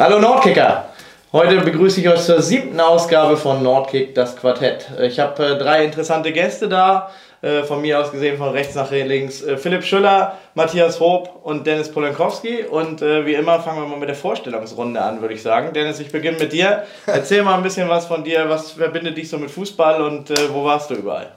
Hallo 0.00 0.18
Nordkicker! 0.18 0.86
Heute 1.30 1.60
begrüße 1.60 2.00
ich 2.00 2.08
euch 2.08 2.22
zur 2.22 2.40
siebten 2.40 2.80
Ausgabe 2.80 3.36
von 3.36 3.62
Nordkick, 3.62 4.14
das 4.14 4.34
Quartett. 4.34 4.90
Ich 5.02 5.20
habe 5.20 5.44
äh, 5.44 5.58
drei 5.58 5.84
interessante 5.84 6.32
Gäste 6.32 6.70
da. 6.70 7.10
Äh, 7.42 7.64
von 7.64 7.82
mir 7.82 8.00
aus 8.00 8.10
gesehen 8.10 8.38
von 8.38 8.48
rechts 8.48 8.74
nach 8.74 8.90
links 8.90 9.42
äh, 9.42 9.58
Philipp 9.58 9.84
Schüller, 9.84 10.38
Matthias 10.54 11.00
Hoop 11.00 11.40
und 11.42 11.66
Dennis 11.66 11.92
Polenkowski. 11.92 12.64
Und 12.64 13.02
wie 13.02 13.34
immer 13.34 13.60
fangen 13.60 13.82
wir 13.82 13.88
mal 13.88 13.98
mit 13.98 14.08
der 14.08 14.16
Vorstellungsrunde 14.16 15.02
an, 15.02 15.20
würde 15.20 15.34
ich 15.34 15.42
sagen. 15.42 15.74
Dennis, 15.74 16.00
ich 16.00 16.10
beginne 16.10 16.38
mit 16.38 16.54
dir. 16.54 16.84
Erzähl 17.06 17.42
mal 17.42 17.56
ein 17.56 17.62
bisschen 17.62 17.90
was 17.90 18.06
von 18.06 18.24
dir. 18.24 18.48
Was 18.48 18.70
verbindet 18.70 19.18
dich 19.18 19.28
so 19.28 19.36
mit 19.36 19.50
Fußball 19.50 20.00
und 20.00 20.30
wo 20.54 20.64
warst 20.64 20.88
du 20.88 20.94
überall? 20.94 21.30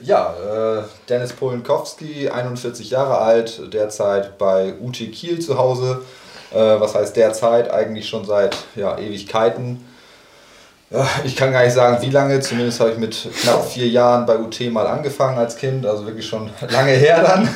Ja, 0.00 0.32
äh, 0.32 0.82
Dennis 1.10 1.34
Polenkowski, 1.34 2.30
41 2.30 2.88
Jahre 2.88 3.18
alt, 3.18 3.70
derzeit 3.74 4.38
bei 4.38 4.72
UT 4.80 4.96
Kiel 5.12 5.40
zu 5.40 5.58
Hause 5.58 6.00
was 6.52 6.94
heißt 6.94 7.16
derzeit? 7.16 7.70
Eigentlich 7.70 8.08
schon 8.08 8.24
seit 8.24 8.56
ja, 8.74 8.98
Ewigkeiten. 8.98 9.84
Ja, 10.90 11.06
ich 11.24 11.34
kann 11.34 11.52
gar 11.52 11.64
nicht 11.64 11.74
sagen, 11.74 11.98
wie 12.00 12.10
lange. 12.10 12.40
Zumindest 12.40 12.80
habe 12.80 12.90
ich 12.92 12.98
mit 12.98 13.28
knapp 13.42 13.68
vier 13.68 13.88
Jahren 13.88 14.26
bei 14.26 14.38
UT 14.38 14.60
mal 14.70 14.86
angefangen 14.86 15.38
als 15.38 15.56
Kind. 15.56 15.84
Also 15.84 16.06
wirklich 16.06 16.26
schon 16.26 16.50
lange 16.68 16.92
her 16.92 17.22
dann. 17.22 17.48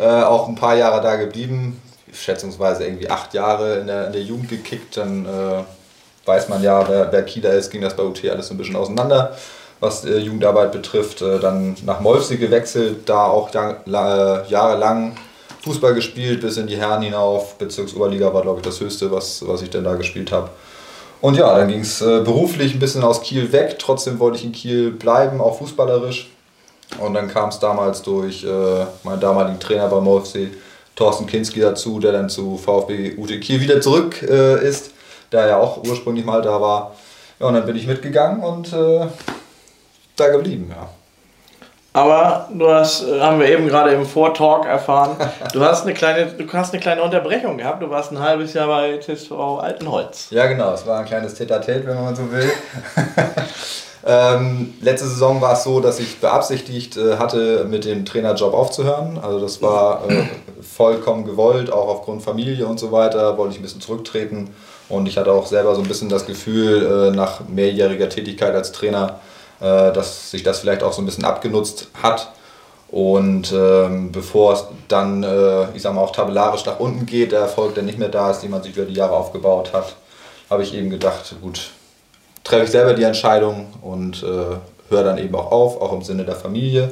äh, 0.00 0.24
auch 0.24 0.48
ein 0.48 0.54
paar 0.54 0.74
Jahre 0.74 1.02
da 1.02 1.16
geblieben. 1.16 1.80
Schätzungsweise 2.12 2.84
irgendwie 2.84 3.10
acht 3.10 3.34
Jahre 3.34 3.78
in 3.78 3.86
der, 3.86 4.06
in 4.06 4.12
der 4.12 4.22
Jugend 4.22 4.48
gekickt. 4.48 4.96
Dann 4.96 5.26
äh, 5.26 6.26
weiß 6.26 6.48
man 6.48 6.62
ja, 6.62 6.88
wer, 6.88 7.12
wer 7.12 7.22
Kieler 7.24 7.52
ist, 7.52 7.70
ging 7.70 7.82
das 7.82 7.96
bei 7.96 8.02
UT 8.02 8.24
alles 8.28 8.48
so 8.48 8.54
ein 8.54 8.58
bisschen 8.58 8.76
auseinander 8.76 9.36
was 9.82 10.04
äh, 10.04 10.16
Jugendarbeit 10.18 10.72
betrifft. 10.72 11.20
Äh, 11.20 11.40
dann 11.40 11.76
nach 11.84 12.00
Molfsee 12.00 12.36
gewechselt, 12.36 13.08
da 13.08 13.24
auch 13.24 13.50
jahrelang 13.52 15.16
Fußball 15.62 15.94
gespielt 15.94 16.40
bis 16.40 16.56
in 16.56 16.66
die 16.66 16.76
Herren 16.76 17.02
hinauf. 17.02 17.56
Bezirksoberliga 17.56 18.32
war, 18.34 18.42
glaube 18.42 18.60
ich, 18.60 18.64
das 18.64 18.80
Höchste, 18.80 19.10
was, 19.10 19.46
was 19.46 19.62
ich 19.62 19.70
denn 19.70 19.84
da 19.84 19.94
gespielt 19.94 20.32
habe. 20.32 20.50
Und 21.20 21.36
ja, 21.36 21.56
dann 21.56 21.68
ging 21.68 21.80
es 21.80 22.00
äh, 22.00 22.20
beruflich 22.20 22.74
ein 22.74 22.80
bisschen 22.80 23.04
aus 23.04 23.22
Kiel 23.22 23.52
weg. 23.52 23.78
Trotzdem 23.78 24.18
wollte 24.18 24.38
ich 24.38 24.44
in 24.44 24.52
Kiel 24.52 24.90
bleiben, 24.90 25.40
auch 25.40 25.58
fußballerisch. 25.58 26.30
Und 26.98 27.14
dann 27.14 27.28
kam 27.28 27.48
es 27.48 27.60
damals 27.60 28.02
durch 28.02 28.44
äh, 28.44 28.86
meinen 29.04 29.20
damaligen 29.20 29.60
Trainer 29.60 29.86
beim 29.86 30.06
OFC, 30.06 30.48
Thorsten 30.96 31.26
Kinski, 31.26 31.60
dazu, 31.60 32.00
der 32.00 32.12
dann 32.12 32.28
zu 32.28 32.58
VfB 32.58 33.14
UT 33.16 33.28
Kiel 33.40 33.60
wieder 33.60 33.80
zurück 33.80 34.20
äh, 34.22 34.68
ist, 34.68 34.90
der 35.30 35.46
ja 35.46 35.58
auch 35.58 35.82
ursprünglich 35.84 36.24
mal 36.24 36.42
da 36.42 36.60
war. 36.60 36.96
Ja, 37.38 37.46
und 37.46 37.54
dann 37.54 37.64
bin 37.64 37.76
ich 37.76 37.86
mitgegangen 37.86 38.42
und 38.42 38.72
äh, 38.72 39.06
da 40.16 40.28
geblieben, 40.28 40.70
ja. 40.70 40.88
Aber 41.94 42.48
du 42.52 42.68
hast, 42.68 43.06
äh, 43.06 43.20
haben 43.20 43.38
wir 43.38 43.48
eben 43.48 43.68
gerade 43.68 43.92
im 43.92 44.06
Vortalk 44.06 44.64
erfahren, 44.64 45.16
du 45.52 45.60
hast 45.64 45.82
eine 45.82 45.92
kleine, 45.92 46.26
du 46.26 46.50
hast 46.52 46.72
eine 46.72 46.80
kleine 46.80 47.02
Unterbrechung 47.02 47.58
gehabt. 47.58 47.82
Du 47.82 47.90
warst 47.90 48.12
ein 48.12 48.18
halbes 48.18 48.54
Jahr 48.54 48.66
bei 48.66 48.98
TSV 48.98 49.32
Altenholz. 49.60 50.28
Ja, 50.30 50.46
genau. 50.46 50.72
Es 50.72 50.86
war 50.86 51.00
ein 51.00 51.04
kleines 51.04 51.34
Tete-a-Tete, 51.34 51.86
wenn 51.86 52.02
man 52.02 52.16
so 52.16 52.32
will. 52.32 52.50
ähm, 54.06 54.72
letzte 54.80 55.06
Saison 55.06 55.42
war 55.42 55.52
es 55.52 55.64
so, 55.64 55.80
dass 55.80 56.00
ich 56.00 56.18
beabsichtigt 56.18 56.96
äh, 56.96 57.18
hatte, 57.18 57.66
mit 57.68 57.84
dem 57.84 58.06
Trainerjob 58.06 58.54
aufzuhören. 58.54 59.18
Also 59.22 59.38
das 59.38 59.60
war 59.60 60.08
äh, 60.08 60.24
vollkommen 60.62 61.26
gewollt, 61.26 61.70
auch 61.70 61.88
aufgrund 61.88 62.22
Familie 62.22 62.66
und 62.66 62.80
so 62.80 62.90
weiter. 62.90 63.36
Wollte 63.36 63.52
ich 63.52 63.60
ein 63.60 63.64
bisschen 63.64 63.82
zurücktreten. 63.82 64.54
Und 64.88 65.08
ich 65.08 65.18
hatte 65.18 65.32
auch 65.32 65.46
selber 65.46 65.74
so 65.74 65.82
ein 65.82 65.88
bisschen 65.88 66.08
das 66.08 66.24
Gefühl, 66.24 67.10
äh, 67.10 67.14
nach 67.14 67.40
mehrjähriger 67.48 68.08
Tätigkeit 68.08 68.54
als 68.54 68.72
Trainer, 68.72 69.20
dass 69.62 70.30
sich 70.30 70.42
das 70.42 70.60
vielleicht 70.60 70.82
auch 70.82 70.92
so 70.92 71.02
ein 71.02 71.06
bisschen 71.06 71.24
abgenutzt 71.24 71.88
hat. 72.02 72.32
Und 72.92 73.52
ähm, 73.52 74.12
bevor 74.12 74.52
es 74.52 74.64
dann, 74.88 75.22
äh, 75.22 75.74
ich 75.74 75.80
sag 75.80 75.94
mal, 75.94 76.02
auch 76.02 76.12
tabellarisch 76.12 76.66
nach 76.66 76.78
unten 76.78 77.06
geht, 77.06 77.32
der 77.32 77.40
Erfolg, 77.40 77.74
der 77.74 77.84
nicht 77.84 77.98
mehr 77.98 78.10
da 78.10 78.30
ist, 78.30 78.40
den 78.40 78.50
man 78.50 78.62
sich 78.62 78.76
über 78.76 78.84
die 78.84 78.92
Jahre 78.92 79.16
aufgebaut 79.16 79.72
hat, 79.72 79.96
habe 80.50 80.62
ich 80.62 80.74
eben 80.74 80.90
gedacht, 80.90 81.34
gut, 81.40 81.70
treffe 82.44 82.64
ich 82.64 82.70
selber 82.70 82.92
die 82.92 83.04
Entscheidung 83.04 83.68
und 83.80 84.22
äh, 84.22 84.56
höre 84.90 85.04
dann 85.04 85.16
eben 85.16 85.34
auch 85.34 85.50
auf, 85.50 85.80
auch 85.80 85.94
im 85.94 86.02
Sinne 86.02 86.26
der 86.26 86.36
Familie. 86.36 86.90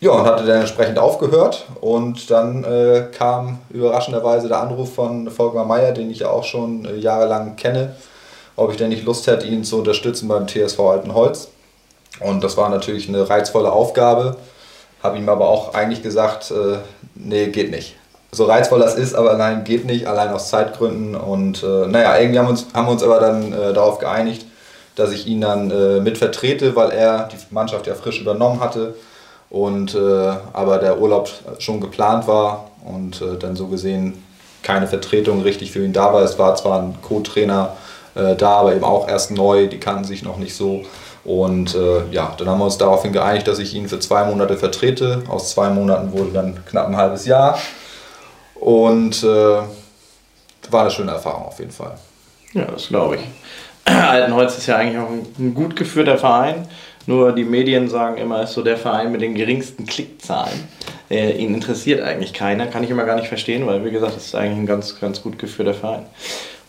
Ja, 0.00 0.12
und 0.12 0.24
hatte 0.24 0.46
dann 0.46 0.60
entsprechend 0.60 1.00
aufgehört 1.00 1.66
und 1.80 2.30
dann 2.30 2.62
äh, 2.62 3.08
kam 3.10 3.58
überraschenderweise 3.70 4.46
der 4.46 4.60
Anruf 4.60 4.94
von 4.94 5.28
Volkmar 5.28 5.64
Meyer, 5.64 5.90
den 5.90 6.12
ich 6.12 6.20
ja 6.20 6.30
auch 6.30 6.44
schon 6.44 6.84
äh, 6.84 6.94
jahrelang 6.94 7.56
kenne, 7.56 7.96
ob 8.54 8.70
ich 8.70 8.76
denn 8.76 8.90
nicht 8.90 9.04
Lust 9.04 9.26
hätte, 9.26 9.46
ihn 9.46 9.64
zu 9.64 9.78
unterstützen 9.78 10.28
beim 10.28 10.46
TSV 10.46 10.78
Altenholz. 10.78 11.48
Und 12.20 12.42
das 12.42 12.56
war 12.56 12.68
natürlich 12.68 13.08
eine 13.08 13.28
reizvolle 13.28 13.72
Aufgabe. 13.72 14.36
Habe 15.02 15.18
ihm 15.18 15.28
aber 15.28 15.48
auch 15.48 15.74
eigentlich 15.74 16.02
gesagt, 16.02 16.50
äh, 16.50 16.78
nee, 17.14 17.46
geht 17.48 17.70
nicht. 17.70 17.96
So 18.30 18.44
reizvoll 18.44 18.80
das 18.80 18.96
ist, 18.96 19.14
aber 19.14 19.34
nein, 19.34 19.64
geht 19.64 19.86
nicht, 19.86 20.06
allein 20.06 20.30
aus 20.30 20.50
Zeitgründen. 20.50 21.14
Und 21.14 21.62
äh, 21.62 21.86
naja, 21.86 22.18
irgendwie 22.18 22.38
haben 22.38 22.46
wir 22.46 22.50
uns, 22.50 22.66
haben 22.74 22.88
uns 22.88 23.02
aber 23.02 23.20
dann 23.20 23.52
äh, 23.52 23.72
darauf 23.72 23.98
geeinigt, 23.98 24.44
dass 24.96 25.12
ich 25.12 25.26
ihn 25.26 25.40
dann 25.40 25.70
äh, 25.70 26.00
mit 26.00 26.18
vertrete, 26.18 26.74
weil 26.76 26.90
er 26.90 27.28
die 27.32 27.36
Mannschaft 27.54 27.86
ja 27.86 27.94
frisch 27.94 28.20
übernommen 28.20 28.60
hatte 28.60 28.94
und 29.50 29.94
äh, 29.94 29.98
aber 30.52 30.78
der 30.78 31.00
Urlaub 31.00 31.30
schon 31.58 31.80
geplant 31.80 32.26
war 32.26 32.70
und 32.84 33.22
äh, 33.22 33.36
dann 33.38 33.56
so 33.56 33.68
gesehen 33.68 34.24
keine 34.62 34.86
Vertretung 34.86 35.42
richtig 35.42 35.70
für 35.70 35.84
ihn 35.84 35.92
da 35.92 36.12
war. 36.12 36.22
Es 36.22 36.38
war 36.38 36.54
zwar 36.56 36.82
ein 36.82 36.98
Co-Trainer 37.00 37.76
äh, 38.14 38.34
da, 38.34 38.56
aber 38.56 38.74
eben 38.74 38.84
auch 38.84 39.08
erst 39.08 39.30
neu, 39.30 39.68
die 39.68 39.78
kannten 39.78 40.04
sich 40.04 40.22
noch 40.22 40.36
nicht 40.36 40.54
so. 40.54 40.84
Und 41.28 41.74
äh, 41.74 42.10
ja, 42.10 42.34
dann 42.38 42.48
haben 42.48 42.58
wir 42.58 42.64
uns 42.64 42.78
daraufhin 42.78 43.12
geeinigt, 43.12 43.46
dass 43.46 43.58
ich 43.58 43.74
ihn 43.74 43.86
für 43.86 43.98
zwei 43.98 44.24
Monate 44.24 44.56
vertrete. 44.56 45.24
Aus 45.28 45.50
zwei 45.50 45.68
Monaten 45.68 46.10
wurde 46.12 46.30
dann 46.30 46.64
knapp 46.64 46.88
ein 46.88 46.96
halbes 46.96 47.26
Jahr. 47.26 47.58
Und 48.54 49.22
äh, 49.22 49.26
war 49.26 50.80
eine 50.80 50.90
schöne 50.90 51.12
Erfahrung 51.12 51.44
auf 51.44 51.58
jeden 51.58 51.70
Fall. 51.70 51.98
Ja, 52.54 52.64
das 52.64 52.88
glaube 52.88 53.16
ich. 53.16 53.22
Altenholz 53.84 54.56
ist 54.56 54.68
ja 54.68 54.76
eigentlich 54.76 54.98
auch 54.98 55.10
ein, 55.10 55.54
gut 55.54 55.76
geführter 55.76 56.16
Verein. 56.16 56.66
Nur 57.04 57.32
die 57.32 57.44
Medien 57.44 57.90
sagen 57.90 58.16
immer, 58.16 58.44
ist 58.44 58.54
so 58.54 58.62
der 58.62 58.78
Verein 58.78 59.12
mit 59.12 59.20
den 59.20 59.34
geringsten 59.34 59.84
Klickzahlen. 59.84 60.66
Äh, 61.10 61.32
ihn 61.32 61.52
interessiert 61.52 62.00
eigentlich 62.00 62.32
keiner. 62.32 62.68
Kann 62.68 62.84
ich 62.84 62.90
immer 62.90 63.04
gar 63.04 63.16
nicht 63.16 63.28
verstehen, 63.28 63.66
weil, 63.66 63.84
wie 63.84 63.90
gesagt, 63.90 64.16
es 64.16 64.28
ist 64.28 64.34
eigentlich 64.34 64.60
ein 64.60 64.66
ganz, 64.66 64.98
ganz 64.98 65.22
gut 65.22 65.38
geführter 65.38 65.74
Verein. 65.74 66.06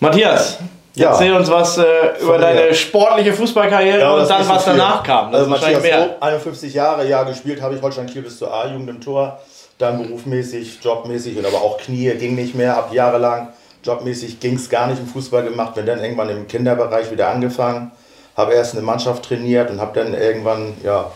Matthias, 0.01 0.59
ja. 0.95 1.11
Erzähl 1.11 1.33
uns 1.33 1.49
was 1.49 1.77
äh, 1.77 1.83
über 2.21 2.37
deine 2.37 2.73
sportliche 2.73 3.33
Fußballkarriere 3.33 3.99
ja, 3.99 4.11
und 4.11 4.29
dann, 4.29 4.47
was 4.47 4.65
danach 4.65 5.03
kam. 5.03 5.31
Das 5.31 5.41
also 5.41 5.51
Matthias 5.51 5.81
mehr. 5.81 6.17
51 6.19 6.73
Jahre, 6.73 7.07
ja, 7.07 7.23
gespielt 7.23 7.61
habe 7.61 7.75
ich 7.75 7.81
Holstein 7.81 8.07
Kiel 8.07 8.23
bis 8.23 8.37
zur 8.37 8.53
A-Jugend 8.53 8.89
im 8.89 9.01
Tor. 9.01 9.39
Dann 9.77 10.01
berufmäßig, 10.01 10.79
jobmäßig 10.83 11.37
und 11.37 11.45
aber 11.45 11.57
auch 11.57 11.77
Knie 11.77 12.11
ging 12.15 12.35
nicht 12.35 12.55
mehr, 12.55 12.75
ab 12.75 12.89
jahrelang. 12.91 13.49
Jobmäßig 13.83 14.39
ging 14.39 14.55
es 14.55 14.69
gar 14.69 14.87
nicht 14.87 14.99
im 14.99 15.07
Fußball 15.07 15.43
gemacht, 15.43 15.75
bin 15.75 15.85
dann 15.85 16.03
irgendwann 16.03 16.29
im 16.29 16.47
Kinderbereich 16.47 17.11
wieder 17.11 17.29
angefangen. 17.29 17.91
Habe 18.35 18.53
erst 18.53 18.73
eine 18.73 18.81
Mannschaft 18.81 19.23
trainiert 19.23 19.69
und 19.69 19.79
habe 19.79 19.97
dann 19.97 20.13
irgendwann 20.13 20.73
ja, 20.83 21.11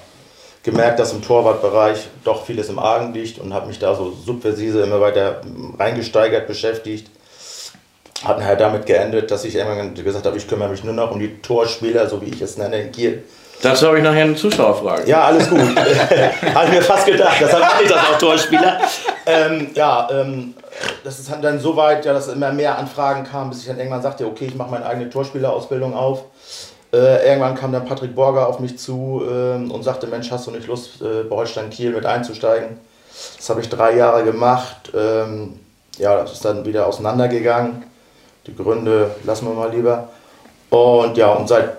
gemerkt, 0.62 1.00
dass 1.00 1.12
im 1.12 1.22
Torwartbereich 1.22 2.08
doch 2.24 2.46
vieles 2.46 2.70
im 2.70 2.80
Argen 2.80 3.14
liegt 3.14 3.40
und 3.40 3.54
habe 3.54 3.68
mich 3.68 3.80
da 3.80 3.96
so 3.96 4.12
subversive 4.12 4.80
immer 4.80 5.02
weiter 5.02 5.42
reingesteigert, 5.78 6.48
beschäftigt 6.48 7.10
hat 8.24 8.40
nachher 8.40 8.56
damit 8.56 8.86
geendet, 8.86 9.32
dass 9.32 9.44
ich 9.44 9.56
irgendwann 9.56 9.94
gesagt 9.94 10.26
habe, 10.26 10.38
ich 10.38 10.48
kümmere 10.48 10.70
mich 10.70 10.84
nur 10.84 10.94
noch 10.94 11.12
um 11.12 11.20
die 11.20 11.42
Torspieler, 11.42 12.08
so 12.08 12.22
wie 12.22 12.30
ich 12.30 12.42
es 12.42 12.58
nenne, 12.58 12.82
in 12.82 12.92
Kiel. 12.92 13.24
Dazu 13.62 13.88
habe 13.88 13.98
ich 13.98 14.04
nachher 14.04 14.24
eine 14.24 14.36
Zuschauerfrage. 14.36 15.10
Ja, 15.10 15.24
alles 15.24 15.50
gut. 15.50 15.60
habe 16.54 16.66
ich 16.66 16.72
mir 16.74 16.82
fast 16.82 17.06
gedacht. 17.06 17.38
Deshalb 17.40 17.62
mache 17.62 17.84
ich 17.84 17.90
das 17.90 17.98
auch 17.98 18.18
Torspieler. 18.18 18.80
Ähm, 19.26 19.70
ja, 19.74 20.10
ähm, 20.12 20.54
das 21.04 21.20
ist 21.20 21.32
dann 21.42 21.60
so 21.60 21.76
weit, 21.78 22.04
ja, 22.04 22.12
dass 22.12 22.28
immer 22.28 22.52
mehr 22.52 22.78
Anfragen 22.78 23.24
kamen, 23.24 23.52
bis 23.52 23.62
ich 23.62 23.68
dann 23.68 23.78
irgendwann 23.78 24.02
sagte, 24.02 24.26
okay, 24.26 24.48
ich 24.48 24.56
mache 24.56 24.72
meine 24.72 24.86
eigene 24.86 25.10
Torspielerausbildung 25.10 25.94
auf. 25.94 26.26
Äh, 26.92 27.26
irgendwann 27.26 27.56
kam 27.56 27.72
dann 27.72 27.86
Patrick 27.86 28.14
Borger 28.14 28.48
auf 28.48 28.60
mich 28.60 28.78
zu 28.78 29.24
äh, 29.26 29.56
und 29.56 29.84
sagte, 29.84 30.08
Mensch, 30.08 30.30
hast 30.30 30.46
du 30.48 30.52
nicht 30.52 30.68
Lust, 30.68 31.02
äh, 31.02 31.24
bei 31.24 31.36
Holstein 31.36 31.70
Kiel 31.70 31.92
mit 31.92 32.06
einzusteigen? 32.06 32.80
Das 33.38 33.50
habe 33.50 33.62
ich 33.62 33.70
drei 33.70 33.96
Jahre 33.96 34.24
gemacht. 34.24 34.92
Ähm, 34.94 35.60
ja, 35.98 36.18
das 36.18 36.34
ist 36.34 36.46
dann 36.46 36.66
wieder 36.66 36.86
auseinandergegangen. 36.86 37.84
Die 38.46 38.56
Gründe 38.56 39.16
lassen 39.24 39.48
wir 39.48 39.54
mal 39.54 39.72
lieber. 39.72 40.10
Und 40.70 41.18
ja, 41.18 41.30
und 41.30 41.48
seit. 41.48 41.78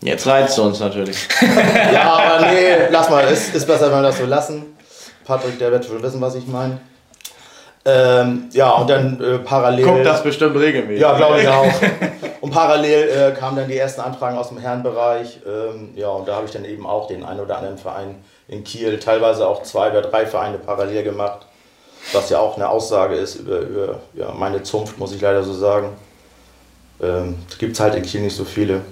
Jetzt 0.00 0.26
reizt 0.26 0.58
du 0.58 0.62
uns 0.62 0.80
natürlich. 0.80 1.28
ja, 1.92 2.02
aber 2.02 2.46
nee, 2.46 2.88
lass 2.90 3.08
mal, 3.08 3.24
ist, 3.24 3.54
ist 3.54 3.66
besser, 3.66 3.86
wenn 3.86 3.98
wir 3.98 4.02
das 4.02 4.18
so 4.18 4.26
lassen. 4.26 4.76
Patrick, 5.24 5.58
der 5.58 5.70
wird 5.70 5.84
schon 5.84 6.02
wissen, 6.02 6.20
was 6.20 6.34
ich 6.34 6.46
meine. 6.46 6.80
Ähm, 7.84 8.48
ja, 8.52 8.70
und 8.70 8.90
dann 8.90 9.20
äh, 9.20 9.38
parallel. 9.38 9.84
Guckt 9.84 10.06
das 10.06 10.22
bestimmt 10.22 10.56
regelmäßig. 10.56 11.00
Ja, 11.00 11.16
glaube 11.16 11.40
ich 11.40 11.48
auch. 11.48 11.72
Und 12.40 12.50
parallel 12.50 13.08
äh, 13.08 13.38
kamen 13.38 13.56
dann 13.56 13.68
die 13.68 13.78
ersten 13.78 14.00
Anfragen 14.00 14.36
aus 14.36 14.48
dem 14.48 14.58
Herrenbereich. 14.58 15.40
Ähm, 15.46 15.90
ja, 15.96 16.08
und 16.08 16.26
da 16.26 16.36
habe 16.36 16.46
ich 16.46 16.52
dann 16.52 16.64
eben 16.64 16.86
auch 16.86 17.06
den 17.08 17.24
einen 17.24 17.40
oder 17.40 17.56
anderen 17.56 17.78
Verein 17.78 18.16
in 18.48 18.64
Kiel, 18.64 18.98
teilweise 18.98 19.46
auch 19.46 19.62
zwei 19.62 19.90
oder 19.90 20.02
drei 20.02 20.26
Vereine 20.26 20.58
parallel 20.58 21.02
gemacht 21.04 21.46
was 22.12 22.30
ja 22.30 22.38
auch 22.38 22.56
eine 22.56 22.68
Aussage 22.68 23.14
ist 23.14 23.36
über, 23.36 23.60
über 23.60 24.00
ja, 24.14 24.32
meine 24.32 24.62
Zunft, 24.62 24.98
muss 24.98 25.14
ich 25.14 25.20
leider 25.20 25.42
so 25.42 25.52
sagen. 25.52 25.88
Ähm, 27.00 27.36
Gibt 27.58 27.74
es 27.74 27.80
halt 27.80 27.94
in 27.94 28.02
Kiel 28.02 28.20
nicht 28.20 28.36
so 28.36 28.44
viele. 28.44 28.82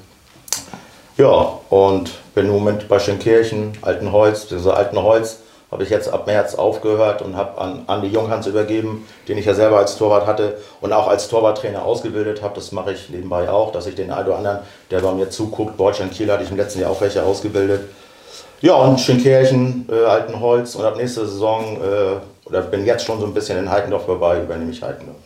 Ja, 1.17 1.59
und 1.69 2.11
bin 2.35 2.47
im 2.47 2.53
Moment 2.53 2.89
bei 2.89 2.99
Schenkirchen, 2.99 3.73
Altenholz, 3.83 4.51
also 4.53 4.73
Altenholz, 4.73 5.41
habe 5.71 5.85
ich 5.85 5.91
jetzt 5.91 6.13
ab 6.13 6.27
März 6.27 6.57
aufgehört 6.57 7.23
und 7.23 7.37
habe 7.37 7.61
an 7.61 7.85
Andi 7.87 8.09
Junghans 8.09 8.47
übergeben, 8.47 9.07
den 9.29 9.39
ich 9.39 9.45
ja 9.45 9.55
selber 9.55 9.79
als 9.79 9.97
Torwart 9.97 10.27
hatte 10.27 10.59
und 10.81 10.93
auch 10.93 11.07
als 11.07 11.29
Torwarttrainer 11.29 11.85
ausgebildet 11.85 12.43
habe. 12.43 12.55
Das 12.57 12.73
mache 12.73 12.93
ich 12.93 13.09
nebenbei 13.11 13.49
auch, 13.49 13.71
dass 13.71 13.87
ich 13.87 13.95
den 13.95 14.11
einen 14.11 14.27
oder 14.27 14.39
anderen, 14.39 14.59
der 14.91 15.01
bei 15.01 15.13
mir 15.13 15.31
zuguckt, 15.31 15.79
Deutschland 15.79 16.13
Kiel 16.13 16.31
hatte 16.33 16.43
ich 16.43 16.51
im 16.51 16.57
letzten 16.57 16.81
Jahr 16.81 16.91
auch 16.91 17.01
welche 17.01 17.23
ausgebildet. 17.23 17.83
Ja, 18.63 18.75
und 18.75 19.01
Schönkirchen, 19.01 19.89
äh, 19.91 20.05
Altenholz 20.05 20.75
und 20.75 20.85
ab 20.85 20.97
nächster 20.97 21.27
Saison, 21.27 21.79
äh, 21.83 22.17
oder 22.51 22.63
bin 22.63 22.85
jetzt 22.85 23.07
schon 23.07 23.21
so 23.21 23.27
ein 23.27 23.33
bisschen 23.33 23.59
in 23.59 23.71
Heikendorf 23.71 24.05
vorbei, 24.05 24.43
übernehme 24.43 24.71
ich 24.71 24.83
Heikendorf. 24.83 25.17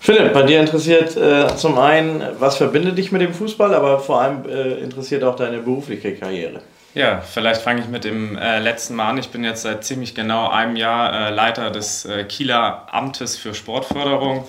Philipp, 0.00 0.34
bei 0.34 0.42
dir 0.42 0.60
interessiert 0.60 1.16
äh, 1.16 1.46
zum 1.56 1.78
einen, 1.78 2.22
was 2.38 2.56
verbindet 2.56 2.98
dich 2.98 3.10
mit 3.10 3.22
dem 3.22 3.32
Fußball, 3.32 3.74
aber 3.74 4.00
vor 4.00 4.20
allem 4.20 4.46
äh, 4.46 4.74
interessiert 4.74 5.24
auch 5.24 5.36
deine 5.36 5.58
berufliche 5.58 6.14
Karriere. 6.14 6.60
Ja, 6.94 7.20
vielleicht 7.22 7.62
fange 7.62 7.80
ich 7.80 7.88
mit 7.88 8.04
dem 8.04 8.36
äh, 8.36 8.60
letzten 8.60 8.94
Mal 8.94 9.10
an. 9.10 9.18
Ich 9.18 9.30
bin 9.30 9.42
jetzt 9.42 9.62
seit 9.62 9.82
ziemlich 9.82 10.14
genau 10.14 10.48
einem 10.48 10.76
Jahr 10.76 11.28
äh, 11.28 11.30
Leiter 11.30 11.70
des 11.70 12.04
äh, 12.04 12.24
Kieler 12.24 12.86
Amtes 12.90 13.36
für 13.36 13.54
Sportförderung. 13.54 14.46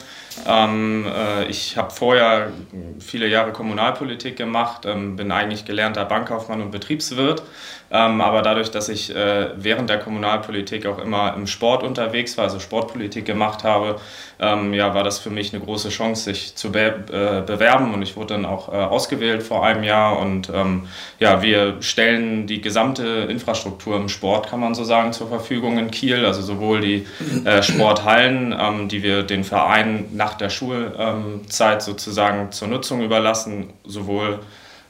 Ähm, 0.48 1.06
äh, 1.08 1.46
ich 1.46 1.78
habe 1.78 1.92
vorher 1.92 2.52
viele 3.00 3.28
Jahre 3.28 3.52
Kommunalpolitik 3.52 4.36
gemacht, 4.36 4.86
ähm, 4.86 5.16
bin 5.16 5.32
eigentlich 5.32 5.66
gelernter 5.66 6.06
Bankkaufmann 6.06 6.62
und 6.62 6.72
Betriebswirt 6.72 7.44
ähm, 7.92 8.20
aber 8.20 8.42
dadurch, 8.42 8.72
dass 8.72 8.90
ich 8.90 9.16
äh, 9.16 9.50
während 9.56 9.90
der 9.90 10.00
Kommunalpolitik 10.00 10.86
auch 10.88 10.98
immer 10.98 11.34
im 11.36 11.46
Sport 11.46 11.84
unterwegs 11.84 12.38
war, 12.38 12.46
also 12.46 12.60
Sportpolitik 12.60 13.26
gemacht 13.26 13.64
habe, 13.64 13.98
ähm, 14.40 14.74
ja, 14.74 14.94
war 14.94 15.04
das 15.04 15.20
für 15.20 15.30
mich 15.30 15.54
eine 15.54 15.64
große 15.64 15.90
Chance, 15.90 16.24
sich 16.26 16.56
zu 16.56 16.72
be 16.72 17.06
äh, 17.12 17.46
bewerben. 17.46 17.94
Und 17.94 18.02
ich 18.02 18.18
wurde 18.18 18.34
dann 18.34 18.46
auch 18.46 18.70
äh, 18.70 18.76
ausgewählt 18.76 19.44
vor 19.44 19.66
einem 19.66 19.84
Jahr. 19.84 20.20
Und 20.20 20.50
ähm, 20.54 20.88
ja, 21.20 21.42
wir 21.44 21.78
stellen 21.82 22.48
die 22.48 22.60
gesamte 22.60 23.28
Infrastruktur 23.30 23.96
im 23.98 24.10
Sport, 24.10 24.50
kann 24.50 24.60
man 24.60 24.74
so 24.74 24.84
sagen, 24.84 25.14
zur 25.14 25.30
Verfügung 25.30 25.78
in 25.78 25.92
Kiel. 25.92 26.26
Also 26.26 26.42
sowohl 26.42 26.82
die 26.82 27.06
äh, 27.46 27.62
Sporthallen, 27.62 28.54
ähm, 28.60 28.88
die 28.90 29.04
wir 29.04 29.24
den 29.24 29.44
Vereinen 29.44 30.10
nach 30.14 30.25
der 30.34 30.50
Schulzeit 30.50 31.82
sozusagen 31.82 32.52
zur 32.52 32.68
Nutzung 32.68 33.04
überlassen, 33.04 33.74
sowohl 33.86 34.40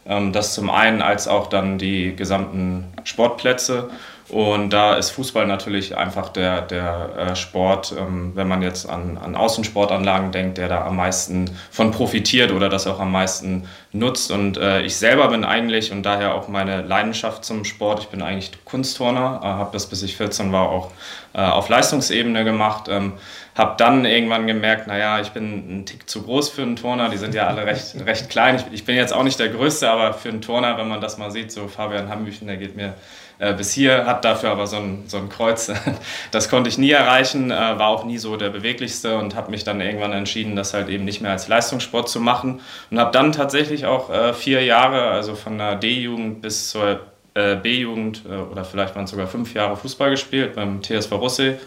ähm, 0.05 0.31
das 0.31 0.53
zum 0.53 0.69
einen 0.69 1.01
als 1.01 1.27
auch 1.27 1.47
dann 1.47 1.77
die 1.77 2.15
gesamten 2.15 2.85
Sportplätze. 3.03 3.89
Und 4.29 4.71
da 4.71 4.95
ist 4.95 5.11
Fußball 5.11 5.45
natürlich 5.45 5.95
einfach 5.95 6.29
der, 6.29 6.61
der 6.61 7.09
äh, 7.15 7.35
Sport, 7.35 7.93
ähm, 7.97 8.31
wenn 8.33 8.47
man 8.47 8.63
jetzt 8.63 8.89
an, 8.89 9.17
an 9.17 9.35
Außensportanlagen 9.35 10.31
denkt, 10.31 10.57
der 10.57 10.67
da 10.67 10.85
am 10.85 10.95
meisten 10.95 11.51
von 11.69 11.91
profitiert 11.91 12.51
oder 12.51 12.67
das 12.67 12.87
auch 12.87 12.99
am 12.99 13.11
meisten 13.11 13.67
nutzt. 13.91 14.31
Und 14.31 14.57
äh, 14.57 14.81
ich 14.81 14.95
selber 14.95 15.27
bin 15.27 15.45
eigentlich 15.45 15.91
und 15.91 16.03
daher 16.03 16.33
auch 16.33 16.47
meine 16.47 16.81
Leidenschaft 16.81 17.45
zum 17.45 17.65
Sport, 17.65 17.99
ich 17.99 18.07
bin 18.07 18.23
eigentlich 18.23 18.51
Kunstturner, 18.65 19.41
äh, 19.43 19.45
habe 19.45 19.69
das 19.73 19.87
bis 19.87 20.01
ich 20.01 20.17
14 20.17 20.51
war 20.51 20.69
auch 20.69 20.91
auf 21.37 21.67
Leistungsebene 21.67 22.45
gemacht. 22.45 22.87
Ähm, 22.87 23.11
habe 23.55 23.75
dann 23.77 24.03
irgendwann 24.03 24.47
gemerkt, 24.47 24.87
naja, 24.87 25.21
ich 25.21 25.31
bin 25.31 25.79
ein 25.79 25.85
Tick 25.85 26.09
zu 26.09 26.23
groß 26.23 26.49
für 26.49 26.61
einen 26.61 26.75
Turner. 26.75 27.09
Die 27.09 27.17
sind 27.17 27.33
ja 27.33 27.47
alle 27.47 27.65
recht, 27.65 27.95
recht 28.05 28.29
klein. 28.29 28.57
Ich, 28.57 28.65
ich 28.71 28.85
bin 28.85 28.95
jetzt 28.95 29.13
auch 29.13 29.23
nicht 29.23 29.39
der 29.39 29.49
Größte, 29.49 29.89
aber 29.89 30.13
für 30.13 30.29
einen 30.29 30.41
Turner, 30.41 30.77
wenn 30.77 30.89
man 30.89 30.99
das 30.99 31.17
mal 31.17 31.31
sieht, 31.31 31.51
so 31.51 31.67
Fabian 31.69 32.09
Hambüchen, 32.09 32.47
der 32.47 32.57
geht 32.57 32.75
mir 32.75 32.93
äh, 33.39 33.53
bis 33.53 33.73
hier, 33.73 34.05
hat 34.05 34.23
dafür 34.25 34.51
aber 34.51 34.67
so 34.67 34.77
ein, 34.77 35.03
so 35.07 35.17
ein 35.17 35.29
Kreuz. 35.29 35.71
Das 36.31 36.49
konnte 36.49 36.69
ich 36.69 36.77
nie 36.77 36.91
erreichen, 36.91 37.51
äh, 37.51 37.55
war 37.55 37.87
auch 37.87 38.03
nie 38.03 38.17
so 38.17 38.35
der 38.35 38.49
beweglichste 38.49 39.17
und 39.17 39.35
habe 39.35 39.51
mich 39.51 39.63
dann 39.63 39.81
irgendwann 39.81 40.13
entschieden, 40.13 40.55
das 40.55 40.73
halt 40.73 40.89
eben 40.89 41.05
nicht 41.05 41.21
mehr 41.21 41.31
als 41.31 41.47
Leistungssport 41.47 42.09
zu 42.09 42.19
machen. 42.19 42.61
Und 42.91 42.99
habe 42.99 43.11
dann 43.11 43.31
tatsächlich 43.31 43.85
auch 43.85 44.09
äh, 44.09 44.33
vier 44.33 44.63
Jahre, 44.63 45.09
also 45.09 45.35
von 45.35 45.57
der 45.57 45.75
D-Jugend 45.75 46.41
bis 46.41 46.69
zur 46.69 47.01
B-Jugend 47.35 48.21
oder 48.25 48.63
vielleicht 48.63 48.95
waren 48.95 49.03
es 49.03 49.11
sogar 49.11 49.27
fünf 49.27 49.53
Jahre 49.53 49.75
Fußball 49.75 50.09
gespielt 50.09 50.55
beim 50.55 50.81
TSV 50.81 51.11
Russell. 51.11 51.59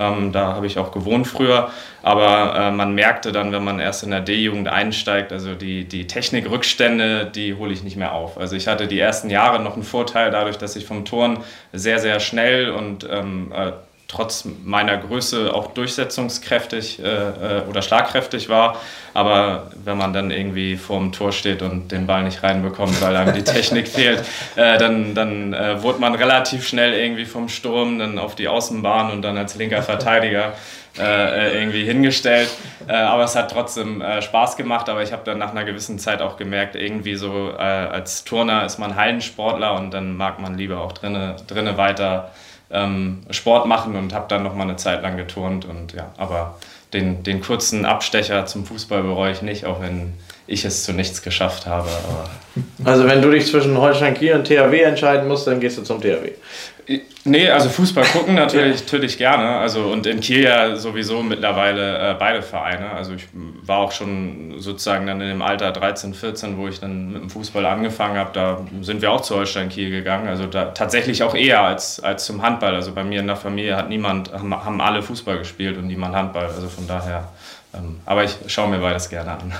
Ähm, 0.00 0.32
da 0.32 0.54
habe 0.54 0.66
ich 0.66 0.78
auch 0.78 0.92
gewohnt 0.92 1.26
früher. 1.26 1.70
Aber 2.02 2.56
äh, 2.56 2.70
man 2.70 2.94
merkte 2.94 3.32
dann, 3.32 3.52
wenn 3.52 3.62
man 3.62 3.78
erst 3.78 4.02
in 4.02 4.10
der 4.10 4.22
D-Jugend 4.22 4.66
einsteigt, 4.66 5.30
also 5.30 5.54
die, 5.54 5.84
die 5.84 6.06
Technikrückstände, 6.06 7.26
die 7.26 7.54
hole 7.54 7.72
ich 7.72 7.84
nicht 7.84 7.96
mehr 7.96 8.12
auf. 8.12 8.38
Also 8.38 8.56
ich 8.56 8.66
hatte 8.66 8.88
die 8.88 8.98
ersten 8.98 9.28
Jahre 9.28 9.62
noch 9.62 9.74
einen 9.74 9.82
Vorteil 9.82 10.30
dadurch, 10.30 10.56
dass 10.56 10.74
ich 10.74 10.86
vom 10.86 11.04
Turn 11.04 11.40
sehr, 11.74 11.98
sehr 11.98 12.18
schnell 12.18 12.70
und 12.70 13.06
ähm, 13.08 13.52
äh, 13.54 13.72
trotz 14.10 14.44
meiner 14.64 14.96
Größe 14.96 15.54
auch 15.54 15.68
durchsetzungskräftig 15.68 16.98
äh, 16.98 17.04
äh, 17.04 17.62
oder 17.68 17.80
schlagkräftig 17.80 18.48
war. 18.48 18.76
Aber 19.14 19.70
wenn 19.84 19.96
man 19.96 20.12
dann 20.12 20.30
irgendwie 20.30 20.76
vorm 20.76 21.12
Tor 21.12 21.32
steht 21.32 21.62
und 21.62 21.92
den 21.92 22.06
Ball 22.06 22.24
nicht 22.24 22.42
reinbekommt, 22.42 23.00
weil 23.00 23.14
einem 23.14 23.34
die 23.34 23.44
Technik 23.44 23.86
fehlt, 23.88 24.20
äh, 24.56 24.78
dann, 24.78 25.14
dann 25.14 25.54
äh, 25.54 25.82
wurde 25.82 26.00
man 26.00 26.14
relativ 26.14 26.66
schnell 26.66 26.92
irgendwie 26.92 27.24
vom 27.24 27.48
Sturm 27.48 27.98
dann 27.98 28.18
auf 28.18 28.34
die 28.34 28.48
Außenbahn 28.48 29.12
und 29.12 29.22
dann 29.22 29.38
als 29.38 29.54
linker 29.54 29.82
Verteidiger 29.82 30.54
äh, 30.98 31.02
äh, 31.02 31.60
irgendwie 31.60 31.84
hingestellt. 31.84 32.50
aber 32.88 33.22
es 33.22 33.36
hat 33.36 33.52
trotzdem 33.52 34.02
Spaß 34.20 34.56
gemacht. 34.56 34.88
Aber 34.88 35.04
ich 35.04 35.12
habe 35.12 35.22
dann 35.24 35.38
nach 35.38 35.52
einer 35.52 35.64
gewissen 35.64 36.00
Zeit 36.00 36.20
auch 36.20 36.36
gemerkt, 36.36 36.74
irgendwie 36.74 37.14
so 37.14 37.52
als 37.52 38.24
Turner 38.24 38.64
ist 38.64 38.78
man 38.78 38.96
Hallensportler 38.96 39.74
und 39.74 39.92
dann 39.92 40.16
mag 40.16 40.40
man 40.40 40.58
lieber 40.58 40.80
auch 40.80 40.90
drinnen 40.90 41.36
drinne 41.46 41.76
weiter 41.76 42.32
ähm, 42.70 43.20
Sport 43.30 43.66
machen 43.66 43.96
und 43.96 44.12
habe 44.14 44.26
dann 44.28 44.42
noch 44.42 44.54
mal 44.54 44.64
eine 44.64 44.76
Zeit 44.76 45.02
lang 45.02 45.16
geturnt 45.16 45.64
und 45.64 45.92
ja, 45.92 46.12
aber 46.16 46.58
den, 46.92 47.22
den 47.22 47.40
kurzen 47.40 47.84
Abstecher 47.84 48.46
zum 48.46 48.64
Fußball 48.64 49.02
bereue 49.02 49.32
ich 49.32 49.42
nicht, 49.42 49.64
auch 49.64 49.80
wenn 49.80 50.14
ich 50.46 50.64
es 50.64 50.82
zu 50.82 50.92
nichts 50.92 51.22
geschafft 51.22 51.66
habe. 51.66 51.88
also 52.84 53.06
wenn 53.06 53.22
du 53.22 53.30
dich 53.30 53.46
zwischen 53.46 53.78
Holstein 53.78 54.14
Kiel 54.14 54.34
und 54.34 54.46
THW 54.46 54.80
entscheiden 54.82 55.28
musst, 55.28 55.46
dann 55.46 55.60
gehst 55.60 55.78
du 55.78 55.82
zum 55.82 56.00
THW. 56.00 56.32
Nee, 57.24 57.48
also 57.50 57.68
Fußball 57.68 58.04
gucken 58.04 58.34
natürlich, 58.34 58.80
natürlich 58.80 59.16
gerne. 59.16 59.58
Also 59.58 59.82
und 59.84 60.06
in 60.06 60.20
Kiel 60.20 60.42
ja 60.42 60.74
sowieso 60.74 61.22
mittlerweile 61.22 62.12
äh, 62.12 62.14
beide 62.18 62.42
Vereine. 62.42 62.90
Also 62.90 63.12
ich 63.14 63.28
war 63.32 63.78
auch 63.78 63.92
schon 63.92 64.54
sozusagen 64.58 65.06
dann 65.06 65.20
in 65.20 65.28
dem 65.28 65.42
Alter 65.42 65.70
13, 65.70 66.14
14, 66.14 66.56
wo 66.56 66.66
ich 66.66 66.80
dann 66.80 67.12
mit 67.12 67.22
dem 67.22 67.30
Fußball 67.30 67.64
angefangen 67.66 68.16
habe. 68.16 68.30
Da 68.32 68.66
sind 68.80 69.02
wir 69.02 69.12
auch 69.12 69.20
zu 69.20 69.36
Holstein 69.36 69.68
Kiel 69.68 69.90
gegangen. 69.90 70.26
Also 70.28 70.46
da 70.46 70.66
tatsächlich 70.66 71.22
auch 71.22 71.34
eher 71.34 71.62
als, 71.62 72.00
als 72.00 72.24
zum 72.24 72.42
Handball. 72.42 72.74
Also 72.74 72.92
bei 72.92 73.04
mir 73.04 73.20
in 73.20 73.26
der 73.28 73.36
Familie 73.36 73.76
hat 73.76 73.88
niemand, 73.88 74.32
haben, 74.32 74.80
alle 74.80 75.02
Fußball 75.02 75.38
gespielt 75.38 75.76
und 75.76 75.86
niemand 75.86 76.16
Handball. 76.16 76.46
Also 76.46 76.68
von 76.68 76.88
daher. 76.88 77.28
Ähm, 77.72 78.00
aber 78.06 78.24
ich 78.24 78.36
schaue 78.48 78.68
mir 78.68 78.78
beides 78.78 79.08
gerne 79.08 79.32
an. 79.32 79.52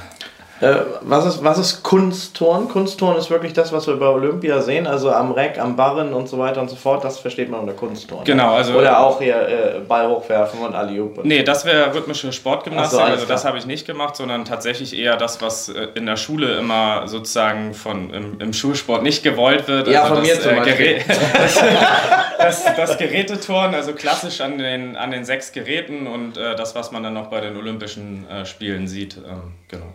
Äh, 0.60 0.76
was, 1.00 1.24
ist, 1.24 1.42
was 1.42 1.58
ist 1.58 1.82
Kunstturn? 1.82 2.68
Kunstturn 2.68 3.16
ist 3.16 3.30
wirklich 3.30 3.54
das, 3.54 3.72
was 3.72 3.86
wir 3.86 3.96
bei 3.96 4.06
Olympia 4.06 4.60
sehen, 4.60 4.86
also 4.86 5.10
am 5.10 5.32
Reck, 5.32 5.58
am 5.58 5.74
Barren 5.74 6.12
und 6.12 6.28
so 6.28 6.38
weiter 6.38 6.60
und 6.60 6.68
so 6.68 6.76
fort. 6.76 7.02
Das 7.02 7.18
versteht 7.18 7.50
man 7.50 7.60
unter 7.60 7.72
Kunstturn. 7.72 8.24
Genau, 8.24 8.54
also. 8.54 8.74
Oder 8.74 9.00
auch 9.00 9.20
hier 9.20 9.36
äh, 9.36 9.80
Ball 9.80 10.06
hochwerfen 10.08 10.60
und 10.60 10.74
Aliup. 10.74 11.24
Nee, 11.24 11.42
das 11.42 11.64
wäre 11.64 11.94
rhythmische 11.94 12.30
Sportgymnastik. 12.32 12.98
So, 12.98 13.04
also, 13.04 13.24
das 13.24 13.46
habe 13.46 13.56
ich 13.56 13.64
nicht 13.64 13.86
gemacht, 13.86 14.16
sondern 14.16 14.44
tatsächlich 14.44 14.94
eher 14.94 15.16
das, 15.16 15.40
was 15.40 15.70
äh, 15.70 15.88
in 15.94 16.04
der 16.04 16.16
Schule 16.16 16.58
immer 16.58 17.08
sozusagen 17.08 17.72
von, 17.72 18.12
im, 18.12 18.40
im 18.40 18.52
Schulsport 18.52 19.02
nicht 19.02 19.22
gewollt 19.22 19.66
wird. 19.66 19.88
Ja, 19.88 20.02
also 20.02 20.16
von 20.16 20.24
das, 20.24 20.36
mir 20.36 20.42
zum 20.42 20.52
äh, 20.52 20.60
Gerät, 20.60 21.04
das, 22.38 22.64
das, 22.76 22.98
Geräteturn, 22.98 23.74
also 23.74 23.92
klassisch 23.92 24.42
an 24.42 24.58
den, 24.58 24.96
an 24.96 25.10
den 25.10 25.24
sechs 25.24 25.52
Geräten 25.52 26.06
und 26.06 26.36
äh, 26.36 26.54
das, 26.54 26.74
was 26.74 26.92
man 26.92 27.02
dann 27.02 27.14
noch 27.14 27.28
bei 27.28 27.40
den 27.40 27.56
Olympischen 27.56 28.28
äh, 28.28 28.44
Spielen 28.44 28.88
sieht. 28.88 29.16
Ähm, 29.16 29.54
genau. 29.68 29.86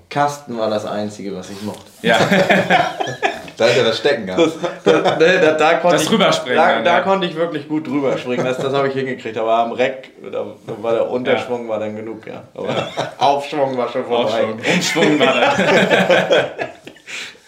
Kasten 0.56 0.58
war 0.58 0.70
das 0.70 0.86
Einzige, 0.86 1.36
was 1.36 1.50
ich 1.50 1.62
mochte. 1.62 1.92
Ja. 2.02 2.18
da 3.58 3.66
hätte 3.66 3.80
er 3.80 3.86
das 3.86 3.98
stecken 3.98 4.26
gehabt. 4.26 4.42
Das, 4.42 4.54
das, 4.84 5.20
ne, 5.20 5.40
da, 5.42 5.52
da 5.54 5.74
konnte 5.76 5.96
das 5.96 6.04
ich, 6.04 6.10
drüberspringen. 6.10 6.58
Da, 6.58 6.82
da 6.82 6.98
ja. 6.98 7.02
konnte 7.02 7.28
ich 7.28 7.36
wirklich 7.36 7.68
gut 7.68 7.88
drüber 7.88 8.18
springen. 8.18 8.46
Das, 8.46 8.58
das 8.58 8.74
habe 8.74 8.88
ich 8.88 8.94
hingekriegt. 8.94 9.38
Aber 9.38 9.58
am 9.58 9.72
Reck, 9.74 10.12
da 10.32 10.46
war 10.82 10.94
der 10.94 11.10
Unterschwung 11.10 11.64
ja. 11.64 11.70
war 11.70 11.80
dann 11.80 11.96
genug, 11.96 12.26
ja. 12.28 12.44
Aber 12.54 12.70
ja. 12.70 12.88
Aufschwung 13.18 13.78
war 13.78 13.90
schon 13.90 14.06
vorbei. 14.06 14.46
Umschwung 14.46 15.20
war 15.20 15.34
dann. 15.34 16.70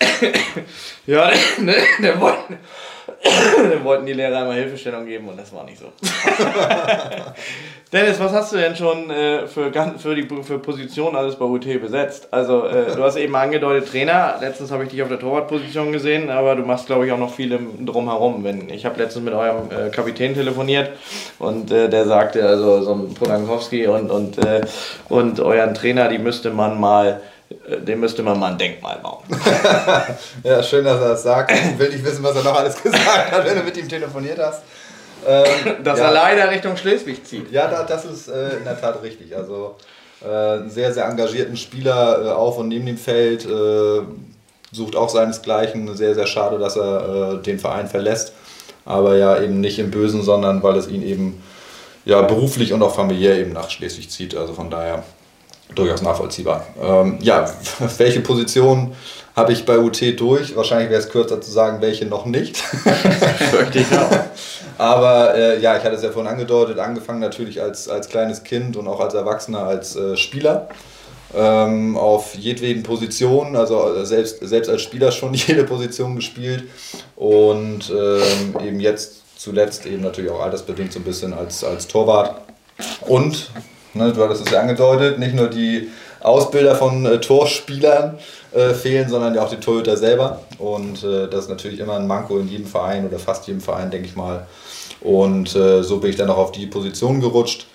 ja, 1.06 1.32
der, 1.58 1.76
der, 2.02 2.22
wollte, 2.22 2.58
wollten 3.84 4.06
die 4.06 4.14
Lehrer 4.14 4.40
einmal 4.40 4.56
Hilfestellung 4.56 5.06
geben 5.06 5.28
und 5.30 5.40
das 5.40 5.54
war 5.54 5.64
nicht 5.64 5.80
so. 5.80 5.86
Dennis, 7.92 8.20
was 8.20 8.34
hast 8.34 8.52
du 8.52 8.58
denn 8.58 8.76
schon 8.76 9.10
äh, 9.10 9.48
für, 9.48 9.72
für 9.98 10.14
die 10.14 10.28
für 10.44 10.60
Position 10.60 11.16
alles 11.16 11.36
bei 11.36 11.46
UT 11.46 11.66
besetzt? 11.82 12.28
Also, 12.32 12.66
äh, 12.66 12.94
du 12.94 13.02
hast 13.02 13.16
eben 13.16 13.34
angedeutet 13.36 13.90
Trainer. 13.90 14.36
Letztens 14.42 14.72
habe 14.72 14.84
ich 14.84 14.90
dich 14.90 15.02
auf 15.02 15.08
der 15.08 15.20
Torwartposition 15.20 15.94
gesehen, 15.94 16.30
aber 16.30 16.56
du 16.56 16.64
machst, 16.64 16.88
glaube 16.88 17.06
ich, 17.06 17.14
auch 17.14 17.18
noch 17.18 17.34
viel 17.34 17.54
im, 17.54 17.86
drumherum. 17.86 18.44
Wenn, 18.44 18.70
ich 18.70 18.86
habe 18.86 19.00
letztens 19.00 19.24
mit 19.24 19.34
eurem 19.34 19.70
äh, 19.72 19.90
Kapitän 19.90 20.34
telefoniert 20.34 20.92
und 21.40 21.72
äh, 21.72 21.90
der 21.90 22.06
sagte, 22.06 22.46
also 22.46 22.82
so 22.82 22.94
ein 22.94 23.14
Polankowski 23.14 23.88
und, 23.88 24.12
und, 24.12 24.38
äh, 24.46 24.62
und 25.08 25.40
euren 25.40 25.74
Trainer, 25.74 26.10
die 26.10 26.20
müsste 26.20 26.50
man 26.50 26.80
mal 26.80 27.22
dem 27.50 28.00
müsste 28.00 28.24
man 28.24 28.40
mal 28.40 28.52
ein 28.52 28.58
Denkmal 28.58 29.00
bauen. 29.00 29.24
ja, 30.44 30.62
schön, 30.62 30.84
dass 30.84 31.00
er 31.02 31.10
das 31.10 31.24
sagt. 31.24 31.52
Ich 31.52 31.80
will 31.80 31.90
nicht 31.90 32.04
wissen, 32.04 32.24
was 32.24 32.36
er 32.36 32.44
noch 32.44 32.56
alles 32.58 32.82
gesagt 32.84 33.32
hat, 33.32 33.46
wenn 33.46 33.58
du 33.58 33.64
mit 33.64 33.78
ihm 33.78 33.88
telefoniert 33.88 34.40
hast. 34.40 34.64
Ähm, 35.26 35.76
dass 35.84 36.00
ja. 36.00 36.06
er 36.06 36.12
leider 36.12 36.52
Richtung 36.52 36.76
Schleswig 36.78 37.26
zieht. 37.26 37.52
Ja, 37.52 37.68
da, 37.68 37.84
das 37.84 38.06
ist 38.06 38.28
äh, 38.28 38.58
in 38.58 38.64
der 38.64 38.80
Tat 38.80 39.02
richtig. 39.02 39.36
Also 39.36 39.76
äh, 40.24 40.28
einen 40.28 40.70
sehr, 40.70 40.94
sehr 40.94 41.06
engagierten 41.06 41.58
Spieler 41.58 42.26
äh, 42.26 42.30
auf 42.30 42.58
und 42.58 42.68
neben 42.68 42.86
dem 42.86 42.98
Feld, 42.98 43.46
äh, 43.46 44.02
sucht 44.72 44.96
auch 44.96 45.10
seinesgleichen. 45.10 45.96
Sehr, 45.96 46.16
sehr 46.16 46.28
schade, 46.28 46.60
dass 46.60 46.76
er 46.76 47.34
äh, 47.34 47.42
den 47.42 47.60
Verein 47.60 47.88
verlässt. 47.88 48.34
aber 48.86 49.18
ja 49.18 49.42
eben 49.42 49.62
nicht 49.62 49.80
im 49.80 49.92
Bösen, 49.92 50.22
sondern 50.22 50.64
weil 50.64 50.76
es 50.78 50.88
ihn 50.88 51.04
eben 51.04 51.42
ja, 52.06 52.22
beruflich 52.22 52.74
und 52.74 52.82
auch 52.84 52.96
familiär 52.96 53.38
eben 53.38 53.54
nach 53.54 53.70
Schleswig 53.70 54.10
zieht. 54.10 54.36
Also 54.36 54.54
von 54.54 54.70
daher 54.70 55.04
durchaus 55.76 56.02
nachvollziehbar. 56.02 56.66
Ähm, 56.82 57.18
ja, 57.22 57.50
welche 57.98 58.22
Position 58.22 58.94
habe 59.36 59.54
ich 59.54 59.66
bei 59.66 59.78
UT 59.78 60.02
durch? 60.20 60.56
Wahrscheinlich 60.56 60.90
wäre 60.90 61.02
es 61.02 61.10
kürzer 61.10 61.40
zu 61.40 61.52
sagen, 61.52 61.82
welche 61.82 62.06
noch 62.06 62.26
nicht. 62.26 62.64
Aber 64.78 65.36
äh, 65.36 65.60
ja, 65.60 65.78
ich 65.78 65.84
hatte 65.84 65.96
es 65.96 66.04
ja 66.04 66.12
vorhin 66.12 66.32
angedeutet, 66.32 66.80
angefangen 66.80 67.20
natürlich 67.20 67.62
als, 67.62 67.90
als 67.90 68.10
kleines 68.10 68.44
Kind 68.44 68.78
und 68.78 68.88
auch 68.88 69.00
als 69.00 69.14
Erwachsener 69.14 69.64
als 69.64 69.96
äh, 69.96 70.18
Spieler. 70.18 70.70
Ähm, 71.36 71.98
auf 71.98 72.36
jedweden 72.36 72.84
Positionen, 72.84 73.58
also 73.58 73.94
äh, 73.94 74.06
selbst, 74.06 74.40
selbst 74.42 74.70
als 74.70 74.82
Spieler 74.82 75.12
schon 75.12 75.34
jede 75.34 75.66
Position 75.66 76.16
gespielt 76.16 76.64
und 77.18 77.92
ähm, 77.92 78.58
eben 78.66 78.80
jetzt 78.80 79.24
zuletzt 79.38 79.86
eben 79.86 80.02
natürlich 80.02 80.32
auch 80.32 80.42
altersbedingt 80.42 80.94
so 80.94 81.00
ein 81.00 81.04
bisschen 81.04 81.34
als, 81.34 81.64
als 81.64 81.88
Torwart. 81.88 82.42
Und, 83.02 83.52
ne, 83.94 84.14
du 84.14 84.24
hattest 84.24 84.46
es 84.46 84.52
ja 84.52 84.62
angedeutet, 84.62 85.20
nicht 85.20 85.36
nur 85.36 85.48
die 85.48 85.90
Ausbilder 86.22 86.76
von 86.76 87.06
äh, 87.06 87.20
Torspielern 87.20 88.18
äh, 88.54 88.74
fehlen, 88.74 89.10
sondern 89.10 89.36
ja 89.36 89.44
auch 89.44 89.50
die 89.50 89.60
Torhüter 89.60 89.98
selber. 89.98 90.42
Und 90.60 91.04
äh, 91.04 91.28
das 91.28 91.46
ist 91.46 91.50
natürlich 91.50 91.80
immer 91.80 91.96
ein 91.96 92.08
Manko 92.08 92.38
in 92.40 92.48
jedem 92.48 92.66
Verein 92.66 93.08
oder 93.08 93.20
fast 93.20 93.48
jedem 93.48 93.62
Verein, 93.62 93.92
denke 93.92 94.08
ich 94.08 94.16
mal. 94.16 94.46
Und 95.02 95.56
äh, 95.56 95.84
so 95.84 96.00
bin 96.00 96.10
ich 96.10 96.16
dann 96.16 96.30
auch 96.30 96.38
auf 96.38 96.52
die 96.52 96.66
Position 96.66 97.22
gerutscht. 97.22 97.68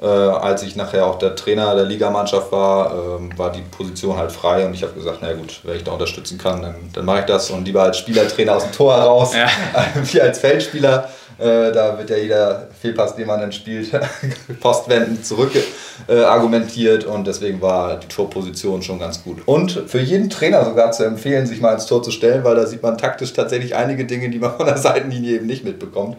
Äh, 0.00 0.06
als 0.06 0.62
ich 0.62 0.76
nachher 0.76 1.06
auch 1.06 1.18
der 1.18 1.34
Trainer 1.36 1.74
der 1.74 1.86
Ligamannschaft 1.86 2.52
war, 2.52 2.92
äh, 2.92 3.38
war 3.38 3.50
die 3.50 3.62
Position 3.62 4.18
halt 4.18 4.30
frei 4.30 4.66
und 4.66 4.74
ich 4.74 4.82
habe 4.82 4.92
gesagt, 4.92 5.18
na 5.22 5.32
gut, 5.32 5.60
wenn 5.62 5.76
ich 5.76 5.84
da 5.84 5.92
unterstützen 5.92 6.36
kann, 6.36 6.60
dann, 6.60 6.74
dann 6.92 7.06
mache 7.06 7.20
ich 7.20 7.24
das 7.24 7.48
und 7.48 7.64
lieber 7.64 7.82
als 7.82 7.96
Spielertrainer 7.96 8.56
aus 8.56 8.64
dem 8.64 8.72
Tor 8.72 8.94
heraus, 8.94 9.34
ja. 9.34 9.48
wie 10.02 10.20
als 10.20 10.38
Feldspieler. 10.38 11.08
Äh, 11.38 11.72
da 11.72 11.98
wird 11.98 12.08
ja 12.08 12.16
jeder 12.16 12.68
Fehlpass, 12.80 13.14
den 13.14 13.26
man 13.26 13.40
dann 13.40 13.52
spielt, 13.52 13.90
postwendend 14.60 15.26
zurück 15.26 15.52
äh, 16.08 16.20
argumentiert 16.20 17.04
und 17.04 17.26
deswegen 17.26 17.60
war 17.60 17.98
die 17.98 18.08
Torposition 18.08 18.82
schon 18.82 18.98
ganz 18.98 19.22
gut. 19.22 19.38
Und 19.44 19.84
für 19.86 20.00
jeden 20.00 20.30
Trainer 20.30 20.64
sogar 20.64 20.92
zu 20.92 21.04
empfehlen, 21.04 21.46
sich 21.46 21.60
mal 21.60 21.74
ins 21.74 21.86
Tor 21.86 22.02
zu 22.02 22.10
stellen, 22.10 22.42
weil 22.44 22.56
da 22.56 22.66
sieht 22.66 22.82
man 22.82 22.96
taktisch 22.96 23.34
tatsächlich 23.34 23.74
einige 23.74 24.06
Dinge, 24.06 24.30
die 24.30 24.38
man 24.38 24.56
von 24.56 24.64
der 24.64 24.78
Seitenlinie 24.78 25.36
eben 25.36 25.46
nicht 25.46 25.64
mitbekommt. 25.64 26.16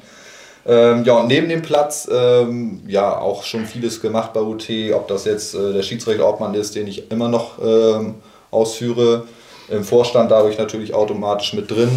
Ähm, 0.68 1.04
ja, 1.06 1.14
und 1.14 1.28
neben 1.28 1.48
dem 1.50 1.62
Platz, 1.62 2.08
ähm, 2.12 2.82
ja, 2.88 3.18
auch 3.18 3.44
schon 3.44 3.66
vieles 3.66 4.02
gemacht 4.02 4.34
bei 4.34 4.42
UT, 4.42 4.70
ob 4.94 5.08
das 5.08 5.26
jetzt 5.26 5.56
äh, 5.56 5.74
der 5.74 5.82
Schiedsrichterobmann 5.82 6.54
ist, 6.54 6.76
den 6.76 6.88
ich 6.88 7.10
immer 7.10 7.30
noch 7.30 7.58
ähm, 7.64 8.16
ausführe. 8.52 9.24
Im 9.70 9.84
Vorstand 9.84 10.30
dadurch 10.30 10.58
natürlich 10.58 10.94
automatisch 10.94 11.54
mit 11.54 11.72
drin. 11.72 11.90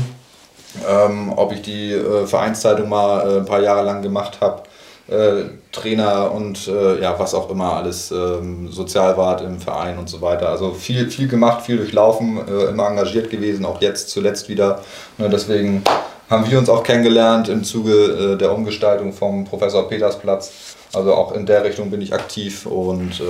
Ähm, 0.89 1.33
ob 1.35 1.53
ich 1.53 1.63
die 1.63 1.93
äh, 1.93 2.27
Vereinszeitung 2.27 2.89
mal 2.89 3.21
äh, 3.21 3.37
ein 3.39 3.45
paar 3.45 3.61
Jahre 3.61 3.85
lang 3.85 4.03
gemacht 4.03 4.39
habe, 4.41 4.63
äh, 5.09 5.45
Trainer 5.73 6.31
und 6.33 6.69
äh, 6.69 7.01
ja, 7.01 7.19
was 7.19 7.35
auch 7.35 7.51
immer, 7.51 7.75
alles 7.75 8.13
ähm, 8.13 8.71
Sozialwart 8.71 9.41
im 9.41 9.59
Verein 9.59 9.99
und 9.99 10.09
so 10.09 10.21
weiter. 10.21 10.49
Also 10.49 10.73
viel, 10.73 11.11
viel 11.11 11.27
gemacht, 11.27 11.63
viel 11.63 11.77
durchlaufen, 11.77 12.39
äh, 12.47 12.67
immer 12.67 12.89
engagiert 12.89 13.31
gewesen, 13.31 13.65
auch 13.65 13.81
jetzt 13.81 14.11
zuletzt 14.11 14.49
wieder. 14.49 14.81
Ne, 15.19 15.29
deswegen 15.29 15.83
haben 16.29 16.49
wir 16.49 16.59
uns 16.59 16.69
auch 16.69 16.85
kennengelernt 16.85 17.49
im 17.49 17.65
Zuge 17.65 18.35
äh, 18.35 18.39
der 18.39 18.55
Umgestaltung 18.55 19.13
vom 19.13 19.45
Professor 19.45 19.89
Petersplatz. 19.89 20.53
Also 20.93 21.15
auch 21.15 21.33
in 21.33 21.47
der 21.47 21.65
Richtung 21.65 21.91
bin 21.91 22.01
ich 22.01 22.13
aktiv 22.13 22.67
und 22.67 23.23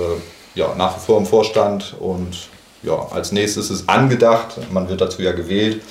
ja, 0.55 0.73
nach 0.77 0.97
wie 0.97 0.99
vor 0.99 1.19
im 1.19 1.27
Vorstand 1.27 1.95
und 1.99 2.49
ja, 2.83 3.07
als 3.11 3.31
nächstes 3.31 3.69
ist 3.69 3.87
angedacht, 3.87 4.57
man 4.71 4.89
wird 4.89 5.01
dazu 5.01 5.21
ja 5.21 5.31
gewählt, 5.31 5.81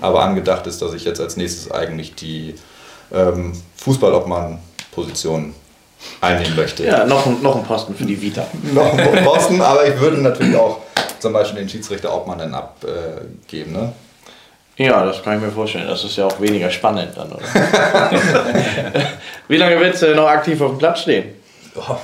aber 0.00 0.22
angedacht 0.22 0.66
ist, 0.66 0.82
dass 0.82 0.94
ich 0.94 1.04
jetzt 1.04 1.20
als 1.20 1.36
nächstes 1.36 1.70
eigentlich 1.70 2.14
die 2.14 2.54
ähm, 3.12 3.52
Fußballobmann-Position 3.76 5.54
einnehmen 6.20 6.56
möchte. 6.56 6.84
Ja, 6.84 7.04
noch, 7.04 7.26
noch 7.40 7.56
ein 7.56 7.64
Posten 7.64 7.94
für 7.94 8.04
die 8.04 8.20
Vita. 8.20 8.46
noch 8.74 8.92
ein 8.92 9.24
Posten, 9.24 9.60
aber 9.60 9.86
ich 9.86 9.98
würde 10.00 10.18
natürlich 10.18 10.56
auch 10.56 10.80
zum 11.18 11.32
Beispiel 11.32 11.60
den 11.60 11.68
Schiedsrichter-Obmann 11.68 12.38
dann 12.38 12.54
abgeben. 12.54 13.72
Ne? 13.72 13.92
Ja, 14.76 15.04
das 15.04 15.22
kann 15.22 15.36
ich 15.36 15.42
mir 15.42 15.50
vorstellen. 15.50 15.86
Das 15.86 16.02
ist 16.02 16.16
ja 16.16 16.26
auch 16.26 16.40
weniger 16.40 16.70
spannend 16.70 17.10
dann, 17.14 17.30
oder? 17.30 17.44
Wie 19.48 19.56
lange 19.56 19.78
willst 19.78 20.02
du 20.02 20.14
noch 20.14 20.26
aktiv 20.26 20.60
auf 20.60 20.70
dem 20.70 20.78
Platz 20.78 21.00
stehen? 21.00 21.34
Oh, 21.76 21.96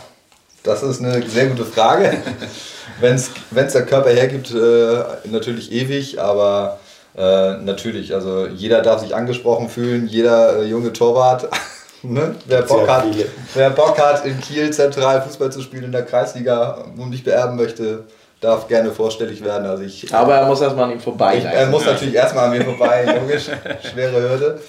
das 0.63 0.83
ist 0.83 1.03
eine 1.03 1.27
sehr 1.29 1.47
gute 1.47 1.65
Frage. 1.65 2.19
Wenn 3.01 3.15
es 3.15 3.33
der 3.73 3.87
Körper 3.87 4.11
hergibt, 4.11 4.51
äh, 4.53 5.29
natürlich 5.31 5.73
ewig, 5.73 6.21
aber 6.21 6.79
äh, 7.17 7.57
natürlich, 7.59 8.15
also 8.15 8.47
jeder 8.47 8.83
darf 8.83 9.01
sich 9.01 9.15
angesprochen 9.15 9.69
fühlen, 9.69 10.07
jeder 10.07 10.61
äh, 10.61 10.65
junge 10.65 10.93
Torwart. 10.93 11.49
ne? 12.03 12.35
wer, 12.47 12.63
Bock 12.63 12.89
hat, 12.89 13.05
wer 13.55 13.71
Bock 13.71 13.99
hat, 13.99 14.25
in 14.25 14.41
Kiel 14.41 14.71
zentral 14.73 15.23
Fußball 15.23 15.51
zu 15.51 15.63
spielen 15.63 15.85
in 15.85 15.93
der 15.93 16.05
Kreisliga 16.05 16.85
und 16.97 17.11
mich 17.11 17.25
beerben 17.25 17.57
möchte, 17.57 18.05
darf 18.41 18.69
gerne 18.69 18.93
vorstellig 18.93 19.45
werden. 19.45 19.67
Also 19.67 19.83
ich, 19.83 20.15
Aber 20.15 20.37
er 20.37 20.47
muss 20.47 20.61
erstmal 20.61 20.85
an 20.85 20.93
ihm 20.93 21.01
vorbei. 21.01 21.39
Ich, 21.39 21.45
er 21.45 21.67
muss 21.67 21.85
natürlich 21.85 22.15
erstmal 22.15 22.47
an 22.47 22.51
mir 22.57 22.65
vorbei, 22.65 23.05
logisch, 23.21 23.47
schwere 23.93 24.21
Hürde. 24.21 24.61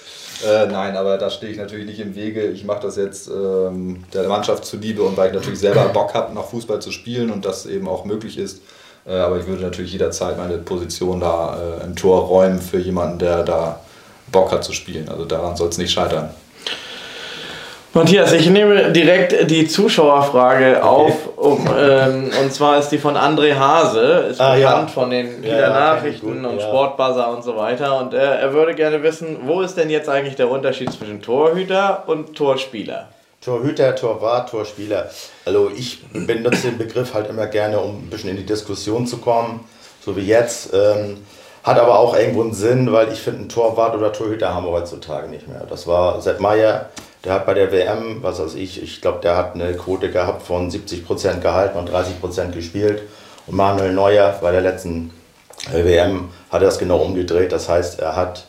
Äh, 0.46 0.67
nein, 0.67 0.96
aber 0.96 1.17
da 1.17 1.29
stehe 1.29 1.51
ich 1.51 1.58
natürlich 1.58 1.86
nicht 1.86 2.00
im 2.00 2.15
Wege. 2.15 2.46
Ich 2.46 2.63
mache 2.63 2.81
das 2.81 2.96
jetzt 2.96 3.27
ähm, 3.27 4.05
der 4.13 4.27
Mannschaft 4.27 4.65
zuliebe 4.65 5.03
und 5.03 5.17
weil 5.17 5.29
ich 5.29 5.36
natürlich 5.36 5.60
selber 5.60 5.89
Bock 5.89 6.13
habe, 6.13 6.34
noch 6.34 6.50
Fußball 6.50 6.81
zu 6.81 6.91
spielen 6.91 7.29
und 7.29 7.46
das 7.46 7.65
eben 7.65 7.88
auch 7.88 8.05
möglich 8.05 8.38
ist. 8.38 8.62
Äh, 9.09 9.17
aber 9.17 9.37
ich 9.37 9.47
würde 9.47 9.63
natürlich 9.63 9.91
jederzeit 9.91 10.37
meine 10.37 10.57
Position 10.57 11.19
da 11.19 11.57
äh, 11.81 11.85
im 11.85 11.95
Tor 11.95 12.21
räumen 12.21 12.59
für 12.59 12.77
jemanden, 12.77 13.19
der 13.19 13.43
da 13.43 13.79
Bock 14.31 14.51
hat 14.51 14.63
zu 14.63 14.73
spielen. 14.73 15.09
Also 15.09 15.25
daran 15.25 15.55
soll 15.55 15.69
es 15.69 15.77
nicht 15.77 15.91
scheitern. 15.91 16.29
Matthias, 17.91 18.33
ich 18.33 18.47
nehme 18.47 18.91
direkt 18.91 19.49
die 19.49 19.67
Zuschauerfrage 19.67 20.77
okay. 20.77 20.81
auf. 20.81 21.13
Um, 21.37 21.67
ähm, 21.75 22.29
und 22.39 22.53
zwar 22.53 22.77
ist 22.77 22.89
die 22.89 22.99
von 22.99 23.15
André 23.15 23.55
Hase, 23.55 24.27
ist 24.29 24.39
ah, 24.39 24.53
bekannt 24.53 24.89
ja. 24.89 24.93
von 24.93 25.09
den 25.09 25.43
ja, 25.43 25.59
ja, 25.59 25.69
Nachrichten 25.69 26.45
und 26.45 26.59
ja. 26.59 26.67
Sportbuzzer 26.67 27.33
und 27.35 27.43
so 27.43 27.57
weiter. 27.57 27.99
Und 27.99 28.13
er, 28.13 28.35
er 28.39 28.53
würde 28.53 28.75
gerne 28.75 29.01
wissen, 29.01 29.37
wo 29.45 29.61
ist 29.61 29.75
denn 29.75 29.89
jetzt 29.89 30.07
eigentlich 30.07 30.35
der 30.35 30.51
Unterschied 30.51 30.91
zwischen 30.91 31.23
Torhüter 31.23 32.03
und 32.05 32.35
Torspieler? 32.35 33.07
Torhüter, 33.41 33.96
Torwart, 33.96 34.50
Torspieler. 34.50 35.10
Also 35.46 35.72
ich 35.75 36.03
benutze 36.12 36.67
den 36.67 36.77
Begriff 36.77 37.13
halt 37.13 37.29
immer 37.29 37.48
gerne, 37.48 37.79
um 37.79 38.03
ein 38.03 38.10
bisschen 38.10 38.29
in 38.29 38.38
die 38.38 38.46
Diskussion 38.46 39.08
zu 39.08 39.17
kommen, 39.17 39.62
so 40.03 40.17
wie 40.17 40.25
jetzt. 40.25 40.74
Ähm, 40.74 41.17
hat 41.63 41.77
aber 41.77 42.00
auch 42.00 42.15
irgendwo 42.15 42.41
einen 42.41 42.53
Sinn, 42.53 42.91
weil 42.91 43.12
ich 43.12 43.19
finde, 43.19 43.43
ein 43.43 43.50
Torwart 43.50 43.96
oder 43.96 44.12
Torhüter 44.12 44.53
haben 44.53 44.65
wir 44.65 44.72
heutzutage 44.72 45.27
nicht 45.27 45.48
mehr. 45.48 45.65
Das 45.69 45.88
war 45.88 46.22
Sepp 46.22 46.39
Meier, 46.39 46.89
der 47.24 47.34
hat 47.34 47.46
bei 47.46 47.53
der 47.53 47.72
WM, 47.72 48.24
was 48.24 48.39
weiß 48.39 48.55
ich, 48.55 48.81
ich 48.81 49.01
glaube, 49.01 49.19
der 49.22 49.36
hat 49.36 49.55
eine 49.55 49.74
Quote 49.74 50.10
gehabt 50.10 50.43
von 50.43 50.72
70% 50.72 51.41
gehalten 51.41 51.77
und 51.77 51.89
30% 51.89 52.51
gespielt. 52.51 53.03
Und 53.46 53.55
Manuel 53.55 53.93
Neuer 53.93 54.38
bei 54.41 54.51
der 54.51 54.62
letzten 54.62 55.12
äh, 55.74 55.84
WM 55.84 56.29
hat 56.50 56.62
das 56.62 56.79
genau 56.79 57.00
umgedreht. 57.00 57.51
Das 57.51 57.67
heißt, 57.67 58.00
er 58.00 58.15
hat 58.15 58.48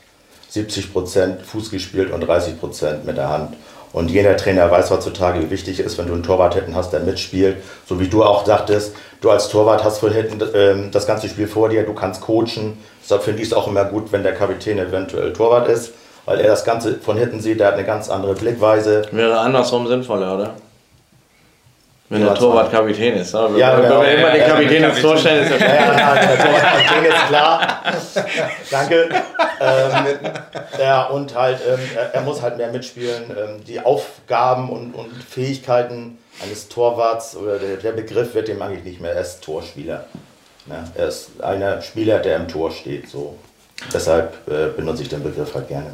70% 0.53 1.41
Fuß 1.41 1.71
gespielt 1.71 2.13
und 2.13 2.25
30% 2.25 3.05
mit 3.05 3.17
der 3.17 3.29
Hand. 3.29 3.57
Und 3.93 4.11
jeder 4.11 4.37
Trainer 4.37 4.71
weiß 4.71 4.91
heutzutage, 4.91 5.41
wie 5.43 5.51
wichtig 5.51 5.81
es 5.81 5.87
ist, 5.87 5.99
wenn 5.99 6.07
du 6.07 6.15
einen 6.15 6.23
Torwart 6.23 6.55
hinten 6.55 6.77
hast, 6.77 6.93
der 6.93 7.01
mitspielt. 7.01 7.57
So 7.87 7.99
wie 7.99 8.09
du 8.09 8.23
auch 8.23 8.47
sagtest, 8.47 8.95
du 9.21 9.31
als 9.31 9.49
Torwart 9.49 9.83
hast 9.83 9.99
von 9.99 10.13
hinten 10.13 10.41
äh, 10.41 10.91
das 10.91 11.07
ganze 11.07 11.29
Spiel 11.29 11.49
vor 11.49 11.69
dir, 11.69 11.83
du 11.85 11.95
kannst 11.95 12.21
coachen. 12.21 12.79
Deshalb 13.03 13.23
finde 13.23 13.43
ich 13.43 13.49
es 13.49 13.55
auch 13.55 13.67
immer 13.67 13.85
gut, 13.85 14.13
wenn 14.13 14.23
der 14.23 14.35
Kapitän 14.35 14.79
eventuell 14.79 15.33
Torwart 15.33 15.69
ist 15.69 15.93
weil 16.31 16.41
er 16.41 16.49
das 16.49 16.65
Ganze 16.65 16.95
von 16.95 17.17
hinten 17.17 17.41
sieht, 17.41 17.59
der 17.59 17.69
hat 17.69 17.75
eine 17.75 17.85
ganz 17.85 18.09
andere 18.09 18.35
Blickweise. 18.35 19.03
Wäre 19.11 19.39
andersrum 19.41 19.89
sinnvoller, 19.89 20.35
oder? 20.37 20.55
Wenn 22.11 22.25
der 22.25 22.35
Torwart 22.35 22.73
Kapitän 22.73 23.15
ist. 23.15 23.33
Aber 23.37 23.57
ja, 23.57 23.77
wenn 23.77 23.85
genau. 23.85 24.03
wir 24.03 24.19
immer 24.19 24.31
den 24.33 24.45
Kapitän 24.45 24.83
ins 24.83 25.01
Tor 25.01 25.17
stellen, 25.17 25.45
ist 25.45 25.61
ja 25.61 25.67
ja, 25.67 25.97
ja, 25.97 26.15
der 26.15 26.39
Torwart 26.39 27.07
ist 27.07 27.29
klar. 27.29 27.83
Danke. 28.69 29.09
Ähm, 29.61 30.31
ja, 30.81 31.05
und 31.05 31.37
halt, 31.37 31.61
ähm, 31.69 31.79
er, 31.95 32.15
er, 32.15 32.21
muss 32.23 32.43
halt 32.43 32.57
mehr 32.57 32.73
mitspielen. 32.73 33.31
Ähm, 33.31 33.65
die 33.65 33.79
Aufgaben 33.79 34.71
und, 34.71 34.93
und 34.95 35.23
Fähigkeiten 35.23 36.19
eines 36.43 36.69
Torwarts 36.69 37.37
oder 37.37 37.61
der, 37.61 37.77
der, 37.77 37.93
Begriff 37.93 38.35
wird 38.35 38.49
dem 38.49 38.61
eigentlich 38.61 38.85
nicht 38.85 39.01
mehr. 39.01 39.13
Er 39.13 39.21
ist 39.21 39.45
Torspieler. 39.45 40.07
Ja, 40.67 40.85
er 40.97 41.09
ist 41.09 41.41
einer 41.41 41.81
Spieler, 41.81 42.19
der 42.19 42.37
im 42.37 42.49
Tor 42.49 42.73
steht. 42.73 43.09
So. 43.09 43.39
Deshalb 43.93 44.35
äh, 44.49 44.69
benutze 44.77 45.03
ich 45.03 45.09
den 45.09 45.23
Begriff 45.23 45.55
halt 45.55 45.69
gerne. 45.69 45.91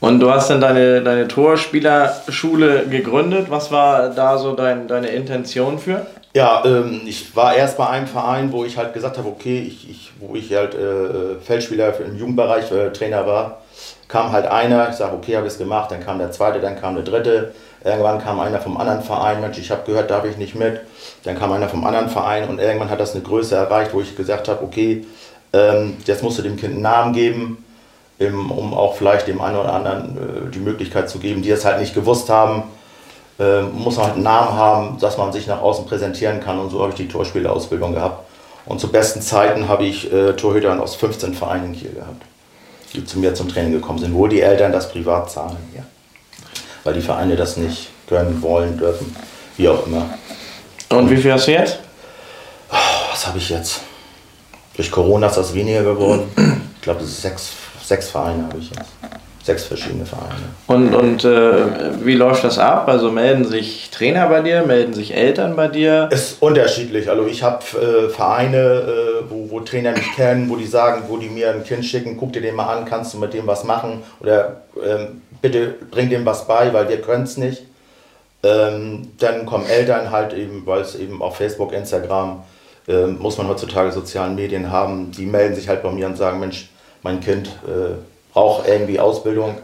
Und 0.00 0.20
du 0.20 0.30
hast 0.30 0.50
dann 0.50 0.60
deine, 0.60 1.02
deine 1.02 1.26
Torspielerschule 1.26 2.86
gegründet. 2.86 3.46
Was 3.50 3.72
war 3.72 4.10
da 4.10 4.36
so 4.36 4.54
dein, 4.54 4.88
deine 4.88 5.08
Intention 5.08 5.78
für? 5.78 6.06
Ja, 6.34 6.62
ähm, 6.66 7.00
ich 7.06 7.34
war 7.34 7.54
erst 7.54 7.78
bei 7.78 7.88
einem 7.88 8.06
Verein, 8.06 8.52
wo 8.52 8.64
ich 8.64 8.76
halt 8.76 8.92
gesagt 8.92 9.16
habe, 9.16 9.28
okay, 9.28 9.58
ich, 9.58 9.88
ich, 9.88 10.12
wo 10.20 10.34
ich 10.34 10.54
halt 10.54 10.74
äh, 10.74 11.40
Feldspieler 11.42 11.98
im 11.98 12.18
Jugendbereich 12.18 12.70
äh, 12.72 12.90
Trainer 12.90 13.26
war, 13.26 13.62
kam 14.06 14.32
halt 14.32 14.46
einer, 14.46 14.90
ich 14.90 14.96
sage, 14.96 15.16
okay, 15.16 15.36
habe 15.36 15.46
ich 15.46 15.54
es 15.54 15.58
gemacht, 15.58 15.90
dann 15.90 16.04
kam 16.04 16.18
der 16.18 16.32
zweite, 16.32 16.60
dann 16.60 16.78
kam 16.78 16.94
der 16.94 17.04
dritte, 17.04 17.54
irgendwann 17.82 18.22
kam 18.22 18.38
einer 18.38 18.60
vom 18.60 18.76
anderen 18.76 19.02
Verein, 19.02 19.40
Mensch, 19.40 19.56
ich 19.56 19.70
habe 19.70 19.82
gehört, 19.86 20.10
darf 20.10 20.26
ich 20.26 20.36
nicht 20.36 20.54
mit, 20.54 20.80
dann 21.24 21.38
kam 21.38 21.52
einer 21.52 21.70
vom 21.70 21.84
anderen 21.86 22.10
Verein 22.10 22.46
und 22.48 22.58
irgendwann 22.58 22.90
hat 22.90 23.00
das 23.00 23.14
eine 23.14 23.22
Größe 23.22 23.54
erreicht, 23.54 23.94
wo 23.94 24.02
ich 24.02 24.14
gesagt 24.14 24.48
habe, 24.48 24.62
okay, 24.62 25.06
ähm, 25.52 25.96
jetzt 26.04 26.22
musst 26.22 26.38
du 26.38 26.42
dem 26.42 26.56
Kind 26.56 26.74
einen 26.74 26.82
Namen 26.82 27.12
geben. 27.12 27.64
im, 28.18 28.50
um 28.50 28.72
auch 28.74 28.96
vielleicht 28.96 29.26
dem 29.26 29.40
einen 29.40 29.56
oder 29.56 29.74
anderen 29.74 30.48
äh, 30.48 30.50
die 30.50 30.58
Möglichkeit 30.58 31.10
zu 31.10 31.18
geben, 31.18 31.42
die 31.42 31.50
es 31.50 31.64
halt 31.64 31.80
nicht 31.80 31.94
gewusst 31.94 32.28
haben. 32.30 32.64
Äh, 33.38 33.62
muss 33.62 33.96
man 33.96 34.06
halt 34.06 34.14
einen 34.14 34.24
Namen 34.24 34.52
haben, 34.54 34.98
dass 34.98 35.18
man 35.18 35.32
sich 35.32 35.46
nach 35.46 35.60
außen 35.60 35.84
präsentieren 35.84 36.40
kann 36.40 36.58
und 36.58 36.70
so 36.70 36.80
habe 36.80 36.90
ich 36.90 36.96
die 36.96 37.08
Torspielerausbildung 37.08 37.92
gehabt. 37.92 38.24
Und 38.64 38.80
zu 38.80 38.88
besten 38.88 39.20
Zeiten 39.20 39.68
habe 39.68 39.84
ich 39.84 40.12
äh, 40.12 40.32
Torhüter 40.32 40.80
aus 40.82 40.96
15 40.96 41.34
Vereinen 41.34 41.66
in 41.66 41.72
Kiel 41.74 41.92
gehabt, 41.92 42.22
die 42.94 43.04
zu 43.04 43.18
mir 43.18 43.34
zum 43.34 43.48
Training 43.48 43.72
gekommen 43.72 43.98
sind, 43.98 44.14
wo 44.14 44.26
die 44.26 44.40
Eltern 44.40 44.72
das 44.72 44.90
privat 44.90 45.30
zahlen. 45.30 45.56
Ja. 45.76 45.82
Weil 46.82 46.94
die 46.94 47.00
Vereine 47.00 47.36
das 47.36 47.56
nicht 47.56 47.90
können, 48.08 48.40
wollen, 48.42 48.78
dürfen, 48.78 49.14
wie 49.56 49.68
auch 49.68 49.86
immer. 49.86 50.06
Und 50.88 51.10
wie 51.10 51.16
viel 51.16 51.32
hast 51.32 51.46
du 51.46 51.52
jetzt? 51.52 51.78
Was 53.10 53.26
habe 53.26 53.38
ich 53.38 53.50
jetzt? 53.50 53.82
Durch 54.76 54.90
Corona 54.90 55.26
ist 55.28 55.36
das 55.36 55.54
weniger 55.54 55.82
geworden. 55.82 56.24
Ich 56.76 56.82
glaube, 56.82 57.00
das 57.00 57.08
ist 57.08 57.22
sechs, 57.22 57.52
sechs 57.82 58.10
Vereine 58.10 58.44
habe 58.44 58.58
ich 58.58 58.70
jetzt. 58.70 58.92
Sechs 59.42 59.64
verschiedene 59.64 60.04
Vereine. 60.04 60.34
Und, 60.66 60.92
und 60.92 61.24
äh, 61.24 62.04
wie 62.04 62.14
läuft 62.14 62.42
das 62.42 62.58
ab? 62.58 62.88
Also 62.88 63.12
melden 63.12 63.44
sich 63.44 63.90
Trainer 63.90 64.28
bei 64.28 64.40
dir, 64.40 64.64
melden 64.64 64.92
sich 64.92 65.14
Eltern 65.14 65.54
bei 65.54 65.68
dir? 65.68 66.08
Ist 66.10 66.42
unterschiedlich. 66.42 67.08
Also 67.08 67.26
ich 67.26 67.44
habe 67.44 67.64
äh, 67.76 68.08
Vereine, 68.08 68.56
äh, 68.56 69.30
wo, 69.30 69.48
wo 69.48 69.60
Trainer 69.60 69.92
mich 69.92 70.16
kennen, 70.16 70.50
wo 70.50 70.56
die 70.56 70.66
sagen, 70.66 71.04
wo 71.06 71.16
die 71.16 71.28
mir 71.28 71.52
ein 71.52 71.62
Kind 71.62 71.84
schicken, 71.84 72.16
guck 72.16 72.32
dir 72.32 72.42
den 72.42 72.56
mal 72.56 72.76
an, 72.76 72.84
kannst 72.86 73.14
du 73.14 73.18
mit 73.18 73.34
dem 73.34 73.46
was 73.46 73.62
machen? 73.62 74.02
Oder 74.18 74.62
ähm, 74.84 75.22
bitte 75.40 75.74
bring 75.92 76.10
dem 76.10 76.26
was 76.26 76.48
bei, 76.48 76.72
weil 76.72 76.88
wir 76.88 77.00
können 77.00 77.22
es 77.22 77.36
nicht. 77.36 77.62
Ähm, 78.42 79.12
dann 79.18 79.46
kommen 79.46 79.66
Eltern 79.66 80.10
halt 80.10 80.32
eben, 80.34 80.66
weil 80.66 80.80
es 80.80 80.96
eben 80.96 81.22
auf 81.22 81.36
Facebook, 81.36 81.72
Instagram, 81.72 82.42
äh, 82.88 83.06
muss 83.06 83.38
man 83.38 83.48
heutzutage 83.48 83.92
sozialen 83.92 84.34
Medien 84.34 84.70
haben, 84.70 85.10
die 85.10 85.26
melden 85.26 85.54
sich 85.54 85.68
halt 85.68 85.82
bei 85.82 85.90
mir 85.90 86.06
und 86.06 86.16
sagen, 86.16 86.40
Mensch, 86.40 86.68
mein 87.02 87.20
Kind 87.20 87.48
äh, 87.66 87.94
braucht 88.32 88.68
irgendwie 88.68 89.00
Ausbildung. 89.00 89.56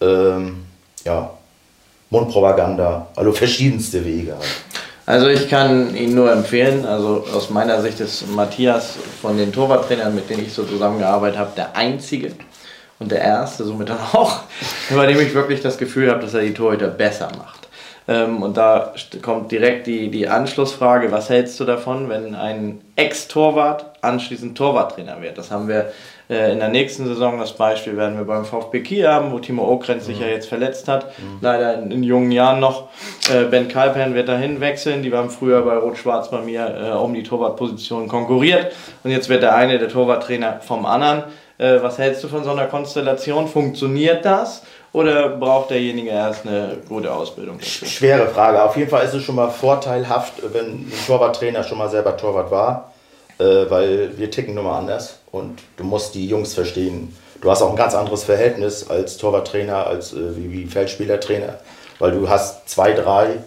Ähm, 0.00 0.64
ja, 1.04 1.30
Mundpropaganda, 2.10 3.08
also 3.14 3.32
verschiedenste 3.32 4.04
Wege. 4.04 4.32
Halt. 4.32 4.46
Also 5.08 5.28
ich 5.28 5.48
kann 5.48 5.96
Ihnen 5.96 6.14
nur 6.14 6.30
empfehlen, 6.30 6.84
also 6.84 7.24
aus 7.34 7.48
meiner 7.48 7.80
Sicht 7.80 7.98
ist 8.00 8.28
Matthias 8.28 8.96
von 9.22 9.38
den 9.38 9.52
Torwarttrainern, 9.52 10.14
mit 10.14 10.28
denen 10.28 10.44
ich 10.44 10.52
so 10.52 10.64
zusammengearbeitet 10.64 11.38
habe, 11.38 11.50
der 11.56 11.74
einzige 11.74 12.32
und 12.98 13.10
der 13.10 13.20
erste, 13.20 13.64
somit 13.64 13.88
dann 13.88 14.00
auch, 14.12 14.40
bei 14.94 15.06
dem 15.06 15.18
ich 15.20 15.32
wirklich 15.32 15.62
das 15.62 15.78
Gefühl 15.78 16.10
habe, 16.10 16.20
dass 16.20 16.34
er 16.34 16.42
die 16.42 16.52
Torhüter 16.52 16.88
besser 16.88 17.30
macht. 17.38 17.57
Ähm, 18.08 18.42
und 18.42 18.56
da 18.56 18.94
kommt 19.20 19.52
direkt 19.52 19.86
die, 19.86 20.10
die 20.10 20.28
Anschlussfrage, 20.28 21.12
was 21.12 21.28
hältst 21.28 21.60
du 21.60 21.64
davon, 21.64 22.08
wenn 22.08 22.34
ein 22.34 22.80
Ex-Torwart 22.96 23.84
anschließend 24.00 24.56
Torwarttrainer 24.56 25.20
wird? 25.20 25.36
Das 25.36 25.50
haben 25.50 25.68
wir 25.68 25.92
äh, 26.30 26.52
in 26.52 26.58
der 26.58 26.68
nächsten 26.68 27.06
Saison, 27.06 27.38
das 27.38 27.52
Beispiel 27.52 27.98
werden 27.98 28.16
wir 28.16 28.24
beim 28.24 28.46
VfB 28.46 28.80
Kiel 28.80 29.06
haben, 29.06 29.30
wo 29.30 29.38
Timo 29.38 29.70
Okrenz 29.70 30.06
sich 30.06 30.18
ja 30.18 30.26
mhm. 30.26 30.32
jetzt 30.32 30.48
verletzt 30.48 30.88
hat, 30.88 31.18
mhm. 31.18 31.38
leider 31.42 31.82
in, 31.82 31.90
in, 31.90 32.02
jungen 32.02 32.32
Jahren 32.32 32.60
noch. 32.60 32.88
Äh, 33.30 33.44
ben 33.44 33.68
Kalpern 33.68 34.14
wird 34.14 34.28
dahin 34.28 34.60
wechseln, 34.60 35.02
die 35.02 35.12
waren 35.12 35.28
früher 35.28 35.60
bei 35.62 35.76
Rot-Schwarz 35.76 36.30
bei 36.30 36.40
mir 36.40 36.92
äh, 36.94 36.96
um 36.96 37.12
die 37.12 37.22
Torwartposition 37.22 38.08
konkurriert 38.08 38.72
und 39.04 39.10
jetzt 39.10 39.28
wird 39.28 39.42
der 39.42 39.54
eine 39.54 39.78
der 39.78 39.88
Torwarttrainer 39.90 40.60
vom 40.60 40.86
anderen. 40.86 41.24
Äh, 41.58 41.82
was 41.82 41.98
hältst 41.98 42.22
du 42.22 42.28
von 42.28 42.44
so 42.44 42.50
einer 42.50 42.66
Konstellation? 42.66 43.48
Funktioniert 43.48 44.24
das? 44.24 44.62
Oder 44.92 45.30
braucht 45.30 45.70
derjenige 45.70 46.10
erst 46.10 46.46
eine 46.46 46.78
gute 46.88 47.12
Ausbildung? 47.12 47.58
Dafür? 47.58 47.88
Schwere 47.88 48.28
Frage. 48.28 48.62
Auf 48.62 48.76
jeden 48.76 48.88
Fall 48.88 49.04
ist 49.04 49.14
es 49.14 49.22
schon 49.22 49.34
mal 49.34 49.50
vorteilhaft, 49.50 50.34
wenn 50.52 50.66
ein 50.66 50.92
Torwarttrainer 51.06 51.64
schon 51.64 51.78
mal 51.78 51.90
selber 51.90 52.16
Torwart 52.16 52.50
war, 52.50 52.92
äh, 53.38 53.44
weil 53.68 54.16
wir 54.16 54.30
ticken 54.30 54.54
nun 54.54 54.64
mal 54.64 54.78
anders 54.78 55.18
und 55.32 55.58
du 55.76 55.84
musst 55.84 56.14
die 56.14 56.26
Jungs 56.26 56.54
verstehen. 56.54 57.14
Du 57.40 57.50
hast 57.50 57.60
auch 57.60 57.70
ein 57.70 57.76
ganz 57.76 57.94
anderes 57.94 58.24
Verhältnis 58.24 58.88
als 58.88 59.16
Torwarttrainer, 59.16 59.86
als 59.86 60.12
äh, 60.12 60.36
wie, 60.36 60.52
wie 60.52 60.66
Feldspielertrainer, 60.66 61.58
weil 61.98 62.12
du 62.12 62.28
hast 62.28 62.68
zwei, 62.68 62.92
drei, 62.92 63.38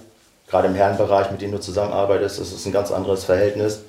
gerade 0.48 0.68
im 0.68 0.76
Herrenbereich, 0.76 1.32
mit 1.32 1.42
denen 1.42 1.54
du 1.54 1.60
zusammenarbeitest, 1.60 2.40
das 2.40 2.52
ist 2.52 2.66
ein 2.66 2.72
ganz 2.72 2.92
anderes 2.92 3.24
Verhältnis. 3.24 3.82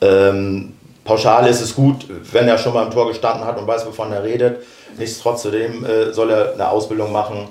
Ähm, 0.00 0.74
pauschal 1.04 1.46
ist 1.48 1.60
es 1.60 1.74
gut, 1.74 2.06
wenn 2.32 2.48
er 2.48 2.58
schon 2.58 2.74
mal 2.74 2.84
im 2.84 2.90
Tor 2.90 3.08
gestanden 3.08 3.44
hat 3.44 3.58
und 3.58 3.66
weiß, 3.66 3.86
wovon 3.86 4.12
er 4.12 4.22
redet. 4.22 4.62
Nichtsdestotrotz 4.98 5.44
äh, 5.46 6.12
soll 6.12 6.30
er 6.30 6.54
eine 6.54 6.68
Ausbildung 6.68 7.12
machen, 7.12 7.48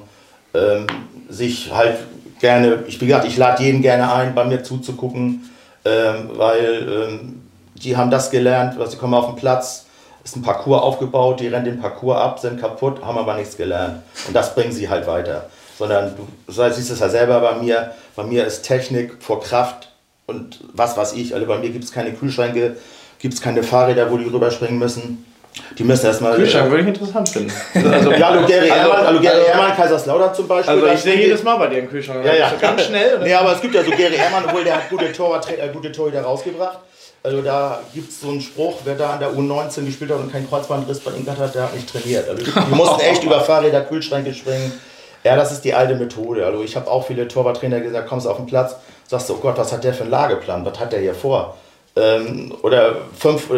ähm, 0.53 0.87
sich 1.29 1.73
halt 1.73 1.97
gerne, 2.39 2.83
ich, 2.87 2.99
wie 3.01 3.07
gesagt, 3.07 3.25
ich 3.27 3.37
lade 3.37 3.63
jeden 3.63 3.81
gerne 3.81 4.11
ein, 4.13 4.35
bei 4.35 4.43
mir 4.43 4.63
zuzugucken, 4.63 5.49
ähm, 5.85 6.29
weil 6.35 7.09
ähm, 7.09 7.41
die 7.75 7.97
haben 7.97 8.11
das 8.11 8.29
gelernt, 8.29 8.77
was 8.77 8.91
sie 8.91 8.97
kommen 8.97 9.13
auf 9.13 9.27
den 9.27 9.35
Platz, 9.35 9.85
ist 10.23 10.35
ein 10.35 10.43
Parcours 10.43 10.81
aufgebaut, 10.81 11.39
die 11.39 11.47
rennen 11.47 11.65
den 11.65 11.81
Parcours 11.81 12.17
ab, 12.17 12.39
sind 12.39 12.59
kaputt, 12.59 13.03
haben 13.03 13.17
aber 13.17 13.35
nichts 13.35 13.57
gelernt. 13.57 14.03
Und 14.27 14.35
das 14.35 14.53
bringen 14.53 14.71
sie 14.71 14.87
halt 14.87 15.07
weiter. 15.07 15.47
Sondern 15.77 16.13
du 16.15 16.27
siehst 16.51 16.91
es 16.91 16.99
ja 16.99 17.09
selber 17.09 17.39
bei 17.39 17.55
mir, 17.55 17.91
bei 18.15 18.23
mir 18.23 18.45
ist 18.45 18.61
Technik 18.61 19.17
vor 19.19 19.41
Kraft 19.41 19.89
und 20.27 20.59
was 20.73 20.95
weiß 20.95 21.13
ich. 21.13 21.33
Also 21.33 21.47
bei 21.47 21.57
mir 21.57 21.71
gibt 21.71 21.83
es 21.83 21.91
keine 21.91 22.13
Kühlschränke, 22.13 22.75
gibt 23.21 23.35
es 23.35 23.41
keine 23.41 23.63
Fahrräder, 23.63 24.11
wo 24.11 24.17
die 24.17 24.25
rüberspringen 24.25 24.77
müssen. 24.79 25.25
Die 25.77 25.83
müssen 25.83 26.05
erstmal. 26.05 26.35
Kühlschrank 26.35 26.69
würde 26.69 26.83
ich 26.83 26.87
interessant 26.89 27.29
finden. 27.29 27.51
Also, 27.73 28.11
ja, 28.11 28.29
Lugeri 28.33 28.71
also, 28.71 28.89
Ermann, 28.89 29.05
also, 29.05 29.21
Gary 29.21 29.49
also, 29.51 29.75
Kaiserslautern 29.75 30.33
zum 30.33 30.47
Beispiel. 30.47 30.73
Also 30.73 30.87
ich 30.87 30.99
sehe 31.01 31.15
jedes 31.15 31.43
Mal 31.43 31.57
bei 31.57 31.67
dir 31.67 31.79
im 31.79 31.89
Kühlschrank. 31.89 32.25
Ja, 32.25 32.33
ja. 32.33 32.53
Ganz 32.59 32.85
schnell. 32.85 33.19
nee, 33.21 33.33
aber 33.33 33.53
es 33.53 33.61
gibt 33.61 33.75
ja 33.75 33.83
so 33.83 33.91
Gary 33.91 34.15
Ehrmann, 34.15 34.45
obwohl 34.45 34.63
der 34.63 34.75
hat 34.75 34.89
gute 34.89 35.11
Torhüter 35.11 35.61
äh, 35.61 35.69
gute 35.69 35.91
Torhüter 35.91 36.21
rausgebracht. 36.21 36.79
Also 37.23 37.41
da 37.41 37.79
gibt 37.93 38.09
es 38.09 38.21
so 38.21 38.29
einen 38.29 38.41
Spruch, 38.41 38.77
wer 38.83 38.95
da 38.95 39.11
an 39.11 39.19
der 39.19 39.29
U19 39.29 39.85
gespielt 39.85 40.09
hat 40.09 40.19
und 40.19 40.31
keinen 40.31 40.49
Kreuzbandriss 40.49 41.01
bei 41.01 41.11
ihm 41.11 41.27
hat, 41.27 41.53
der 41.53 41.63
hat 41.63 41.75
nicht 41.75 41.91
trainiert. 41.91 42.27
Also 42.27 42.43
die 42.43 42.75
mussten 42.75 43.01
echt 43.01 43.23
über 43.23 43.41
Fahrräder, 43.41 43.81
Kühlschränke 43.81 44.33
springen. 44.33 44.71
Ja, 45.23 45.35
das 45.35 45.51
ist 45.51 45.63
die 45.63 45.73
alte 45.73 45.95
Methode. 45.95 46.45
Also 46.45 46.63
ich 46.63 46.75
habe 46.75 46.89
auch 46.89 47.05
viele 47.05 47.27
Torwarttrainer 47.27 47.79
gesagt, 47.81 48.07
kommst 48.07 48.25
auf 48.25 48.37
den 48.37 48.47
Platz, 48.47 48.75
sagst 49.07 49.29
du, 49.29 49.33
oh 49.33 49.37
Gott, 49.37 49.57
was 49.57 49.71
hat 49.71 49.83
der 49.83 49.93
für 49.93 50.03
einen 50.03 50.11
Lageplan? 50.11 50.65
Was 50.65 50.79
hat 50.79 50.93
der 50.93 50.99
hier 50.99 51.13
vor? 51.13 51.57
Ähm, 51.95 52.53
oder 52.61 52.95
fünf, 53.17 53.49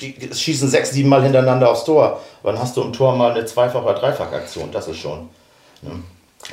die 0.00 0.14
schießen 0.32 0.68
sechs, 0.68 0.90
sieben 0.90 1.08
Mal 1.08 1.22
hintereinander 1.22 1.70
aufs 1.70 1.84
Tor. 1.84 2.20
Wann 2.42 2.58
hast 2.58 2.76
du 2.76 2.82
im 2.82 2.92
Tor 2.92 3.14
mal 3.16 3.32
eine 3.32 3.44
Zweifach- 3.44 3.82
oder 3.82 3.94
Dreifach-Aktion? 3.94 4.70
Das 4.72 4.88
ist 4.88 4.98
schon. 4.98 5.28
Ne? 5.82 5.90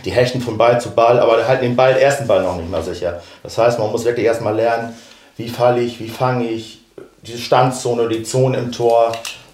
Die 0.03 0.11
hechten 0.11 0.41
von 0.41 0.57
Ball 0.57 0.81
zu 0.81 0.91
Ball, 0.91 1.19
aber 1.19 1.47
halten 1.47 1.63
den 1.63 1.75
Ball, 1.75 1.97
ersten 1.97 2.27
Ball 2.27 2.41
noch 2.41 2.57
nicht 2.57 2.69
mal 2.69 2.83
sicher. 2.83 3.21
Das 3.43 3.57
heißt, 3.57 3.79
man 3.79 3.91
muss 3.91 4.03
wirklich 4.03 4.25
erstmal 4.25 4.55
lernen, 4.55 4.93
wie 5.37 5.47
falle 5.47 5.81
ich, 5.81 5.99
wie 5.99 6.09
fange 6.09 6.47
ich, 6.49 6.81
diese 7.21 7.37
Standzone, 7.37 8.07
die 8.09 8.23
Zone 8.23 8.57
im 8.57 8.71
Tor. 8.71 9.11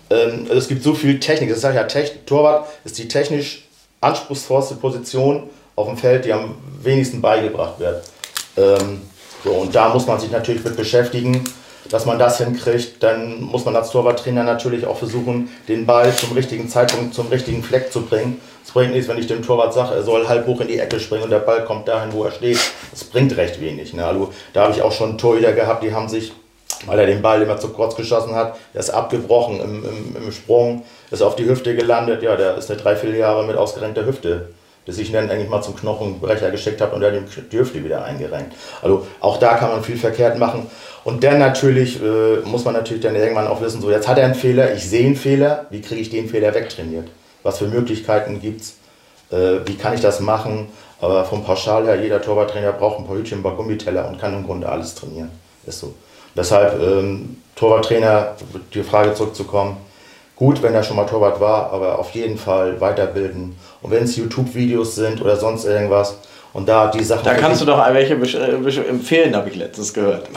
Ähm, 0.09 0.47
es 0.51 0.67
gibt 0.67 0.83
so 0.83 0.93
viel 0.93 1.19
Technik. 1.19 1.49
Das 1.49 1.63
ich 1.63 1.75
ja, 1.75 1.83
Technik, 1.83 2.25
Torwart 2.25 2.67
ist 2.83 2.97
die 2.97 3.07
technisch 3.07 3.65
anspruchsvollste 4.01 4.75
Position 4.75 5.49
auf 5.75 5.87
dem 5.87 5.97
Feld, 5.97 6.25
die 6.25 6.33
am 6.33 6.55
wenigsten 6.81 7.21
beigebracht 7.21 7.79
wird. 7.79 8.03
Ähm, 8.57 9.01
so, 9.43 9.51
und 9.51 9.73
da 9.73 9.89
muss 9.89 10.05
man 10.05 10.19
sich 10.19 10.31
natürlich 10.31 10.63
mit 10.63 10.75
beschäftigen, 10.75 11.43
dass 11.89 12.05
man 12.05 12.19
das 12.19 12.37
hinkriegt. 12.37 13.01
Dann 13.01 13.41
muss 13.41 13.65
man 13.65 13.75
als 13.75 13.89
Torwarttrainer 13.89 14.43
natürlich 14.43 14.85
auch 14.85 14.97
versuchen, 14.97 15.49
den 15.67 15.85
Ball 15.85 16.13
zum 16.13 16.31
richtigen 16.33 16.69
Zeitpunkt, 16.69 17.13
zum 17.13 17.27
richtigen 17.27 17.63
Fleck 17.63 17.91
zu 17.91 18.01
bringen. 18.01 18.39
Es 18.63 18.71
bringt 18.71 18.93
nichts, 18.93 19.09
wenn 19.09 19.17
ich 19.17 19.27
dem 19.27 19.43
Torwart 19.43 19.73
sage, 19.73 19.95
er 19.95 20.03
soll 20.03 20.27
halb 20.27 20.45
hoch 20.45 20.61
in 20.61 20.67
die 20.67 20.79
Ecke 20.79 20.99
springen 20.99 21.23
und 21.23 21.31
der 21.31 21.39
Ball 21.39 21.65
kommt 21.65 21.87
dahin, 21.87 22.13
wo 22.13 22.23
er 22.23 22.31
steht. 22.31 22.59
Das 22.91 23.03
bringt 23.03 23.35
recht 23.35 23.59
wenig. 23.59 23.93
Ne? 23.93 24.05
Also, 24.05 24.31
da 24.53 24.63
habe 24.63 24.73
ich 24.73 24.81
auch 24.81 24.91
schon 24.91 25.17
Torhüter 25.17 25.53
gehabt, 25.53 25.83
die 25.83 25.93
haben 25.93 26.07
sich, 26.07 26.31
weil 26.85 26.99
er 26.99 27.07
den 27.07 27.23
Ball 27.23 27.41
immer 27.41 27.57
zu 27.57 27.69
kurz 27.69 27.95
geschossen 27.95 28.35
hat, 28.35 28.55
der 28.73 28.81
ist 28.81 28.91
abgebrochen 28.91 29.59
im, 29.59 29.83
im, 29.83 30.23
im 30.23 30.31
Sprung, 30.31 30.83
ist 31.09 31.23
auf 31.23 31.35
die 31.35 31.45
Hüfte 31.45 31.75
gelandet. 31.75 32.21
Ja, 32.21 32.35
der 32.35 32.57
ist 32.57 32.69
eine 32.69 32.79
dreiviertel 32.79 33.17
Jahre 33.17 33.45
mit 33.45 33.57
ausgerenkter 33.57 34.05
Hüfte 34.05 34.49
bis 34.85 34.97
ich 34.97 35.09
ihn 35.09 35.13
dann 35.13 35.29
eigentlich 35.29 35.49
mal 35.49 35.61
zum 35.61 35.75
Knochenbrecher 35.75 36.51
geschickt 36.51 36.81
habe 36.81 36.95
und 36.95 37.03
er 37.03 37.11
die 37.11 37.57
Hüfte 37.57 37.83
wieder 37.83 38.03
eingerenkt. 38.03 38.53
Also 38.81 39.05
auch 39.19 39.37
da 39.37 39.55
kann 39.55 39.69
man 39.69 39.83
viel 39.83 39.97
verkehrt 39.97 40.37
machen. 40.37 40.67
Und 41.03 41.23
dann 41.23 41.39
natürlich 41.39 42.01
äh, 42.01 42.37
muss 42.43 42.65
man 42.65 42.73
natürlich 42.73 43.03
dann 43.03 43.15
irgendwann 43.15 43.47
auch 43.47 43.61
wissen, 43.61 43.81
so 43.81 43.89
jetzt 43.91 44.07
hat 44.07 44.17
er 44.17 44.25
einen 44.25 44.35
Fehler, 44.35 44.73
ich 44.73 44.87
sehe 44.87 45.05
einen 45.05 45.15
Fehler, 45.15 45.65
wie 45.69 45.81
kriege 45.81 46.01
ich 46.01 46.09
den 46.09 46.29
Fehler 46.29 46.53
wegtrainiert? 46.53 47.09
Was 47.43 47.57
für 47.57 47.67
Möglichkeiten 47.67 48.39
gibt 48.39 48.61
es? 48.61 48.75
Äh, 49.31 49.67
wie 49.67 49.75
kann 49.75 49.93
ich 49.93 50.01
das 50.01 50.19
machen? 50.19 50.69
Aber 50.99 51.25
vom 51.25 51.43
Pauschal 51.43 51.85
her, 51.85 51.95
jeder 51.95 52.21
Torwarttrainer 52.21 52.73
braucht 52.73 52.99
ein 52.99 53.07
paar 53.07 53.17
Hütchen, 53.17 53.39
ein 53.39 53.43
paar 53.43 53.55
Gummiteller 53.55 54.07
und 54.07 54.19
kann 54.19 54.33
im 54.33 54.45
Grunde 54.45 54.69
alles 54.69 54.93
trainieren. 54.93 55.31
Ist 55.65 55.79
so. 55.79 55.93
Deshalb 56.35 56.79
ähm, 56.81 57.37
Torwarttrainer, 57.55 58.35
die 58.73 58.83
Frage 58.83 59.13
zurückzukommen, 59.13 59.77
gut, 60.41 60.63
wenn 60.63 60.73
er 60.73 60.81
schon 60.81 60.95
mal 60.95 61.05
Torwart 61.05 61.39
war, 61.39 61.71
aber 61.71 61.99
auf 61.99 62.09
jeden 62.11 62.35
Fall 62.35 62.81
weiterbilden. 62.81 63.55
Und 63.83 63.91
wenn 63.91 64.05
es 64.05 64.15
YouTube-Videos 64.15 64.95
sind 64.95 65.21
oder 65.21 65.35
sonst 65.37 65.65
irgendwas, 65.65 66.17
und 66.51 66.67
da 66.67 66.87
die 66.87 67.03
Sachen. 67.03 67.23
Da 67.23 67.35
kannst 67.35 67.61
du 67.61 67.65
doch 67.65 67.77
welche 67.93 68.15
äh, 68.15 68.89
empfehlen, 68.89 69.35
habe 69.35 69.49
ich 69.49 69.55
letztens 69.55 69.93
gehört. 69.93 70.27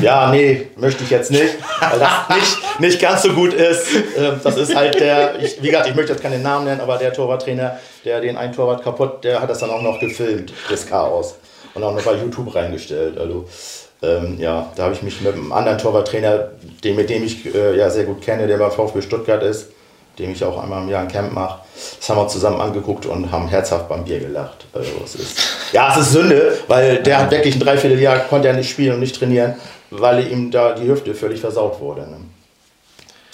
Ja, 0.00 0.30
nee, 0.30 0.68
möchte 0.76 1.02
ich 1.02 1.10
jetzt 1.10 1.30
nicht, 1.30 1.56
weil 1.80 1.98
das 1.98 2.36
nicht, 2.36 2.80
nicht 2.80 3.00
ganz 3.00 3.22
so 3.22 3.32
gut 3.32 3.54
ist. 3.54 3.86
Ähm, 4.18 4.38
das 4.44 4.58
ist 4.58 4.76
halt 4.76 5.00
der, 5.00 5.40
ich, 5.40 5.62
wie 5.62 5.68
gesagt, 5.68 5.88
ich 5.88 5.94
möchte 5.94 6.12
jetzt 6.12 6.22
keinen 6.22 6.42
Namen 6.42 6.66
nennen, 6.66 6.82
aber 6.82 6.98
der 6.98 7.14
Torwarttrainer, 7.14 7.78
der 8.04 8.20
den 8.20 8.36
einen 8.36 8.52
Torwart 8.52 8.84
kaputt, 8.84 9.24
der 9.24 9.40
hat 9.40 9.48
das 9.48 9.60
dann 9.60 9.70
auch 9.70 9.82
noch 9.82 9.98
gefilmt, 9.98 10.52
das 10.68 10.86
Chaos. 10.86 11.36
Und 11.72 11.82
auch 11.82 11.94
noch 11.94 12.02
bei 12.02 12.14
YouTube 12.14 12.54
reingestellt. 12.54 13.18
Also, 13.18 13.46
ähm, 14.02 14.38
ja, 14.38 14.70
da 14.76 14.84
habe 14.84 14.94
ich 14.94 15.02
mich 15.02 15.20
mit 15.20 15.34
einem 15.34 15.52
anderen 15.52 15.78
Torwarttrainer, 15.78 16.50
den, 16.82 16.96
mit 16.96 17.10
dem 17.10 17.24
ich 17.24 17.54
äh, 17.54 17.76
ja 17.76 17.90
sehr 17.90 18.04
gut 18.04 18.22
kenne, 18.22 18.46
der 18.46 18.58
beim 18.58 18.70
VfB 18.70 19.02
Stuttgart 19.02 19.42
ist, 19.42 19.68
dem 20.18 20.32
ich 20.32 20.44
auch 20.44 20.62
einmal 20.62 20.82
im 20.82 20.88
Jahr 20.88 21.02
ein 21.02 21.08
Camp 21.08 21.32
mache. 21.32 21.60
Das 21.98 22.08
haben 22.08 22.18
wir 22.18 22.28
zusammen 22.28 22.60
angeguckt 22.60 23.06
und 23.06 23.30
haben 23.30 23.48
herzhaft 23.48 23.88
beim 23.88 24.04
Bier 24.04 24.20
gelacht. 24.20 24.66
Also 24.72 24.90
es 25.04 25.14
ist, 25.14 25.38
ja, 25.72 25.92
es 25.92 26.06
ist 26.06 26.12
Sünde, 26.12 26.58
weil 26.68 27.02
der 27.02 27.18
hat 27.18 27.30
wirklich 27.30 27.56
ein 27.56 27.60
Dreivierteljahr, 27.60 28.20
konnte 28.20 28.48
er 28.48 28.54
nicht 28.54 28.70
spielen 28.70 28.94
und 28.94 29.00
nicht 29.00 29.18
trainieren, 29.18 29.54
weil 29.90 30.30
ihm 30.30 30.50
da 30.50 30.74
die 30.74 30.86
Hüfte 30.86 31.14
völlig 31.14 31.40
versaut 31.40 31.80
wurde. 31.80 32.02
Ne? 32.02 32.16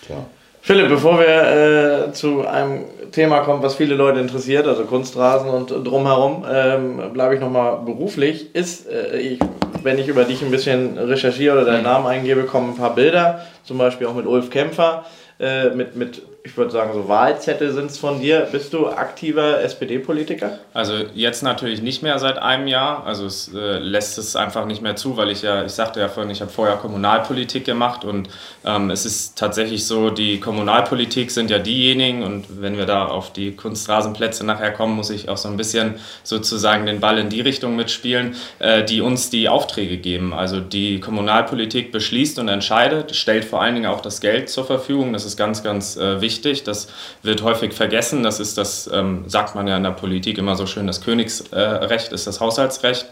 Tja. 0.06 0.16
Philipp, 0.62 0.88
bevor 0.88 1.18
wir 1.18 2.08
äh, 2.08 2.12
zu 2.12 2.46
einem 2.46 2.84
Thema 3.12 3.40
kommen, 3.40 3.62
was 3.62 3.76
viele 3.76 3.94
Leute 3.94 4.20
interessiert, 4.20 4.66
also 4.66 4.84
Kunstrasen 4.84 5.48
und 5.48 5.70
drumherum, 5.70 6.44
ähm, 6.50 7.12
bleibe 7.12 7.34
ich 7.34 7.40
nochmal 7.40 7.78
beruflich. 7.84 8.54
Ist, 8.54 8.86
äh, 8.88 9.18
ich, 9.18 9.40
wenn 9.82 9.98
ich 9.98 10.06
über 10.08 10.24
dich 10.24 10.42
ein 10.42 10.50
bisschen 10.50 10.98
recherchiere 10.98 11.56
oder 11.56 11.64
deinen 11.64 11.84
Namen 11.84 12.06
eingebe, 12.06 12.42
kommen 12.42 12.70
ein 12.70 12.76
paar 12.76 12.94
Bilder, 12.94 13.40
zum 13.64 13.78
Beispiel 13.78 14.06
auch 14.06 14.14
mit 14.14 14.26
Ulf 14.26 14.50
Kämpfer, 14.50 15.06
äh, 15.40 15.70
mit, 15.70 15.96
mit 15.96 16.22
ich 16.42 16.56
würde 16.56 16.70
sagen, 16.70 16.92
so 16.94 17.06
Wahlzettel 17.06 17.72
sind 17.72 17.90
es 17.90 17.98
von 17.98 18.20
dir. 18.20 18.48
Bist 18.50 18.72
du 18.72 18.88
aktiver 18.88 19.62
SPD-Politiker? 19.62 20.58
Also 20.72 20.94
jetzt 21.14 21.42
natürlich 21.42 21.82
nicht 21.82 22.02
mehr 22.02 22.18
seit 22.18 22.38
einem 22.38 22.66
Jahr. 22.66 23.04
Also 23.04 23.26
es 23.26 23.52
äh, 23.54 23.78
lässt 23.78 24.16
es 24.16 24.36
einfach 24.36 24.64
nicht 24.64 24.80
mehr 24.80 24.96
zu, 24.96 25.18
weil 25.18 25.28
ich 25.30 25.42
ja, 25.42 25.64
ich 25.64 25.72
sagte 25.72 26.00
ja 26.00 26.08
vorhin, 26.08 26.30
ich 26.30 26.40
habe 26.40 26.50
vorher 26.50 26.76
Kommunalpolitik 26.76 27.66
gemacht 27.66 28.06
und 28.06 28.30
ähm, 28.64 28.88
es 28.90 29.04
ist 29.04 29.36
tatsächlich 29.36 29.86
so, 29.86 30.08
die 30.08 30.40
Kommunalpolitik 30.40 31.30
sind 31.30 31.50
ja 31.50 31.58
diejenigen 31.58 32.22
und 32.22 32.46
wenn 32.62 32.78
wir 32.78 32.86
da 32.86 33.06
auf 33.06 33.32
die 33.34 33.54
Kunstrasenplätze 33.54 34.44
nachher 34.46 34.72
kommen, 34.72 34.96
muss 34.96 35.10
ich 35.10 35.28
auch 35.28 35.36
so 35.36 35.48
ein 35.48 35.58
bisschen 35.58 35.96
sozusagen 36.22 36.86
den 36.86 37.00
Ball 37.00 37.18
in 37.18 37.28
die 37.28 37.42
Richtung 37.42 37.76
mitspielen, 37.76 38.34
äh, 38.60 38.82
die 38.82 39.02
uns 39.02 39.28
die 39.28 39.50
Aufträge 39.50 39.98
geben. 39.98 40.32
Also 40.32 40.60
die 40.60 41.00
Kommunalpolitik 41.00 41.92
beschließt 41.92 42.38
und 42.38 42.48
entscheidet, 42.48 43.14
stellt 43.14 43.44
vor 43.44 43.60
allen 43.60 43.74
Dingen 43.74 43.90
auch 43.90 44.00
das 44.00 44.22
Geld 44.22 44.48
zur 44.48 44.64
Verfügung. 44.64 45.12
Das 45.12 45.26
ist 45.26 45.36
ganz, 45.36 45.62
ganz 45.62 45.98
äh, 45.98 46.22
wichtig 46.22 46.29
wichtig. 46.30 46.62
Das 46.62 46.86
wird 47.22 47.42
häufig 47.42 47.72
vergessen. 47.72 48.22
Das 48.22 48.38
ist 48.38 48.56
das, 48.56 48.88
ähm, 48.92 49.24
sagt 49.26 49.54
man 49.56 49.66
ja 49.66 49.76
in 49.76 49.82
der 49.82 49.90
Politik 49.90 50.38
immer 50.38 50.54
so 50.54 50.66
schön, 50.66 50.86
das 50.86 51.00
Königsrecht 51.00 52.12
ist 52.12 52.26
das 52.26 52.40
Haushaltsrecht. 52.40 53.06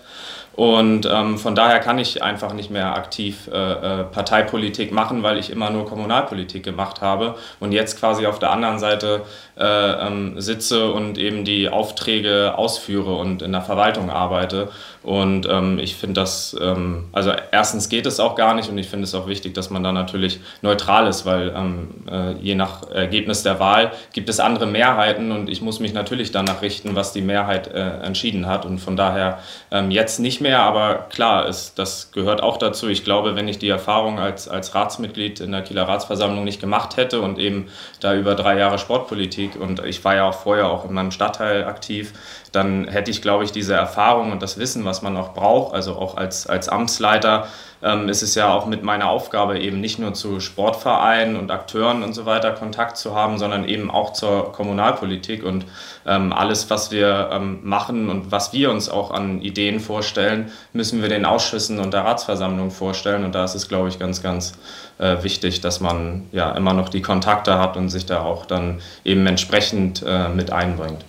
Und 0.58 1.06
ähm, 1.06 1.38
von 1.38 1.54
daher 1.54 1.78
kann 1.78 2.00
ich 2.00 2.20
einfach 2.20 2.52
nicht 2.52 2.68
mehr 2.68 2.96
aktiv 2.96 3.48
äh, 3.52 4.00
äh, 4.00 4.02
Parteipolitik 4.02 4.90
machen, 4.90 5.22
weil 5.22 5.38
ich 5.38 5.50
immer 5.50 5.70
nur 5.70 5.86
Kommunalpolitik 5.86 6.64
gemacht 6.64 7.00
habe 7.00 7.36
und 7.60 7.70
jetzt 7.70 8.00
quasi 8.00 8.26
auf 8.26 8.40
der 8.40 8.50
anderen 8.50 8.80
Seite 8.80 9.22
äh, 9.56 9.64
ähm, 9.64 10.40
sitze 10.40 10.90
und 10.92 11.16
eben 11.16 11.44
die 11.44 11.68
Aufträge 11.68 12.58
ausführe 12.58 13.14
und 13.14 13.40
in 13.40 13.52
der 13.52 13.62
Verwaltung 13.62 14.10
arbeite. 14.10 14.68
Und 15.04 15.46
ähm, 15.48 15.78
ich 15.78 15.94
finde 15.94 16.14
das, 16.14 16.56
ähm, 16.60 17.04
also 17.12 17.32
erstens 17.52 17.88
geht 17.88 18.06
es 18.06 18.18
auch 18.18 18.34
gar 18.34 18.54
nicht 18.54 18.68
und 18.68 18.78
ich 18.78 18.88
finde 18.88 19.04
es 19.04 19.14
auch 19.14 19.28
wichtig, 19.28 19.54
dass 19.54 19.70
man 19.70 19.84
da 19.84 19.92
natürlich 19.92 20.40
neutral 20.60 21.06
ist, 21.06 21.24
weil 21.24 21.52
ähm, 21.56 21.88
äh, 22.10 22.32
je 22.40 22.54
nach 22.54 22.90
Ergebnis 22.90 23.42
der 23.42 23.60
Wahl 23.60 23.92
gibt 24.12 24.28
es 24.28 24.40
andere 24.40 24.66
Mehrheiten 24.66 25.32
und 25.32 25.48
ich 25.48 25.62
muss 25.62 25.80
mich 25.80 25.92
natürlich 25.92 26.32
danach 26.32 26.62
richten, 26.62 26.94
was 26.94 27.12
die 27.12 27.20
Mehrheit 27.20 27.68
äh, 27.68 28.00
entschieden 28.00 28.46
hat. 28.46 28.64
Und 28.64 28.78
von 28.78 28.96
daher 28.96 29.38
ähm, 29.70 29.90
jetzt 29.90 30.18
nicht 30.20 30.40
mehr, 30.40 30.60
aber 30.60 31.06
klar, 31.10 31.46
ist, 31.46 31.78
das 31.78 32.12
gehört 32.12 32.42
auch 32.42 32.56
dazu. 32.56 32.88
Ich 32.88 33.04
glaube, 33.04 33.36
wenn 33.36 33.48
ich 33.48 33.58
die 33.58 33.68
Erfahrung 33.68 34.18
als, 34.18 34.48
als 34.48 34.74
Ratsmitglied 34.74 35.40
in 35.40 35.52
der 35.52 35.62
Kieler 35.62 35.88
Ratsversammlung 35.88 36.44
nicht 36.44 36.60
gemacht 36.60 36.96
hätte 36.96 37.20
und 37.20 37.38
eben 37.38 37.68
da 38.00 38.14
über 38.14 38.34
drei 38.34 38.58
Jahre 38.58 38.78
Sportpolitik 38.78 39.56
und 39.56 39.84
ich 39.84 40.04
war 40.04 40.14
ja 40.14 40.28
auch 40.28 40.34
vorher 40.34 40.68
auch 40.68 40.84
in 40.84 40.94
meinem 40.94 41.10
Stadtteil 41.10 41.64
aktiv, 41.64 42.12
dann 42.52 42.88
hätte 42.88 43.10
ich, 43.10 43.22
glaube 43.22 43.44
ich, 43.44 43.52
diese 43.52 43.74
Erfahrung 43.74 44.32
und 44.32 44.42
das 44.42 44.58
Wissen, 44.58 44.84
was 44.84 45.02
man 45.02 45.16
auch 45.16 45.34
braucht, 45.34 45.74
also 45.74 45.96
auch 45.96 46.16
als, 46.16 46.46
als 46.46 46.68
Amtsleiter, 46.68 47.48
ähm, 47.82 48.08
ist 48.08 48.22
es 48.22 48.34
ja 48.34 48.52
auch 48.52 48.66
mit 48.66 48.82
meiner 48.82 49.08
Aufgabe 49.08 49.58
eben 49.60 49.80
nicht 49.80 49.98
nur 49.98 50.14
zu 50.14 50.40
Sportvereinen 50.40 51.36
und 51.36 51.50
Akteuren 51.50 52.02
und 52.02 52.12
so 52.12 52.26
weiter 52.26 52.52
Kontakt 52.52 52.96
zu 52.96 53.14
haben, 53.14 53.38
sondern 53.38 53.68
eben 53.68 53.90
auch 53.90 54.12
zur 54.12 54.52
Kommunalpolitik 54.52 55.44
und 55.44 55.64
ähm, 56.06 56.32
alles, 56.32 56.70
was 56.70 56.90
wir 56.90 57.30
ähm, 57.32 57.60
machen 57.62 58.10
und 58.10 58.32
was 58.32 58.52
wir 58.52 58.70
uns 58.70 58.88
auch 58.88 59.10
an 59.10 59.40
Ideen 59.42 59.78
vorstellen, 59.78 60.50
müssen 60.72 61.02
wir 61.02 61.08
den 61.08 61.24
Ausschüssen 61.24 61.78
und 61.78 61.94
der 61.94 62.04
Ratsversammlung 62.04 62.70
vorstellen 62.70 63.24
und 63.24 63.34
da 63.34 63.44
ist 63.44 63.54
es, 63.54 63.68
glaube 63.68 63.88
ich, 63.88 63.98
ganz, 63.98 64.22
ganz 64.22 64.54
äh, 64.98 65.22
wichtig, 65.22 65.60
dass 65.60 65.80
man 65.80 66.26
ja 66.32 66.50
immer 66.52 66.72
noch 66.72 66.88
die 66.88 67.02
Kontakte 67.02 67.58
hat 67.58 67.76
und 67.76 67.90
sich 67.90 68.06
da 68.06 68.22
auch 68.22 68.46
dann 68.46 68.80
eben 69.04 69.26
entsprechend 69.26 70.02
äh, 70.06 70.28
mit 70.28 70.50
einbringt. 70.50 71.04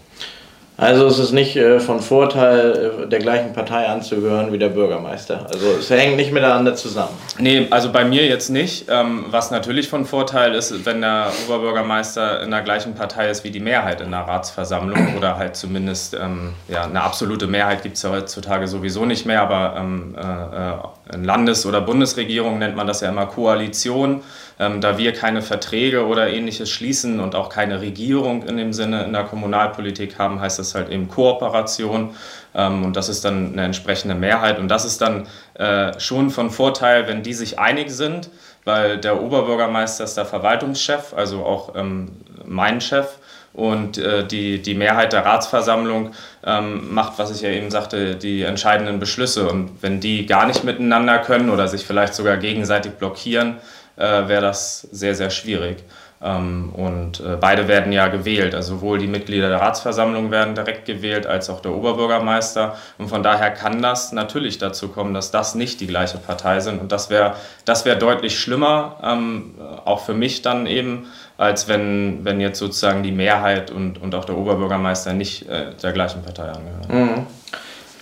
Also 0.79 1.07
es 1.07 1.19
ist 1.19 1.31
nicht 1.31 1.55
äh, 1.55 1.79
von 1.79 1.99
Vorteil, 1.99 3.03
äh, 3.03 3.07
der 3.07 3.19
gleichen 3.19 3.53
Partei 3.53 3.87
anzugehören 3.87 4.51
wie 4.51 4.57
der 4.57 4.69
Bürgermeister. 4.69 5.45
Also 5.51 5.65
es 5.79 5.89
hängt 5.89 6.15
nicht 6.15 6.31
miteinander 6.31 6.75
zusammen. 6.75 7.17
Nee, 7.37 7.67
also 7.69 7.91
bei 7.91 8.05
mir 8.05 8.25
jetzt 8.25 8.49
nicht. 8.49 8.85
Ähm, 8.89 9.25
was 9.29 9.51
natürlich 9.51 9.89
von 9.89 10.05
Vorteil 10.05 10.53
ist, 10.55 10.85
wenn 10.85 11.01
der 11.01 11.31
Oberbürgermeister 11.47 12.41
in 12.41 12.51
der 12.51 12.61
gleichen 12.61 12.95
Partei 12.95 13.29
ist 13.29 13.43
wie 13.43 13.51
die 13.51 13.59
Mehrheit 13.59 14.01
in 14.01 14.11
der 14.11 14.21
Ratsversammlung 14.21 15.15
oder 15.17 15.37
halt 15.37 15.55
zumindest 15.55 16.13
ähm, 16.13 16.53
ja, 16.67 16.83
eine 16.83 17.01
absolute 17.01 17.47
Mehrheit 17.47 17.83
gibt 17.83 17.97
es 17.97 18.03
ja 18.03 18.11
heutzutage 18.11 18.67
sowieso 18.67 19.05
nicht 19.05 19.25
mehr, 19.25 19.41
aber 19.41 19.75
ähm, 19.77 20.15
äh, 20.17 20.21
in 20.21 20.98
Landes- 21.15 21.65
oder 21.65 21.81
Bundesregierung 21.81 22.59
nennt 22.59 22.75
man 22.75 22.87
das 22.87 23.01
ja 23.01 23.09
immer 23.09 23.25
Koalition. 23.25 24.23
Ähm, 24.59 24.81
da 24.81 24.97
wir 24.97 25.13
keine 25.13 25.41
Verträge 25.41 26.05
oder 26.05 26.29
ähnliches 26.29 26.69
schließen 26.69 27.19
und 27.19 27.33
auch 27.33 27.49
keine 27.49 27.79
Regierung 27.79 28.43
in 28.43 28.57
dem 28.57 28.73
Sinne 28.73 29.03
in 29.03 29.13
der 29.13 29.23
Kommunalpolitik 29.23 30.19
haben, 30.19 30.41
heißt 30.41 30.59
das 30.59 30.75
halt 30.75 30.89
eben 30.89 31.07
Kooperation. 31.07 32.15
Ähm, 32.53 32.83
und 32.83 32.95
das 32.95 33.07
ist 33.07 33.23
dann 33.23 33.53
eine 33.53 33.63
entsprechende 33.63 34.15
Mehrheit. 34.15 34.59
Und 34.59 34.67
das 34.67 34.83
ist 34.83 35.01
dann 35.01 35.27
äh, 35.53 35.97
schon 35.99 36.29
von 36.29 36.49
Vorteil, 36.49 37.07
wenn 37.07 37.23
die 37.23 37.33
sich 37.33 37.57
einig 37.57 37.89
sind, 37.91 38.29
weil 38.65 38.97
der 38.97 39.21
Oberbürgermeister 39.21 40.03
ist 40.03 40.17
der 40.17 40.25
Verwaltungschef, 40.25 41.13
also 41.15 41.45
auch 41.45 41.75
ähm, 41.75 42.09
mein 42.45 42.81
Chef 42.81 43.18
und 43.53 43.97
äh, 43.97 44.25
die, 44.25 44.61
die 44.61 44.75
Mehrheit 44.75 45.13
der 45.13 45.25
Ratsversammlung 45.25 46.11
ähm, 46.45 46.93
macht, 46.93 47.17
was 47.17 47.31
ich 47.31 47.41
ja 47.41 47.49
eben 47.49 47.71
sagte, 47.71 48.15
die 48.15 48.43
entscheidenden 48.43 48.99
Beschlüsse. 48.99 49.49
Und 49.49 49.81
wenn 49.81 49.99
die 49.99 50.25
gar 50.25 50.45
nicht 50.45 50.63
miteinander 50.63 51.19
können 51.19 51.49
oder 51.49 51.67
sich 51.67 51.85
vielleicht 51.85 52.13
sogar 52.13 52.37
gegenseitig 52.37 52.93
blockieren, 52.93 53.57
äh, 53.97 54.27
wäre 54.27 54.41
das 54.41 54.81
sehr, 54.81 55.15
sehr 55.15 55.29
schwierig. 55.29 55.83
Ähm, 56.21 56.73
und 56.73 57.21
äh, 57.21 57.37
beide 57.39 57.67
werden 57.67 57.93
ja 57.93 58.07
gewählt. 58.07 58.53
Also 58.53 58.75
sowohl 58.75 58.97
die 58.97 59.07
Mitglieder 59.07 59.49
der 59.49 59.61
Ratsversammlung 59.61 60.31
werden 60.31 60.53
direkt 60.53 60.85
gewählt, 60.85 61.25
als 61.25 61.49
auch 61.49 61.61
der 61.61 61.71
Oberbürgermeister. 61.71 62.75
Und 62.97 63.07
von 63.07 63.23
daher 63.23 63.51
kann 63.51 63.81
das 63.81 64.11
natürlich 64.11 64.57
dazu 64.57 64.89
kommen, 64.89 65.13
dass 65.13 65.31
das 65.31 65.55
nicht 65.55 65.79
die 65.79 65.87
gleiche 65.87 66.17
Partei 66.17 66.59
sind. 66.59 66.81
Und 66.81 66.91
das 66.91 67.09
wäre 67.09 67.35
das 67.63 67.85
wär 67.85 67.95
deutlich 67.95 68.37
schlimmer, 68.39 68.97
ähm, 69.01 69.55
auch 69.85 70.01
für 70.05 70.13
mich 70.13 70.41
dann 70.41 70.65
eben, 70.65 71.07
als 71.39 71.69
wenn, 71.69 72.25
wenn 72.25 72.41
jetzt 72.41 72.59
sozusagen 72.59 73.01
die 73.01 73.13
Mehrheit 73.13 73.71
und, 73.71 74.01
und 74.01 74.13
auch 74.13 74.25
der 74.25 74.37
Oberbürgermeister 74.37 75.13
nicht 75.13 75.47
äh, 75.47 75.67
der 75.81 75.93
gleichen 75.93 76.21
Partei 76.21 76.49
angehören. 76.49 76.87
Mhm. 76.89 77.27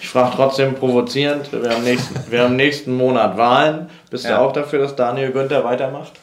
Ich 0.02 0.10
frage 0.10 0.32
trotzdem 0.36 0.74
provozierend, 0.74 1.52
wir 1.52 1.70
haben, 1.70 1.84
nächsten, 1.84 2.32
wir 2.32 2.42
haben 2.42 2.56
nächsten 2.56 2.98
Monat 2.98 3.38
Wahlen. 3.38 3.92
Bist 4.10 4.26
ja. 4.26 4.38
du 4.38 4.42
auch 4.42 4.54
dafür, 4.54 4.80
dass 4.80 4.96
Daniel 4.96 5.32
Günther 5.32 5.64
weitermacht? 5.64 6.14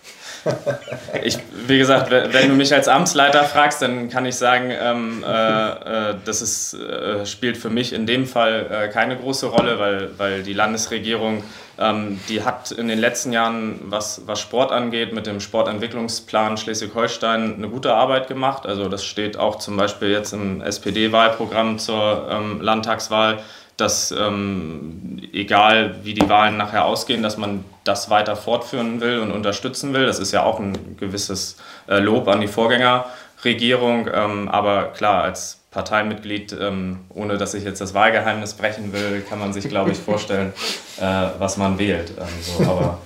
Ich, 1.22 1.38
wie 1.66 1.78
gesagt, 1.78 2.11
wenn 2.11 2.48
du 2.48 2.54
mich 2.54 2.74
als 2.74 2.88
Amtsleiter 2.88 3.44
fragst, 3.44 3.80
dann 3.80 4.11
kann 4.11 4.26
ich 4.26 4.37
sagen, 4.37 4.70
ähm, 4.70 5.24
äh, 5.26 6.11
äh, 6.11 6.14
das 6.24 6.42
ist, 6.42 6.74
äh, 6.74 7.24
spielt 7.24 7.57
für 7.57 7.70
mich 7.70 7.92
in 7.92 8.07
dem 8.07 8.26
Fall 8.26 8.66
äh, 8.70 8.88
keine 8.88 9.16
große 9.16 9.46
Rolle, 9.46 9.78
weil, 9.78 10.11
weil 10.18 10.42
die 10.42 10.52
Landesregierung, 10.52 11.42
ähm, 11.78 12.20
die 12.28 12.42
hat 12.42 12.72
in 12.72 12.88
den 12.88 12.98
letzten 12.98 13.33
Jahren, 13.33 13.80
was, 13.85 14.22
was 14.26 14.40
Sport 14.40 14.72
angeht, 14.72 15.14
mit 15.14 15.26
dem 15.26 15.40
Sportentwicklungsplan 15.40 16.57
Schleswig-Holstein 16.57 17.54
eine 17.54 17.68
gute 17.68 17.94
Arbeit 17.94 18.28
gemacht. 18.28 18.66
Also 18.66 18.88
das 18.88 19.04
steht 19.04 19.38
auch 19.38 19.57
zum 19.57 19.76
Beispiel 19.76 20.11
jetzt 20.11 20.33
im 20.33 20.61
SPD-Wahlprogramm 20.61 21.78
zur 21.78 22.28
ähm, 22.30 22.61
Landtagswahl 22.61 23.38
dass 23.76 24.12
ähm, 24.12 25.20
egal 25.32 25.96
wie 26.04 26.14
die 26.14 26.28
Wahlen 26.28 26.56
nachher 26.56 26.84
ausgehen, 26.84 27.22
dass 27.22 27.37
man 27.37 27.64
das 27.82 28.08
weiter 28.08 28.37
fortführen 28.37 29.00
will 29.00 29.18
und 29.18 29.32
unterstützen 29.32 29.92
will. 29.92 30.06
Das 30.06 30.18
ist 30.18 30.32
ja 30.32 30.42
auch 30.42 30.58
ein 30.58 30.96
gewisses 30.98 31.56
äh, 31.88 31.98
Lob 31.98 32.28
an 32.28 32.40
die 32.40 32.48
Vorgängerregierung. 32.48 34.08
Ähm, 34.12 34.48
aber 34.48 34.92
klar, 34.92 35.24
als 35.24 35.60
Parteimitglied, 35.70 36.56
ähm, 36.58 37.00
ohne 37.10 37.37
dass 37.37 37.52
ich 37.54 37.64
jetzt 37.64 37.80
das 37.80 37.94
Wahlgeheimnis 37.94 38.54
brechen 38.54 38.92
will, 38.92 39.22
kann 39.28 39.40
man 39.40 39.52
sich, 39.52 39.68
glaube 39.68 39.90
ich, 39.90 39.98
vorstellen, 40.04 40.52
äh, 41.00 41.26
was 41.38 41.56
man 41.56 41.78
wählt. 41.78 42.12
Ähm, 42.18 42.26
so, 42.40 42.70
aber 42.70 42.98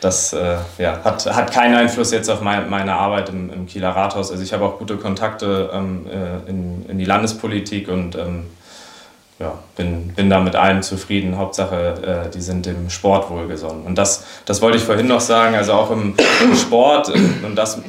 das 0.00 0.32
äh, 0.32 0.56
ja, 0.78 1.00
hat, 1.04 1.26
hat 1.26 1.52
keinen 1.52 1.74
Einfluss 1.74 2.10
jetzt 2.12 2.28
auf 2.28 2.40
mein, 2.40 2.70
meine 2.70 2.94
Arbeit 2.94 3.28
im, 3.28 3.52
im 3.52 3.66
Kieler 3.66 3.90
Rathaus. 3.90 4.30
Also 4.30 4.42
ich 4.42 4.52
habe 4.52 4.64
auch 4.64 4.78
gute 4.78 4.96
Kontakte 4.96 5.70
ähm, 5.72 6.06
äh, 6.06 6.48
in, 6.48 6.86
in 6.88 6.98
die 6.98 7.04
Landespolitik 7.04 7.88
und 7.88 8.16
ähm, 8.16 8.46
ja, 9.42 9.58
bin, 9.76 10.08
bin 10.14 10.30
da 10.30 10.40
mit 10.40 10.54
allen 10.54 10.82
zufrieden. 10.82 11.36
Hauptsache, 11.36 12.26
äh, 12.26 12.30
die 12.30 12.40
sind 12.40 12.64
dem 12.64 12.88
Sport 12.88 13.28
wohlgesonnen. 13.28 13.84
Und 13.84 13.98
das, 13.98 14.24
das 14.44 14.62
wollte 14.62 14.78
ich 14.78 14.84
vorhin 14.84 15.08
noch 15.08 15.20
sagen, 15.20 15.56
also 15.56 15.72
auch 15.72 15.90
im, 15.90 16.14
im 16.42 16.54
Sport 16.54 17.08
äh, 17.08 17.44
und 17.44 17.56
das, 17.56 17.82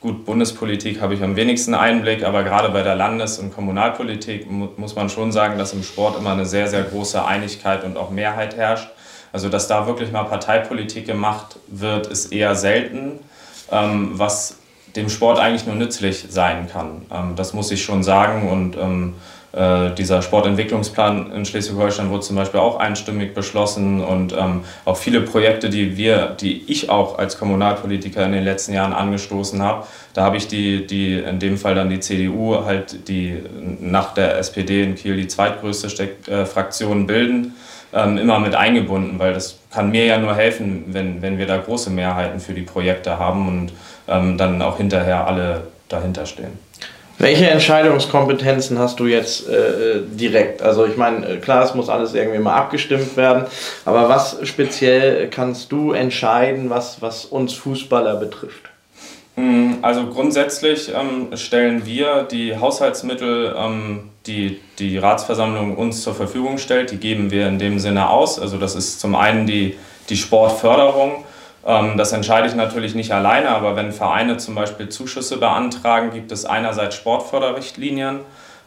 gut, 0.00 0.24
Bundespolitik 0.24 1.00
habe 1.00 1.14
ich 1.14 1.22
am 1.22 1.36
wenigsten 1.36 1.74
Einblick, 1.74 2.24
aber 2.24 2.42
gerade 2.42 2.70
bei 2.70 2.82
der 2.82 2.94
Landes- 2.94 3.38
und 3.38 3.54
Kommunalpolitik 3.54 4.50
mu 4.50 4.68
muss 4.76 4.96
man 4.96 5.10
schon 5.10 5.30
sagen, 5.30 5.58
dass 5.58 5.74
im 5.74 5.82
Sport 5.82 6.18
immer 6.18 6.32
eine 6.32 6.46
sehr, 6.46 6.66
sehr 6.68 6.82
große 6.82 7.22
Einigkeit 7.24 7.84
und 7.84 7.98
auch 7.98 8.10
Mehrheit 8.10 8.56
herrscht. 8.56 8.88
Also, 9.32 9.48
dass 9.48 9.68
da 9.68 9.86
wirklich 9.86 10.10
mal 10.10 10.24
Parteipolitik 10.24 11.06
gemacht 11.06 11.58
wird, 11.68 12.06
ist 12.06 12.32
eher 12.32 12.54
selten. 12.54 13.18
Ähm, 13.70 14.10
was 14.14 14.58
dem 14.96 15.08
Sport 15.08 15.38
eigentlich 15.38 15.66
nur 15.66 15.76
nützlich 15.76 16.26
sein 16.28 16.68
kann. 16.70 17.06
Ähm, 17.10 17.36
das 17.36 17.54
muss 17.54 17.70
ich 17.70 17.82
schon 17.82 18.02
sagen 18.02 18.50
und 18.50 18.76
ähm, 18.76 19.14
äh, 19.52 19.90
dieser 19.94 20.22
Sportentwicklungsplan 20.22 21.30
in 21.32 21.44
Schleswig-Holstein 21.44 22.08
wurde 22.08 22.22
zum 22.22 22.36
Beispiel 22.36 22.60
auch 22.60 22.76
einstimmig 22.76 23.34
beschlossen 23.34 24.02
und 24.02 24.32
ähm, 24.32 24.64
auch 24.86 24.96
viele 24.96 25.20
Projekte, 25.20 25.68
die 25.68 25.96
wir, 25.96 26.36
die 26.40 26.64
ich 26.68 26.88
auch 26.88 27.18
als 27.18 27.38
Kommunalpolitiker 27.38 28.24
in 28.24 28.32
den 28.32 28.44
letzten 28.44 28.72
Jahren 28.72 28.94
angestoßen 28.94 29.60
habe, 29.62 29.86
da 30.14 30.24
habe 30.24 30.38
ich 30.38 30.48
die, 30.48 30.86
die, 30.86 31.18
in 31.18 31.38
dem 31.38 31.58
Fall 31.58 31.74
dann 31.74 31.90
die 31.90 32.00
CDU, 32.00 32.64
halt 32.64 33.08
die 33.08 33.42
nach 33.80 34.14
der 34.14 34.38
SPD 34.38 34.82
in 34.82 34.94
Kiel 34.94 35.16
die 35.16 35.28
zweitgrößte 35.28 35.90
Steck, 35.90 36.28
äh, 36.28 36.46
Fraktion 36.46 37.06
bilden, 37.06 37.54
ähm, 37.92 38.16
immer 38.16 38.38
mit 38.38 38.54
eingebunden, 38.54 39.18
weil 39.18 39.34
das 39.34 39.58
kann 39.70 39.90
mir 39.90 40.06
ja 40.06 40.18
nur 40.18 40.34
helfen, 40.34 40.84
wenn, 40.88 41.20
wenn 41.20 41.36
wir 41.36 41.46
da 41.46 41.58
große 41.58 41.90
Mehrheiten 41.90 42.40
für 42.40 42.54
die 42.54 42.62
Projekte 42.62 43.18
haben 43.18 43.48
und 43.48 43.72
ähm, 44.08 44.38
dann 44.38 44.62
auch 44.62 44.78
hinterher 44.78 45.26
alle 45.26 45.64
dahinter 45.88 46.24
stehen. 46.24 46.58
Welche 47.22 47.48
Entscheidungskompetenzen 47.48 48.80
hast 48.80 48.98
du 48.98 49.06
jetzt 49.06 49.48
äh, 49.48 50.00
direkt? 50.10 50.60
Also 50.60 50.84
ich 50.86 50.96
meine, 50.96 51.24
äh, 51.24 51.36
klar, 51.36 51.64
es 51.64 51.72
muss 51.72 51.88
alles 51.88 52.14
irgendwie 52.14 52.40
mal 52.40 52.56
abgestimmt 52.56 53.16
werden, 53.16 53.44
aber 53.84 54.08
was 54.08 54.38
speziell 54.42 55.28
kannst 55.28 55.70
du 55.70 55.92
entscheiden, 55.92 56.68
was, 56.68 57.00
was 57.00 57.24
uns 57.24 57.52
Fußballer 57.52 58.16
betrifft? 58.16 58.70
Mm, 59.36 59.74
also 59.82 60.08
grundsätzlich 60.08 60.88
ähm, 60.88 61.36
stellen 61.36 61.86
wir 61.86 62.24
die 62.24 62.56
Haushaltsmittel, 62.56 63.54
ähm, 63.56 64.10
die 64.26 64.58
die 64.80 64.98
Ratsversammlung 64.98 65.76
uns 65.76 66.02
zur 66.02 66.16
Verfügung 66.16 66.58
stellt, 66.58 66.90
die 66.90 66.96
geben 66.96 67.30
wir 67.30 67.46
in 67.46 67.60
dem 67.60 67.78
Sinne 67.78 68.10
aus. 68.10 68.40
Also 68.40 68.58
das 68.58 68.74
ist 68.74 68.98
zum 68.98 69.14
einen 69.14 69.46
die, 69.46 69.76
die 70.08 70.16
Sportförderung 70.16 71.24
das 71.96 72.12
entscheide 72.12 72.48
ich 72.48 72.54
natürlich 72.54 72.94
nicht 72.94 73.12
alleine, 73.12 73.50
aber 73.50 73.76
wenn 73.76 73.92
Vereine 73.92 74.36
zum 74.36 74.54
Beispiel 74.54 74.88
Zuschüsse 74.88 75.38
beantragen, 75.38 76.10
gibt 76.10 76.32
es 76.32 76.44
einerseits 76.44 76.96
Sportförderrichtlinien, 76.96 78.20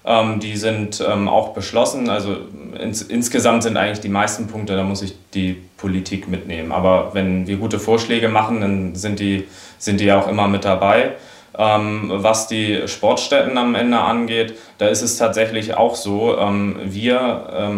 ähm, 0.05 0.39
die 0.39 0.55
sind 0.55 1.03
ähm, 1.05 1.27
auch 1.27 1.49
beschlossen. 1.49 2.09
Also 2.09 2.37
ins, 2.79 3.01
insgesamt 3.01 3.63
sind 3.63 3.75
eigentlich 3.75 3.99
die 3.99 4.09
meisten 4.09 4.47
Punkte, 4.47 4.75
da 4.75 4.83
muss 4.83 5.01
ich 5.01 5.15
die 5.33 5.61
Politik 5.77 6.27
mitnehmen. 6.29 6.71
Aber 6.71 7.13
wenn 7.13 7.47
wir 7.47 7.57
gute 7.57 7.79
Vorschläge 7.79 8.29
machen, 8.29 8.61
dann 8.61 8.95
sind 8.95 9.19
die, 9.19 9.45
sind 9.77 9.99
die 9.99 10.11
auch 10.11 10.27
immer 10.27 10.47
mit 10.47 10.63
dabei. 10.63 11.13
was 11.57 12.47
die 12.49 12.85
Sportstätten 12.85 13.57
am 13.57 13.75
Ende 13.75 13.97
angeht, 13.97 14.55
da 14.77 14.87
ist 14.87 15.01
es 15.01 15.17
tatsächlich 15.17 15.73
auch 15.75 15.95
so, 15.95 16.37
wir 16.83 17.71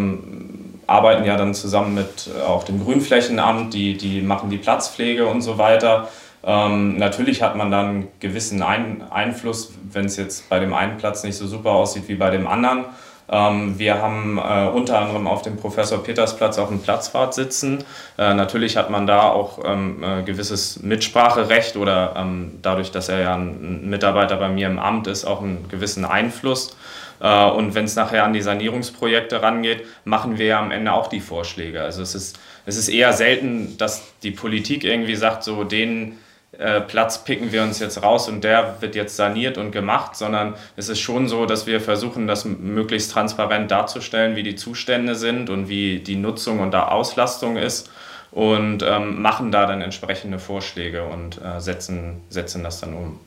arbeiten 0.88 1.26
ja 1.26 1.36
dann 1.36 1.54
zusammen 1.54 1.93
mit 1.93 2.30
äh, 2.36 2.41
auch 2.41 2.63
dem 2.63 2.84
Grünflächenamt, 2.84 3.73
die, 3.73 3.97
die 3.97 4.21
machen 4.21 4.50
die 4.50 4.58
Platzpflege 4.58 5.28
und 5.28 5.41
so 5.41 5.58
weiter. 5.58 6.08
Ähm, 6.43 6.97
natürlich 6.97 7.41
hat 7.41 7.56
man 7.56 7.71
dann 7.71 7.86
einen 7.86 8.08
gewissen 8.19 8.63
Ein 8.63 9.04
Einfluss, 9.12 9.73
wenn 9.91 10.06
es 10.06 10.15
jetzt 10.17 10.50
bei 10.50 10.60
dem 10.60 10.73
einen 10.73 10.97
Platz 10.97 11.23
nicht 11.23 11.36
so 11.36 11.45
super 11.45 11.71
aussieht 11.71 12.08
wie 12.08 12.15
bei 12.15 12.30
dem 12.30 12.47
anderen. 12.47 12.86
Ähm, 13.30 13.78
wir 13.78 14.02
haben 14.02 14.38
äh, 14.38 14.69
unter 14.69 15.00
anderem 15.00 15.28
auf 15.28 15.41
dem 15.41 15.58
Professor 15.58 16.02
Petersplatz 16.02 16.58
auch 16.58 16.69
einen 16.69 16.82
Platzwart 16.82 17.34
sitzen. 17.34 17.84
Äh, 18.17 18.34
natürlich 18.34 18.78
hat 18.78 18.89
man 18.89 19.06
da 19.06 19.30
auch 19.30 19.60
ähm, 19.65 20.02
äh, 20.02 20.23
gewisses 20.23 20.82
Mitspracherecht 20.82 21.76
oder 21.76 22.13
ähm, 22.15 22.60
dadurch, 22.62 22.91
dass 22.91 23.10
er 23.10 23.19
ja 23.19 23.36
ein 23.36 23.89
Mitarbeiter 23.89 24.38
bei 24.38 24.47
mir 24.47 24.67
im 24.67 24.80
Amt 24.80 25.08
ist, 25.08 25.26
auch 25.26 25.41
einen 25.41 25.67
gewissen 25.67 26.06
Einfluss. 26.06 26.78
Äh, 27.19 27.45
und 27.45 27.75
wenn 27.75 27.86
es 27.86 27.95
nachher 27.95 28.23
an 28.23 28.34
die 28.34 28.41
Sanierungsprojekte 28.41 29.41
rangeht, 29.41 29.86
machen 30.06 30.38
wir 30.38 30.45
ja 30.45 30.60
am 30.60 30.71
Ende 30.71 30.93
auch 30.93 31.08
die 31.08 31.21
Vorschläge. 31.21 31.82
Also 31.82 32.01
es 32.01 32.15
ist, 32.15 32.39
es 32.65 32.77
ist 32.77 32.89
eher 32.89 33.13
selten, 33.13 33.77
dass 33.77 34.03
die 34.23 34.32
Politik 34.32 34.84
irgendwie 34.84 35.15
sagt, 35.15 35.43
so 35.43 35.63
den 35.63 36.17
äh, 36.58 36.82
Platz 36.82 37.23
picken 37.23 37.51
wir 37.51 37.62
uns 37.62 37.80
jetzt 37.80 38.01
raus 38.01 38.30
und 38.30 38.43
der 38.43 38.82
wird 38.82 38.95
jetzt 38.95 39.15
saniert 39.15 39.58
und 39.58 39.71
gemacht, 39.71 40.15
sondern 40.15 40.56
es 40.75 40.89
ist 40.89 40.99
schon 40.99 41.27
so, 41.27 41.45
dass 41.45 41.67
wir 41.67 41.82
versuchen, 41.82 42.25
das 42.25 42.45
möglichst 42.45 43.12
transparent 43.12 43.69
darzustellen, 43.69 44.36
wie 44.36 44.43
die 44.43 44.56
Zustände 44.56 45.15
sind 45.15 45.49
und 45.49 45.69
wie 45.69 45.99
die 45.99 46.15
Nutzung 46.15 46.60
und 46.60 46.71
der 46.71 46.91
Auslastung 46.91 47.58
ist 47.58 47.91
und 48.32 48.82
ähm, 48.82 49.21
machen 49.21 49.51
da 49.51 49.65
dann 49.65 49.82
entsprechende 49.82 50.39
Vorschläge 50.39 51.03
und 51.03 51.39
äh, 51.41 51.60
setzen, 51.60 52.21
setzen 52.30 52.63
das 52.63 52.80
dann 52.80 52.93
um. 52.93 53.19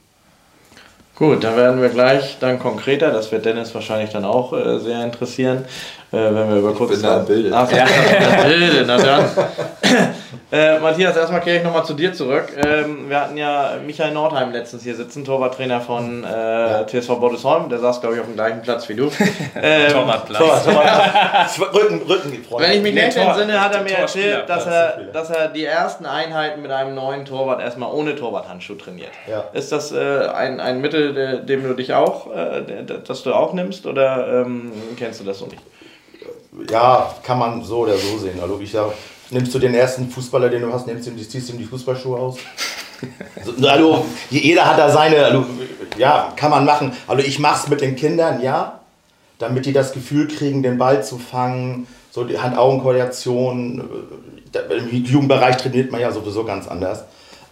Gut, 1.21 1.45
da 1.45 1.55
werden 1.55 1.83
wir 1.83 1.91
gleich 1.91 2.39
dann 2.41 2.59
konkreter. 2.59 3.11
Das 3.11 3.31
wird 3.31 3.45
Dennis 3.45 3.75
wahrscheinlich 3.75 4.09
dann 4.09 4.25
auch 4.25 4.55
äh, 4.55 4.79
sehr 4.79 5.05
interessieren, 5.05 5.67
wenn 6.11 6.51
wir 6.51 6.57
über 6.57 6.75
kurz. 6.75 6.93
Ich 6.93 7.01
bin 7.01 7.07
da 7.07 7.21
im 7.21 7.27
Bilde. 7.27 7.51
Ach, 7.55 7.71
ja, 7.73 7.87
Bilde, 8.45 8.85
na 8.87 8.97
dann. 8.97 9.25
Äh, 10.53 10.81
Matthias, 10.81 11.17
erstmal 11.17 11.41
kehre 11.43 11.59
ich 11.59 11.63
nochmal 11.63 11.85
zu 11.85 11.95
dir 11.95 12.13
zurück. 12.13 12.47
Ähm, 12.57 13.09
wir 13.09 13.21
hatten 13.21 13.37
ja 13.37 13.75
Michael 13.87 14.13
Nordheim 14.13 14.51
letztens 14.51 14.83
hier 14.83 14.97
sitzen, 14.97 15.25
Torwarttrainer 15.25 15.81
von 15.81 16.25
äh, 16.25 16.27
ja. 16.27 16.85
TSV 16.85 17.21
Bordesholm. 17.21 17.69
Der 17.69 17.79
saß, 17.79 18.01
glaube 18.01 18.17
ich, 18.17 18.21
auf 18.21 18.27
dem 18.27 18.35
gleichen 18.35 18.61
Platz 18.63 18.89
wie 18.89 18.95
du. 18.95 19.11
Ähm, 19.63 19.93
Torwartplatz. 19.93 20.65
Torwartplatz. 20.65 21.61
Rücken, 21.61 22.03
Rücken 22.03 22.45
Wenn 22.59 22.73
ich 22.73 22.83
mich 22.83 22.95
nicht 22.95 23.17
entsinne, 23.17 23.61
hat 23.61 23.75
er 23.75 23.83
mir 23.83 23.97
erzählt, 23.97 24.49
dass 24.49 24.67
er, 24.67 24.99
dass 25.13 25.31
er 25.31 25.49
die 25.49 25.65
ersten 25.65 26.07
Einheiten 26.07 26.63
mit 26.63 26.71
einem 26.71 26.95
neuen 26.95 27.25
Torwart 27.25 27.61
erstmal 27.61 27.93
ohne 27.93 28.15
Torwarthandschuh 28.17 28.75
trainiert. 28.75 29.11
Ja. 29.29 29.45
Ist 29.53 29.73
das 29.73 29.93
äh, 29.93 30.27
ein, 30.35 30.61
ein 30.61 30.81
Mittel, 30.81 31.43
dem 31.45 31.63
du 31.63 31.75
dich 31.75 31.95
auch, 31.95 32.33
äh, 32.35 32.63
das 33.07 33.23
du 33.23 33.35
auch 33.35 33.53
nimmst 33.53 33.87
oder 33.87 34.43
ähm, 34.43 34.73
kennst 34.97 35.21
du 35.21 35.25
das 35.25 35.39
so 35.39 35.47
nicht? 35.47 35.63
Ja, 36.69 37.15
kann 37.23 37.39
man 37.39 37.63
so 37.65 37.79
oder 37.79 37.97
so 37.97 38.19
sehen. 38.19 38.41
Also 38.41 38.59
ich 38.61 38.73
sage, 38.73 38.93
nimmst 39.31 39.55
du 39.55 39.59
den 39.59 39.75
ersten 39.75 40.09
Fußballer, 40.11 40.49
den 40.49 40.63
du 40.63 40.73
hast, 40.73 40.87
nimmst 40.87 41.07
ihm, 41.09 41.19
ziehst 41.19 41.51
ihm 41.51 41.59
die 41.59 41.65
Fußballschuhe 41.65 42.19
aus? 42.19 42.39
Also, 43.35 43.67
also, 43.67 44.05
jeder 44.29 44.67
hat 44.67 44.79
da 44.79 44.91
seine, 44.91 45.25
also, 45.25 45.47
ja, 45.97 46.35
kann 46.37 46.51
man 46.51 46.67
machen. 46.67 46.93
Also 47.07 47.25
ich 47.25 47.39
mache 47.39 47.63
es 47.63 47.69
mit 47.71 47.81
den 47.81 47.97
Kindern, 47.97 48.43
ja, 48.43 48.81
damit 49.39 49.65
die 49.65 49.73
das 49.73 49.93
Gefühl 49.93 50.29
kriegen, 50.29 50.63
den 50.63 50.77
Ball 50.77 51.03
zu 51.03 51.17
fangen, 51.17 51.87
so 52.11 52.25
die 52.25 52.39
Hand-Augen-Koordination. 52.39 53.89
Äh, 54.53 54.77
Im 54.77 55.05
Jugendbereich 55.05 55.57
trainiert 55.57 55.91
man 55.91 56.03
ja 56.03 56.13
sowieso 56.13 56.45
ganz 56.45 56.69
anders. 56.69 57.05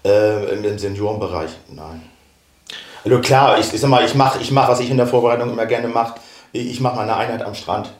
Äh, 0.04 0.52
Im 0.52 0.78
Seniorenbereich, 0.78 1.50
nein. 1.68 2.02
Also 3.04 3.20
klar, 3.20 3.58
ich, 3.58 3.72
ich 3.72 3.80
sag 3.80 3.88
mal, 3.88 4.04
ich 4.04 4.14
mache, 4.14 4.40
ich 4.40 4.50
mach, 4.50 4.68
was 4.68 4.80
ich 4.80 4.90
in 4.90 4.96
der 4.96 5.06
Vorbereitung 5.06 5.50
immer 5.50 5.66
gerne 5.66 5.88
mache. 5.88 6.20
Ich 6.52 6.80
mache 6.80 6.96
mal 6.96 7.02
eine 7.02 7.16
Einheit 7.16 7.42
am 7.42 7.54
Strand, 7.54 7.92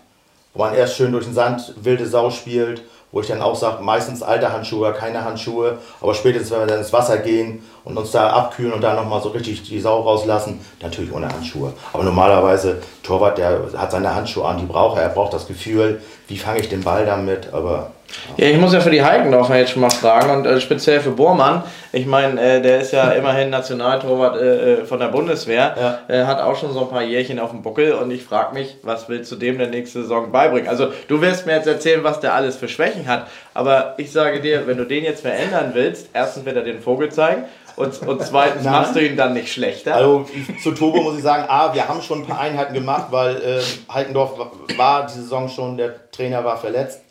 wo 0.55 0.61
man 0.61 0.75
erst 0.75 0.97
schön 0.97 1.13
durch 1.13 1.25
den 1.25 1.35
Sand 1.35 1.75
wilde 1.83 2.07
Sau 2.07 2.31
spielt 2.31 2.83
wo 3.11 3.21
ich 3.21 3.27
dann 3.27 3.41
auch 3.41 3.57
sage, 3.57 3.83
meistens 3.83 4.23
alte 4.23 4.53
Handschuhe, 4.53 4.93
keine 4.93 5.25
Handschuhe, 5.25 5.79
aber 6.01 6.15
spätestens, 6.15 6.51
wenn 6.51 6.61
wir 6.61 6.67
dann 6.67 6.79
ins 6.79 6.93
Wasser 6.93 7.19
gehen 7.19 7.63
und 7.85 7.97
uns 7.97 8.11
da 8.11 8.31
abkühlen 8.31 8.73
und 8.73 8.83
dann 8.83 8.97
nochmal 8.97 9.23
so 9.23 9.31
richtig 9.31 9.63
die 9.63 9.81
Sau 9.81 10.03
rauslassen, 10.03 10.61
natürlich 10.83 11.13
ohne 11.13 11.29
Handschuhe. 11.29 11.73
Aber 11.93 12.05
normalerweise, 12.05 12.83
Torwart, 13.03 13.39
der 13.39 13.61
hat 13.77 13.91
seine 13.91 14.15
Handschuhe 14.15 14.47
an, 14.47 14.59
die 14.59 14.67
braucht 14.67 14.99
er, 14.99 15.05
er 15.05 15.09
braucht 15.09 15.33
das 15.33 15.47
Gefühl, 15.47 16.03
wie 16.29 16.37
fange 16.37 16.61
ich 16.61 16.69
den 16.69 16.83
Ball 16.83 17.07
damit, 17.07 17.53
aber 17.53 17.93
ja, 18.37 18.47
ich 18.47 18.59
muss 18.59 18.73
ja 18.73 18.81
für 18.81 18.91
die 18.91 19.03
Heikendorfer 19.03 19.57
jetzt 19.57 19.73
schon 19.73 19.83
mal 19.83 19.91
fragen 19.91 20.31
und 20.31 20.47
äh, 20.47 20.61
speziell 20.61 21.01
für 21.01 21.11
Bormann. 21.11 21.62
Ich 21.93 22.07
meine, 22.07 22.41
äh, 22.41 22.61
der 22.61 22.81
ist 22.81 22.93
ja 22.93 23.11
immerhin 23.12 23.51
Nationaltorwart 23.51 24.41
äh, 24.41 24.73
äh 24.73 24.85
von 24.85 25.01
der 25.01 25.09
Bundeswehr, 25.09 25.99
ja. 26.09 26.27
hat 26.27 26.41
auch 26.41 26.57
schon 26.57 26.73
so 26.73 26.81
ein 26.83 26.88
paar 26.88 27.03
Jährchen 27.03 27.38
auf 27.38 27.51
dem 27.51 27.62
Buckel 27.62 27.93
und 27.93 28.11
ich 28.11 28.23
frage 28.23 28.55
mich, 28.55 28.77
was 28.83 29.09
willst 29.09 29.33
du 29.33 29.37
dem 29.37 29.59
der 29.59 29.69
nächste 29.69 30.03
Saison 30.03 30.31
beibringen? 30.31 30.69
Also, 30.69 30.88
du 31.09 31.21
wirst 31.21 31.47
mir 31.47 31.55
jetzt 31.55 31.67
erzählen, 31.67 32.05
was 32.05 32.21
der 32.21 32.35
alles 32.35 32.57
für 32.57 32.69
Schwächen 32.69 33.07
hat, 33.07 33.27
aber 33.55 33.95
ich 33.97 34.12
sage 34.12 34.41
dir, 34.41 34.67
wenn 34.67 34.77
du 34.77 34.85
den 34.85 35.05
jetzt 35.05 35.23
verändern 35.23 35.71
willst, 35.75 36.11
erstens 36.12 36.45
wird 36.45 36.57
er 36.57 36.62
den 36.62 36.81
Vogel 36.81 37.11
zeigen 37.11 37.45
und, 37.79 38.03
und 38.03 38.23
zweitens 38.23 38.64
machst 38.64 38.97
du 38.97 39.07
ihn 39.07 39.17
dann 39.17 39.35
nicht 39.35 39.53
schlechter. 39.53 39.95
Also 39.95 40.27
zu 40.62 40.73
Tobo 40.73 41.01
muss 41.01 41.17
ich 41.17 41.23
sagen, 41.23 41.45
A, 41.49 41.73
wir 41.73 41.88
haben 41.88 42.03
schon 42.03 42.23
ein 42.23 42.27
paar 42.27 42.41
Einheiten 42.41 42.75
gemacht, 42.75 43.07
weil 43.11 43.37
äh, 43.37 43.93
Heikendorf 43.93 44.33
war 44.77 45.07
die 45.07 45.12
Saison 45.12 45.49
schon, 45.49 45.77
der 45.77 46.11
Trainer 46.11 46.45
war 46.45 46.57
verletzt 46.57 47.03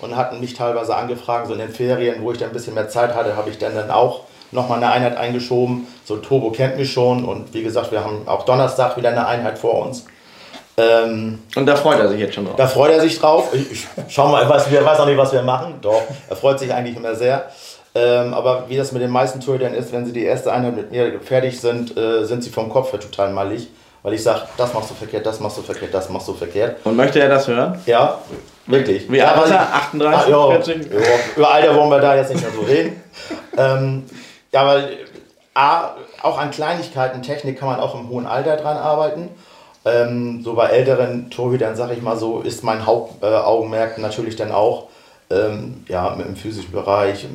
und 0.00 0.16
hatten 0.16 0.40
mich 0.40 0.54
teilweise 0.54 0.94
angefragt, 0.94 1.46
so 1.46 1.52
in 1.52 1.58
den 1.58 1.70
Ferien, 1.70 2.22
wo 2.22 2.32
ich 2.32 2.38
dann 2.38 2.50
ein 2.50 2.52
bisschen 2.52 2.74
mehr 2.74 2.88
Zeit 2.88 3.14
hatte, 3.14 3.36
habe 3.36 3.50
ich 3.50 3.58
dann, 3.58 3.74
dann 3.74 3.90
auch 3.90 4.22
nochmal 4.52 4.78
eine 4.78 4.90
Einheit 4.92 5.16
eingeschoben. 5.16 5.86
So 6.04 6.16
Turbo 6.16 6.50
kennt 6.50 6.76
mich 6.76 6.92
schon 6.92 7.24
und 7.24 7.52
wie 7.54 7.62
gesagt, 7.62 7.92
wir 7.92 8.04
haben 8.04 8.26
auch 8.26 8.44
Donnerstag 8.44 8.96
wieder 8.96 9.10
eine 9.10 9.26
Einheit 9.26 9.58
vor 9.58 9.86
uns. 9.86 10.04
Ähm, 10.78 11.42
und 11.54 11.66
da 11.66 11.74
freut 11.74 11.98
er 11.98 12.08
sich 12.08 12.20
jetzt 12.20 12.34
schon 12.34 12.44
drauf. 12.44 12.56
Da 12.56 12.66
freut 12.66 12.92
er 12.92 13.00
sich 13.00 13.18
drauf. 13.18 13.54
Ich, 13.54 13.70
ich 13.72 13.86
schau 14.08 14.28
mal, 14.28 14.46
weiß, 14.46 14.66
ich 14.66 14.84
weiß 14.84 15.00
auch 15.00 15.06
nicht, 15.06 15.16
was 15.16 15.32
wir 15.32 15.42
machen. 15.42 15.74
Doch, 15.80 16.02
er 16.28 16.36
freut 16.36 16.58
sich 16.58 16.72
eigentlich 16.72 16.96
immer 16.96 17.14
sehr. 17.14 17.46
Ähm, 17.94 18.34
aber 18.34 18.64
wie 18.68 18.76
das 18.76 18.92
mit 18.92 19.00
den 19.00 19.10
meisten 19.10 19.40
Torhütern 19.40 19.72
ist, 19.72 19.90
wenn 19.92 20.04
sie 20.04 20.12
die 20.12 20.24
erste 20.24 20.52
Einheit 20.52 20.76
mit 20.76 20.90
mir 20.90 21.18
fertig 21.20 21.58
sind, 21.58 21.96
äh, 21.96 22.24
sind 22.24 22.44
sie 22.44 22.50
vom 22.50 22.68
Kopf 22.68 22.92
her 22.92 23.00
total 23.00 23.32
mallig. 23.32 23.68
Weil 24.06 24.14
ich 24.14 24.22
sage, 24.22 24.42
das 24.56 24.72
machst 24.72 24.88
du 24.88 24.94
verkehrt, 24.94 25.26
das 25.26 25.40
machst 25.40 25.58
du 25.58 25.62
verkehrt, 25.62 25.92
das 25.92 26.08
machst 26.08 26.28
du 26.28 26.32
verkehrt. 26.32 26.76
Und 26.86 26.94
möchte 26.94 27.18
er 27.18 27.28
das 27.28 27.48
hören? 27.48 27.76
Ja, 27.86 28.20
Wirklich. 28.68 29.10
Wie 29.10 29.20
alt 29.20 29.44
ist 29.44 29.50
er? 29.50 29.74
38, 29.74 30.32
ah, 30.32 30.50
40? 30.50 30.92
Ja, 30.92 30.98
über 31.34 31.50
Alter 31.50 31.74
wollen 31.74 31.90
wir 31.90 31.98
da 31.98 32.14
jetzt 32.14 32.32
nicht 32.32 32.40
mehr 32.40 32.52
so 32.52 32.60
reden. 32.60 33.02
ähm, 33.56 34.04
ja, 34.52 34.60
aber 34.60 34.84
A, 35.54 35.90
auch 36.22 36.38
an 36.38 36.52
Kleinigkeiten, 36.52 37.20
Technik 37.22 37.58
kann 37.58 37.66
man 37.66 37.80
auch 37.80 37.96
im 37.98 38.08
hohen 38.08 38.26
Alter 38.28 38.56
dran 38.56 38.76
arbeiten. 38.76 39.28
Ähm, 39.84 40.40
so 40.44 40.54
bei 40.54 40.68
älteren 40.68 41.28
Torhütern, 41.28 41.74
sag 41.74 41.90
ich 41.90 42.00
mal 42.00 42.16
so, 42.16 42.42
ist 42.42 42.62
mein 42.62 42.86
Hauptaugenmerk 42.86 43.98
äh, 43.98 44.00
natürlich 44.00 44.36
dann 44.36 44.52
auch 44.52 44.86
ähm, 45.30 45.84
ja, 45.88 46.12
im 46.14 46.36
physischen 46.36 46.70
Bereich, 46.70 47.26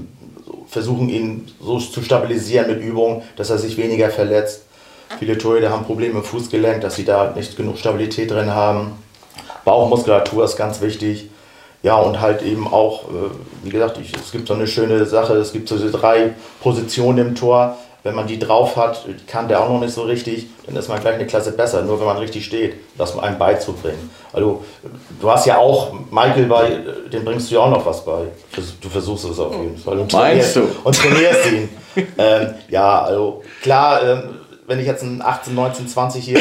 versuchen 0.68 1.10
ihn 1.10 1.52
so 1.60 1.80
zu 1.80 2.02
stabilisieren 2.02 2.68
mit 2.68 2.82
Übungen, 2.82 3.24
dass 3.36 3.50
er 3.50 3.58
sich 3.58 3.76
weniger 3.76 4.10
verletzt. 4.10 4.64
Viele 5.20 5.38
Torhüter 5.38 5.70
haben 5.70 5.86
Probleme 5.86 6.20
im 6.20 6.24
Fußgelenk, 6.24 6.82
dass 6.82 6.96
sie 6.96 7.06
da 7.06 7.34
nicht 7.36 7.56
genug 7.58 7.78
Stabilität 7.78 8.32
drin 8.32 8.54
haben. 8.54 8.94
Bauchmuskulatur 9.66 10.46
ist 10.46 10.58
ganz 10.58 10.82
wichtig. 10.82 11.30
Ja, 11.84 11.96
und 11.96 12.22
halt 12.22 12.44
eben 12.44 12.68
auch, 12.68 13.06
äh, 13.06 13.32
wie 13.64 13.70
gesagt, 13.70 13.98
es 13.98 14.32
gibt 14.32 14.48
so 14.48 14.54
eine 14.54 14.68
schöne 14.68 15.06
Sache, 15.06 15.34
es 15.36 15.52
gibt 15.52 15.68
so 15.68 15.78
diese 15.78 15.92
drei 15.92 16.34
Positionen 16.62 17.30
im 17.30 17.36
Tor. 17.36 17.78
Wenn 18.04 18.16
man 18.16 18.26
die 18.26 18.40
drauf 18.40 18.78
hat, 18.78 19.06
kann 19.28 19.48
der 19.48 19.62
auch 19.62 19.70
noch 19.70 19.80
nicht 19.80 19.94
so 19.94 20.02
richtig, 20.02 20.48
dann 20.66 20.76
ist 20.76 20.90
man 20.90 21.00
gleich 21.00 21.16
eine 21.16 21.28
Klasse 21.28 21.52
besser, 21.52 21.84
nur 21.84 22.00
wenn 22.00 22.08
man 22.08 22.18
richtig 22.18 22.46
steht, 22.46 22.76
das 22.98 23.18
einem 23.18 23.38
beizubringen. 23.38 24.10
Also 24.34 24.64
du 25.20 25.30
hast 25.30 25.46
ja 25.46 25.58
auch 25.58 25.94
Michael 26.10 26.46
bei, 26.46 26.80
dem 27.14 27.24
bringst 27.24 27.52
du 27.52 27.56
ja 27.56 27.62
auch 27.62 27.70
noch 27.70 27.86
was 27.86 28.04
bei. 28.04 28.24
Du 28.82 28.90
versuchst 28.90 29.26
es 29.26 29.40
auf 29.40 29.54
jeden 29.54 29.78
Fall. 29.78 30.00
Und 30.00 30.12
Meinst 30.14 30.56
du? 30.56 30.62
Und 30.84 30.96
trainierst 30.96 31.52
ihn. 31.52 31.70
ähm, 32.18 32.56
ja, 32.70 33.04
also 33.04 33.44
klar, 33.62 34.02
ähm, 34.04 34.41
wenn 34.72 34.80
ich 34.80 34.88
jetzt 34.88 35.04
ein 35.04 35.22
18, 35.22 35.54
19, 35.54 35.88
20-Jähriger 35.88 36.38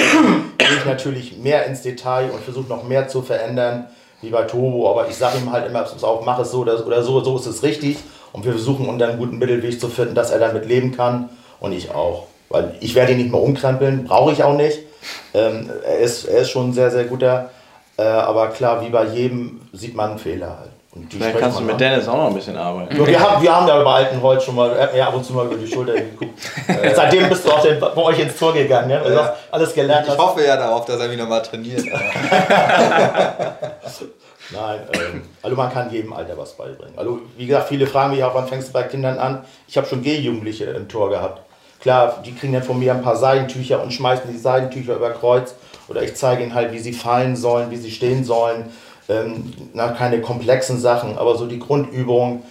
gehe 0.58 0.68
ich 0.78 0.84
natürlich 0.84 1.36
mehr 1.38 1.66
ins 1.66 1.82
Detail 1.82 2.30
und 2.30 2.40
versuche 2.44 2.68
noch 2.68 2.84
mehr 2.84 3.08
zu 3.08 3.22
verändern, 3.22 3.88
wie 4.22 4.30
bei 4.30 4.44
Tobo. 4.44 4.88
Aber 4.88 5.08
ich 5.08 5.16
sage 5.16 5.38
ihm 5.38 5.50
halt 5.50 5.66
immer, 5.66 5.84
auch 6.02 6.24
mach 6.24 6.38
es 6.38 6.52
so 6.52 6.60
oder, 6.60 6.86
oder 6.86 7.02
so, 7.02 7.20
so 7.24 7.36
ist 7.36 7.46
es 7.46 7.64
richtig. 7.64 7.96
Und 8.32 8.44
wir 8.44 8.52
versuchen 8.52 8.88
unter 8.88 9.08
einen 9.08 9.18
guten 9.18 9.38
Mittelweg 9.38 9.80
zu 9.80 9.88
finden, 9.88 10.14
dass 10.14 10.30
er 10.30 10.38
damit 10.38 10.64
leben 10.64 10.92
kann 10.92 11.28
und 11.58 11.72
ich 11.72 11.90
auch. 11.90 12.28
Weil 12.50 12.76
ich 12.78 12.94
werde 12.94 13.12
ihn 13.12 13.18
nicht 13.18 13.32
mehr 13.32 13.42
umkrempeln, 13.42 14.04
brauche 14.04 14.30
ich 14.30 14.44
auch 14.44 14.56
nicht. 14.56 14.78
Ähm, 15.34 15.68
er, 15.84 15.98
ist, 15.98 16.26
er 16.26 16.42
ist 16.42 16.50
schon 16.50 16.68
ein 16.68 16.72
sehr, 16.72 16.92
sehr 16.92 17.06
guter. 17.06 17.50
Äh, 17.96 18.02
aber 18.02 18.50
klar, 18.50 18.80
wie 18.86 18.90
bei 18.90 19.06
jedem 19.06 19.62
sieht 19.72 19.96
man 19.96 20.10
einen 20.10 20.18
Fehler 20.20 20.56
halt. 20.60 20.70
Vielleicht 21.08 21.38
kannst 21.38 21.58
du 21.58 21.62
mit 21.62 21.72
an. 21.72 21.78
Dennis 21.78 22.08
auch 22.08 22.16
noch 22.16 22.26
ein 22.26 22.34
bisschen 22.34 22.56
arbeiten. 22.56 22.96
Ja, 22.96 23.06
wir, 23.06 23.20
haben, 23.20 23.42
wir 23.42 23.54
haben 23.54 23.66
da 23.66 23.80
über 23.80 23.94
Altenholz 23.94 24.44
schon 24.44 24.54
mal, 24.54 24.70
er 24.70 25.08
ab 25.08 25.14
und 25.14 25.24
zu 25.24 25.32
mal 25.32 25.46
über 25.46 25.56
die 25.56 25.66
Schulter 25.66 25.94
geguckt. 25.94 26.38
Äh, 26.68 26.94
seitdem 26.94 27.28
bist 27.28 27.44
du 27.44 27.50
auch 27.50 27.60
den, 27.62 27.78
bei 27.80 27.96
euch 27.96 28.18
ins 28.20 28.36
Tor 28.38 28.54
gegangen, 28.54 28.88
ne? 28.88 29.00
weil 29.02 29.12
ja. 29.12 29.22
du 29.22 29.34
alles 29.50 29.74
gelernt 29.74 30.06
hast. 30.06 30.14
Ich 30.14 30.20
hoffe 30.20 30.42
ja 30.44 30.56
darauf, 30.56 30.86
dass 30.86 31.00
er 31.00 31.08
mich 31.08 31.18
nochmal 31.18 31.42
trainiert. 31.42 31.84
Nein, 34.52 34.80
ähm, 34.94 35.22
also 35.42 35.56
man 35.56 35.72
kann 35.72 35.90
jedem 35.90 36.12
Alter 36.12 36.38
was 36.38 36.52
beibringen. 36.52 36.96
Also 36.96 37.20
wie 37.36 37.46
gesagt, 37.46 37.68
viele 37.68 37.86
fragen 37.86 38.12
mich 38.14 38.24
auch, 38.24 38.34
wann 38.34 38.46
fängst 38.48 38.68
du 38.68 38.72
bei 38.72 38.84
Kindern 38.84 39.18
an? 39.18 39.44
Ich 39.68 39.76
habe 39.76 39.86
schon 39.86 40.02
G-Jugendliche 40.02 40.64
im 40.64 40.88
Tor 40.88 41.10
gehabt. 41.10 41.42
Klar, 41.80 42.22
die 42.24 42.34
kriegen 42.34 42.52
dann 42.52 42.62
von 42.62 42.78
mir 42.78 42.92
ein 42.92 43.02
paar 43.02 43.16
Seidentücher 43.16 43.82
und 43.82 43.92
schmeißen 43.92 44.30
die 44.30 44.38
Seidentücher 44.38 44.96
über 44.96 45.10
Kreuz. 45.10 45.54
Oder 45.88 46.02
ich 46.02 46.14
zeige 46.14 46.42
ihnen 46.42 46.54
halt, 46.54 46.72
wie 46.72 46.78
sie 46.78 46.92
fallen 46.92 47.36
sollen, 47.36 47.70
wie 47.70 47.76
sie 47.76 47.90
stehen 47.90 48.24
sollen 48.24 48.70
ähm, 49.10 49.52
na, 49.74 49.88
keine 49.88 50.20
komplexen 50.20 50.78
Sachen, 50.78 51.18
aber 51.18 51.36
so 51.36 51.46
die 51.46 51.58
Grundübung. 51.58 52.42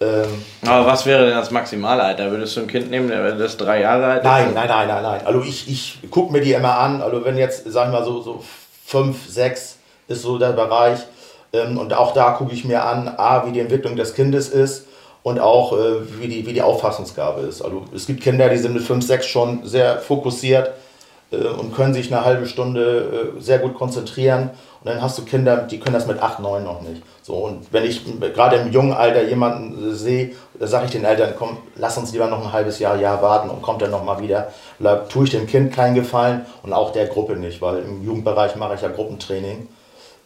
Ähm, 0.00 0.26
aber 0.66 0.86
was 0.86 1.06
wäre 1.06 1.26
denn 1.26 1.34
das 1.34 1.50
Maximalalter? 1.50 2.30
Würdest 2.30 2.56
du 2.56 2.60
ein 2.60 2.66
Kind 2.66 2.90
nehmen, 2.90 3.08
das 3.38 3.56
drei 3.56 3.80
Jahre 3.80 4.06
alt 4.06 4.18
ist? 4.18 4.24
Nein, 4.24 4.54
nein, 4.54 4.68
nein, 4.68 4.88
nein, 4.88 5.02
nein. 5.02 5.20
Also 5.24 5.42
ich, 5.42 5.68
ich 5.68 6.10
gucke 6.10 6.32
mir 6.32 6.40
die 6.40 6.52
immer 6.52 6.78
an. 6.78 7.02
Also 7.02 7.24
wenn 7.24 7.36
jetzt, 7.36 7.70
sag 7.70 7.86
ich 7.86 7.92
mal, 7.92 8.04
so, 8.04 8.20
so 8.20 8.44
fünf, 8.84 9.28
sechs 9.28 9.78
ist 10.06 10.22
so 10.22 10.38
der 10.38 10.52
Bereich. 10.52 11.00
Ähm, 11.52 11.78
und 11.78 11.94
auch 11.94 12.12
da 12.12 12.30
gucke 12.32 12.52
ich 12.52 12.64
mir 12.64 12.84
an, 12.84 13.08
A, 13.16 13.46
wie 13.46 13.52
die 13.52 13.60
Entwicklung 13.60 13.96
des 13.96 14.14
Kindes 14.14 14.48
ist 14.48 14.86
und 15.22 15.40
auch 15.40 15.72
äh, 15.72 16.20
wie, 16.20 16.28
die, 16.28 16.46
wie 16.46 16.52
die 16.52 16.62
Auffassungsgabe 16.62 17.42
ist. 17.42 17.62
Also 17.62 17.84
es 17.94 18.06
gibt 18.06 18.22
Kinder, 18.22 18.48
die 18.48 18.58
sind 18.58 18.74
mit 18.74 18.82
fünf, 18.82 19.06
sechs 19.06 19.26
schon 19.26 19.66
sehr 19.66 19.98
fokussiert 19.98 20.72
und 21.30 21.74
können 21.74 21.92
sich 21.92 22.12
eine 22.12 22.24
halbe 22.24 22.46
Stunde 22.46 23.34
äh, 23.36 23.40
sehr 23.40 23.58
gut 23.58 23.74
konzentrieren 23.74 24.50
und 24.80 24.90
dann 24.90 25.02
hast 25.02 25.18
du 25.18 25.24
Kinder, 25.24 25.56
die 25.58 25.80
können 25.80 25.94
das 25.94 26.06
mit 26.06 26.22
8, 26.22 26.40
9 26.40 26.62
noch 26.62 26.82
nicht. 26.82 27.02
So, 27.22 27.34
und 27.34 27.72
wenn 27.72 27.84
ich 27.84 28.04
gerade 28.20 28.56
im 28.56 28.72
jungen 28.72 28.92
Alter 28.92 29.22
jemanden 29.24 29.94
sehe, 29.94 30.32
da 30.58 30.66
sage 30.66 30.86
ich 30.86 30.92
den 30.92 31.04
Eltern, 31.04 31.34
komm, 31.36 31.58
lass 31.76 31.98
uns 31.98 32.12
lieber 32.12 32.28
noch 32.28 32.42
ein 32.42 32.52
halbes 32.52 32.78
Jahr, 32.78 32.96
Jahr 32.96 33.20
warten 33.20 33.50
und 33.50 33.60
kommt 33.60 33.82
dann 33.82 33.90
nochmal 33.90 34.22
wieder. 34.22 34.52
Da 34.78 34.96
tue 34.96 35.24
ich 35.24 35.30
dem 35.30 35.46
Kind 35.46 35.74
keinen 35.74 35.94
Gefallen 35.94 36.46
und 36.62 36.72
auch 36.72 36.92
der 36.92 37.06
Gruppe 37.06 37.36
nicht, 37.36 37.60
weil 37.60 37.80
im 37.80 38.04
Jugendbereich 38.04 38.56
mache 38.56 38.76
ich 38.76 38.82
ja 38.82 38.88
Gruppentraining. 38.88 39.68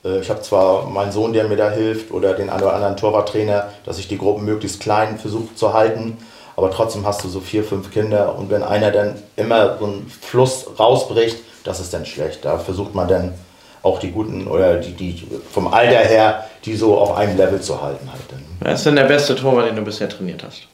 Äh, 0.04 0.20
ich 0.20 0.30
habe 0.30 0.42
zwar 0.42 0.86
meinen 0.86 1.12
Sohn, 1.12 1.32
der 1.32 1.48
mir 1.48 1.56
da 1.56 1.70
hilft, 1.70 2.12
oder 2.12 2.34
den 2.34 2.50
einen 2.50 2.62
oder 2.62 2.74
anderen 2.74 2.96
Torwarttrainer, 2.96 3.70
dass 3.84 3.98
ich 3.98 4.08
die 4.08 4.18
Gruppen 4.18 4.44
möglichst 4.44 4.80
klein 4.80 5.18
versuche 5.18 5.54
zu 5.54 5.72
halten, 5.72 6.18
aber 6.56 6.70
trotzdem 6.70 7.06
hast 7.06 7.24
du 7.24 7.28
so 7.28 7.40
vier, 7.40 7.64
fünf 7.64 7.90
Kinder 7.90 8.36
und 8.36 8.50
wenn 8.50 8.62
einer 8.62 8.90
dann 8.90 9.22
immer 9.36 9.78
so 9.78 9.86
einen 9.86 10.10
Fluss 10.20 10.66
rausbricht, 10.78 11.38
das 11.64 11.80
ist 11.80 11.94
dann 11.94 12.04
schlecht. 12.06 12.44
Da 12.44 12.58
versucht 12.58 12.94
man 12.94 13.08
dann 13.08 13.34
auch 13.82 13.98
die 13.98 14.10
guten 14.10 14.46
oder 14.46 14.76
die, 14.76 14.92
die 14.92 15.26
vom 15.52 15.72
Alter 15.72 15.98
her, 15.98 16.48
die 16.64 16.76
so 16.76 16.98
auf 16.98 17.16
einem 17.16 17.36
Level 17.36 17.60
zu 17.60 17.82
halten. 17.82 18.08
Halt. 18.10 18.22
Wer 18.60 18.74
ist 18.74 18.86
denn 18.86 18.96
der 18.96 19.04
beste 19.04 19.34
Torwart, 19.34 19.68
den 19.68 19.76
du 19.76 19.82
bisher 19.82 20.08
trainiert 20.08 20.44
hast? 20.44 20.68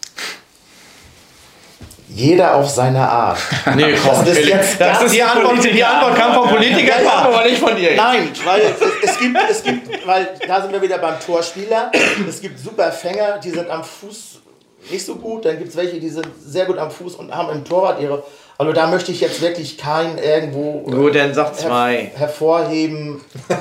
Jeder 2.11 2.55
auf 2.57 2.69
seine 2.69 3.07
Art. 3.07 3.39
Nee, 3.77 3.95
komm, 4.03 4.25
das 4.25 4.39
ist 4.39 4.49
jetzt 4.49 4.81
das 4.81 5.03
ist 5.03 5.15
die, 5.15 5.23
Antwort, 5.23 5.63
die 5.63 5.85
Antwort 5.85 6.17
kam 6.17 6.35
vom 6.35 6.49
Politiker, 6.49 7.03
ja, 7.03 7.11
aber 7.11 7.45
nicht 7.45 7.59
von 7.59 7.77
dir. 7.77 7.95
Nein, 7.97 8.31
weil 8.45 8.63
es, 8.63 9.11
es, 9.11 9.19
gibt, 9.19 9.39
es 9.51 9.63
gibt, 9.63 10.07
weil 10.07 10.29
da 10.47 10.63
sind 10.63 10.73
wir 10.73 10.81
wieder 10.81 10.99
beim 10.99 11.21
Torspieler. 11.21 11.93
Es 12.27 12.41
gibt 12.41 12.59
super 12.59 12.91
Fänger, 12.91 13.39
die 13.39 13.51
sind 13.51 13.71
am 13.71 13.85
Fuß 13.85 14.41
nicht 14.91 15.05
so 15.05 15.17
gut. 15.17 15.45
Dann 15.45 15.59
gibt 15.59 15.71
es 15.71 15.77
welche, 15.77 16.01
die 16.01 16.09
sind 16.09 16.27
sehr 16.45 16.67
gut 16.67 16.79
am 16.79 16.91
Fuß 16.91 17.15
und 17.17 17.35
haben 17.35 17.51
im 17.51 17.65
Torwart 17.65 18.01
ihre 18.01 18.25
also 18.61 18.73
da 18.73 18.89
möchte 18.89 19.13
ich 19.13 19.21
jetzt 19.21 19.41
wirklich 19.41 19.79
keinen 19.79 20.19
irgendwo 20.19 20.81
Gut, 20.81 21.15
dann 21.15 21.33
sag 21.33 21.55
zwei. 21.55 21.97
Her 21.97 22.11
hervorheben. 22.17 23.21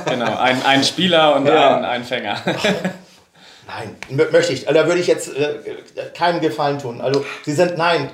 Genau, 0.10 0.38
ein, 0.40 0.60
ein 0.66 0.84
Spieler 0.84 1.36
und 1.36 1.46
ja. 1.46 1.78
ein, 1.78 1.86
ein 1.86 2.04
Fänger. 2.04 2.36
Nein, 3.68 3.96
möchte 4.32 4.54
ich. 4.54 4.68
Also 4.68 4.82
da 4.82 4.88
würde 4.88 5.00
ich 5.00 5.06
jetzt 5.06 5.36
äh, 5.36 5.60
keinem 6.16 6.42
Gefallen 6.42 6.80
tun. 6.80 7.00
Also 7.02 7.24
sie 7.44 7.52
sind, 7.52 7.78
nein, 7.78 8.10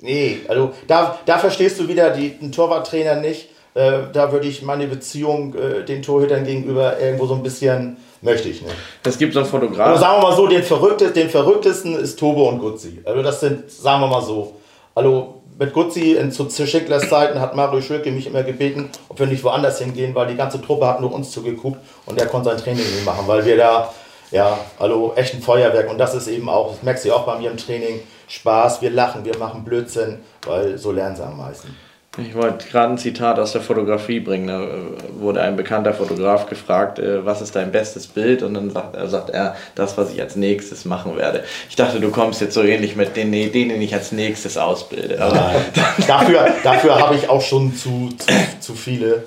nee, 0.00 0.38
also 0.46 0.72
da, 0.86 1.18
da 1.26 1.38
verstehst 1.38 1.80
du 1.80 1.88
wieder 1.88 2.10
die, 2.10 2.30
den 2.30 2.52
Torwarttrainer 2.52 3.16
nicht. 3.16 3.50
Äh, 3.74 4.02
da 4.12 4.30
würde 4.30 4.46
ich 4.46 4.62
meine 4.62 4.86
Beziehung 4.86 5.54
äh, 5.54 5.84
den 5.84 6.00
Torhütern 6.00 6.44
gegenüber 6.44 6.98
irgendwo 6.98 7.26
so 7.26 7.34
ein 7.34 7.42
bisschen, 7.42 7.96
möchte 8.22 8.48
ich 8.48 8.62
nicht. 8.62 8.74
Es 9.04 9.18
gibt 9.18 9.34
so 9.34 9.40
einen 9.40 9.48
Fotograf. 9.48 9.88
Also 9.88 10.00
sagen 10.00 10.22
wir 10.22 10.28
mal 10.28 10.36
so, 10.36 10.46
den, 10.46 10.62
Verrücktes, 10.62 11.12
den 11.12 11.28
verrücktesten 11.28 11.98
ist 11.98 12.18
Tobo 12.18 12.48
und 12.48 12.58
Gutzi. 12.58 13.00
Also 13.04 13.22
das 13.22 13.40
sind, 13.40 13.70
sagen 13.70 14.00
wir 14.00 14.08
mal 14.08 14.22
so. 14.22 14.54
Also 14.94 15.42
mit 15.58 15.72
Gutzi 15.72 16.12
in 16.12 16.30
zu 16.32 16.48
Schicklers 16.66 17.08
Zeiten 17.08 17.40
hat 17.40 17.56
Mario 17.56 17.80
Schülke 17.80 18.10
mich 18.10 18.26
immer 18.26 18.42
gebeten, 18.42 18.90
ob 19.08 19.18
wir 19.18 19.26
nicht 19.26 19.42
woanders 19.44 19.78
hingehen, 19.78 20.14
weil 20.14 20.26
die 20.26 20.36
ganze 20.36 20.60
Truppe 20.60 20.86
hat 20.86 21.00
nur 21.00 21.12
uns 21.12 21.30
zugeguckt 21.30 21.78
und 22.06 22.20
er 22.20 22.26
konnte 22.26 22.50
sein 22.50 22.58
Training 22.58 22.84
nicht 22.84 23.04
machen, 23.04 23.26
weil 23.26 23.44
wir 23.44 23.56
da, 23.56 23.92
ja, 24.30 24.58
also 24.78 25.14
echt 25.16 25.34
ein 25.34 25.42
Feuerwerk 25.42 25.90
und 25.90 25.98
das 25.98 26.14
ist 26.14 26.28
eben 26.28 26.48
auch, 26.48 26.72
das 26.72 26.82
merkst 26.82 27.04
du 27.04 27.14
auch 27.14 27.24
bei 27.24 27.38
mir 27.38 27.50
im 27.50 27.56
Training, 27.56 28.00
Spaß, 28.28 28.82
wir 28.82 28.90
lachen, 28.90 29.24
wir 29.24 29.36
machen 29.38 29.64
Blödsinn, 29.64 30.18
weil 30.46 30.76
so 30.76 30.92
lernen 30.92 31.16
sie 31.16 31.24
am 31.24 31.38
meisten. 31.38 31.74
Ich 32.18 32.34
wollte 32.34 32.66
gerade 32.68 32.94
ein 32.94 32.98
Zitat 32.98 33.38
aus 33.38 33.52
der 33.52 33.60
Fotografie 33.60 34.20
bringen. 34.20 34.46
Da 34.46 34.62
äh, 34.62 35.20
wurde 35.20 35.42
ein 35.42 35.56
bekannter 35.56 35.92
Fotograf 35.92 36.48
gefragt, 36.48 36.98
äh, 36.98 37.24
was 37.26 37.42
ist 37.42 37.54
dein 37.54 37.72
bestes 37.72 38.06
Bild? 38.06 38.42
Und 38.42 38.54
dann 38.54 38.70
sagt 38.70 38.96
er, 38.96 39.08
sagt 39.08 39.30
er, 39.30 39.56
das, 39.74 39.98
was 39.98 40.12
ich 40.12 40.20
als 40.20 40.34
nächstes 40.36 40.84
machen 40.86 41.16
werde. 41.16 41.44
Ich 41.68 41.76
dachte, 41.76 42.00
du 42.00 42.10
kommst 42.10 42.40
jetzt 42.40 42.54
so 42.54 42.62
ähnlich 42.62 42.96
mit 42.96 43.16
den 43.16 43.32
Ideen, 43.32 43.68
die 43.68 43.84
ich 43.84 43.94
als 43.94 44.12
nächstes 44.12 44.56
ausbilde. 44.56 45.20
Aber 45.20 45.54
dafür 46.06 46.48
dafür 46.62 46.98
habe 46.98 47.16
ich 47.16 47.28
auch 47.28 47.42
schon 47.42 47.74
zu, 47.74 48.10
zu, 48.16 48.32
zu 48.60 48.74
viele, 48.74 49.24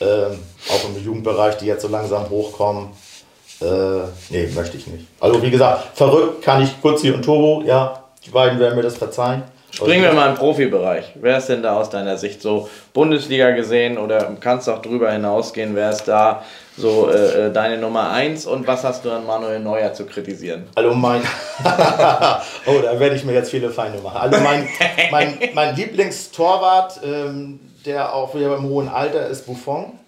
ähm, 0.00 0.38
auch 0.68 0.88
im 0.88 1.04
Jugendbereich, 1.04 1.58
die 1.58 1.66
jetzt 1.66 1.82
so 1.82 1.88
langsam 1.88 2.28
hochkommen. 2.28 2.88
Äh, 3.60 3.64
nee, 4.30 4.48
möchte 4.52 4.76
ich 4.76 4.88
nicht. 4.88 5.06
Also 5.20 5.40
wie 5.40 5.50
gesagt, 5.50 5.96
verrückt 5.96 6.42
kann 6.42 6.62
ich 6.62 6.80
Kurzi 6.82 7.12
und 7.12 7.24
Turbo, 7.24 7.62
ja, 7.64 8.02
die 8.26 8.30
beiden 8.30 8.58
werden 8.58 8.74
mir 8.74 8.82
das 8.82 8.96
verzeihen. 8.96 9.44
Springen 9.74 10.02
wir 10.02 10.12
mal 10.12 10.28
im 10.28 10.34
Profibereich. 10.34 11.12
Wer 11.14 11.38
ist 11.38 11.48
denn 11.48 11.62
da 11.62 11.76
aus 11.76 11.88
deiner 11.88 12.18
Sicht 12.18 12.42
so 12.42 12.68
Bundesliga 12.92 13.52
gesehen 13.52 13.96
oder 13.96 14.36
kannst 14.38 14.68
auch 14.68 14.82
drüber 14.82 15.10
hinausgehen? 15.10 15.74
Wer 15.74 15.90
ist 15.90 16.04
da 16.04 16.42
so 16.76 17.10
äh, 17.10 17.46
äh 17.46 17.52
deine 17.52 17.78
Nummer 17.78 18.10
1 18.10 18.44
und 18.44 18.66
was 18.66 18.84
hast 18.84 19.06
du 19.06 19.10
an 19.10 19.26
Manuel 19.26 19.60
Neuer 19.60 19.94
zu 19.94 20.04
kritisieren? 20.04 20.68
Hallo 20.76 20.94
mein. 20.94 21.22
oh, 22.66 22.80
da 22.82 23.00
werde 23.00 23.16
ich 23.16 23.24
mir 23.24 23.32
jetzt 23.32 23.50
viele 23.50 23.70
Feinde 23.70 23.98
machen. 24.00 24.18
Also 24.18 24.40
mein, 24.40 24.68
mein, 25.10 25.38
mein 25.54 25.74
Lieblingstorwart, 25.74 27.00
ähm, 27.02 27.58
der 27.86 28.14
auch 28.14 28.34
wieder 28.34 28.54
im 28.56 28.64
hohen 28.64 28.90
Alter 28.90 29.26
ist, 29.26 29.46
Buffon. 29.46 29.98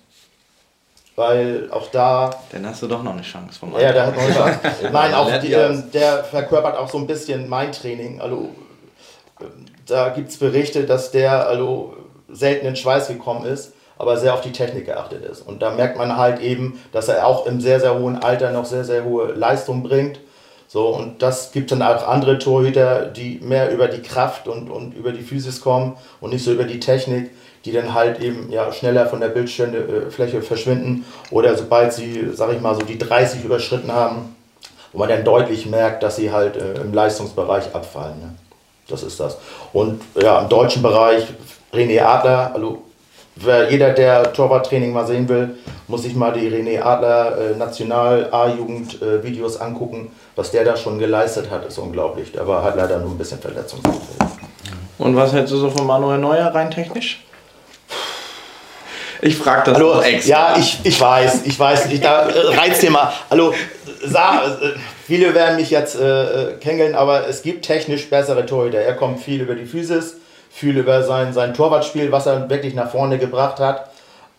Weil 1.17 1.69
auch 1.71 1.91
da. 1.91 2.31
Dann 2.53 2.67
hast 2.67 2.83
du 2.83 2.87
doch 2.87 3.03
noch 3.03 3.13
eine 3.13 3.23
Chance 3.23 3.59
von 3.59 3.73
Ja, 3.81 3.93
der 3.93 4.09
hat 4.09 4.17
noch 4.17 4.25
eine 4.25 4.35
Chance. 4.35 4.59
Nein, 4.93 5.15
auch 5.15 5.31
die, 5.39 5.53
ähm, 5.53 5.85
der 5.93 6.23
verkörpert 6.25 6.77
auch 6.77 6.89
so 6.91 6.99
ein 6.99 7.07
bisschen 7.07 7.49
mein 7.49 7.73
Training. 7.73 8.21
Also 8.21 8.51
da 9.87 10.11
gibt 10.11 10.31
es 10.31 10.39
Berichte, 10.39 10.85
dass 10.85 11.11
der 11.11 11.47
also 11.49 11.95
selten 12.29 12.67
in 12.67 12.77
Schweiß 12.77 13.09
gekommen 13.09 13.45
ist, 13.45 13.73
aber 13.99 14.17
sehr 14.17 14.35
auf 14.35 14.41
die 14.41 14.53
Technik 14.53 14.87
geachtet 14.87 15.25
ist. 15.25 15.43
Und 15.43 15.63
da 15.63 15.71
merkt 15.71 15.97
man 15.97 16.17
halt 16.17 16.41
eben, 16.41 16.81
dass 16.93 17.09
er 17.09 17.27
auch 17.27 17.47
im 17.47 17.61
sehr, 17.61 17.81
sehr 17.81 17.99
hohen 17.99 18.19
Alter 18.19 18.51
noch 18.51 18.65
sehr, 18.65 18.85
sehr 18.85 19.05
hohe 19.05 19.33
Leistung 19.33 19.83
bringt. 19.83 20.21
So, 20.67 20.89
und 20.89 21.23
das 21.23 21.53
gibt 21.53 21.71
dann 21.71 21.83
auch 21.83 22.09
andere 22.09 22.39
Torhüter, 22.39 23.07
die 23.07 23.39
mehr 23.41 23.71
über 23.71 23.87
die 23.87 24.03
Kraft 24.03 24.49
und, 24.49 24.71
und 24.71 24.95
über 24.95 25.13
die 25.13 25.23
Physis 25.23 25.61
kommen 25.61 25.97
und 26.21 26.31
nicht 26.31 26.45
so 26.45 26.53
über 26.53 26.65
die 26.65 26.81
Technik, 26.81 27.31
die 27.65 27.73
dann 27.73 27.95
halt 27.95 28.21
eben 28.21 28.51
ja, 28.51 28.73
schneller 28.73 29.07
von 29.07 29.21
der 29.21 29.29
Bildfläche 29.29 30.43
verschwinden 30.43 31.05
oder 31.31 31.57
sobald 31.57 31.93
sie, 31.93 32.31
sag 32.33 32.53
ich 32.53 32.61
mal, 32.61 32.75
so 32.75 32.83
die 32.83 32.99
30 32.99 33.45
überschritten 33.45 33.93
haben, 33.93 34.35
wo 34.93 34.99
man 34.99 35.09
dann 35.09 35.25
deutlich 35.25 35.67
merkt, 35.67 36.03
dass 36.03 36.17
sie 36.17 36.33
halt 36.33 36.57
äh, 36.57 36.81
im 36.81 36.93
Leistungsbereich 36.93 37.75
abfallen. 37.75 38.19
Ne? 38.21 38.35
Das 38.89 39.03
ist 39.03 39.19
das. 39.19 39.39
Und 39.73 40.03
ja, 40.21 40.41
im 40.41 40.49
deutschen 40.49 40.83
Bereich 40.83 41.25
René 41.73 42.03
Adler, 42.03 42.53
also 42.55 42.83
wer, 43.37 43.71
jeder, 43.71 43.91
der 43.91 44.33
Torwarttraining 44.33 44.93
mal 44.93 45.07
sehen 45.07 45.29
will, 45.29 45.57
muss 45.89 46.03
sich 46.03 46.15
mal 46.15 46.33
die 46.33 46.49
René 46.49 46.83
Adler 46.83 47.39
äh, 47.39 47.57
National 47.57 48.29
A-Jugend 48.31 49.01
äh, 49.01 49.23
Videos 49.23 49.61
angucken. 49.61 50.13
Was 50.37 50.51
der 50.51 50.65
da 50.65 50.77
schon 50.77 50.99
geleistet 50.99 51.51
hat, 51.51 51.65
ist 51.65 51.79
unglaublich. 51.79 52.33
Der 52.33 52.47
war 52.47 52.63
halt 52.63 52.77
leider 52.77 52.99
nur 52.99 53.11
ein 53.11 53.19
bisschen 53.19 53.39
verletzungsfähig. 53.39 54.01
Und 54.99 55.17
was 55.17 55.33
hältst 55.33 55.53
du 55.53 55.57
so 55.57 55.71
von 55.71 55.87
Manuel 55.87 56.19
Neuer 56.19 56.47
rein 56.55 56.71
technisch? 56.71 57.25
Ich 59.21 59.37
frage 59.37 59.63
das 59.71 59.75
Hallo, 59.75 60.01
extra. 60.01 60.31
ja, 60.31 60.57
ich, 60.59 60.81
ich 60.85 61.01
weiß, 61.01 61.47
ich 61.47 61.59
weiß, 61.59 61.87
ich, 61.87 62.01
da 62.01 62.29
äh, 62.29 62.57
Reizthema. 62.57 63.13
Hallo, 63.31 63.55
sa, 64.05 64.45
äh, 64.45 64.75
viele 65.05 65.35
werden 65.35 65.57
mich 65.57 65.71
jetzt 65.71 65.97
äh, 65.97 66.53
äh, 66.53 66.53
kängeln, 66.55 66.95
aber 66.95 67.29
es 67.29 67.43
gibt 67.43 67.65
technisch 67.65 68.09
bessere 68.09 68.47
Torhüter. 68.47 68.79
Er 68.79 68.95
kommt 68.95 69.21
viel 69.21 69.43
über 69.43 69.55
die 69.55 69.67
Physis, 69.67 70.17
viel 70.51 70.79
über 70.79 71.03
sein, 71.03 71.33
sein 71.33 71.53
Torwartspiel, 71.53 72.11
was 72.11 72.27
er 72.27 72.49
wirklich 72.49 72.75
nach 72.75 72.91
vorne 72.91 73.19
gebracht 73.19 73.61
hat. 73.61 73.91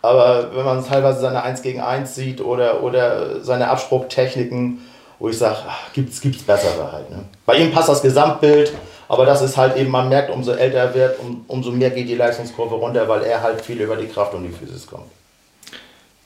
Aber 0.02 0.56
wenn 0.56 0.66
man 0.66 0.86
teilweise 0.86 1.20
seine 1.20 1.44
1 1.44 1.62
gegen 1.62 1.82
1 1.82 2.16
sieht 2.16 2.42
oder, 2.42 2.84
oder 2.84 3.44
seine 3.44 3.70
Abspruchtechniken, 3.70 4.82
wo 5.20 5.30
ich 5.30 5.38
sage, 5.38 5.58
gibt 5.94 6.14
es 6.14 6.44
bessere 6.44 6.92
halt. 6.92 7.10
Ne? 7.10 7.26
Bei 7.46 7.56
ihm 7.56 7.72
passt 7.72 7.90
das 7.90 8.02
Gesamtbild, 8.02 8.74
aber 9.08 9.26
das 9.26 9.42
ist 9.42 9.58
halt 9.58 9.78
eben, 9.78 9.92
man 9.92 10.10
merkt, 10.10 10.30
umso 10.30 10.52
älter 10.52 10.78
er 10.78 10.94
wird, 10.94 11.20
um, 11.20 11.46
umso 11.48 11.72
mehr 11.72 11.92
geht 11.92 12.10
die 12.10 12.16
Leistungskurve 12.16 12.76
runter, 12.76 13.08
weil 13.08 13.24
er 13.24 13.42
halt 13.42 13.62
viel 13.62 13.80
über 13.82 13.96
die 13.96 14.08
Kraft 14.08 14.34
und 14.34 14.44
die 14.44 14.50
Physis 14.52 14.88
kommt. 14.88 15.06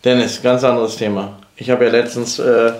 Dennis, 0.03 0.41
ganz 0.41 0.63
anderes 0.63 0.95
Thema. 0.95 1.39
Ich 1.57 1.69
habe 1.69 1.85
ja 1.85 1.91
letztens 1.91 2.39
äh, 2.39 2.71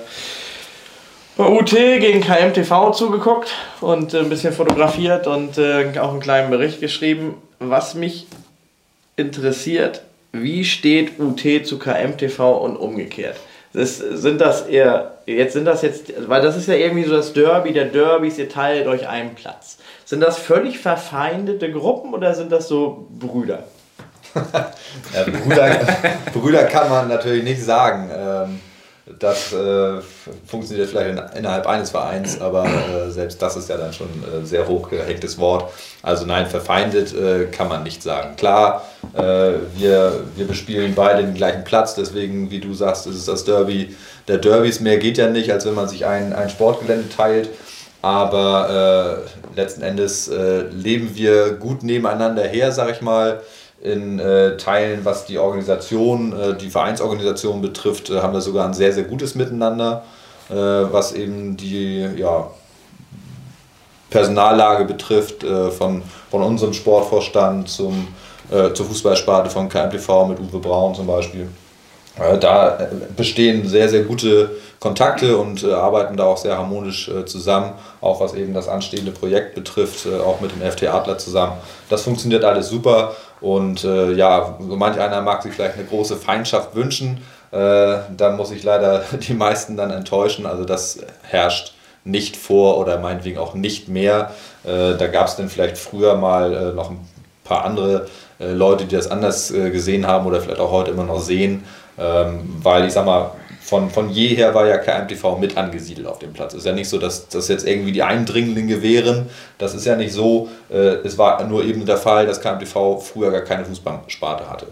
UT 1.48 1.70
gegen 1.70 2.22
KMTV 2.22 2.92
zugeguckt 2.92 3.54
und 3.80 4.14
äh, 4.14 4.20
ein 4.20 4.30
bisschen 4.30 4.52
fotografiert 4.52 5.26
und 5.26 5.58
äh, 5.58 5.98
auch 6.00 6.12
einen 6.12 6.20
kleinen 6.20 6.50
Bericht 6.50 6.82
geschrieben. 6.82 7.36
Was 7.60 7.96
mich 7.96 8.28
interessiert, 9.16 10.02
wie 10.32 10.66
steht 10.66 11.20
UT 11.20 11.42
zu 11.66 11.80
KMTV 11.80 12.40
und 12.40 12.76
umgekehrt? 12.76 13.38
Das, 13.72 13.98
sind 13.98 14.42
das 14.42 14.64
eher, 14.64 15.20
jetzt 15.26 15.54
sind 15.54 15.66
das 15.66 15.82
jetzt, 15.84 16.12
weil 16.28 16.42
das 16.42 16.58
ist 16.58 16.68
ja 16.68 16.74
irgendwie 16.74 17.04
so 17.04 17.16
das 17.16 17.34
Derby 17.34 17.72
der 17.72 17.86
Derbys, 17.86 18.38
ihr 18.38 18.50
teilt 18.50 18.88
euch 18.88 19.08
einen 19.08 19.36
Platz. 19.36 19.78
Sind 20.06 20.22
das 20.22 20.40
völlig 20.40 20.80
verfeindete 20.80 21.72
Gruppen 21.72 22.14
oder 22.14 22.34
sind 22.34 22.52
das 22.52 22.68
so 22.68 23.08
Brüder? 23.12 23.64
ja, 24.36 25.24
Brüder, 25.24 25.80
Brüder 26.34 26.64
kann 26.66 26.90
man 26.90 27.08
natürlich 27.08 27.44
nicht 27.44 27.64
sagen. 27.64 28.10
Ähm, 28.12 28.60
das 29.18 29.54
äh, 29.54 30.02
funktioniert 30.46 30.90
vielleicht 30.90 31.10
in, 31.10 31.40
innerhalb 31.40 31.66
eines 31.66 31.90
Vereins, 31.90 32.40
aber 32.40 32.66
äh, 32.66 33.10
selbst 33.10 33.42
das 33.42 33.58
ist 33.58 33.70
ja 33.70 33.78
dann 33.78 33.92
schon 33.92 34.08
ein 34.08 34.44
äh, 34.44 34.46
sehr 34.46 34.68
hochgehängtes 34.68 35.38
Wort. 35.38 35.72
Also 36.04 36.26
nein, 36.26 36.46
verfeindet 36.48 37.14
äh, 37.14 37.46
kann 37.46 37.68
man 37.68 37.84
nicht 37.84 38.04
sagen. 38.04 38.36
Klar, 38.36 38.86
äh, 39.16 39.22
wir, 39.76 40.22
wir 40.36 40.48
bespielen 40.48 40.94
beide 40.96 41.24
den 41.24 41.34
gleichen 41.34 41.64
Platz, 41.64 41.96
deswegen, 41.96 42.52
wie 42.52 42.60
du 42.60 42.74
sagst, 42.74 43.08
ist 43.08 43.16
es 43.16 43.26
das 43.26 43.46
Derby 43.46 43.96
der 44.28 44.38
Derbys. 44.38 44.80
Mehr 44.80 44.98
geht 44.98 45.18
ja 45.18 45.30
nicht, 45.30 45.52
als 45.52 45.66
wenn 45.66 45.74
man 45.76 45.88
sich 45.88 46.06
ein, 46.06 46.34
ein 46.34 46.50
Sportgelände 46.50 47.10
teilt. 47.10 47.50
Aber 48.02 49.26
äh, 49.56 49.60
letzten 49.60 49.82
Endes 49.82 50.32
leben 50.72 51.16
wir 51.16 51.52
gut 51.56 51.84
nebeneinander 51.84 52.44
her, 52.44 52.72
sag 52.72 52.92
ich 52.92 53.02
mal 53.02 53.42
in 53.82 54.20
äh, 54.20 54.58
Teilen, 54.58 55.06
was 55.06 55.26
die 55.26 55.38
Organisation, 55.38 56.34
äh, 56.34 56.58
die 56.58 56.70
Vereinsorganisation 56.70 57.62
betrifft, 57.62 58.10
äh, 58.10 58.20
haben 58.20 58.34
wir 58.34 58.42
sogar 58.42 58.68
ein 58.68 58.74
sehr, 58.74 58.92
sehr 58.92 59.06
gutes 59.06 59.36
Miteinander, 59.36 60.04
äh, 60.50 60.54
was 60.54 61.14
eben 61.14 61.56
die 61.56 62.08
ja, 62.18 62.50
Personallage 64.10 64.86
betrifft, 64.86 65.44
äh, 65.44 65.72
von, 65.72 66.02
von 66.30 66.44
unserem 66.44 66.74
Sportvorstand 66.74 67.70
zum, 67.70 68.08
äh, 68.52 68.74
zur 68.74 68.86
Fußballsparte 68.86 69.50
von 69.50 69.70
KMTV 69.70 70.28
mit 70.28 70.40
Uwe 70.40 70.60
Braun 70.60 70.94
zum 70.96 71.08
Beispiel. 71.08 71.48
Da 72.40 72.90
bestehen 73.16 73.68
sehr, 73.68 73.90
sehr 73.90 74.04
gute 74.04 74.52
Kontakte 74.80 75.38
und 75.38 75.64
arbeiten 75.66 76.18
da 76.18 76.26
auch 76.26 76.38
sehr 76.38 76.58
harmonisch 76.58 77.12
zusammen, 77.26 77.74
auch 78.02 78.22
was 78.22 78.34
eben 78.34 78.54
das 78.54 78.68
anstehende 78.68 79.12
Projekt 79.12 79.56
betrifft, 79.56 80.08
auch 80.08 80.40
mit 80.40 80.52
dem 80.52 80.62
FT 80.62 80.88
Adler 80.88 81.18
zusammen. 81.18 81.54
Das 81.90 82.04
funktioniert 82.04 82.46
alles 82.46 82.70
super 82.70 83.16
und 83.42 83.84
äh, 83.84 84.12
ja, 84.14 84.58
so 84.60 84.76
manch 84.76 85.00
einer 85.00 85.22
mag 85.22 85.44
sich 85.44 85.54
vielleicht 85.54 85.76
eine 85.76 85.86
große 85.86 86.18
Feindschaft 86.18 86.76
wünschen. 86.76 87.22
Äh, 87.52 87.98
dann 88.16 88.36
muss 88.36 88.52
ich 88.52 88.64
leider 88.64 89.04
die 89.28 89.34
meisten 89.34 89.78
dann 89.78 89.92
enttäuschen. 89.92 90.46
Also 90.46 90.66
das 90.66 91.00
herrscht 91.24 91.74
nicht 92.04 92.38
vor 92.38 92.78
oder 92.78 92.98
meinetwegen 93.00 93.38
auch 93.38 93.54
nicht 93.54 93.88
mehr. 93.88 94.32
Äh, 94.64 94.96
da 94.98 95.08
gab 95.08 95.28
es 95.28 95.36
dann 95.36 95.50
vielleicht 95.50 95.78
früher 95.78 96.16
mal 96.16 96.54
äh, 96.54 96.74
noch 96.74 96.90
ein 96.90 97.08
paar 97.44 97.64
andere 97.64 98.08
äh, 98.40 98.52
Leute, 98.52 98.86
die 98.86 98.96
das 98.96 99.10
anders 99.10 99.52
äh, 99.52 99.70
gesehen 99.72 100.06
haben 100.06 100.26
oder 100.26 100.42
vielleicht 100.42 100.60
auch 100.60 100.72
heute 100.72 100.92
immer 100.92 101.04
noch 101.04 101.22
sehen. 101.22 101.64
Ähm, 102.00 102.56
weil 102.62 102.86
ich 102.86 102.94
sag 102.94 103.06
mal, 103.06 103.32
von, 103.62 103.90
von 103.90 104.10
jeher 104.10 104.56
war 104.56 104.66
ja 104.66 104.78
KMTV 104.78 105.38
mit 105.38 105.56
angesiedelt 105.56 106.08
auf 106.08 106.18
dem 106.20 106.34
Platz. 106.34 106.54
Es 106.54 106.60
ist 106.60 106.66
ja 106.66 106.74
nicht 106.74 106.90
so, 106.90 106.98
dass 106.98 107.28
das 107.28 107.48
jetzt 107.50 107.68
irgendwie 107.68 107.92
die 107.92 108.02
Eindringlinge 108.02 108.82
wären. 108.82 109.30
Das 109.60 109.76
ist 109.76 109.86
ja 109.86 109.96
nicht 109.96 110.14
so. 110.14 110.50
Äh, 110.72 111.04
es 111.04 111.18
war 111.18 111.44
nur 111.44 111.64
eben 111.64 111.86
der 111.86 111.98
Fall, 111.98 112.26
dass 112.26 112.42
KMTV 112.42 113.00
früher 113.00 113.32
gar 113.32 113.42
keine 113.42 113.66
Fußballsparte 113.66 114.50
hatte. 114.50 114.68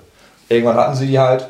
Irgendwann 0.50 0.78
hatten 0.78 0.96
sie 0.96 1.08
die 1.08 1.20
halt 1.20 1.48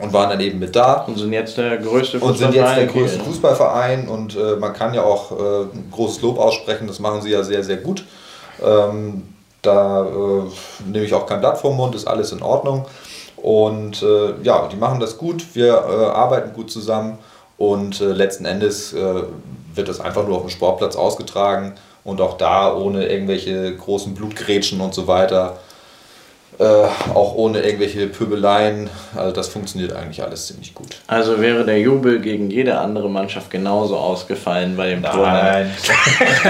und 0.00 0.12
waren 0.12 0.30
dann 0.30 0.40
eben 0.40 0.58
mit 0.58 0.74
da. 0.74 1.02
Und 1.02 1.18
sind 1.18 1.32
jetzt 1.32 1.58
der 1.58 1.76
größte 1.76 2.18
Fußballverein. 2.20 2.28
Und 2.28 2.38
sind 2.38 2.54
jetzt 2.54 2.76
der 2.76 2.86
größte 2.86 3.20
Fußballverein 3.20 4.08
und 4.08 4.36
äh, 4.36 4.56
man 4.56 4.72
kann 4.72 4.94
ja 4.94 5.02
auch 5.02 5.32
äh, 5.32 5.62
ein 5.74 5.88
großes 5.90 6.22
Lob 6.22 6.38
aussprechen, 6.38 6.86
das 6.86 7.00
machen 7.00 7.20
sie 7.22 7.30
ja 7.30 7.42
sehr, 7.42 7.64
sehr 7.64 7.78
gut. 7.78 8.04
Ähm, 8.64 9.22
da 9.62 10.04
äh, 10.04 10.88
nehme 10.90 11.04
ich 11.04 11.12
auch 11.12 11.26
kein 11.26 11.40
Blatt 11.40 11.58
vom 11.58 11.76
Mund, 11.76 11.94
ist 11.94 12.06
alles 12.06 12.32
in 12.32 12.42
Ordnung. 12.42 12.86
Und 13.42 14.02
äh, 14.02 14.34
ja, 14.42 14.68
die 14.68 14.76
machen 14.76 15.00
das 15.00 15.18
gut, 15.18 15.54
wir 15.54 15.72
äh, 15.72 16.06
arbeiten 16.06 16.52
gut 16.52 16.70
zusammen. 16.70 17.18
Und 17.56 18.00
äh, 18.00 18.12
letzten 18.12 18.44
Endes 18.44 18.92
äh, 18.92 19.22
wird 19.74 19.88
das 19.88 20.00
einfach 20.00 20.26
nur 20.26 20.36
auf 20.36 20.42
dem 20.42 20.50
Sportplatz 20.50 20.96
ausgetragen. 20.96 21.74
Und 22.04 22.20
auch 22.20 22.38
da 22.38 22.74
ohne 22.74 23.06
irgendwelche 23.06 23.76
großen 23.76 24.14
Blutgrätschen 24.14 24.80
und 24.80 24.94
so 24.94 25.06
weiter. 25.06 25.58
Äh, 26.60 26.64
auch 27.14 27.36
ohne 27.36 27.60
irgendwelche 27.62 28.06
Pöbeleien. 28.06 28.90
Also 29.16 29.32
das 29.32 29.48
funktioniert 29.48 29.94
eigentlich 29.94 30.22
alles 30.22 30.48
ziemlich 30.48 30.74
gut. 30.74 30.88
Also 31.06 31.40
wäre 31.40 31.64
der 31.64 31.80
Jubel 31.80 32.20
gegen 32.20 32.50
jede 32.50 32.76
andere 32.76 33.08
Mannschaft 33.08 33.50
genauso 33.50 33.96
ausgefallen 33.96 34.76
bei 34.76 34.90
dem 34.90 35.00
Nein. 35.00 35.10
Tor. 35.10 35.22
Nein. 35.26 35.70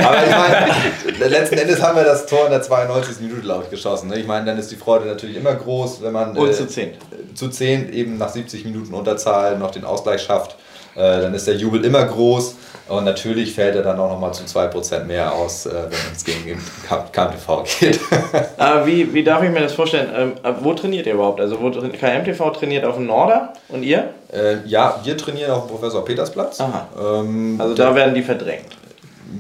Aber 0.05 0.25
ich 0.25 1.17
meine, 1.17 1.29
letzten 1.29 1.59
Endes 1.59 1.81
haben 1.81 1.97
wir 1.97 2.03
das 2.03 2.27
Tor 2.27 2.47
in 2.47 2.51
der 2.51 2.61
92. 2.61 3.21
Minute, 3.21 3.43
glaube 3.43 3.63
ich, 3.63 3.71
geschossen. 3.71 4.09
Ne? 4.09 4.19
Ich 4.19 4.27
meine, 4.27 4.47
dann 4.47 4.59
ist 4.59 4.73
die 4.73 4.77
Freude 4.77 5.07
natürlich 5.07 5.37
immer 5.37 5.55
groß, 5.55 6.03
wenn 6.03 6.13
man 6.13 6.37
Und 6.37 6.49
äh, 6.49 6.55
zu 6.55 6.67
10. 6.67 6.91
zu 7.37 7.49
10 7.49 7.93
eben 7.93 8.19
nach 8.19 8.31
70 8.31 8.65
Minuten 8.65 8.95
Unterzahl 8.95 9.59
noch 9.59 9.71
den 9.71 9.85
Ausgleich 9.85 10.23
schafft. 10.23 10.57
Äh, 10.97 11.21
dann 11.21 11.35
ist 11.35 11.47
der 11.47 11.55
Jubel 11.57 11.85
immer 11.85 12.05
groß 12.05 12.57
und 12.89 13.05
natürlich 13.05 13.55
fällt 13.55 13.77
er 13.77 13.83
dann 13.83 13.99
auch 14.01 14.11
nochmal 14.11 14.35
zu 14.35 14.43
2% 14.43 15.05
mehr 15.05 15.33
aus, 15.33 15.67
äh, 15.67 15.71
wenn 15.73 16.13
es 16.15 16.25
gegen 16.25 16.61
KMTV 17.13 17.65
geht. 17.81 18.01
Aber 18.59 18.87
wie, 18.87 19.13
wie 19.15 19.23
darf 19.23 19.43
ich 19.43 19.51
mir 19.51 19.61
das 19.61 19.73
vorstellen? 19.73 20.09
Ähm, 20.17 20.33
äh, 20.43 20.53
wo 20.61 20.75
trainiert 20.75 21.07
ihr 21.07 21.15
überhaupt? 21.15 21.41
Also 21.41 21.61
wo 21.61 21.71
KMTV 21.71 22.51
trainiert 22.51 22.85
auf 22.85 22.97
dem 22.97 23.07
Norder 23.07 23.53
und 23.69 23.83
ihr? 23.85 24.11
Äh, 24.33 24.67
ja, 24.67 25.01
wir 25.05 25.17
trainieren 25.17 25.53
auf 25.53 25.67
dem 25.67 25.77
Professor 25.77 26.05
Petersplatz. 26.05 26.61
Aha. 26.61 26.89
Ähm, 27.01 27.57
Also 27.61 27.75
da 27.75 27.95
werden 27.95 28.15
die 28.15 28.23
verdrängt. 28.23 28.67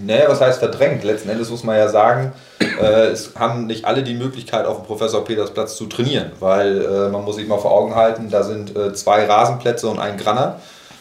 Naja, 0.06 0.28
was 0.28 0.40
heißt 0.40 0.60
verdrängt? 0.60 1.02
Letzten 1.02 1.30
Endes 1.30 1.50
muss 1.50 1.64
man 1.64 1.76
ja 1.76 1.88
sagen, 1.88 2.32
äh, 2.80 3.06
es 3.08 3.32
haben 3.36 3.66
nicht 3.66 3.84
alle 3.84 4.04
die 4.04 4.14
Möglichkeit, 4.14 4.64
auf 4.64 4.76
dem 4.76 4.86
Professor 4.86 5.24
Petersplatz 5.24 5.74
zu 5.74 5.86
trainieren, 5.86 6.30
weil 6.38 6.82
äh, 6.84 7.08
man 7.08 7.24
muss 7.24 7.36
sich 7.36 7.48
mal 7.48 7.58
vor 7.58 7.72
Augen 7.72 7.96
halten, 7.96 8.30
da 8.30 8.44
sind 8.44 8.76
äh, 8.76 8.92
zwei 8.94 9.26
Rasenplätze 9.26 9.88
und 9.88 9.98
ein 9.98 10.16
Granner. 10.16 10.60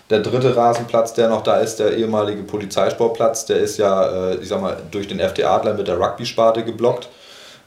Der 0.10 0.22
dritte 0.22 0.56
Rasenplatz, 0.56 1.14
der 1.14 1.30
noch 1.30 1.44
da 1.44 1.58
ist, 1.58 1.80
der 1.80 1.96
ehemalige 1.96 2.42
Polizeisportplatz, 2.42 3.46
der 3.46 3.58
ist 3.58 3.78
ja, 3.78 4.32
äh, 4.32 4.36
ich 4.38 4.48
sag 4.48 4.60
mal, 4.60 4.78
durch 4.90 5.08
den 5.08 5.20
FD 5.20 5.44
Adler 5.44 5.76
mit 5.76 5.88
der 5.88 6.00
Rugby-Sparte 6.00 6.64
geblockt. 6.64 7.10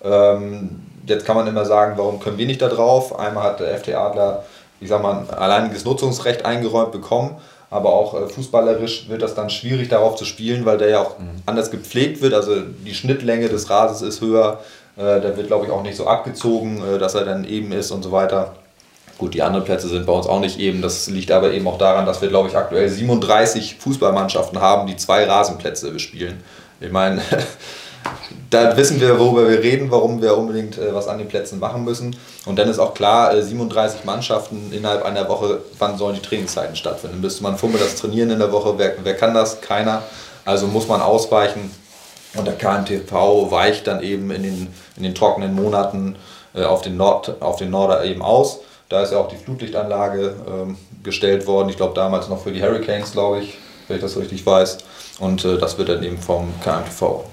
Ähm, 0.02 0.80
jetzt 1.06 1.24
kann 1.24 1.36
man 1.36 1.46
immer 1.46 1.64
sagen, 1.64 1.94
warum 1.96 2.18
können 2.18 2.38
wir 2.38 2.46
nicht 2.46 2.60
da 2.60 2.68
drauf? 2.68 3.16
Einmal 3.16 3.44
hat 3.44 3.60
der 3.60 3.72
FD 3.74 3.94
Adler, 3.94 4.44
ich 4.80 4.88
sag 4.88 5.00
mal, 5.02 5.18
ein 5.18 5.30
alleiniges 5.30 5.84
Nutzungsrecht 5.84 6.44
eingeräumt 6.44 6.90
bekommen, 6.90 7.36
aber 7.70 7.92
auch 7.92 8.20
äh, 8.20 8.28
fußballerisch 8.28 9.08
wird 9.08 9.22
das 9.22 9.36
dann 9.36 9.48
schwierig 9.48 9.88
darauf 9.88 10.16
zu 10.16 10.24
spielen, 10.24 10.66
weil 10.66 10.78
der 10.78 10.88
ja 10.88 11.00
auch 11.00 11.14
anders 11.46 11.70
gepflegt 11.70 12.22
wird. 12.22 12.34
Also 12.34 12.56
die 12.84 12.94
Schnittlänge 12.94 13.50
des 13.50 13.70
Rasens 13.70 14.02
ist 14.02 14.20
höher, 14.20 14.58
äh, 14.96 15.20
der 15.20 15.36
wird 15.36 15.46
glaube 15.46 15.66
ich 15.66 15.70
auch 15.70 15.84
nicht 15.84 15.96
so 15.96 16.08
abgezogen, 16.08 16.82
dass 16.98 17.14
er 17.14 17.24
dann 17.24 17.44
eben 17.44 17.70
ist 17.70 17.92
und 17.92 18.02
so 18.02 18.10
weiter. 18.10 18.56
Gut, 19.22 19.34
die 19.34 19.42
anderen 19.42 19.64
Plätze 19.64 19.86
sind 19.86 20.04
bei 20.04 20.12
uns 20.12 20.26
auch 20.26 20.40
nicht 20.40 20.58
eben. 20.58 20.82
Das 20.82 21.06
liegt 21.06 21.30
aber 21.30 21.52
eben 21.52 21.68
auch 21.68 21.78
daran, 21.78 22.06
dass 22.06 22.20
wir, 22.20 22.28
glaube 22.28 22.48
ich, 22.48 22.56
aktuell 22.56 22.88
37 22.88 23.76
Fußballmannschaften 23.78 24.60
haben, 24.60 24.88
die 24.88 24.96
zwei 24.96 25.22
Rasenplätze 25.22 25.92
bespielen. 25.92 26.42
Ich 26.80 26.90
meine, 26.90 27.22
da 28.50 28.76
wissen 28.76 29.00
wir, 29.00 29.20
worüber 29.20 29.48
wir 29.48 29.60
reden, 29.60 29.92
warum 29.92 30.20
wir 30.20 30.36
unbedingt 30.36 30.76
äh, 30.76 30.92
was 30.92 31.06
an 31.06 31.18
den 31.18 31.28
Plätzen 31.28 31.60
machen 31.60 31.84
müssen. 31.84 32.16
Und 32.46 32.58
dann 32.58 32.68
ist 32.68 32.80
auch 32.80 32.94
klar, 32.94 33.32
äh, 33.32 33.44
37 33.44 34.04
Mannschaften 34.04 34.72
innerhalb 34.72 35.04
einer 35.04 35.28
Woche, 35.28 35.60
wann 35.78 35.96
sollen 35.96 36.16
die 36.16 36.28
Trainingszeiten 36.28 36.74
stattfinden? 36.74 37.20
Müsste 37.20 37.44
man 37.44 37.56
vormittags 37.56 37.94
trainieren 37.94 38.30
in 38.30 38.40
der 38.40 38.50
Woche, 38.50 38.74
wer, 38.76 38.96
wer 39.04 39.14
kann 39.14 39.34
das? 39.34 39.60
Keiner. 39.60 40.02
Also 40.44 40.66
muss 40.66 40.88
man 40.88 41.00
ausweichen. 41.00 41.70
Und 42.34 42.44
der 42.44 42.54
KMTV 42.54 43.52
weicht 43.52 43.86
dann 43.86 44.02
eben 44.02 44.32
in 44.32 44.42
den, 44.42 44.74
in 44.96 45.04
den 45.04 45.14
trockenen 45.14 45.54
Monaten 45.54 46.16
äh, 46.56 46.64
auf, 46.64 46.82
den 46.82 46.96
Nord, 46.96 47.40
auf 47.40 47.54
den 47.54 47.70
Norder 47.70 48.02
eben 48.02 48.20
aus. 48.20 48.58
Da 48.92 49.02
ist 49.02 49.10
ja 49.10 49.18
auch 49.18 49.28
die 49.28 49.36
Flutlichtanlage 49.36 50.34
ähm, 50.46 50.76
gestellt 51.02 51.46
worden. 51.46 51.70
Ich 51.70 51.78
glaube 51.78 51.94
damals 51.94 52.28
noch 52.28 52.42
für 52.42 52.52
die 52.52 52.62
Hurricanes, 52.62 53.12
glaube 53.12 53.40
ich, 53.40 53.56
wenn 53.88 53.96
ich 53.96 54.02
das 54.02 54.18
richtig 54.18 54.44
weiß. 54.44 54.76
Und 55.18 55.46
äh, 55.46 55.56
das 55.56 55.78
wird 55.78 55.88
dann 55.88 56.02
eben 56.02 56.18
vom 56.18 56.52
KMTV 56.62 57.24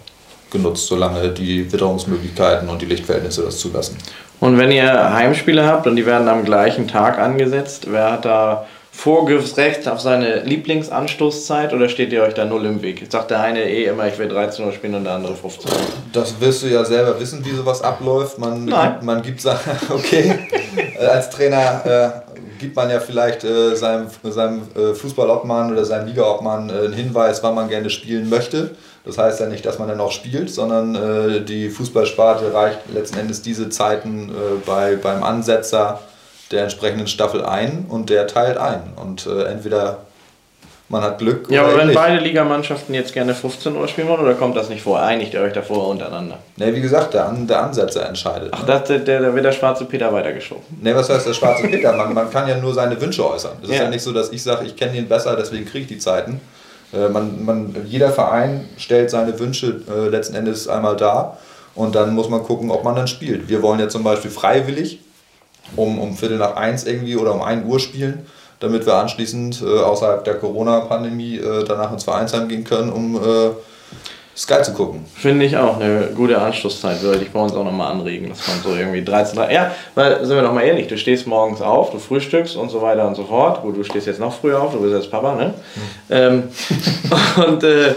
genutzt, 0.52 0.88
solange 0.88 1.28
die 1.28 1.70
Witterungsmöglichkeiten 1.70 2.70
und 2.70 2.82
die 2.82 2.86
Lichtverhältnisse 2.86 3.44
das 3.44 3.60
zulassen. 3.60 3.98
Und 4.40 4.58
wenn 4.58 4.72
ihr 4.72 5.14
Heimspiele 5.14 5.66
habt 5.66 5.86
und 5.86 5.98
die 5.98 6.06
werden 6.06 6.30
am 6.30 6.46
gleichen 6.46 6.88
Tag 6.88 7.20
angesetzt, 7.20 7.88
wer 7.90 8.14
hat 8.14 8.24
da 8.24 8.66
Vorgriffsrecht 9.00 9.88
auf 9.88 10.02
seine 10.02 10.42
Lieblingsanstoßzeit 10.42 11.72
oder 11.72 11.88
steht 11.88 12.12
ihr 12.12 12.22
euch 12.22 12.34
da 12.34 12.44
null 12.44 12.66
im 12.66 12.82
Weg? 12.82 13.08
Sagt 13.10 13.32
der 13.32 13.40
eine 13.40 13.64
eh 13.64 13.86
immer, 13.86 14.06
ich 14.10 14.18
will 14.18 14.28
13 14.28 14.66
Uhr 14.66 14.74
spielen 14.74 14.94
und 14.94 15.06
der 15.06 15.14
andere 15.14 15.38
15 15.38 15.72
Uhr. 15.72 15.78
Das 16.12 16.38
wirst 16.42 16.64
du 16.64 16.68
ja 16.68 16.84
selber 16.84 17.18
wissen, 17.18 17.46
wie 17.46 17.52
sowas 17.52 17.82
abläuft. 17.82 18.40
Man, 18.40 18.66
Nein. 18.66 18.92
Gibt, 18.92 19.04
man 19.04 19.22
gibt 19.22 19.42
okay, 19.90 20.40
äh, 21.00 21.06
als 21.06 21.30
Trainer 21.30 21.86
äh, 21.86 22.60
gibt 22.60 22.76
man 22.76 22.90
ja 22.90 23.00
vielleicht 23.00 23.46
äh, 23.46 23.74
seinem, 23.74 24.08
seinem 24.22 24.64
äh, 24.76 24.94
Fußballobmann 24.94 25.72
oder 25.72 25.86
seinem 25.86 26.08
Ligaobmann 26.08 26.70
äh, 26.70 26.74
einen 26.74 26.92
Hinweis, 26.92 27.42
wann 27.42 27.56
man 27.56 27.70
gerne 27.70 27.90
spielen 27.90 28.30
möchte. 28.30 28.72
Das 29.06 29.18
heißt 29.18 29.40
ja 29.40 29.46
nicht, 29.46 29.66
dass 29.66 29.80
man 29.80 29.88
dann 29.88 30.02
auch 30.02 30.12
spielt, 30.12 30.50
sondern 30.50 30.96
äh, 30.96 31.40
die 31.40 31.70
Fußballsparte 31.70 32.54
reicht 32.54 32.80
letzten 32.94 33.18
Endes 33.18 33.42
diese 33.42 33.70
Zeiten 33.70 34.30
bei, 34.66 34.98
beim 34.98 35.24
Ansetzer 35.24 36.02
der 36.52 36.64
entsprechenden 36.64 37.08
Staffel 37.08 37.46
ein 37.46 37.86
und 37.90 38.10
der 38.10 38.28
teilt 38.28 38.58
ein. 38.58 38.94
Und 38.96 39.28
äh, 39.28 39.44
entweder 39.44 40.00
man 40.90 41.04
hat 41.04 41.20
Glück 41.20 41.50
ja, 41.52 41.62
oder. 41.62 41.70
Ja, 41.70 41.76
aber 41.76 41.88
wenn 41.88 41.94
beide 41.94 42.20
Ligamannschaften 42.20 42.96
jetzt 42.96 43.14
gerne 43.14 43.36
15 43.36 43.76
Uhr 43.76 43.88
spielen 43.88 44.08
wollen, 44.08 44.22
oder 44.22 44.34
kommt 44.34 44.58
das 44.58 44.70
nicht 44.70 44.82
vor? 44.82 45.00
Einigt 45.00 45.36
ihr 45.36 45.42
euch 45.42 45.54
davor 45.54 45.88
untereinander? 45.88 46.40
Ne, 46.58 46.74
wie 46.74 46.82
gesagt, 46.82 47.14
der, 47.14 47.32
der 47.32 47.64
Ansetzer 47.64 48.08
entscheidet. 48.08 48.50
Ach, 48.52 48.62
ne? 48.62 48.66
das, 48.66 48.86
der, 48.86 49.00
der 49.00 49.36
wird 49.36 49.46
der 49.46 49.52
schwarze 49.52 49.86
Peter 49.86 50.12
weitergeschoben. 50.12 50.64
Ne, 50.82 50.96
was 50.96 51.10
heißt 51.10 51.28
der 51.28 51.34
schwarze 51.34 51.68
Peter? 51.68 51.94
Man, 51.94 52.14
man 52.14 52.32
kann 52.32 52.48
ja 52.48 52.58
nur 52.58 52.74
seine 52.74 53.00
Wünsche 53.00 53.30
äußern. 53.30 53.58
Es 53.62 53.70
ja. 53.70 53.76
ist 53.76 53.82
ja 53.82 53.90
nicht 53.90 54.02
so, 54.02 54.12
dass 54.12 54.32
ich 54.32 54.42
sage, 54.42 54.66
ich 54.66 54.76
kenne 54.76 54.98
ihn 54.98 55.08
besser, 55.08 55.36
deswegen 55.36 55.66
kriege 55.66 55.84
ich 55.84 55.88
die 55.88 56.00
Zeiten. 56.00 56.42
Äh, 56.92 57.10
man, 57.10 57.46
man, 57.46 57.76
jeder 57.86 58.10
Verein 58.10 58.68
stellt 58.78 59.12
seine 59.12 59.38
Wünsche 59.40 59.82
äh, 59.88 60.10
letzten 60.10 60.36
Endes 60.36 60.68
einmal 60.68 60.96
dar 60.96 61.38
und 61.76 61.94
dann 61.94 62.16
muss 62.16 62.30
man 62.30 62.42
gucken, 62.42 62.72
ob 62.72 62.84
man 62.84 62.96
dann 62.96 63.08
spielt. 63.08 63.48
Wir 63.48 63.62
wollen 63.62 63.80
ja 63.80 63.90
zum 63.90 64.04
Beispiel 64.04 64.32
freiwillig 64.32 65.02
um, 65.76 66.00
um 66.00 66.16
Viertel 66.16 66.38
nach 66.38 66.56
eins 66.56 66.86
irgendwie 66.86 67.16
oder 67.16 67.34
um 67.34 67.42
1 67.42 67.66
Uhr 67.66 67.80
spielen, 67.80 68.26
damit 68.60 68.86
wir 68.86 68.96
anschließend 68.96 69.62
äh, 69.62 69.80
außerhalb 69.80 70.24
der 70.24 70.36
Corona-Pandemie 70.36 71.38
äh, 71.38 71.64
danach 71.66 71.92
ins 71.92 72.04
Vereinsheim 72.04 72.48
gehen 72.48 72.64
können, 72.64 72.92
um 72.92 73.16
äh, 73.16 73.50
Sky 74.36 74.62
zu 74.62 74.74
gucken. 74.74 75.06
Finde 75.16 75.46
ich 75.46 75.58
auch 75.58 75.80
eine 75.80 76.12
gute 76.16 76.40
Anschlusszeit, 76.40 77.02
würde 77.02 77.24
ich 77.24 77.32
bei 77.32 77.42
uns 77.42 77.54
auch 77.54 77.64
nochmal 77.66 77.92
anregen, 77.92 78.30
dass 78.30 78.48
man 78.48 78.62
so 78.64 78.74
irgendwie 78.74 79.04
13, 79.04 79.36
13 79.36 79.54
Ja, 79.54 79.72
weil, 79.96 80.26
sind 80.26 80.36
wir 80.36 80.44
doch 80.44 80.54
mal 80.54 80.64
ehrlich, 80.64 80.88
du 80.88 80.98
stehst 80.98 81.28
morgens 81.28 81.62
auf, 81.62 81.92
du 81.92 82.00
frühstückst 82.00 82.56
und 82.56 82.70
so 82.70 82.82
weiter 82.82 83.06
und 83.06 83.16
so 83.16 83.26
fort. 83.26 83.62
Gut, 83.62 83.76
du 83.76 83.84
stehst 83.84 84.08
jetzt 84.08 84.20
noch 84.20 84.34
früher 84.34 84.62
auf, 84.62 84.72
du 84.72 84.80
bist 84.80 84.94
jetzt 84.94 85.12
Papa, 85.12 85.36
ne? 85.36 85.54
Mhm. 85.76 85.82
Ähm, 86.10 86.44
und 87.48 87.64
äh, 87.64 87.96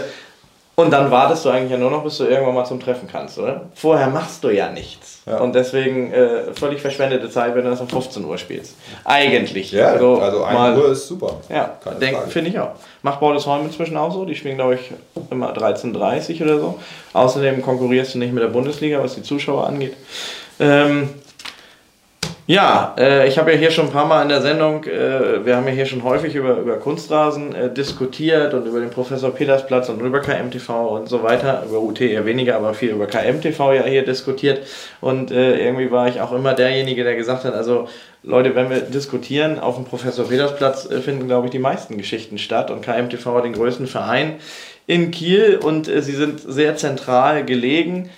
und 0.75 0.91
dann 0.91 1.11
wartest 1.11 1.45
du 1.45 1.49
eigentlich 1.49 1.71
ja 1.71 1.77
nur 1.77 1.91
noch, 1.91 2.03
bis 2.03 2.17
du 2.17 2.25
irgendwann 2.25 2.55
mal 2.55 2.65
zum 2.65 2.79
Treffen 2.79 3.07
kannst, 3.11 3.37
oder? 3.37 3.69
Vorher 3.75 4.09
machst 4.09 4.43
du 4.43 4.49
ja 4.49 4.71
nichts. 4.71 5.12
Ja. 5.25 5.39
Und 5.39 5.55
deswegen 5.55 6.11
äh, 6.11 6.53
völlig 6.53 6.81
verschwendete 6.81 7.29
Zeit, 7.29 7.55
wenn 7.55 7.63
du 7.63 7.69
das 7.69 7.79
um 7.79 7.87
15 7.87 8.25
Uhr 8.25 8.37
spielst. 8.37 8.75
Eigentlich. 9.05 9.71
Ja, 9.71 9.87
also, 9.87 10.19
also 10.19 10.43
1 10.43 10.77
Uhr 10.77 10.91
ist 10.91 11.07
super. 11.07 11.37
Ja, 11.49 11.77
finde 12.27 12.49
ich 12.49 12.59
auch. 12.59 12.71
Macht 13.01 13.21
Bordesholm 13.21 13.65
inzwischen 13.65 13.95
auch 13.95 14.13
so. 14.13 14.25
Die 14.25 14.35
spielen, 14.35 14.55
glaube 14.55 14.75
ich, 14.75 14.91
immer 15.31 15.53
13.30 15.53 16.43
oder 16.43 16.59
so. 16.59 16.79
Außerdem 17.13 17.61
konkurrierst 17.61 18.15
du 18.15 18.19
nicht 18.19 18.33
mit 18.33 18.43
der 18.43 18.49
Bundesliga, 18.49 19.01
was 19.01 19.15
die 19.15 19.23
Zuschauer 19.23 19.65
angeht. 19.67 19.95
Ähm, 20.59 21.09
ja, 22.45 22.93
äh, 22.97 23.27
ich 23.27 23.37
habe 23.37 23.53
ja 23.53 23.57
hier 23.57 23.71
schon 23.71 23.85
ein 23.85 23.91
paar 23.91 24.05
Mal 24.05 24.21
in 24.23 24.29
der 24.29 24.41
Sendung, 24.41 24.83
äh, 24.83 25.45
wir 25.45 25.55
haben 25.55 25.65
ja 25.65 25.73
hier 25.73 25.85
schon 25.85 26.03
häufig 26.03 26.35
über, 26.35 26.57
über 26.57 26.75
Kunstrasen 26.75 27.55
äh, 27.55 27.73
diskutiert 27.73 28.53
und 28.53 28.65
über 28.65 28.81
den 28.81 28.89
Professor 28.89 29.31
Petersplatz 29.31 29.87
und 29.87 30.01
über 30.01 30.19
KMTV 30.19 30.69
und 30.69 31.07
so 31.07 31.23
weiter. 31.23 31.63
Über 31.69 31.79
UT 31.79 32.01
eher 32.01 32.25
weniger, 32.25 32.57
aber 32.57 32.73
viel 32.73 32.89
über 32.89 33.07
KMTV 33.07 33.73
ja 33.73 33.83
hier 33.85 34.03
diskutiert. 34.03 34.67
Und 34.99 35.31
äh, 35.31 35.65
irgendwie 35.65 35.89
war 35.89 36.09
ich 36.09 36.19
auch 36.19 36.33
immer 36.33 36.53
derjenige, 36.53 37.05
der 37.05 37.15
gesagt 37.15 37.45
hat, 37.45 37.53
also 37.53 37.87
Leute, 38.23 38.55
wenn 38.55 38.69
wir 38.69 38.81
diskutieren, 38.81 39.59
auf 39.59 39.75
dem 39.75 39.85
Professor 39.85 40.27
Petersplatz 40.27 40.89
äh, 40.89 40.99
finden, 40.99 41.27
glaube 41.27 41.47
ich, 41.47 41.51
die 41.51 41.59
meisten 41.59 41.97
Geschichten 41.97 42.37
statt. 42.37 42.71
Und 42.71 42.81
KMTV 42.81 43.25
hat 43.25 43.45
den 43.45 43.53
größten 43.53 43.87
Verein 43.87 44.35
in 44.85 45.11
Kiel 45.11 45.59
und 45.63 45.87
äh, 45.87 46.01
sie 46.01 46.15
sind 46.15 46.41
sehr 46.41 46.75
zentral 46.75 47.45
gelegen 47.45 48.09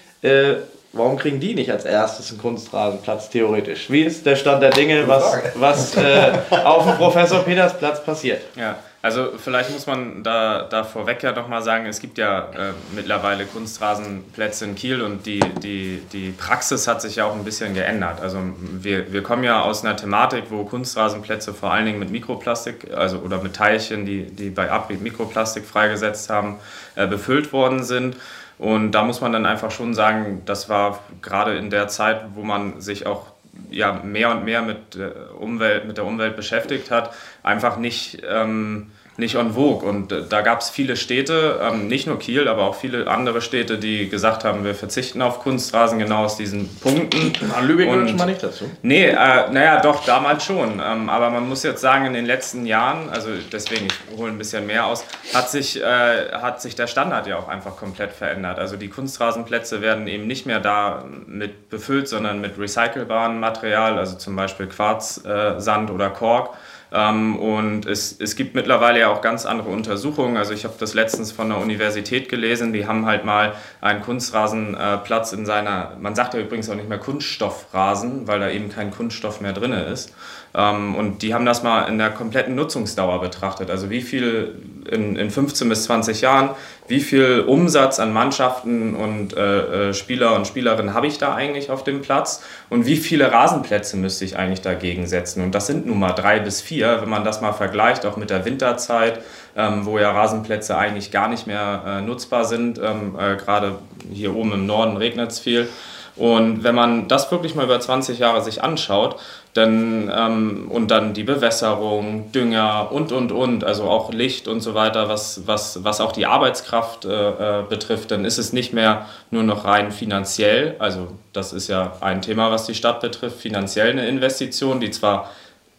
Warum 0.96 1.18
kriegen 1.18 1.42
die 1.42 1.54
nicht 1.54 1.70
als 1.70 1.84
erstes 1.84 2.30
einen 2.32 2.40
Kunstrasenplatz 2.40 3.30
theoretisch? 3.30 3.90
Wie 3.90 4.04
ist 4.04 4.26
der 4.26 4.38
Stand 4.38 4.64
der 4.64 4.70
Dinge, 4.70 5.06
was, 5.06 5.42
was 5.56 5.98
äh, 5.98 6.32
auf 6.64 6.86
dem 6.86 6.96
Professor 6.96 7.40
Peters 7.44 7.78
Platz 7.78 8.02
passiert? 8.02 8.42
Ja, 8.56 8.78
also 9.06 9.34
vielleicht 9.38 9.70
muss 9.70 9.86
man 9.86 10.24
da, 10.24 10.64
da 10.64 10.84
vorweg 10.84 11.22
ja 11.22 11.32
nochmal 11.32 11.62
sagen, 11.62 11.86
es 11.86 12.00
gibt 12.00 12.18
ja 12.18 12.40
äh, 12.40 12.74
mittlerweile 12.96 13.46
Kunstrasenplätze 13.46 14.66
in 14.66 14.74
Kiel 14.74 15.04
und 15.04 15.28
die, 15.28 15.42
die, 15.62 16.02
die 16.12 16.32
Praxis 16.32 16.88
hat 16.88 17.04
sich 17.04 17.18
ja 17.18 17.26
auch 17.26 17.36
ein 17.36 17.44
bisschen 17.44 17.76
geändert. 17.76 18.20
Also 18.20 18.40
wir, 18.58 19.14
wir 19.14 19.22
kommen 19.22 19.44
ja 19.44 19.62
aus 19.62 19.86
einer 19.86 19.96
Thematik, 19.96 20.46
wo 20.50 20.64
Kunstrasenplätze 20.64 21.54
vor 21.54 21.72
allen 21.72 21.86
Dingen 21.86 22.00
mit 22.00 22.10
Mikroplastik, 22.10 22.96
also 22.98 23.20
oder 23.20 23.44
mit 23.44 23.56
Teilchen, 23.56 24.08
die, 24.08 24.24
die 24.24 24.50
bei 24.50 24.72
Abrieb 24.72 25.02
Mikroplastik 25.02 25.66
freigesetzt 25.68 26.32
haben, 26.32 26.56
äh, 26.96 27.06
befüllt 27.06 27.54
worden 27.54 27.84
sind. 27.84 28.16
Und 28.58 28.94
da 28.94 29.04
muss 29.04 29.22
man 29.22 29.32
dann 29.32 29.46
einfach 29.46 29.70
schon 29.70 29.94
sagen, 29.94 30.42
das 30.46 30.68
war 30.68 30.98
gerade 31.22 31.56
in 31.58 31.70
der 31.70 31.90
Zeit, 31.90 32.22
wo 32.34 32.42
man 32.42 32.82
sich 32.82 33.06
auch 33.06 33.35
ja, 33.76 34.02
mehr 34.04 34.32
und 34.32 34.46
mehr 34.46 34.62
mit, 34.62 34.98
Umwelt, 35.38 35.86
mit 35.86 35.98
der 35.98 36.06
Umwelt 36.06 36.36
beschäftigt 36.36 36.92
hat, 36.92 37.14
einfach 37.44 37.78
nicht 37.78 38.24
ähm, 38.28 38.92
nicht 39.18 39.38
on 39.38 39.54
vogue. 39.54 39.88
Und 39.88 40.12
äh, 40.12 40.24
da 40.28 40.42
gab 40.42 40.62
es 40.62 40.70
viele 40.70 40.96
Städte, 40.96 41.60
ähm, 41.62 41.88
nicht 41.88 42.08
nur 42.08 42.20
Kiel, 42.20 42.48
aber 42.48 42.64
auch 42.64 42.76
viele 42.76 43.08
andere 43.08 43.42
Städte, 43.42 43.78
die 43.78 44.10
gesagt 44.10 44.44
haben, 44.44 44.64
wir 44.64 44.76
verzichten 44.76 45.22
auf 45.22 45.40
Kunstrasen 45.40 46.00
genau 46.00 46.26
aus 46.26 46.38
diesen 46.38 46.68
Punkten. 46.78 47.34
Na, 47.48 47.62
Lübeck 47.62 47.90
gehört 47.90 48.10
schon 48.10 48.18
mal 48.18 48.26
nicht 48.26 48.44
dazu. 48.44 48.70
Nee, 48.82 49.06
äh, 49.06 49.16
naja, 49.52 49.80
doch, 49.80 50.06
damals 50.06 50.44
schon. 50.44 50.82
Ähm, 50.84 51.10
aber 51.10 51.30
man 51.30 51.48
muss 51.48 51.64
jetzt 51.64 51.82
sagen, 51.82 52.06
in 52.06 52.14
den 52.14 52.26
letzten 52.26 52.66
Jahren, 52.66 53.10
also 53.10 53.30
deswegen, 53.52 53.88
ich 53.88 54.18
hole 54.18 54.32
ein 54.32 54.38
bisschen 54.38 54.68
mehr 54.68 54.86
aus, 54.86 55.06
hat 55.34 55.50
sich, 55.50 55.82
äh, 55.82 56.32
hat 56.34 56.62
sich 56.62 56.76
der 56.76 56.88
Standard 56.88 57.28
ja 57.28 57.38
auch 57.38 57.48
einfach 57.48 57.78
komplett 57.78 58.12
verändert. 58.12 58.60
Also 58.60 58.76
die 58.76 58.90
Kunstrasenplätze 58.90 59.82
werden 59.82 60.08
eben 60.08 60.28
nicht 60.28 60.46
mehr 60.46 60.60
da 60.60 61.06
mit 61.26 61.70
befüllt, 61.70 62.08
sondern 62.08 62.42
mit 62.42 62.60
recycelbarem 62.60 63.40
Material, 63.40 63.98
also 63.98 64.18
zum 64.18 64.36
Beispiel 64.36 64.68
Quarzsand 64.68 65.90
äh, 65.90 65.94
oder 65.94 66.10
Kork. 66.10 66.56
Ähm, 66.92 67.38
und 67.38 67.86
es, 67.86 68.20
es 68.20 68.36
gibt 68.36 68.56
mittlerweile 68.56 69.00
ja 69.00 69.10
auch 69.10 69.22
ganz 69.22 69.46
andere 69.46 69.70
Untersuchungen. 69.70 70.38
Also 70.38 70.54
ich 70.54 70.64
habe 70.64 70.76
das 70.80 70.94
letztens 70.94 71.32
von 71.32 71.50
der 71.50 71.58
Universität 71.58 72.30
gelesen, 72.30 72.74
die 72.74 72.88
haben 72.88 73.06
halt 73.06 73.26
mal 73.26 73.54
einen 73.82 74.02
Kunstrasenplatz 74.02 75.34
in 75.34 75.46
seiner, 75.46 75.98
man 76.00 76.16
sagt 76.16 76.34
ja 76.34 76.40
übrigens 76.40 76.70
auch 76.70 76.76
nicht 76.76 76.90
mehr 76.90 77.00
Kunststoffrasen, 77.00 78.28
weil 78.28 78.40
da 78.40 78.50
eben 78.50 78.70
kein 78.70 78.92
Kunststoff 78.92 79.42
mehr 79.42 79.54
drin 79.54 79.74
ist. 79.74 80.14
Ähm, 80.56 80.96
und 80.96 81.22
die 81.22 81.34
haben 81.34 81.46
das 81.46 81.64
mal 81.64 81.84
in 81.84 81.98
der 81.98 82.12
kompletten 82.12 82.56
Nutzungsdauer 82.56 83.20
betrachtet. 83.20 83.70
Also 83.70 83.90
wie 83.90 84.02
viel 84.02 84.56
in, 84.90 85.16
in 85.16 85.30
15 85.30 85.68
bis 85.68 85.84
20 85.86 86.22
Jahren, 86.22 86.52
wie 86.88 87.00
viel 87.00 87.44
Umsatz 87.46 88.00
an 88.00 88.14
Mannschaften 88.14 88.96
und 88.96 89.36
äh, 89.36 89.90
äh, 89.90 89.94
Spieler 89.94 90.36
und 90.36 90.48
Spielerinnen 90.48 90.94
habe 90.94 91.08
ich 91.08 91.18
da 91.18 91.34
eigentlich 91.34 91.72
auf 91.72 91.84
dem 91.84 92.02
Platz 92.02 92.44
und 92.70 92.86
wie 92.86 92.96
viele 92.96 93.32
Rasenplätze 93.32 93.98
müsste 93.98 94.24
ich 94.24 94.38
eigentlich 94.38 94.62
dagegen 94.62 95.08
setzen. 95.08 95.44
Und 95.44 95.54
das 95.54 95.68
sind 95.68 95.88
nun 95.88 96.00
mal 96.00 96.14
drei 96.14 96.40
bis 96.40 96.62
vier, 96.62 97.02
wenn 97.02 97.10
man 97.10 97.24
das 97.24 97.42
mal 97.42 97.54
vergleicht, 97.54 98.06
auch 98.06 98.16
mit 98.16 98.30
der 98.30 98.46
Winterzeit, 98.46 99.20
ähm, 99.58 99.86
wo 99.86 99.98
ja 100.00 100.12
Rasenplätze 100.12 100.78
eigentlich 100.78 101.12
gar 101.12 101.28
nicht 101.28 101.48
mehr 101.48 101.84
äh, 101.86 102.02
nutzbar 102.02 102.46
sind. 102.46 102.78
Ähm, 102.78 103.18
äh, 103.20 103.36
Gerade 103.36 103.80
hier 104.14 104.36
oben 104.36 104.54
im 104.54 104.66
Norden 104.66 104.96
regnet 104.98 105.32
es 105.32 105.40
viel. 105.40 105.68
Und 106.16 106.64
wenn 106.64 106.76
man 106.76 107.08
das 107.08 107.30
wirklich 107.32 107.56
mal 107.56 107.66
über 107.66 107.80
20 107.80 108.20
Jahre 108.20 108.42
sich 108.42 108.64
anschaut, 108.64 109.18
dann, 109.54 110.12
ähm, 110.14 110.68
und 110.70 110.92
dann 110.92 111.14
die 111.14 111.24
Bewässerung, 111.24 112.32
Dünger 112.32 112.92
und, 112.92 113.12
und, 113.12 113.32
und, 113.32 113.64
also 113.64 113.84
auch 113.84 114.12
Licht 114.12 114.48
und 114.48 114.60
so 114.62 114.76
weiter, 114.76 115.08
was, 115.08 115.44
was, 115.46 115.84
was 115.84 116.02
auch 116.02 116.12
die 116.12 116.26
Arbeitskraft 116.26 117.06
äh, 117.06 117.60
äh, 117.60 117.64
betrifft, 117.68 118.12
dann 118.12 118.26
ist 118.26 118.38
es 118.38 118.52
nicht 118.52 118.74
mehr 118.74 119.06
nur 119.32 119.44
noch 119.44 119.64
rein 119.64 119.92
finanziell, 119.92 120.76
also 120.80 121.08
das 121.32 121.54
ist 121.54 121.70
ja 121.70 121.94
ein 122.02 122.22
Thema, 122.22 122.52
was 122.52 122.66
die 122.66 122.76
Stadt 122.76 123.00
betrifft, 123.00 123.40
finanziell 123.40 123.90
eine 123.90 124.08
Investition, 124.08 124.82
die 124.82 124.92
zwar 124.92 125.30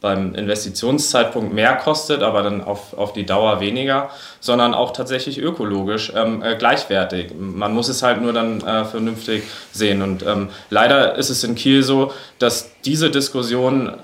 beim 0.07 0.37
Investitionszeitpunkt 0.37 1.53
mehr 1.53 1.75
kostet, 1.75 2.23
aber 2.23 2.45
dann 2.45 2.63
auf, 2.63 2.97
auf 2.97 3.13
die 3.13 3.27
Dauer 3.27 3.59
weniger, 3.59 4.11
sondern 4.39 4.73
auch 4.73 4.93
tatsächlich 4.93 5.39
ökologisch 5.39 6.13
ähm, 6.15 6.45
äh, 6.45 6.55
gleichwertig. 6.55 7.33
Man 7.37 7.75
muss 7.75 7.89
es 7.89 8.05
halt 8.05 8.23
nur 8.23 8.33
dann 8.33 8.61
äh, 8.61 8.85
vernünftig 8.85 9.43
sehen. 9.73 10.03
Und 10.03 10.25
ähm, 10.25 10.51
leider 10.71 11.17
ist 11.17 11.31
es 11.31 11.43
in 11.43 11.57
Kiel 11.57 11.83
so, 11.83 12.13
dass 12.39 12.71
diese 12.85 13.11
Diskussion 13.11 13.95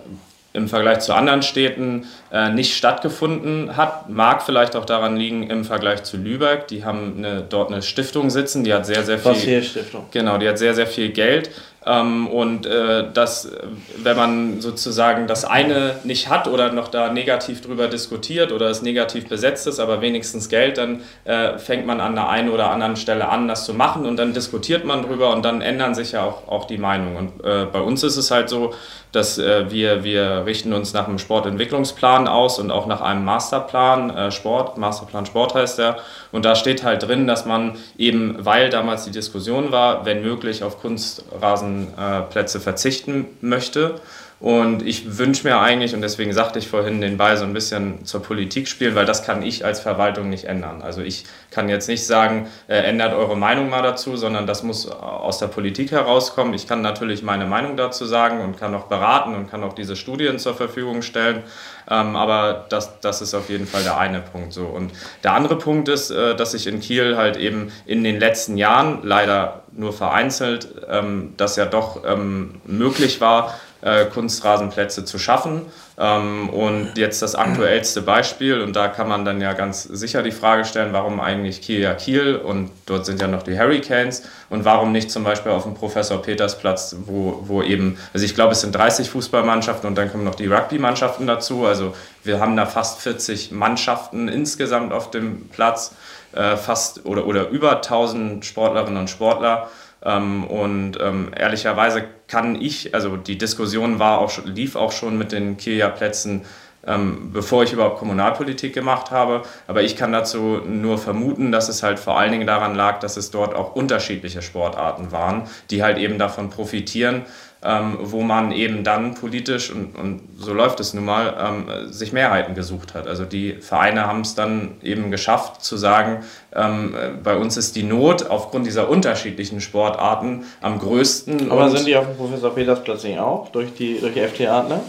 im 0.54 0.68
Vergleich 0.68 0.98
zu 0.98 1.14
anderen 1.14 1.42
Städten 1.42 2.06
äh, 2.32 2.50
nicht 2.50 2.76
stattgefunden 2.76 3.76
hat. 3.76 4.10
Mag 4.10 4.42
vielleicht 4.42 4.74
auch 4.74 4.84
daran 4.84 5.16
liegen 5.16 5.48
im 5.48 5.64
Vergleich 5.64 6.02
zu 6.02 6.16
Lübeck. 6.16 6.66
Die 6.66 6.84
haben 6.84 7.14
eine, 7.18 7.42
dort 7.48 7.70
eine 7.70 7.80
Stiftung 7.80 8.28
sitzen, 8.28 8.64
die 8.64 8.74
hat 8.74 8.86
sehr, 8.86 9.04
sehr 9.04 9.20
viel. 9.20 9.62
Stiftung? 9.62 10.06
Genau, 10.10 10.36
die 10.36 10.48
hat 10.48 10.58
sehr, 10.58 10.74
sehr 10.74 10.88
viel 10.88 11.10
Geld 11.10 11.50
Ähm, 11.84 12.28
und 12.28 12.66
äh, 12.66 13.10
dass, 13.12 13.50
wenn 13.96 14.16
man 14.16 14.60
sozusagen 14.60 15.26
das 15.26 15.44
eine 15.44 15.96
nicht 16.04 16.28
hat 16.28 16.46
oder 16.46 16.72
noch 16.72 16.88
da 16.88 17.12
negativ 17.12 17.60
drüber 17.60 17.88
diskutiert 17.88 18.52
oder 18.52 18.70
es 18.70 18.82
negativ 18.82 19.28
besetzt 19.28 19.66
ist, 19.66 19.80
aber 19.80 20.00
wenigstens 20.00 20.48
Geld, 20.48 20.78
dann 20.78 21.02
äh, 21.24 21.58
fängt 21.58 21.86
man 21.86 22.00
an 22.00 22.14
der 22.14 22.28
einen 22.28 22.50
oder 22.50 22.70
anderen 22.70 22.96
Stelle 22.96 23.28
an, 23.28 23.48
das 23.48 23.64
zu 23.64 23.74
machen 23.74 24.06
und 24.06 24.16
dann 24.16 24.32
diskutiert 24.32 24.84
man 24.84 25.02
drüber 25.02 25.34
und 25.34 25.44
dann 25.44 25.60
ändern 25.60 25.94
sich 25.94 26.12
ja 26.12 26.24
auch, 26.24 26.46
auch 26.48 26.66
die 26.66 26.78
Meinungen. 26.78 27.16
Und 27.16 27.44
äh, 27.44 27.66
bei 27.66 27.80
uns 27.80 28.02
ist 28.04 28.16
es 28.16 28.30
halt 28.30 28.48
so, 28.48 28.74
dass 29.12 29.38
äh, 29.38 29.70
wir, 29.70 30.04
wir 30.04 30.44
richten 30.46 30.72
uns 30.72 30.94
nach 30.94 31.06
einem 31.06 31.18
Sportentwicklungsplan 31.18 32.26
aus 32.26 32.58
und 32.58 32.70
auch 32.70 32.86
nach 32.86 33.02
einem 33.02 33.24
Masterplan 33.24 34.10
äh, 34.10 34.30
Sport, 34.30 34.78
Masterplan 34.78 35.26
Sport 35.26 35.54
heißt 35.54 35.78
der. 35.78 35.98
Und 36.32 36.44
da 36.46 36.56
steht 36.56 36.82
halt 36.82 37.02
drin, 37.02 37.26
dass 37.26 37.44
man 37.44 37.76
eben, 37.98 38.36
weil 38.40 38.70
damals 38.70 39.04
die 39.04 39.10
Diskussion 39.10 39.70
war, 39.70 40.06
wenn 40.06 40.22
möglich 40.22 40.64
auf 40.64 40.80
Kunstrasenplätze 40.80 42.58
verzichten 42.58 43.26
möchte. 43.42 43.96
Und 44.42 44.84
ich 44.84 45.18
wünsche 45.18 45.46
mir 45.46 45.60
eigentlich, 45.60 45.94
und 45.94 46.02
deswegen 46.02 46.32
sagte 46.32 46.58
ich 46.58 46.66
vorhin, 46.66 47.00
den 47.00 47.16
Ball 47.16 47.36
so 47.36 47.44
ein 47.44 47.52
bisschen 47.52 48.04
zur 48.04 48.24
Politik 48.24 48.66
spielen, 48.66 48.96
weil 48.96 49.06
das 49.06 49.24
kann 49.24 49.44
ich 49.44 49.64
als 49.64 49.78
Verwaltung 49.78 50.30
nicht 50.30 50.46
ändern. 50.46 50.82
Also 50.82 51.00
ich 51.00 51.26
kann 51.52 51.68
jetzt 51.68 51.86
nicht 51.86 52.04
sagen, 52.04 52.48
äh, 52.66 52.78
ändert 52.78 53.14
eure 53.14 53.36
Meinung 53.36 53.70
mal 53.70 53.82
dazu, 53.82 54.16
sondern 54.16 54.48
das 54.48 54.64
muss 54.64 54.90
aus 54.90 55.38
der 55.38 55.46
Politik 55.46 55.92
herauskommen. 55.92 56.54
Ich 56.54 56.66
kann 56.66 56.82
natürlich 56.82 57.22
meine 57.22 57.46
Meinung 57.46 57.76
dazu 57.76 58.04
sagen 58.04 58.40
und 58.40 58.58
kann 58.58 58.74
auch 58.74 58.88
beraten 58.88 59.36
und 59.36 59.48
kann 59.48 59.62
auch 59.62 59.74
diese 59.74 59.94
Studien 59.94 60.40
zur 60.40 60.56
Verfügung 60.56 61.02
stellen. 61.02 61.44
Ähm, 61.88 62.16
aber 62.16 62.66
das, 62.68 62.98
das 62.98 63.22
ist 63.22 63.34
auf 63.34 63.48
jeden 63.48 63.68
Fall 63.68 63.84
der 63.84 63.96
eine 63.96 64.20
Punkt 64.20 64.52
so. 64.52 64.64
Und 64.64 64.90
der 65.22 65.34
andere 65.34 65.56
Punkt 65.56 65.88
ist, 65.88 66.10
äh, 66.10 66.34
dass 66.34 66.52
ich 66.54 66.66
in 66.66 66.80
Kiel 66.80 67.16
halt 67.16 67.36
eben 67.36 67.70
in 67.86 68.02
den 68.02 68.18
letzten 68.18 68.56
Jahren 68.56 69.02
leider 69.04 69.62
nur 69.70 69.92
vereinzelt, 69.92 70.66
ähm, 70.90 71.34
das 71.36 71.54
ja 71.54 71.64
doch 71.64 72.02
ähm, 72.04 72.60
möglich 72.64 73.20
war, 73.20 73.54
äh, 73.82 74.06
Kunstrasenplätze 74.06 75.04
zu 75.04 75.18
schaffen. 75.18 75.62
Ähm, 75.98 76.48
und 76.48 76.92
jetzt 76.96 77.20
das 77.20 77.34
aktuellste 77.34 78.00
Beispiel, 78.00 78.60
und 78.62 78.74
da 78.74 78.88
kann 78.88 79.08
man 79.08 79.24
dann 79.24 79.40
ja 79.40 79.52
ganz 79.52 79.82
sicher 79.82 80.22
die 80.22 80.30
Frage 80.30 80.64
stellen, 80.64 80.92
warum 80.92 81.20
eigentlich 81.20 81.60
Kiel 81.60 81.80
ja 81.80 81.92
Kiel 81.94 82.36
und 82.36 82.70
dort 82.86 83.04
sind 83.04 83.20
ja 83.20 83.28
noch 83.28 83.42
die 83.42 83.58
Hurricanes 83.58 84.22
und 84.48 84.64
warum 84.64 84.92
nicht 84.92 85.10
zum 85.10 85.24
Beispiel 85.24 85.52
auf 85.52 85.64
dem 85.64 85.74
Professor 85.74 86.22
Petersplatz, 86.22 86.96
wo, 87.06 87.42
wo 87.46 87.62
eben, 87.62 87.98
also 88.14 88.24
ich 88.24 88.34
glaube 88.34 88.52
es 88.52 88.62
sind 88.62 88.74
30 88.74 89.10
Fußballmannschaften 89.10 89.88
und 89.88 89.96
dann 89.96 90.10
kommen 90.10 90.24
noch 90.24 90.34
die 90.34 90.46
Rugby-Mannschaften 90.46 91.26
dazu, 91.26 91.66
also 91.66 91.94
wir 92.24 92.40
haben 92.40 92.56
da 92.56 92.66
fast 92.66 93.00
40 93.02 93.52
Mannschaften 93.52 94.28
insgesamt 94.28 94.92
auf 94.92 95.10
dem 95.10 95.48
Platz, 95.48 95.94
äh, 96.32 96.56
fast 96.56 97.04
oder, 97.04 97.26
oder 97.26 97.48
über 97.48 97.76
1000 97.76 98.44
Sportlerinnen 98.44 98.96
und 98.96 99.10
Sportler. 99.10 99.68
Ähm, 100.04 100.44
und 100.44 100.98
ähm, 101.00 101.30
ehrlicherweise 101.36 102.04
kann 102.26 102.60
ich, 102.60 102.94
also 102.94 103.16
die 103.16 103.38
Diskussion 103.38 103.98
war 103.98 104.18
auch, 104.18 104.32
lief 104.44 104.76
auch 104.76 104.92
schon 104.92 105.16
mit 105.18 105.32
den 105.32 105.56
Kirja-Plätzen, 105.56 106.42
ähm, 106.84 107.30
bevor 107.32 107.62
ich 107.62 107.72
überhaupt 107.72 107.98
Kommunalpolitik 107.98 108.72
gemacht 108.72 109.10
habe. 109.10 109.42
Aber 109.68 109.82
ich 109.82 109.96
kann 109.96 110.12
dazu 110.12 110.60
nur 110.66 110.98
vermuten, 110.98 111.52
dass 111.52 111.68
es 111.68 111.82
halt 111.82 111.98
vor 111.98 112.18
allen 112.18 112.32
Dingen 112.32 112.46
daran 112.46 112.74
lag, 112.74 112.98
dass 112.98 113.16
es 113.16 113.30
dort 113.30 113.54
auch 113.54 113.74
unterschiedliche 113.76 114.42
Sportarten 114.42 115.12
waren, 115.12 115.44
die 115.70 115.82
halt 115.82 115.98
eben 115.98 116.18
davon 116.18 116.50
profitieren, 116.50 117.22
ähm, 117.62 117.98
wo 118.00 118.22
man 118.22 118.50
eben 118.50 118.82
dann 118.82 119.14
politisch, 119.14 119.70
und, 119.70 119.94
und 119.94 120.22
so 120.36 120.52
läuft 120.52 120.80
es 120.80 120.94
nun 120.94 121.04
mal, 121.04 121.36
ähm, 121.38 121.92
sich 121.92 122.12
Mehrheiten 122.12 122.56
gesucht 122.56 122.94
hat. 122.94 123.06
Also 123.06 123.24
die 123.24 123.54
Vereine 123.60 124.06
haben 124.06 124.22
es 124.22 124.34
dann 124.34 124.76
eben 124.82 125.12
geschafft 125.12 125.62
zu 125.62 125.76
sagen, 125.76 126.24
ähm, 126.54 126.94
bei 127.22 127.36
uns 127.36 127.56
ist 127.56 127.76
die 127.76 127.82
Not 127.82 128.28
aufgrund 128.28 128.66
dieser 128.66 128.88
unterschiedlichen 128.88 129.60
Sportarten 129.60 130.44
am 130.60 130.78
größten. 130.78 131.50
Aber 131.50 131.70
sind 131.70 131.86
die 131.86 131.96
auf 131.96 132.06
dem 132.06 132.16
Professor 132.16 132.54
Petersplatz 132.54 133.04
nicht 133.04 133.18
auch 133.18 133.48
durch 133.52 133.72
die, 133.74 133.98
durch 134.00 134.12
die 134.14 134.20
FT 134.20 134.48
Adler? 134.48 134.80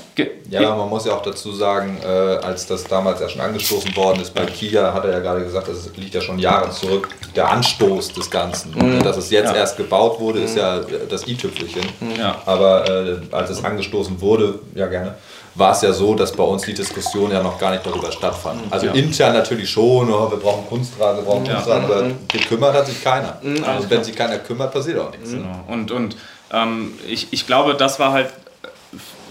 Ja, 0.50 0.76
man 0.76 0.90
muss 0.90 1.06
ja 1.06 1.14
auch 1.14 1.22
dazu 1.22 1.54
sagen, 1.54 1.98
äh, 2.04 2.08
als 2.08 2.68
das 2.68 2.84
damals 2.84 3.22
ja 3.22 3.30
schon 3.30 3.42
angestoßen 3.42 3.96
worden 3.96 4.22
ist 4.22 4.34
bei 4.34 4.46
Kia, 4.46 4.94
hat 4.94 5.06
er 5.06 5.12
ja 5.12 5.20
gerade 5.20 5.44
gesagt, 5.44 5.70
das 5.70 5.90
liegt 5.96 6.14
ja 6.14 6.22
schon 6.22 6.38
Jahre 6.38 6.70
zurück, 6.72 7.10
der 7.36 7.50
Anstoß 7.50 8.14
des 8.14 8.30
Ganzen. 8.30 8.76
Mhm. 8.76 9.02
Dass 9.02 9.18
es 9.18 9.30
jetzt 9.32 9.52
ja. 9.52 9.56
erst 9.56 9.78
gebaut 9.78 10.20
wurde, 10.20 10.40
ist 10.40 10.58
ja 10.58 10.82
das 11.10 11.28
i-Tüpfelchen. 11.28 11.84
Ja. 12.18 12.42
Aber 12.46 12.90
äh, 12.90 13.18
als 13.32 13.50
es 13.50 13.64
angestoßen 13.64 14.20
wurde, 14.20 14.60
ja 14.76 14.88
gerne, 14.88 15.16
war 15.56 15.72
es 15.72 15.82
ja 15.82 15.94
so, 15.94 16.16
dass 16.16 16.32
bei 16.32 16.44
uns 16.44 16.64
die 16.64 16.74
Diskussion 16.74 17.32
ja 17.32 17.42
noch 17.42 17.60
gar 17.60 17.72
nicht 17.72 17.86
darüber 17.86 18.12
stattfand. 18.12 18.62
Also 18.72 18.88
ja. 18.88 18.94
intern 18.94 19.34
natürlich 19.34 19.70
schon, 19.70 20.12
oh, 20.12 20.32
wir 20.32 20.38
brauchen 20.38 20.66
Kunstrasen, 20.68 21.18
wir 21.18 21.26
brauchen 21.26 21.46
ja. 21.46 21.56
Kunstrasen, 21.56 21.86
aber 21.86 22.04
mhm. 22.04 22.16
gekümmert 22.28 22.74
hat 22.74 22.88
sich 22.88 23.04
keiner. 23.04 23.38
Mhm, 23.42 23.64
also 23.64 23.90
wenn 23.90 24.04
sich 24.04 24.16
keiner 24.16 24.40
kümmert, 24.40 24.74
passiert 24.74 25.00
auch 25.00 25.12
nichts. 25.12 25.32
Genau. 25.32 25.64
Und, 25.68 25.92
und 25.92 26.16
ähm, 26.52 26.94
ich, 27.08 27.28
ich 27.32 27.46
glaube, 27.46 27.76
das 27.76 28.00
war 28.00 28.12
halt 28.14 28.30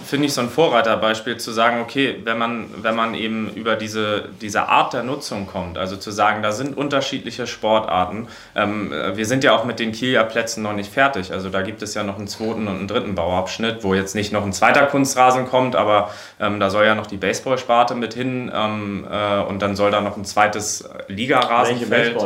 finde 0.04 0.26
ich 0.26 0.34
so 0.34 0.40
ein 0.40 0.48
Vorreiterbeispiel 0.48 1.38
zu 1.38 1.52
sagen, 1.52 1.80
okay, 1.80 2.16
wenn 2.24 2.38
man, 2.38 2.66
wenn 2.82 2.94
man 2.94 3.14
eben 3.14 3.50
über 3.54 3.76
diese, 3.76 4.28
diese 4.40 4.68
Art 4.68 4.92
der 4.92 5.02
Nutzung 5.02 5.46
kommt, 5.46 5.78
also 5.78 5.96
zu 5.96 6.10
sagen, 6.10 6.42
da 6.42 6.52
sind 6.52 6.76
unterschiedliche 6.76 7.46
Sportarten. 7.46 8.28
Ähm, 8.54 8.92
wir 9.14 9.26
sind 9.26 9.44
ja 9.44 9.54
auch 9.54 9.64
mit 9.64 9.78
den 9.78 9.92
Kieler 9.92 10.24
Plätzen 10.24 10.62
noch 10.62 10.72
nicht 10.72 10.92
fertig. 10.92 11.32
Also 11.32 11.48
da 11.48 11.62
gibt 11.62 11.82
es 11.82 11.94
ja 11.94 12.02
noch 12.02 12.18
einen 12.18 12.28
zweiten 12.28 12.66
und 12.66 12.76
einen 12.76 12.88
dritten 12.88 13.14
Bauabschnitt, 13.14 13.84
wo 13.84 13.94
jetzt 13.94 14.14
nicht 14.14 14.32
noch 14.32 14.44
ein 14.44 14.52
zweiter 14.52 14.86
Kunstrasen 14.86 15.46
kommt, 15.46 15.76
aber 15.76 16.10
ähm, 16.40 16.58
da 16.60 16.70
soll 16.70 16.84
ja 16.84 16.94
noch 16.94 17.06
die 17.06 17.16
Baseballsparte 17.16 17.94
mit 17.94 18.14
hin 18.14 18.50
ähm, 18.54 19.06
äh, 19.10 19.40
und 19.40 19.62
dann 19.62 19.76
soll 19.76 19.90
da 19.90 20.00
noch 20.00 20.16
ein 20.16 20.24
zweites 20.24 20.88
Ligarasenfeld 21.08 22.16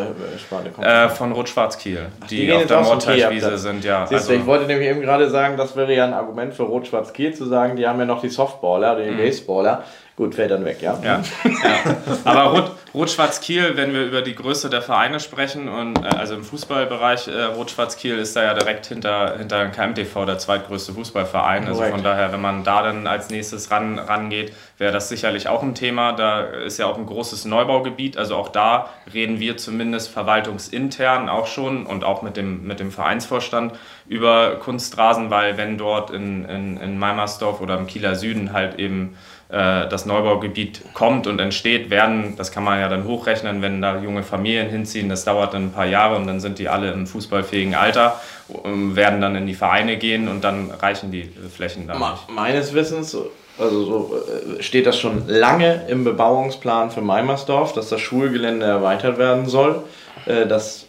äh, 0.81 1.09
von 1.09 1.33
Rot-Schwarz 1.33 1.79
Kiel, 1.79 2.07
die, 2.31 2.47
die 2.47 2.53
auf 2.53 2.67
der 2.67 2.81
Mordteichwiese 2.81 3.59
sind. 3.59 3.85
Ja, 3.85 4.07
Siehst 4.07 4.23
also, 4.23 4.33
du, 4.33 4.39
ich 4.39 4.47
wollte 4.47 4.67
nämlich 4.67 4.89
eben 4.89 5.01
gerade 5.01 5.29
sagen, 5.29 5.57
das 5.57 5.77
wäre 5.77 5.93
ja 5.95 6.05
ein 6.05 6.15
Argument 6.15 6.55
für 6.55 6.63
Rot-Schwarz 6.63 7.13
Kiel 7.13 7.35
zu 7.35 7.45
sagen, 7.47 7.66
die 7.75 7.87
haben 7.87 7.99
ja 7.99 8.05
noch 8.05 8.21
die 8.21 8.29
Softballer, 8.29 8.95
die 9.03 9.11
mhm. 9.11 9.17
Baseballer. 9.17 9.83
Gut, 10.17 10.35
fällt 10.35 10.51
dann 10.51 10.65
weg, 10.65 10.81
ja. 10.81 10.99
ja, 11.05 11.23
ja. 11.45 11.97
Aber 12.25 12.45
Rot, 12.45 12.73
Rot-Schwarz-Kiel, 12.95 13.77
wenn 13.77 13.93
wir 13.93 14.07
über 14.07 14.23
die 14.23 14.35
Größe 14.35 14.71
der 14.71 14.81
Vereine 14.81 15.21
sprechen, 15.21 15.69
und 15.69 16.03
äh, 16.03 16.09
also 16.09 16.35
im 16.35 16.43
Fußballbereich, 16.43 17.29
äh, 17.29 17.43
Rot-Schwarz-Kiel 17.43 18.17
ist 18.17 18.35
da 18.35 18.43
ja 18.43 18.55
direkt 18.55 18.87
hinter, 18.87 19.37
hinter 19.37 19.67
KMTV 19.67 20.25
der 20.25 20.39
zweitgrößte 20.39 20.95
Fußballverein. 20.95 21.67
Also 21.67 21.83
von 21.83 22.03
daher, 22.03 22.33
wenn 22.33 22.41
man 22.41 22.65
da 22.65 22.83
dann 22.83 23.07
als 23.07 23.29
nächstes 23.29 23.71
ran, 23.71 23.99
rangeht, 23.99 24.55
wäre 24.79 24.91
das 24.91 25.11
sicherlich 25.11 25.49
auch 25.49 25.63
ein 25.63 25.75
Thema. 25.75 26.13
Da 26.13 26.41
ist 26.41 26.79
ja 26.79 26.87
auch 26.87 26.97
ein 26.97 27.05
großes 27.05 27.45
Neubaugebiet. 27.45 28.17
Also 28.17 28.37
auch 28.37 28.49
da 28.49 28.89
reden 29.13 29.39
wir 29.39 29.59
zumindest 29.59 30.09
verwaltungsintern 30.09 31.29
auch 31.29 31.47
schon 31.47 31.85
und 31.85 32.05
auch 32.05 32.23
mit 32.23 32.39
dem, 32.39 32.67
mit 32.67 32.81
dem 32.81 32.91
Vereinsvorstand 32.91 33.75
über 34.09 34.57
Kunstrasen, 34.57 35.31
weil 35.31 35.59
wenn 35.59 35.77
dort 35.77 36.11
in, 36.11 36.47
in, 36.47 36.79
in 36.79 36.99
Meimersdorf 36.99 37.61
oder 37.61 37.77
im 37.77 37.87
Kieler 37.87 38.15
Süden 38.15 38.55
halt 38.55 38.79
eben 38.79 39.17
das 39.49 40.07
Neubaugebiet 40.07 40.83
kommt 40.93 41.29
und 41.29 41.39
entsteht, 41.39 41.89
werden, 41.89 42.35
das 42.37 42.51
kann 42.51 42.65
man 42.65 42.81
ja 42.81 42.89
dann 42.89 43.05
hochrechnen, 43.05 43.63
wenn 43.63 43.81
da 43.81 44.01
junge 44.01 44.25
Familien 44.25 44.69
hinziehen, 44.69 45.09
das 45.09 45.25
dauert 45.25 45.55
dann 45.55 45.67
ein 45.67 45.73
paar 45.73 45.87
Jahre 45.87 46.17
und 46.17 46.27
dann 46.27 46.41
sind 46.41 46.59
die 46.59 46.69
alle 46.69 46.91
im 46.91 47.07
fußballfähigen 47.07 47.77
Alter, 47.77 48.21
werden 48.65 49.21
dann 49.21 49.37
in 49.37 49.47
die 49.47 49.55
Vereine 49.55 49.99
gehen 49.99 50.27
und 50.27 50.43
dann 50.43 50.73
reichen 50.73 51.13
die 51.13 51.31
Flächen 51.55 51.87
dann 51.87 51.99
nicht. 52.01 52.29
Meines 52.29 52.75
Wissens 52.75 53.17
also 53.59 53.85
so 53.85 54.17
äh, 54.59 54.63
steht 54.63 54.87
das 54.87 54.99
schon 54.99 55.27
lange 55.29 55.87
im 55.89 56.05
Bebauungsplan 56.05 56.91
für 56.91 57.01
Meimersdorf, 57.01 57.73
dass 57.73 57.89
das 57.89 58.01
Schulgelände 58.01 58.67
erweitert 58.67 59.19
werden 59.19 59.47
soll. 59.47 59.83
Äh, 60.27 60.47
das 60.47 60.86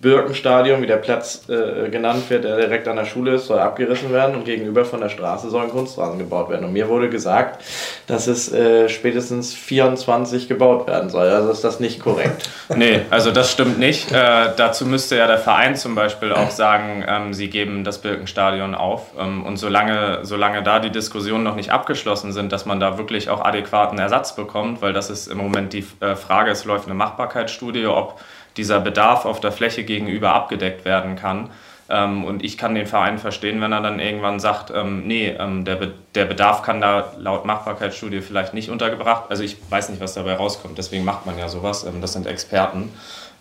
Birkenstadion, 0.00 0.82
wie 0.82 0.86
der 0.86 0.96
Platz 0.96 1.48
äh, 1.48 1.88
genannt 1.88 2.28
wird, 2.28 2.44
der 2.44 2.56
direkt 2.56 2.88
an 2.88 2.96
der 2.96 3.04
Schule 3.04 3.34
ist, 3.34 3.46
soll 3.46 3.58
abgerissen 3.58 4.12
werden 4.12 4.34
und 4.34 4.44
gegenüber 4.44 4.84
von 4.84 5.00
der 5.00 5.08
Straße 5.08 5.50
soll 5.50 5.64
ein 5.64 5.70
Kunstrasen 5.70 6.18
gebaut 6.18 6.50
werden. 6.50 6.64
Und 6.64 6.72
mir 6.72 6.88
wurde 6.88 7.08
gesagt, 7.08 7.62
dass 8.06 8.26
es 8.26 8.52
äh, 8.52 8.88
spätestens 8.88 9.54
24 9.54 10.48
gebaut 10.48 10.86
werden 10.86 11.10
soll. 11.10 11.28
Also 11.28 11.50
ist 11.50 11.64
das 11.64 11.80
nicht 11.80 12.00
korrekt. 12.00 12.48
nee, 12.76 13.00
also 13.10 13.30
das 13.30 13.52
stimmt 13.52 13.78
nicht. 13.78 14.12
Äh, 14.12 14.50
dazu 14.56 14.86
müsste 14.86 15.16
ja 15.16 15.26
der 15.26 15.38
Verein 15.38 15.76
zum 15.76 15.94
Beispiel 15.94 16.32
auch 16.32 16.50
sagen, 16.50 17.04
ähm, 17.06 17.34
sie 17.34 17.48
geben 17.48 17.84
das 17.84 17.98
Birkenstadion 17.98 18.74
auf. 18.74 19.12
Ähm, 19.18 19.44
und 19.44 19.56
solange, 19.56 20.20
solange 20.22 20.62
da 20.62 20.80
die 20.80 20.90
Diskussionen 20.90 21.44
noch 21.44 21.56
nicht 21.56 21.70
abgeschlossen 21.70 22.32
sind, 22.32 22.52
dass 22.52 22.66
man 22.66 22.80
da 22.80 22.98
wirklich 22.98 23.30
auch 23.30 23.44
adäquaten 23.44 23.98
Ersatz 23.98 24.34
bekommt, 24.36 24.82
weil 24.82 24.92
das 24.92 25.10
ist 25.10 25.28
im 25.28 25.38
Moment 25.38 25.72
die 25.72 25.86
äh, 26.00 26.16
Frage, 26.16 26.50
es 26.50 26.64
läuft 26.64 26.86
eine 26.86 26.94
Machbarkeitsstudie, 26.94 27.86
ob 27.86 28.20
dieser 28.56 28.80
Bedarf 28.80 29.24
auf 29.24 29.40
der 29.40 29.52
Fläche 29.52 29.84
gegenüber 29.84 30.34
abgedeckt 30.34 30.84
werden 30.84 31.16
kann. 31.16 31.50
Ähm, 31.90 32.24
und 32.24 32.42
ich 32.42 32.56
kann 32.56 32.74
den 32.74 32.86
Verein 32.86 33.18
verstehen, 33.18 33.60
wenn 33.60 33.72
er 33.72 33.82
dann 33.82 34.00
irgendwann 34.00 34.40
sagt, 34.40 34.72
ähm, 34.74 35.06
nee, 35.06 35.28
ähm, 35.38 35.64
der, 35.64 35.76
Be 35.76 35.92
der 36.14 36.24
Bedarf 36.24 36.62
kann 36.62 36.80
da 36.80 37.12
laut 37.18 37.44
Machbarkeitsstudie 37.44 38.22
vielleicht 38.22 38.54
nicht 38.54 38.70
untergebracht. 38.70 39.24
Also 39.28 39.42
ich 39.42 39.56
weiß 39.68 39.90
nicht, 39.90 40.00
was 40.00 40.14
dabei 40.14 40.34
rauskommt, 40.34 40.78
deswegen 40.78 41.04
macht 41.04 41.26
man 41.26 41.38
ja 41.38 41.48
sowas. 41.48 41.84
Ähm, 41.84 42.00
das 42.00 42.14
sind 42.14 42.26
Experten. 42.26 42.90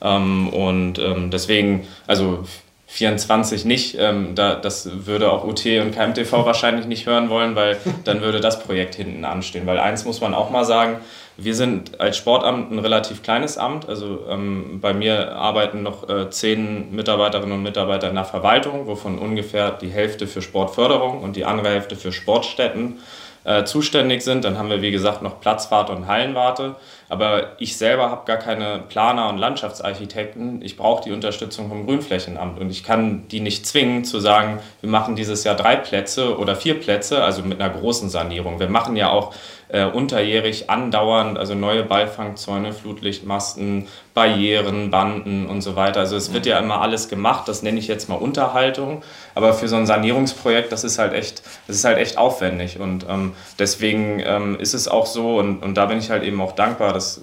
Ähm, 0.01 0.49
und 0.49 0.99
ähm, 0.99 1.31
deswegen, 1.31 1.87
also 2.05 2.43
24 2.87 3.65
nicht. 3.65 3.97
Da, 3.97 4.53
das 4.53 5.07
würde 5.07 5.31
auch 5.31 5.45
UT 5.45 5.65
und 5.65 5.95
KMTV 5.95 6.45
wahrscheinlich 6.45 6.85
nicht 6.85 7.07
hören 7.07 7.27
wollen, 7.31 7.55
weil 7.55 7.77
dann 8.03 8.21
würde 8.21 8.39
das 8.39 8.59
Projekt 8.59 8.93
hinten 8.93 9.25
anstehen. 9.25 9.65
Weil 9.65 9.79
eins 9.79 10.05
muss 10.05 10.21
man 10.21 10.35
auch 10.35 10.51
mal 10.51 10.63
sagen, 10.63 10.97
wir 11.37 11.55
sind 11.55 11.99
als 11.99 12.17
Sportamt 12.17 12.71
ein 12.71 12.79
relativ 12.79 13.23
kleines 13.23 13.57
Amt. 13.57 13.89
Also 13.89 14.25
ähm, 14.29 14.79
bei 14.81 14.93
mir 14.93 15.35
arbeiten 15.35 15.81
noch 15.81 16.07
äh, 16.07 16.29
zehn 16.29 16.93
Mitarbeiterinnen 16.95 17.57
und 17.57 17.63
Mitarbeiter 17.63 18.09
in 18.09 18.15
der 18.15 18.25
Verwaltung, 18.25 18.85
wovon 18.85 19.17
ungefähr 19.17 19.71
die 19.71 19.89
Hälfte 19.89 20.27
für 20.27 20.41
Sportförderung 20.41 21.21
und 21.21 21.35
die 21.35 21.45
andere 21.45 21.69
Hälfte 21.69 21.95
für 21.95 22.11
Sportstätten 22.11 22.99
äh, 23.45 23.65
zuständig 23.65 24.21
sind. 24.21 24.45
Dann 24.45 24.57
haben 24.57 24.69
wir, 24.69 24.81
wie 24.81 24.91
gesagt, 24.91 25.21
noch 25.21 25.41
Platzwarte 25.41 25.91
und 25.91 26.07
Hallenwarte. 26.07 26.75
Aber 27.09 27.51
ich 27.59 27.77
selber 27.77 28.09
habe 28.09 28.25
gar 28.25 28.37
keine 28.37 28.83
Planer 28.87 29.29
und 29.29 29.37
Landschaftsarchitekten. 29.37 30.61
Ich 30.61 30.77
brauche 30.77 31.03
die 31.03 31.11
Unterstützung 31.11 31.69
vom 31.69 31.85
Grünflächenamt 31.85 32.59
und 32.59 32.69
ich 32.69 32.83
kann 32.83 33.27
die 33.27 33.39
nicht 33.39 33.67
zwingen 33.67 34.05
zu 34.05 34.19
sagen, 34.19 34.59
wir 34.81 34.89
machen 34.89 35.15
dieses 35.15 35.43
Jahr 35.43 35.55
drei 35.55 35.75
Plätze 35.75 36.37
oder 36.37 36.55
vier 36.55 36.79
Plätze, 36.79 37.23
also 37.23 37.43
mit 37.43 37.61
einer 37.61 37.73
großen 37.73 38.09
Sanierung. 38.09 38.59
Wir 38.59 38.69
machen 38.69 38.95
ja 38.95 39.09
auch 39.09 39.33
äh, 39.69 39.85
unterjährig 39.85 40.69
andauernd, 40.69 41.37
also 41.37 41.55
neue 41.55 41.83
Ballfangzäune, 41.83 42.73
Flutlichtmasten, 42.73 43.87
Barrieren, 44.13 44.91
Banden 44.91 45.47
und 45.47 45.61
so 45.61 45.75
weiter. 45.75 46.01
Also 46.01 46.15
es 46.15 46.33
wird 46.33 46.45
ja 46.45 46.59
immer 46.59 46.81
alles 46.81 47.09
gemacht, 47.09 47.47
das 47.47 47.63
nenne 47.63 47.79
ich 47.79 47.87
jetzt 47.87 48.09
mal 48.09 48.15
Unterhaltung, 48.15 49.01
aber 49.33 49.53
für 49.53 49.67
so 49.67 49.75
ein 49.75 49.87
Sanierungsprojekt, 49.87 50.71
das 50.71 50.83
ist 50.83 50.99
halt 50.99 51.13
echt, 51.13 51.41
das 51.65 51.77
ist 51.77 51.85
halt 51.85 51.97
echt 51.97 52.19
aufwendig 52.19 52.79
und 52.79 53.07
ähm, 53.09 53.33
deswegen 53.57 54.21
ähm, 54.23 54.59
ist 54.59 54.75
es 54.75 54.87
auch 54.87 55.07
so 55.07 55.39
und, 55.39 55.63
und 55.63 55.75
da 55.75 55.87
bin 55.87 55.97
ich 55.97 56.11
halt 56.11 56.23
eben 56.23 56.39
auch 56.41 56.51
dankbar, 56.51 56.93
dass 56.93 57.21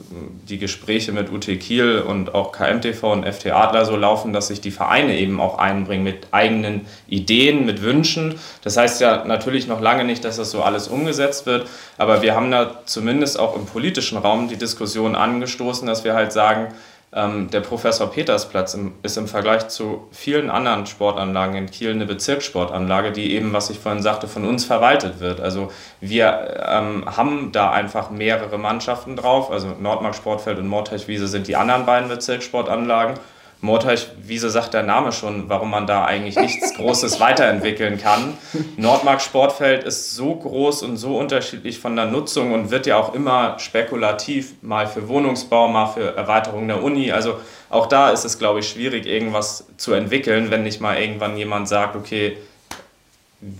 die 0.48 0.58
Gespräche 0.58 1.12
mit 1.12 1.30
UT 1.30 1.46
Kiel 1.60 2.00
und 2.00 2.34
auch 2.34 2.50
KMTV 2.50 3.04
und 3.04 3.24
FT 3.24 3.52
Adler 3.52 3.84
so 3.84 3.94
laufen, 3.94 4.32
dass 4.32 4.48
sich 4.48 4.60
die 4.60 4.72
Vereine 4.72 5.16
eben 5.16 5.40
auch 5.40 5.58
einbringen 5.58 6.02
mit 6.02 6.26
eigenen 6.32 6.86
Ideen, 7.08 7.66
mit 7.66 7.82
Wünschen. 7.82 8.40
Das 8.62 8.76
heißt 8.76 9.00
ja 9.00 9.24
natürlich 9.24 9.68
noch 9.68 9.80
lange 9.80 10.02
nicht, 10.02 10.24
dass 10.24 10.38
das 10.38 10.50
so 10.50 10.62
alles 10.62 10.88
umgesetzt 10.88 11.46
wird, 11.46 11.68
aber 11.98 12.22
wir 12.22 12.34
haben 12.34 12.39
da 12.48 12.82
zumindest 12.84 13.40
auch 13.40 13.56
im 13.56 13.66
politischen 13.66 14.18
Raum 14.18 14.46
die 14.46 14.56
Diskussion 14.56 15.16
angestoßen, 15.16 15.84
dass 15.86 16.04
wir 16.04 16.14
halt 16.14 16.32
sagen, 16.32 16.72
ähm, 17.12 17.50
der 17.50 17.60
Professor 17.60 18.08
Petersplatz 18.10 18.74
im, 18.74 18.92
ist 19.02 19.16
im 19.16 19.26
Vergleich 19.26 19.66
zu 19.66 20.06
vielen 20.12 20.48
anderen 20.48 20.86
Sportanlagen 20.86 21.56
in 21.56 21.70
Kiel 21.70 21.90
eine 21.90 22.06
Bezirkssportanlage, 22.06 23.10
die 23.10 23.34
eben, 23.34 23.52
was 23.52 23.68
ich 23.70 23.80
vorhin 23.80 24.00
sagte, 24.02 24.28
von 24.28 24.46
uns 24.46 24.64
verwaltet 24.64 25.18
wird. 25.18 25.40
Also 25.40 25.72
wir 26.00 26.64
ähm, 26.68 27.04
haben 27.16 27.50
da 27.50 27.72
einfach 27.72 28.10
mehrere 28.10 28.58
Mannschaften 28.58 29.16
drauf. 29.16 29.50
Also 29.50 29.74
Nordmark 29.80 30.14
Sportfeld 30.14 30.58
und 30.58 30.68
Mordteichwiese 30.68 31.26
sind 31.26 31.48
die 31.48 31.56
anderen 31.56 31.84
beiden 31.84 32.08
Bezirkssportanlagen. 32.08 33.16
Mordteichwiese 33.62 34.48
sagt 34.48 34.72
der 34.72 34.82
Name 34.82 35.12
schon, 35.12 35.48
warum 35.50 35.70
man 35.70 35.86
da 35.86 36.04
eigentlich 36.04 36.36
nichts 36.36 36.74
Großes 36.76 37.20
weiterentwickeln 37.20 37.98
kann. 37.98 38.38
Nordmark 38.76 39.20
Sportfeld 39.20 39.84
ist 39.84 40.14
so 40.14 40.34
groß 40.34 40.82
und 40.82 40.96
so 40.96 41.18
unterschiedlich 41.18 41.78
von 41.78 41.94
der 41.94 42.06
Nutzung 42.06 42.52
und 42.52 42.70
wird 42.70 42.86
ja 42.86 42.96
auch 42.96 43.14
immer 43.14 43.58
spekulativ, 43.58 44.54
mal 44.62 44.86
für 44.86 45.08
Wohnungsbau, 45.08 45.68
mal 45.68 45.86
für 45.88 46.16
Erweiterung 46.16 46.68
der 46.68 46.82
Uni. 46.82 47.12
Also 47.12 47.38
auch 47.68 47.86
da 47.86 48.10
ist 48.10 48.24
es, 48.24 48.38
glaube 48.38 48.60
ich, 48.60 48.68
schwierig, 48.68 49.06
irgendwas 49.06 49.66
zu 49.76 49.92
entwickeln, 49.92 50.50
wenn 50.50 50.62
nicht 50.62 50.80
mal 50.80 50.98
irgendwann 50.98 51.36
jemand 51.36 51.68
sagt, 51.68 51.96
okay, 51.96 52.38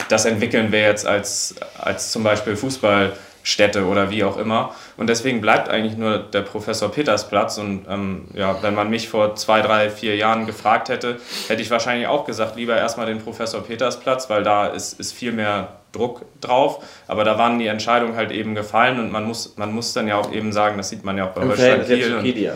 das 0.09 0.25
entwickeln 0.25 0.73
wir 0.73 0.81
jetzt 0.81 1.07
als, 1.07 1.55
als 1.79 2.13
zum 2.13 2.23
Beispiel 2.23 2.57
Fußball. 2.57 3.13
Städte 3.43 3.87
oder 3.87 4.11
wie 4.11 4.25
auch 4.25 4.37
immer. 4.37 4.75
Und 4.97 5.09
deswegen 5.09 5.41
bleibt 5.41 5.69
eigentlich 5.69 5.97
nur 5.97 6.19
der 6.19 6.43
Professor 6.43 6.91
Petersplatz. 6.91 7.59
Und 7.59 7.87
ähm, 7.89 8.27
ja, 8.35 8.63
wenn 8.63 8.75
man 8.75 8.91
mich 8.91 9.09
vor 9.09 9.37
zwei, 9.37 9.63
drei, 9.63 9.91
vier 9.91 10.17
Jahren 10.17 10.47
gefragt 10.47 10.89
hätte, 10.89 11.19
hätte 11.49 11.63
ich 11.63 11.71
wahrscheinlich 11.71 12.07
auch 12.07 12.25
gesagt, 12.25 12.57
lieber 12.57 12.77
erstmal 12.77 13.07
den 13.07 13.21
Professor 13.21 13.63
Petersplatz, 13.63 14.29
weil 14.29 14.43
da 14.43 14.67
ist, 14.67 15.01
ist 15.01 15.13
viel 15.13 15.33
mehr 15.33 15.69
Druck 15.93 16.23
drauf. 16.41 16.85
Aber 17.07 17.25
da 17.25 17.39
waren 17.39 17.59
die 17.59 17.67
Entscheidungen 17.67 18.17
halt 18.17 18.31
eben 18.31 18.55
gefallen 18.55 19.01
und 19.01 19.11
man 19.11 19.25
muss, 19.25 19.57
man 19.57 19.73
muss 19.73 19.93
dann 19.93 20.07
ja 20.07 20.17
auch 20.17 20.33
eben 20.33 20.53
sagen, 20.53 20.77
das 20.77 20.91
sieht 20.91 21.05
man 21.05 21.17
ja 21.17 21.29
auch 21.29 21.33
bei 21.33 21.43
Holstein 21.43 21.85
Kiel. 21.87 22.53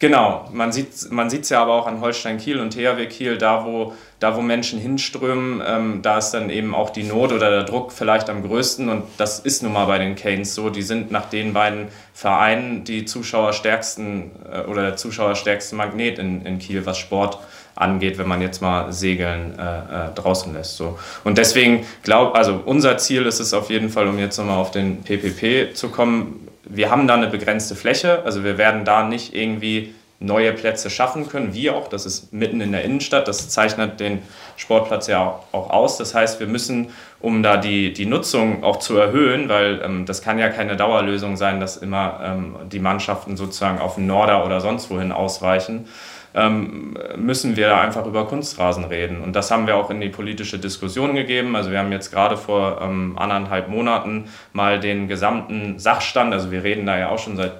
Genau, 0.00 0.48
man 0.52 0.70
sieht 0.70 0.94
es 0.94 1.10
man 1.10 1.28
ja 1.28 1.60
aber 1.60 1.74
auch 1.74 1.86
an 1.88 2.00
Holstein 2.00 2.38
Kiel 2.38 2.60
und 2.60 2.72
THW 2.72 3.06
Kiel, 3.06 3.36
da 3.36 3.64
wo, 3.64 3.94
da 4.20 4.36
wo 4.36 4.40
Menschen 4.40 4.80
hinströmen, 4.80 5.62
ähm, 5.64 6.02
da 6.02 6.18
ist 6.18 6.32
dann 6.32 6.50
eben 6.50 6.74
auch 6.74 6.90
die 6.90 7.04
Not 7.04 7.32
oder 7.32 7.50
der 7.50 7.64
Druck 7.64 7.92
vielleicht 7.92 8.28
am 8.28 8.42
größten 8.42 8.88
und 8.88 9.04
das 9.16 9.38
ist 9.38 9.62
nun 9.62 9.72
mal 9.72 9.86
bei 9.86 9.98
den 9.98 10.16
Canes 10.16 10.54
so. 10.54 10.70
Die 10.70 10.82
sind 10.82 11.12
nach 11.12 11.26
den 11.26 11.52
beiden 11.52 11.88
Vereinen 12.12 12.82
die 12.82 13.04
zuschauerstärksten 13.04 14.30
äh, 14.52 14.60
oder 14.62 14.82
der 14.82 14.96
zuschauerstärkste 14.96 15.76
Magnet 15.76 16.18
in, 16.18 16.44
in 16.44 16.58
Kiel, 16.58 16.84
was 16.84 16.98
Sport 16.98 17.38
angeht, 17.76 18.18
wenn 18.18 18.26
man 18.26 18.42
jetzt 18.42 18.60
mal 18.60 18.92
Segeln 18.92 19.56
äh, 19.56 19.62
äh, 19.62 20.14
draußen 20.16 20.52
lässt. 20.52 20.76
So. 20.76 20.98
Und 21.22 21.38
deswegen 21.38 21.86
glaube 22.02 22.34
also 22.34 22.60
unser 22.64 22.98
Ziel 22.98 23.24
ist 23.24 23.38
es 23.38 23.54
auf 23.54 23.70
jeden 23.70 23.88
Fall, 23.88 24.08
um 24.08 24.18
jetzt 24.18 24.36
nochmal 24.36 24.58
auf 24.58 24.72
den 24.72 25.04
PPP 25.04 25.76
zu 25.76 25.90
kommen, 25.90 26.48
wir 26.64 26.90
haben 26.90 27.06
da 27.06 27.14
eine 27.14 27.28
begrenzte 27.28 27.76
Fläche, 27.76 28.24
also 28.24 28.44
wir 28.44 28.58
werden 28.58 28.84
da 28.84 29.04
nicht 29.04 29.34
irgendwie 29.34 29.94
neue 30.20 30.52
Plätze 30.52 30.90
schaffen 30.90 31.28
können, 31.28 31.54
wie 31.54 31.70
auch, 31.70 31.86
das 31.86 32.04
ist 32.04 32.32
mitten 32.32 32.60
in 32.60 32.72
der 32.72 32.82
Innenstadt, 32.82 33.28
das 33.28 33.48
zeichnet 33.48 34.00
den 34.00 34.20
Sportplatz 34.56 35.06
ja 35.06 35.40
auch 35.52 35.70
aus. 35.70 35.96
Das 35.96 36.14
heißt, 36.14 36.40
wir 36.40 36.48
müssen, 36.48 36.90
um 37.20 37.42
da 37.42 37.56
die, 37.56 37.92
die 37.92 38.06
Nutzung 38.06 38.64
auch 38.64 38.78
zu 38.78 38.96
erhöhen, 38.96 39.48
weil 39.48 39.80
ähm, 39.84 40.06
das 40.06 40.20
kann 40.20 40.38
ja 40.38 40.48
keine 40.48 40.76
Dauerlösung 40.76 41.36
sein, 41.36 41.60
dass 41.60 41.76
immer 41.76 42.20
ähm, 42.24 42.56
die 42.70 42.80
Mannschaften 42.80 43.36
sozusagen 43.36 43.78
auf 43.78 43.94
den 43.94 44.06
Norder 44.06 44.44
oder 44.44 44.60
sonst 44.60 44.90
wohin 44.90 45.12
ausweichen, 45.12 45.86
ähm, 46.34 46.98
müssen 47.16 47.56
wir 47.56 47.68
da 47.68 47.80
einfach 47.80 48.04
über 48.04 48.26
Kunstrasen 48.26 48.84
reden. 48.84 49.22
Und 49.22 49.34
das 49.34 49.52
haben 49.52 49.68
wir 49.68 49.76
auch 49.76 49.88
in 49.88 50.00
die 50.00 50.08
politische 50.08 50.58
Diskussion 50.58 51.14
gegeben. 51.14 51.54
Also 51.54 51.70
wir 51.70 51.78
haben 51.78 51.92
jetzt 51.92 52.10
gerade 52.10 52.36
vor 52.36 52.80
ähm, 52.82 53.16
anderthalb 53.16 53.68
Monaten 53.68 54.24
mal 54.52 54.80
den 54.80 55.06
gesamten 55.06 55.78
Sachstand, 55.78 56.32
also 56.32 56.50
wir 56.50 56.64
reden 56.64 56.86
da 56.86 56.98
ja 56.98 57.08
auch 57.08 57.18
schon 57.18 57.36
seit 57.36 57.52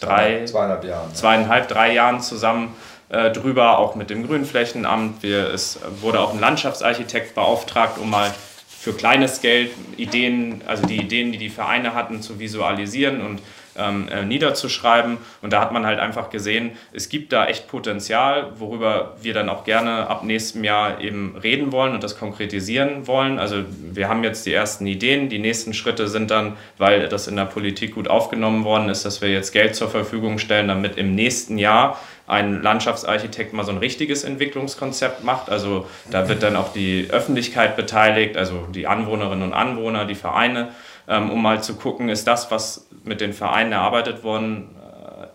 drei, 0.00 0.44
zweieinhalb 0.44 0.84
Jahren, 0.84 1.14
zweieinhalb, 1.14 1.68
drei 1.68 1.92
Jahren 1.92 2.20
zusammen 2.20 2.74
äh, 3.08 3.30
drüber, 3.30 3.78
auch 3.78 3.94
mit 3.94 4.10
dem 4.10 4.26
Grünflächenamt. 4.26 5.22
Wir, 5.22 5.50
es 5.52 5.78
wurde 6.00 6.20
auch 6.20 6.32
ein 6.32 6.40
Landschaftsarchitekt 6.40 7.34
beauftragt, 7.34 7.98
um 7.98 8.10
mal 8.10 8.32
für 8.68 8.92
kleines 8.92 9.40
Geld 9.40 9.72
Ideen, 9.96 10.62
also 10.66 10.86
die 10.86 10.96
Ideen, 10.96 11.32
die 11.32 11.38
die 11.38 11.50
Vereine 11.50 11.94
hatten, 11.94 12.22
zu 12.22 12.38
visualisieren 12.38 13.20
und 13.20 13.40
ähm, 13.78 14.08
äh, 14.08 14.24
niederzuschreiben. 14.24 15.18
Und 15.42 15.52
da 15.52 15.60
hat 15.60 15.72
man 15.72 15.86
halt 15.86 15.98
einfach 15.98 16.30
gesehen, 16.30 16.72
es 16.92 17.08
gibt 17.08 17.32
da 17.32 17.46
echt 17.46 17.68
Potenzial, 17.68 18.52
worüber 18.58 19.16
wir 19.20 19.34
dann 19.34 19.48
auch 19.48 19.64
gerne 19.64 20.08
ab 20.08 20.24
nächstem 20.24 20.64
Jahr 20.64 21.00
eben 21.00 21.36
reden 21.42 21.72
wollen 21.72 21.94
und 21.94 22.02
das 22.02 22.18
konkretisieren 22.18 23.06
wollen. 23.06 23.38
Also 23.38 23.64
wir 23.92 24.08
haben 24.08 24.24
jetzt 24.24 24.46
die 24.46 24.52
ersten 24.52 24.86
Ideen. 24.86 25.28
Die 25.28 25.38
nächsten 25.38 25.74
Schritte 25.74 26.08
sind 26.08 26.30
dann, 26.30 26.56
weil 26.78 27.08
das 27.08 27.28
in 27.28 27.36
der 27.36 27.44
Politik 27.44 27.94
gut 27.94 28.08
aufgenommen 28.08 28.64
worden 28.64 28.88
ist, 28.88 29.04
dass 29.04 29.20
wir 29.20 29.30
jetzt 29.30 29.52
Geld 29.52 29.74
zur 29.74 29.88
Verfügung 29.88 30.38
stellen, 30.38 30.68
damit 30.68 30.96
im 30.96 31.14
nächsten 31.14 31.58
Jahr 31.58 31.98
ein 32.26 32.60
Landschaftsarchitekt 32.62 33.52
mal 33.52 33.64
so 33.64 33.70
ein 33.70 33.78
richtiges 33.78 34.24
Entwicklungskonzept 34.24 35.22
macht. 35.22 35.48
Also 35.48 35.86
da 36.10 36.28
wird 36.28 36.42
dann 36.42 36.56
auch 36.56 36.72
die 36.72 37.06
Öffentlichkeit 37.10 37.76
beteiligt, 37.76 38.36
also 38.36 38.66
die 38.74 38.86
Anwohnerinnen 38.86 39.44
und 39.44 39.52
Anwohner, 39.52 40.04
die 40.06 40.14
Vereine. 40.14 40.70
Ähm, 41.08 41.30
um 41.30 41.40
mal 41.40 41.62
zu 41.62 41.74
gucken, 41.74 42.08
ist 42.08 42.26
das, 42.26 42.50
was 42.50 42.86
mit 43.04 43.20
den 43.20 43.32
Vereinen 43.32 43.72
erarbeitet 43.72 44.24
worden 44.24 44.68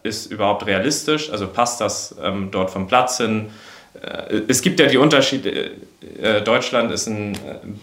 äh, 0.04 0.08
ist, 0.08 0.32
überhaupt 0.32 0.66
realistisch? 0.66 1.32
Also 1.32 1.48
passt 1.48 1.80
das 1.80 2.16
ähm, 2.22 2.50
dort 2.52 2.72
vom 2.72 2.88
Platz 2.88 3.18
hin? 3.18 3.50
Äh, 4.02 4.42
es 4.50 4.62
gibt 4.62 4.80
ja 4.80 4.88
die 4.88 4.98
Unterschiede. 4.98 5.72
Äh, 6.22 6.42
Deutschland 6.42 6.92
ist 6.92 7.08
ein 7.08 7.38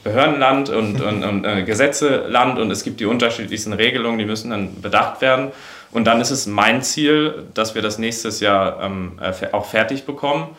Behördenland 0.05 0.68
und, 0.68 1.01
und, 1.01 1.24
und 1.24 1.64
Gesetzeland 1.64 2.59
und 2.59 2.70
es 2.70 2.84
gibt 2.84 3.01
die 3.01 3.07
unterschiedlichsten 3.07 3.72
Regelungen, 3.72 4.18
die 4.18 4.26
müssen 4.26 4.51
dann 4.51 4.80
bedacht 4.82 5.22
werden. 5.22 5.53
Und 5.91 6.05
dann 6.05 6.20
ist 6.20 6.30
es 6.30 6.47
mein 6.47 6.82
Ziel, 6.82 7.47
dass 7.55 7.74
wir 7.74 7.80
das 7.80 7.97
nächstes 7.97 8.41
Jahr 8.41 8.82
ähm, 8.82 9.18
auch 9.53 9.64
fertig 9.64 10.05
bekommen, 10.05 10.55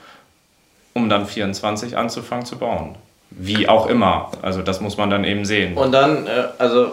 um 0.94 1.08
dann 1.08 1.28
24 1.28 1.96
anzufangen 1.96 2.48
zu 2.48 2.58
bauen. 2.58 2.96
Wie 3.32 3.68
auch 3.68 3.88
immer. 3.88 4.32
Also 4.42 4.62
das 4.62 4.82
muss 4.82 4.98
man 4.98 5.10
dann 5.10 5.24
eben 5.24 5.46
sehen. 5.46 5.78
Und 5.78 5.92
dann, 5.92 6.28
äh, 6.28 6.46
also 6.58 6.92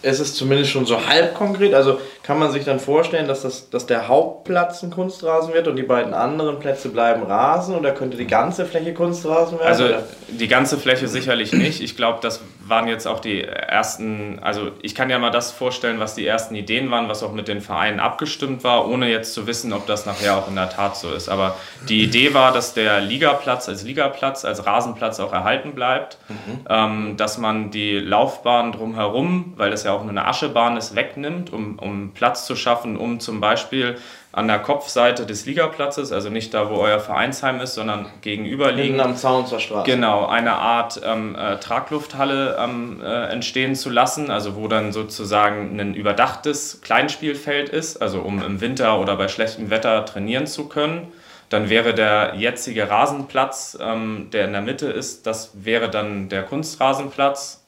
es 0.00 0.20
ist 0.20 0.36
zumindest 0.36 0.70
schon 0.70 0.86
so 0.86 1.06
halb 1.06 1.34
konkret. 1.34 1.74
Also 1.74 2.00
kann 2.22 2.38
man 2.38 2.52
sich 2.52 2.64
dann 2.64 2.78
vorstellen, 2.78 3.26
dass, 3.26 3.42
das, 3.42 3.68
dass 3.70 3.86
der 3.86 4.08
Hauptplatz 4.08 4.82
ein 4.82 4.90
Kunstrasen 4.90 5.52
wird 5.52 5.66
und 5.66 5.76
die 5.76 5.82
beiden 5.82 6.14
anderen 6.14 6.58
Plätze 6.60 6.88
bleiben 6.88 7.22
Rasen 7.22 7.74
oder 7.74 7.92
könnte 7.92 8.16
die 8.16 8.26
ganze 8.26 8.64
Fläche 8.64 8.94
Kunstrasen 8.94 9.58
werden? 9.58 9.68
Also 9.68 9.88
die 10.28 10.48
ganze 10.48 10.78
Fläche 10.78 11.08
sicherlich 11.08 11.52
nicht. 11.52 11.80
Ich 11.80 11.96
glaube, 11.96 12.18
das 12.22 12.40
waren 12.68 12.88
jetzt 12.88 13.06
auch 13.06 13.20
die 13.20 13.42
ersten, 13.42 14.38
also 14.42 14.70
ich 14.82 14.94
kann 14.94 15.10
ja 15.10 15.18
mal 15.18 15.30
das 15.30 15.52
vorstellen, 15.52 16.00
was 16.00 16.14
die 16.14 16.26
ersten 16.26 16.54
Ideen 16.54 16.90
waren, 16.90 17.08
was 17.08 17.22
auch 17.22 17.32
mit 17.32 17.48
den 17.48 17.60
Vereinen 17.60 18.00
abgestimmt 18.00 18.64
war, 18.64 18.88
ohne 18.88 19.10
jetzt 19.10 19.34
zu 19.34 19.46
wissen, 19.46 19.72
ob 19.72 19.86
das 19.86 20.06
nachher 20.06 20.36
auch 20.36 20.48
in 20.48 20.54
der 20.54 20.70
Tat 20.70 20.96
so 20.96 21.12
ist. 21.12 21.28
Aber 21.28 21.56
die 21.88 22.02
Idee 22.02 22.34
war, 22.34 22.52
dass 22.52 22.74
der 22.74 23.00
Ligaplatz 23.00 23.68
als 23.68 23.84
Ligaplatz, 23.84 24.44
als 24.44 24.66
Rasenplatz 24.66 25.20
auch 25.20 25.32
erhalten 25.32 25.74
bleibt, 25.74 26.18
mhm. 26.28 26.60
ähm, 26.68 27.16
dass 27.16 27.38
man 27.38 27.70
die 27.70 27.98
Laufbahn 27.98 28.72
drumherum, 28.72 29.54
weil 29.56 29.70
das 29.70 29.84
ja 29.84 29.92
auch 29.92 30.02
nur 30.02 30.10
eine 30.10 30.26
Aschebahn 30.26 30.76
ist, 30.76 30.94
wegnimmt, 30.94 31.52
um, 31.52 31.78
um 31.78 32.12
Platz 32.12 32.46
zu 32.46 32.56
schaffen, 32.56 32.96
um 32.96 33.20
zum 33.20 33.40
Beispiel 33.40 33.96
an 34.38 34.46
der 34.46 34.60
Kopfseite 34.60 35.26
des 35.26 35.46
Ligaplatzes, 35.46 36.12
also 36.12 36.30
nicht 36.30 36.54
da, 36.54 36.70
wo 36.70 36.76
euer 36.76 37.00
Vereinsheim 37.00 37.60
ist, 37.60 37.74
sondern 37.74 38.06
gegenüberliegend. 38.20 38.84
Hinten 38.84 39.00
am 39.00 39.16
Zaun 39.16 39.46
zur 39.46 39.58
Straße. 39.58 39.90
Genau, 39.90 40.26
eine 40.26 40.52
Art 40.52 41.00
ähm, 41.04 41.34
äh, 41.34 41.56
Traglufthalle 41.56 42.56
ähm, 42.60 43.02
äh, 43.04 43.32
entstehen 43.32 43.74
zu 43.74 43.90
lassen, 43.90 44.30
also 44.30 44.54
wo 44.54 44.68
dann 44.68 44.92
sozusagen 44.92 45.80
ein 45.80 45.94
überdachtes 45.94 46.80
Kleinspielfeld 46.82 47.68
ist, 47.68 48.00
also 48.00 48.20
um 48.20 48.40
im 48.40 48.60
Winter 48.60 49.00
oder 49.00 49.16
bei 49.16 49.26
schlechtem 49.26 49.70
Wetter 49.70 50.04
trainieren 50.04 50.46
zu 50.46 50.68
können. 50.68 51.08
Dann 51.48 51.68
wäre 51.68 51.92
der 51.92 52.34
jetzige 52.36 52.88
Rasenplatz, 52.88 53.76
ähm, 53.80 54.28
der 54.32 54.44
in 54.44 54.52
der 54.52 54.62
Mitte 54.62 54.86
ist, 54.86 55.26
das 55.26 55.50
wäre 55.64 55.90
dann 55.90 56.28
der 56.28 56.44
Kunstrasenplatz. 56.44 57.64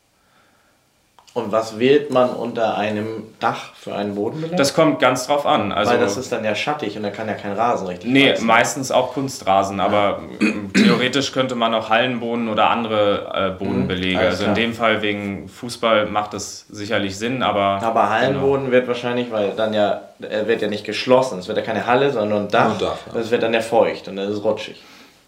Und 1.33 1.53
was 1.53 1.79
wählt 1.79 2.11
man 2.13 2.31
unter 2.31 2.77
einem 2.77 3.23
Dach 3.39 3.73
für 3.75 3.95
einen 3.95 4.17
Bodenbelag? 4.17 4.57
Das 4.57 4.75
kommt 4.75 4.99
ganz 4.99 5.29
drauf 5.29 5.47
an. 5.47 5.71
Also, 5.71 5.93
Weil 5.93 6.01
das 6.01 6.17
ist 6.17 6.33
dann 6.33 6.45
ja 6.45 6.57
schattig 6.57 6.97
und 6.97 7.05
da 7.05 7.11
kann 7.11 7.29
ja 7.29 7.35
kein 7.35 7.53
Rasen 7.53 7.87
richtig 7.87 8.11
Nee, 8.11 8.31
wachsen. 8.33 8.47
meistens 8.47 8.91
auch 8.91 9.13
Kunstrasen, 9.15 9.79
aber 9.79 10.23
ähm, 10.41 10.73
theoretisch 10.75 11.31
könnte 11.31 11.55
man 11.55 11.73
auch 11.73 11.89
Hallenboden 11.89 12.49
oder 12.49 12.71
andere 12.71 13.31
äh, 13.33 13.51
Bodenbelege. 13.65 14.19
alles 14.19 14.41
also 14.41 14.47
in 14.47 14.55
dem 14.57 14.75
Fall 14.75 15.03
wegen 15.03 15.49
Fußball 15.49 16.07
macht 16.07 16.35
das 16.35 16.67
sicherlich 16.69 17.17
Sinn, 17.17 17.45
aber. 17.45 17.81
Aber 17.81 18.11
Hallenboden 18.11 18.73
wird 18.73 18.89
wahrscheinlich, 18.89 19.31
weil 19.31 19.53
dann 19.57 19.73
ja, 19.73 20.01
er 20.29 20.49
wird 20.49 20.63
ja 20.63 20.69
nicht 20.69 20.85
geschlossen. 20.85 21.39
Es 21.39 21.47
wird 21.47 21.59
ja 21.59 21.63
keine 21.65 21.87
Halle, 21.87 22.11
sondern 22.11 22.47
ein 22.47 22.49
Dach. 22.49 22.69
Nur 22.81 22.89
Dach, 22.89 22.97
ja. 23.07 23.13
Das 23.15 23.31
wird 23.31 23.45
dann 23.45 23.55
ja 23.55 23.61
feucht 23.61 24.09
und 24.09 24.17
dann 24.17 24.29
ist 24.29 24.39
es 24.39 24.43
rutschig. 24.45 24.83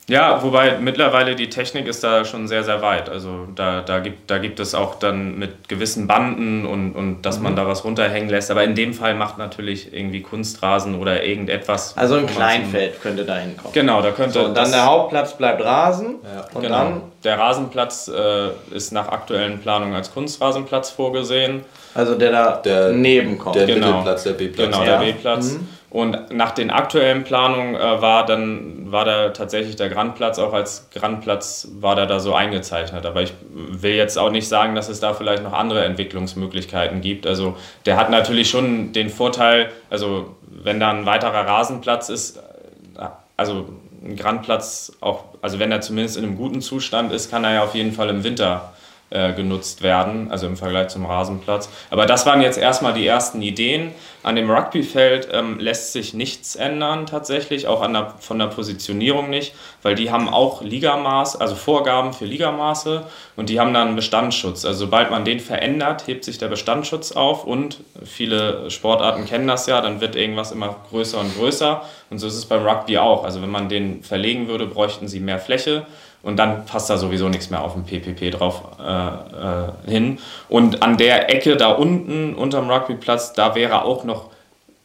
Ja, 0.08 0.42
wobei 0.42 0.78
mittlerweile 0.80 1.36
die 1.36 1.48
Technik 1.48 1.86
ist 1.86 2.02
da 2.02 2.24
schon 2.24 2.48
sehr, 2.48 2.64
sehr 2.64 2.82
weit. 2.82 3.08
Also 3.08 3.46
da, 3.54 3.82
da, 3.82 4.00
gibt, 4.00 4.28
da 4.30 4.38
gibt 4.38 4.58
es 4.58 4.74
auch 4.74 4.96
dann 4.96 5.38
mit 5.38 5.68
gewissen 5.68 6.08
Banden 6.08 6.66
und, 6.66 6.92
und 6.92 7.22
dass 7.22 7.38
Mhm. 7.38 7.44
man 7.44 7.56
da 7.56 7.66
was 7.68 7.84
runterhängen 7.84 8.28
lässt. 8.28 8.50
Aber 8.50 8.64
in 8.64 8.74
dem 8.74 8.94
Fall 8.94 9.14
macht 9.14 9.38
natürlich 9.38 9.94
irgendwie 9.94 10.20
Kunstrasen 10.20 10.98
oder 10.98 11.22
irgendetwas. 11.22 11.96
Also 11.96 12.16
ein 12.16 12.26
Kleinfeld 12.26 13.00
könnte 13.00 13.24
da 13.24 13.36
hinkommen. 13.36 13.72
Genau, 13.72 14.02
da 14.02 14.10
könnte. 14.10 14.32
So, 14.34 14.40
und 14.40 14.46
dann 14.56 14.64
das- 14.64 14.72
der 14.72 14.86
Hauptplatz 14.86 15.36
bleibt 15.36 15.62
Rasen. 15.64 16.16
Und 16.52 16.62
Genau. 16.62 16.74
dann, 16.78 17.02
Der 17.22 17.38
Rasenplatz 17.38 18.08
äh, 18.08 18.48
ist 18.74 18.90
nach 18.92 19.06
aktuellen 19.08 19.60
Planungen 19.60 19.94
als 19.94 20.12
Kunstrasenplatz 20.12 20.90
vorgesehen. 20.90 21.64
also 21.94 22.16
der 22.16 22.32
da 22.32 22.56
Der- 22.56 22.90
neben 22.90 23.38
kommt. 23.38 23.54
Der 23.54 23.66
Genau. 23.66 23.86
Mittelplatz, 23.86 24.24
der 24.24 24.32
B-Platz. 24.32 24.66
Genau, 24.66 24.82
Ja. 24.84 24.98
der 24.98 25.06
B-Platz. 25.12 25.56
Und 25.92 26.32
nach 26.32 26.52
den 26.52 26.70
aktuellen 26.70 27.22
Planungen 27.22 27.74
äh, 27.74 28.00
war 28.00 28.24
dann 28.24 28.90
war 28.90 29.04
da 29.04 29.28
tatsächlich 29.28 29.76
der 29.76 29.90
Grandplatz 29.90 30.38
auch 30.38 30.54
als 30.54 30.88
Grandplatz 30.90 31.68
war 31.80 31.94
da 31.94 32.06
da 32.06 32.18
so 32.18 32.32
eingezeichnet. 32.34 33.04
Aber 33.04 33.20
ich 33.20 33.34
will 33.52 33.92
jetzt 33.92 34.16
auch 34.16 34.30
nicht 34.30 34.48
sagen, 34.48 34.74
dass 34.74 34.88
es 34.88 35.00
da 35.00 35.12
vielleicht 35.12 35.42
noch 35.42 35.52
andere 35.52 35.84
Entwicklungsmöglichkeiten 35.84 37.02
gibt. 37.02 37.26
Also 37.26 37.58
der 37.84 37.98
hat 37.98 38.08
natürlich 38.08 38.48
schon 38.48 38.94
den 38.94 39.10
Vorteil, 39.10 39.70
also 39.90 40.34
wenn 40.48 40.80
da 40.80 40.90
ein 40.90 41.04
weiterer 41.04 41.46
Rasenplatz 41.46 42.08
ist, 42.08 42.38
äh, 42.38 43.08
also 43.36 43.68
ein 44.02 44.16
Grandplatz 44.16 44.96
auch, 45.02 45.24
also 45.42 45.58
wenn 45.58 45.70
er 45.70 45.82
zumindest 45.82 46.16
in 46.16 46.24
einem 46.24 46.38
guten 46.38 46.62
Zustand 46.62 47.12
ist, 47.12 47.30
kann 47.30 47.44
er 47.44 47.52
ja 47.52 47.64
auf 47.64 47.74
jeden 47.74 47.92
Fall 47.92 48.08
im 48.08 48.24
Winter 48.24 48.72
äh, 49.12 49.34
genutzt 49.34 49.82
werden, 49.82 50.30
also 50.30 50.46
im 50.46 50.56
Vergleich 50.56 50.88
zum 50.88 51.04
Rasenplatz. 51.04 51.68
Aber 51.90 52.06
das 52.06 52.24
waren 52.24 52.40
jetzt 52.40 52.58
erstmal 52.58 52.94
die 52.94 53.06
ersten 53.06 53.42
Ideen. 53.42 53.92
An 54.22 54.36
dem 54.36 54.50
Rugbyfeld 54.50 55.28
ähm, 55.32 55.58
lässt 55.58 55.92
sich 55.92 56.14
nichts 56.14 56.56
ändern 56.56 57.06
tatsächlich, 57.06 57.66
auch 57.66 57.82
an 57.82 57.92
der, 57.92 58.14
von 58.20 58.38
der 58.38 58.46
Positionierung 58.46 59.28
nicht, 59.28 59.54
weil 59.82 59.96
die 59.96 60.10
haben 60.10 60.28
auch 60.28 60.62
Ligamaß, 60.62 61.40
also 61.40 61.56
Vorgaben 61.56 62.12
für 62.12 62.24
Ligamaße 62.24 63.04
und 63.36 63.48
die 63.48 63.58
haben 63.60 63.74
dann 63.74 63.88
einen 63.88 63.96
Bestandsschutz. 63.96 64.64
Also 64.64 64.86
sobald 64.86 65.10
man 65.10 65.24
den 65.24 65.40
verändert, 65.40 66.06
hebt 66.06 66.24
sich 66.24 66.38
der 66.38 66.48
Bestandsschutz 66.48 67.12
auf 67.12 67.44
und 67.44 67.80
viele 68.04 68.70
Sportarten 68.70 69.26
kennen 69.26 69.48
das 69.48 69.66
ja, 69.66 69.80
dann 69.80 70.00
wird 70.00 70.16
irgendwas 70.16 70.52
immer 70.52 70.76
größer 70.88 71.18
und 71.18 71.36
größer 71.36 71.82
und 72.10 72.18
so 72.18 72.28
ist 72.28 72.36
es 72.36 72.46
beim 72.46 72.64
Rugby 72.66 72.98
auch. 72.98 73.24
Also 73.24 73.42
wenn 73.42 73.50
man 73.50 73.68
den 73.68 74.02
verlegen 74.04 74.48
würde, 74.48 74.66
bräuchten 74.66 75.08
sie 75.08 75.20
mehr 75.20 75.38
Fläche 75.38 75.84
und 76.22 76.36
dann 76.36 76.64
passt 76.66 76.88
da 76.88 76.96
sowieso 76.96 77.28
nichts 77.28 77.50
mehr 77.50 77.62
auf 77.62 77.74
dem 77.74 77.84
PPP 77.84 78.30
drauf 78.30 78.62
äh, 78.80 78.92
äh, 78.92 79.90
hin. 79.90 80.18
Und 80.48 80.82
an 80.82 80.96
der 80.96 81.30
Ecke 81.30 81.56
da 81.56 81.70
unten 81.70 82.34
unterm 82.34 82.70
Rugbyplatz, 82.70 83.32
da 83.32 83.54
wäre 83.54 83.84
auch 83.84 84.04
noch 84.04 84.30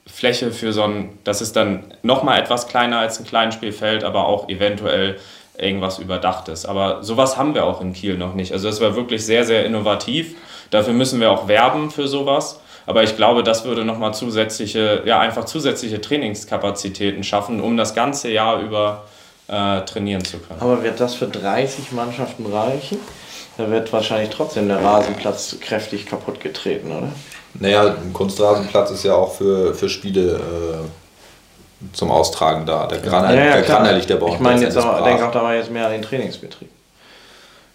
Fläche 0.07 0.51
für 0.51 0.73
so 0.73 0.83
ein, 0.83 1.17
das 1.23 1.41
ist 1.41 1.55
dann 1.55 1.83
nochmal 2.01 2.39
etwas 2.39 2.67
kleiner 2.67 2.99
als 2.99 3.19
ein 3.19 3.25
Kleinspielfeld, 3.25 4.03
aber 4.03 4.25
auch 4.25 4.49
eventuell 4.49 5.17
irgendwas 5.57 5.99
Überdachtes. 5.99 6.65
Aber 6.65 7.03
sowas 7.03 7.37
haben 7.37 7.53
wir 7.53 7.65
auch 7.65 7.81
in 7.81 7.93
Kiel 7.93 8.17
noch 8.17 8.33
nicht. 8.33 8.51
Also 8.51 8.67
das 8.67 8.81
war 8.81 8.95
wirklich 8.95 9.25
sehr, 9.25 9.43
sehr 9.43 9.65
innovativ. 9.65 10.35
Dafür 10.69 10.93
müssen 10.93 11.19
wir 11.19 11.31
auch 11.31 11.47
werben 11.47 11.91
für 11.91 12.07
sowas. 12.07 12.61
Aber 12.85 13.03
ich 13.03 13.17
glaube, 13.17 13.43
das 13.43 13.65
würde 13.65 13.83
nochmal 13.83 14.13
zusätzliche, 14.13 15.03
ja, 15.05 15.19
einfach 15.19 15.45
zusätzliche 15.45 15.99
Trainingskapazitäten 15.99 17.23
schaffen, 17.23 17.59
um 17.59 17.75
das 17.75 17.93
ganze 17.93 18.31
Jahr 18.31 18.61
über 18.61 19.03
äh, 19.47 19.81
trainieren 19.81 20.23
zu 20.23 20.37
können. 20.39 20.59
Aber 20.61 20.83
wird 20.83 20.99
das 20.99 21.15
für 21.15 21.27
30 21.27 21.91
Mannschaften 21.91 22.45
reichen? 22.45 22.99
Da 23.57 23.69
wird 23.69 23.91
wahrscheinlich 23.91 24.29
trotzdem 24.29 24.67
der 24.67 24.83
Rasenplatz 24.83 25.57
kräftig 25.59 26.05
kaputt 26.05 26.39
getreten, 26.39 26.91
oder? 26.91 27.09
Naja, 27.55 27.95
ein 27.95 28.13
Kunstrasenplatz 28.13 28.91
ist 28.91 29.03
ja 29.03 29.15
auch 29.15 29.33
für, 29.33 29.73
für 29.73 29.89
Spiele 29.89 30.33
äh, 30.35 31.93
zum 31.93 32.11
Austragen 32.11 32.65
da. 32.65 32.85
Der 32.87 32.99
Gran, 32.99 33.27
der 33.27 33.63
klar. 33.63 33.79
Graner 33.79 33.93
liegt 33.93 34.09
ja 34.09 34.17
bei 34.17 34.25
uns 34.25 34.35
Ich 34.35 34.41
meine 34.41 34.61
jetzt 34.61 34.77
aber, 34.77 35.03
denke 35.03 35.25
auch 35.25 35.31
dabei 35.31 35.57
jetzt 35.57 35.71
mehr 35.71 35.85
an 35.85 35.91
den 35.91 36.01
Trainingsbetrieb. 36.03 36.69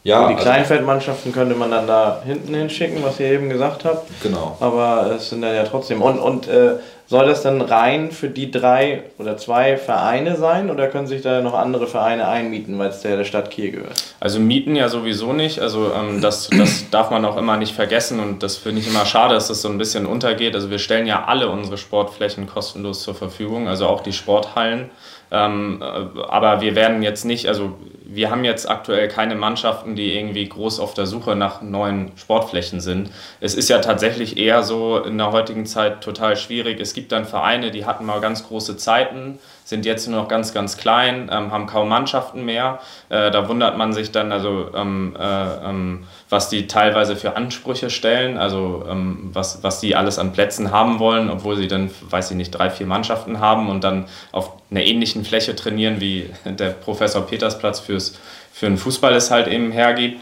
Ja, 0.05 0.27
die 0.29 0.35
also, 0.35 0.45
Kleinfeldmannschaften 0.45 1.33
könnte 1.33 1.55
man 1.55 1.71
dann 1.71 1.87
da 1.87 2.23
hinten 2.25 2.55
hinschicken, 2.55 3.05
was 3.05 3.21
ihr 3.21 3.27
eben 3.27 3.49
gesagt 3.49 3.85
habt. 3.85 4.09
genau. 4.23 4.57
Aber 4.59 5.13
es 5.17 5.31
sind 5.31 5.43
dann 5.43 5.55
ja 5.55 5.65
trotzdem. 5.65 6.03
Und, 6.03 6.19
und 6.19 6.49
äh, 6.49 6.79
soll 7.07 7.27
das 7.27 7.43
dann 7.43 7.61
rein 7.61 8.11
für 8.11 8.29
die 8.29 8.51
drei 8.51 9.03
oder 9.19 9.37
zwei 9.37 9.77
Vereine 9.77 10.37
sein 10.37 10.71
oder 10.71 10.89
können 10.89 11.07
sich 11.07 11.23
da 11.23 11.43
noch 11.43 11.55
andere 11.55 11.87
Vereine 11.87 12.27
einmieten, 12.27 12.79
weil 12.79 12.89
es 12.89 13.03
der, 13.03 13.17
der 13.17 13.25
Stadt 13.25 13.51
Kiel 13.51 13.71
gehört? 13.71 14.03
Also 14.19 14.41
Mieten 14.41 14.75
ja 14.75 14.89
sowieso 14.89 15.33
nicht. 15.33 15.61
Also 15.61 15.93
ähm, 15.93 16.21
das, 16.21 16.49
das 16.49 16.89
darf 16.91 17.11
man 17.11 17.25
auch 17.25 17.37
immer 17.37 17.57
nicht 17.59 17.75
vergessen 17.75 18.19
und 18.19 18.43
das 18.43 18.57
finde 18.57 18.81
ich 18.81 18.89
immer 18.89 19.05
schade, 19.05 19.35
dass 19.35 19.49
das 19.49 19.63
so 19.63 19.69
ein 19.69 19.79
bisschen 19.79 20.07
untergeht. 20.07 20.55
Also 20.55 20.71
wir 20.71 20.79
stellen 20.79 21.07
ja 21.07 21.27
alle 21.27 21.49
unsere 21.51 21.77
Sportflächen 21.77 22.47
kostenlos 22.47 23.03
zur 23.03 23.15
Verfügung, 23.15 23.69
also 23.69 23.87
auch 23.87 24.01
die 24.01 24.15
Sporthallen. 24.15 24.91
Ähm, 25.33 25.81
äh, 25.81 26.21
aber 26.29 26.61
wir 26.61 26.77
werden 26.77 27.03
jetzt 27.03 27.25
nicht, 27.25 27.49
also 27.49 27.79
wir 28.05 28.31
haben 28.31 28.45
jetzt 28.45 28.69
aktuell 28.69 29.09
keine 29.09 29.35
Mannschaften, 29.35 29.97
die 29.97 30.15
irgendwie 30.15 30.47
groß 30.47 30.79
auf 30.79 30.93
der 30.93 31.07
Suche 31.07 31.35
nach 31.35 31.63
neuen 31.63 32.13
Sportflächen 32.17 32.81
sind. 32.81 33.11
Es 33.41 33.55
ist 33.55 33.71
ja 33.71 33.79
tatsächlich 33.79 34.37
eher 34.37 34.63
so 34.63 34.99
in 34.99 35.17
der 35.17 35.33
heutigen 35.33 35.65
Zeit 35.65 36.03
total 36.03 36.37
schwierig. 36.37 36.79
Es 36.79 36.93
gibt 36.93 37.11
dann 37.13 37.25
Vereine, 37.25 37.71
die 37.71 37.87
hatten 37.87 38.05
mal 38.05 38.21
ganz 38.21 38.47
große 38.47 38.77
Zeiten, 38.77 39.39
sind 39.65 39.87
jetzt 39.87 40.09
nur 40.09 40.21
noch 40.21 40.29
ganz, 40.29 40.53
ganz 40.53 40.77
klein, 40.77 41.31
ähm, 41.33 41.53
haben 41.53 41.67
kaum 41.67 41.89
Mannschaften 41.89 42.45
mehr. 42.45 42.81
Äh, 43.09 43.31
da 43.31 43.49
wundert 43.49 43.79
man 43.79 43.93
sich 43.93 44.11
dann, 44.11 44.33
also 44.33 44.71
ähm, 44.75 45.17
äh, 45.19 45.69
ähm, 45.69 46.05
was 46.29 46.49
die 46.49 46.67
teilweise 46.67 47.17
für 47.17 47.37
Ansprüche 47.37 47.91
stellen, 47.91 48.39
also 48.39 48.85
ähm, 48.91 49.31
was, 49.33 49.63
was 49.63 49.81
die 49.81 49.95
alles 49.95 50.19
an 50.19 50.33
Plätzen 50.33 50.73
haben 50.73 50.99
wollen, 50.99 51.31
obwohl 51.31 51.57
sie 51.57 51.69
dann, 51.69 51.91
weiß 52.09 52.31
ich 52.33 52.37
nicht, 52.37 52.51
drei, 52.51 52.71
vier 52.71 52.87
Mannschaften 52.87 53.41
haben 53.41 53.69
und 53.69 53.85
dann 53.85 54.07
auf 54.33 54.53
einer 54.71 54.83
ähnlichen 54.83 55.25
Fläche 55.25 55.55
trainieren, 55.55 56.01
wie 56.01 56.31
der 56.45 56.71
Professor 56.71 57.23
Petersplatz 57.23 57.81
fürs, 57.81 58.19
für 58.53 58.67
den 58.67 58.77
Fußball 58.77 59.15
es 59.15 59.31
halt 59.31 59.47
eben 59.47 59.73
hergibt. 59.73 60.21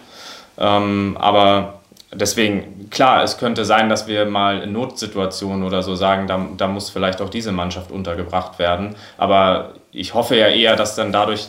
Ähm, 0.58 1.16
aber 1.18 1.80
deswegen, 2.12 2.79
klar, 2.90 3.22
es 3.22 3.38
könnte 3.38 3.64
sein, 3.64 3.88
dass 3.88 4.06
wir 4.06 4.26
mal 4.26 4.62
in 4.62 4.72
Notsituationen 4.72 5.64
oder 5.64 5.82
so 5.82 5.94
sagen, 5.94 6.26
da, 6.26 6.46
da 6.56 6.66
muss 6.66 6.90
vielleicht 6.90 7.20
auch 7.20 7.30
diese 7.30 7.52
Mannschaft 7.52 7.90
untergebracht 7.90 8.58
werden. 8.58 8.96
Aber 9.16 9.72
ich 9.92 10.14
hoffe 10.14 10.36
ja 10.36 10.48
eher, 10.48 10.76
dass 10.76 10.96
dann 10.96 11.12
dadurch 11.12 11.48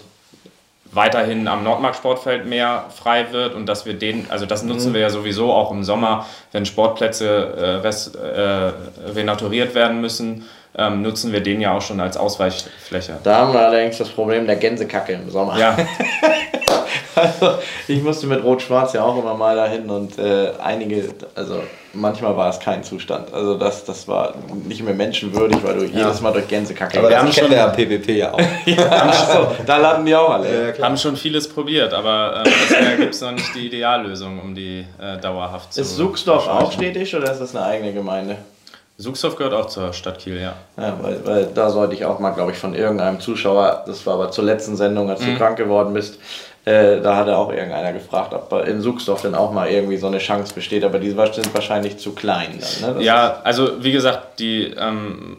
weiterhin 0.93 1.47
am 1.47 1.63
Nordmark-Sportfeld 1.63 2.45
mehr 2.45 2.85
frei 2.93 3.31
wird 3.31 3.55
und 3.55 3.65
dass 3.65 3.85
wir 3.85 3.93
den, 3.93 4.29
also 4.29 4.45
das 4.45 4.63
nutzen 4.63 4.93
wir 4.93 4.99
ja 5.01 5.09
sowieso 5.09 5.53
auch 5.53 5.71
im 5.71 5.83
Sommer, 5.83 6.25
wenn 6.51 6.65
Sportplätze 6.65 7.27
äh, 7.27 7.65
res, 7.87 8.07
äh, 8.13 8.71
renaturiert 9.15 9.73
werden 9.73 10.01
müssen, 10.01 10.45
ähm, 10.77 11.01
nutzen 11.01 11.31
wir 11.31 11.41
den 11.41 11.61
ja 11.61 11.75
auch 11.75 11.81
schon 11.81 11.99
als 11.99 12.17
Ausweichfläche. 12.17 13.17
Da 13.23 13.37
haben 13.37 13.53
wir 13.53 13.59
allerdings 13.59 13.97
das 13.97 14.09
Problem 14.09 14.47
der 14.47 14.55
Gänsekacke 14.55 15.13
im 15.13 15.29
Sommer. 15.29 15.57
Ja, 15.57 15.77
Also, 17.15 17.55
ich 17.87 18.01
musste 18.01 18.27
mit 18.27 18.43
Rot-Schwarz 18.43 18.93
ja 18.93 19.03
auch 19.03 19.17
immer 19.17 19.33
mal 19.33 19.55
dahin 19.55 19.89
und 19.89 20.17
äh, 20.17 20.51
einige, 20.63 21.09
also 21.35 21.61
manchmal 21.93 22.35
war 22.37 22.49
es 22.49 22.59
kein 22.59 22.83
Zustand. 22.83 23.33
Also 23.33 23.57
das, 23.57 23.83
das 23.83 24.07
war 24.07 24.33
nicht 24.65 24.83
mehr 24.83 24.93
menschenwürdig, 24.93 25.57
weil 25.63 25.75
du 25.75 25.85
jedes 25.85 26.21
Mal 26.21 26.31
durch 26.31 26.47
Gänsekacke 26.47 26.99
Aber 26.99 27.09
wir 27.09 27.49
ja 27.51 27.67
am 27.67 27.73
PPP 27.73 28.09
ja 28.17 28.33
auch. 28.33 28.39
Achso, 28.89 29.47
da 29.65 29.77
landen 29.77 30.05
die 30.05 30.15
auch 30.15 30.29
alle. 30.29 30.73
haben 30.81 30.97
schon 30.97 31.17
vieles 31.17 31.49
probiert, 31.49 31.93
aber 31.93 32.43
ähm, 32.45 32.53
bisher 32.67 32.97
gibt 32.97 33.13
es 33.13 33.21
noch 33.21 33.31
nicht 33.31 33.53
die 33.55 33.67
Ideallösung, 33.67 34.39
um 34.39 34.55
die 34.55 34.85
äh, 34.99 35.17
dauerhaft 35.19 35.73
zu 35.73 35.81
Ist 35.81 35.95
Suchsdorf 35.97 36.47
auch 36.47 36.71
städtisch 36.71 37.13
oder 37.13 37.31
ist 37.31 37.39
das 37.39 37.55
eine 37.55 37.65
eigene 37.65 37.93
Gemeinde? 37.93 38.37
Suchsdorf 38.97 39.35
gehört 39.35 39.53
auch 39.53 39.67
zur 39.67 39.93
Stadt 39.93 40.19
Kiel, 40.19 40.39
ja. 40.39 40.53
Ja, 40.77 40.97
weil, 41.01 41.25
weil 41.25 41.45
da 41.53 41.69
sollte 41.69 41.95
ich 41.95 42.05
auch 42.05 42.19
mal, 42.19 42.31
glaube 42.31 42.51
ich, 42.51 42.57
von 42.57 42.75
irgendeinem 42.75 43.19
Zuschauer, 43.19 43.83
das 43.87 44.05
war 44.05 44.15
aber 44.15 44.31
zur 44.31 44.43
letzten 44.43 44.75
Sendung, 44.75 45.09
als 45.09 45.21
du 45.21 45.35
krank 45.37 45.57
geworden 45.57 45.93
bist, 45.93 46.19
äh, 46.65 47.01
da 47.01 47.15
hat 47.15 47.27
er 47.27 47.39
auch 47.39 47.51
irgendeiner 47.51 47.93
gefragt, 47.93 48.33
ob 48.33 48.67
in 48.67 48.81
Suchsdorf 48.81 49.23
denn 49.23 49.33
auch 49.33 49.51
mal 49.51 49.69
irgendwie 49.69 49.97
so 49.97 50.05
eine 50.05 50.19
Chance 50.19 50.53
besteht, 50.53 50.83
aber 50.83 50.99
die 50.99 51.09
sind 51.09 51.53
wahrscheinlich 51.55 51.97
zu 51.97 52.13
klein 52.13 52.59
dann. 52.81 52.97
Ne? 52.97 53.03
Ja, 53.03 53.41
also 53.43 53.83
wie 53.83 53.91
gesagt, 53.91 54.39
die, 54.39 54.65
ähm, 54.77 55.37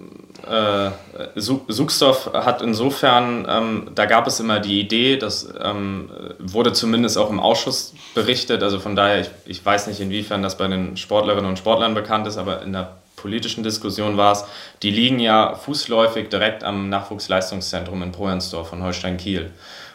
äh, 0.51 0.91
Suchstoff 1.37 2.31
hat 2.33 2.63
insofern, 2.63 3.47
ähm, 3.49 3.91
da 3.95 4.07
gab 4.07 4.27
es 4.27 4.41
immer 4.41 4.61
die 4.61 4.81
Idee, 4.81 5.17
das 5.17 5.49
ähm, 5.63 6.11
wurde 6.41 6.73
zumindest 6.73 7.19
auch 7.19 7.31
im 7.31 7.39
Ausschuss 7.39 7.95
berichtet, 8.15 8.63
also 8.63 8.81
von 8.81 8.97
daher, 8.97 9.21
ich, 9.21 9.31
ich 9.47 9.65
weiß 9.65 9.87
nicht, 9.87 10.01
inwiefern 10.01 10.43
das 10.43 10.59
bei 10.59 10.67
den 10.67 10.97
Sportlerinnen 10.97 11.49
und 11.49 11.59
Sportlern 11.59 11.95
bekannt 11.95 12.27
ist, 12.27 12.39
aber 12.39 12.63
in 12.63 12.73
der 12.73 12.89
politischen 13.23 13.63
Diskussion 13.63 14.17
war 14.17 14.33
es, 14.33 14.45
die 14.83 14.91
liegen 14.91 15.21
ja 15.21 15.55
fußläufig 15.55 16.29
direkt 16.29 16.65
am 16.65 16.89
Nachwuchsleistungszentrum 16.89 18.03
in 18.03 18.13
Projansdorf 18.13 18.69
von 18.69 18.83
Holstein 18.83 19.17
Kiel. 19.17 19.51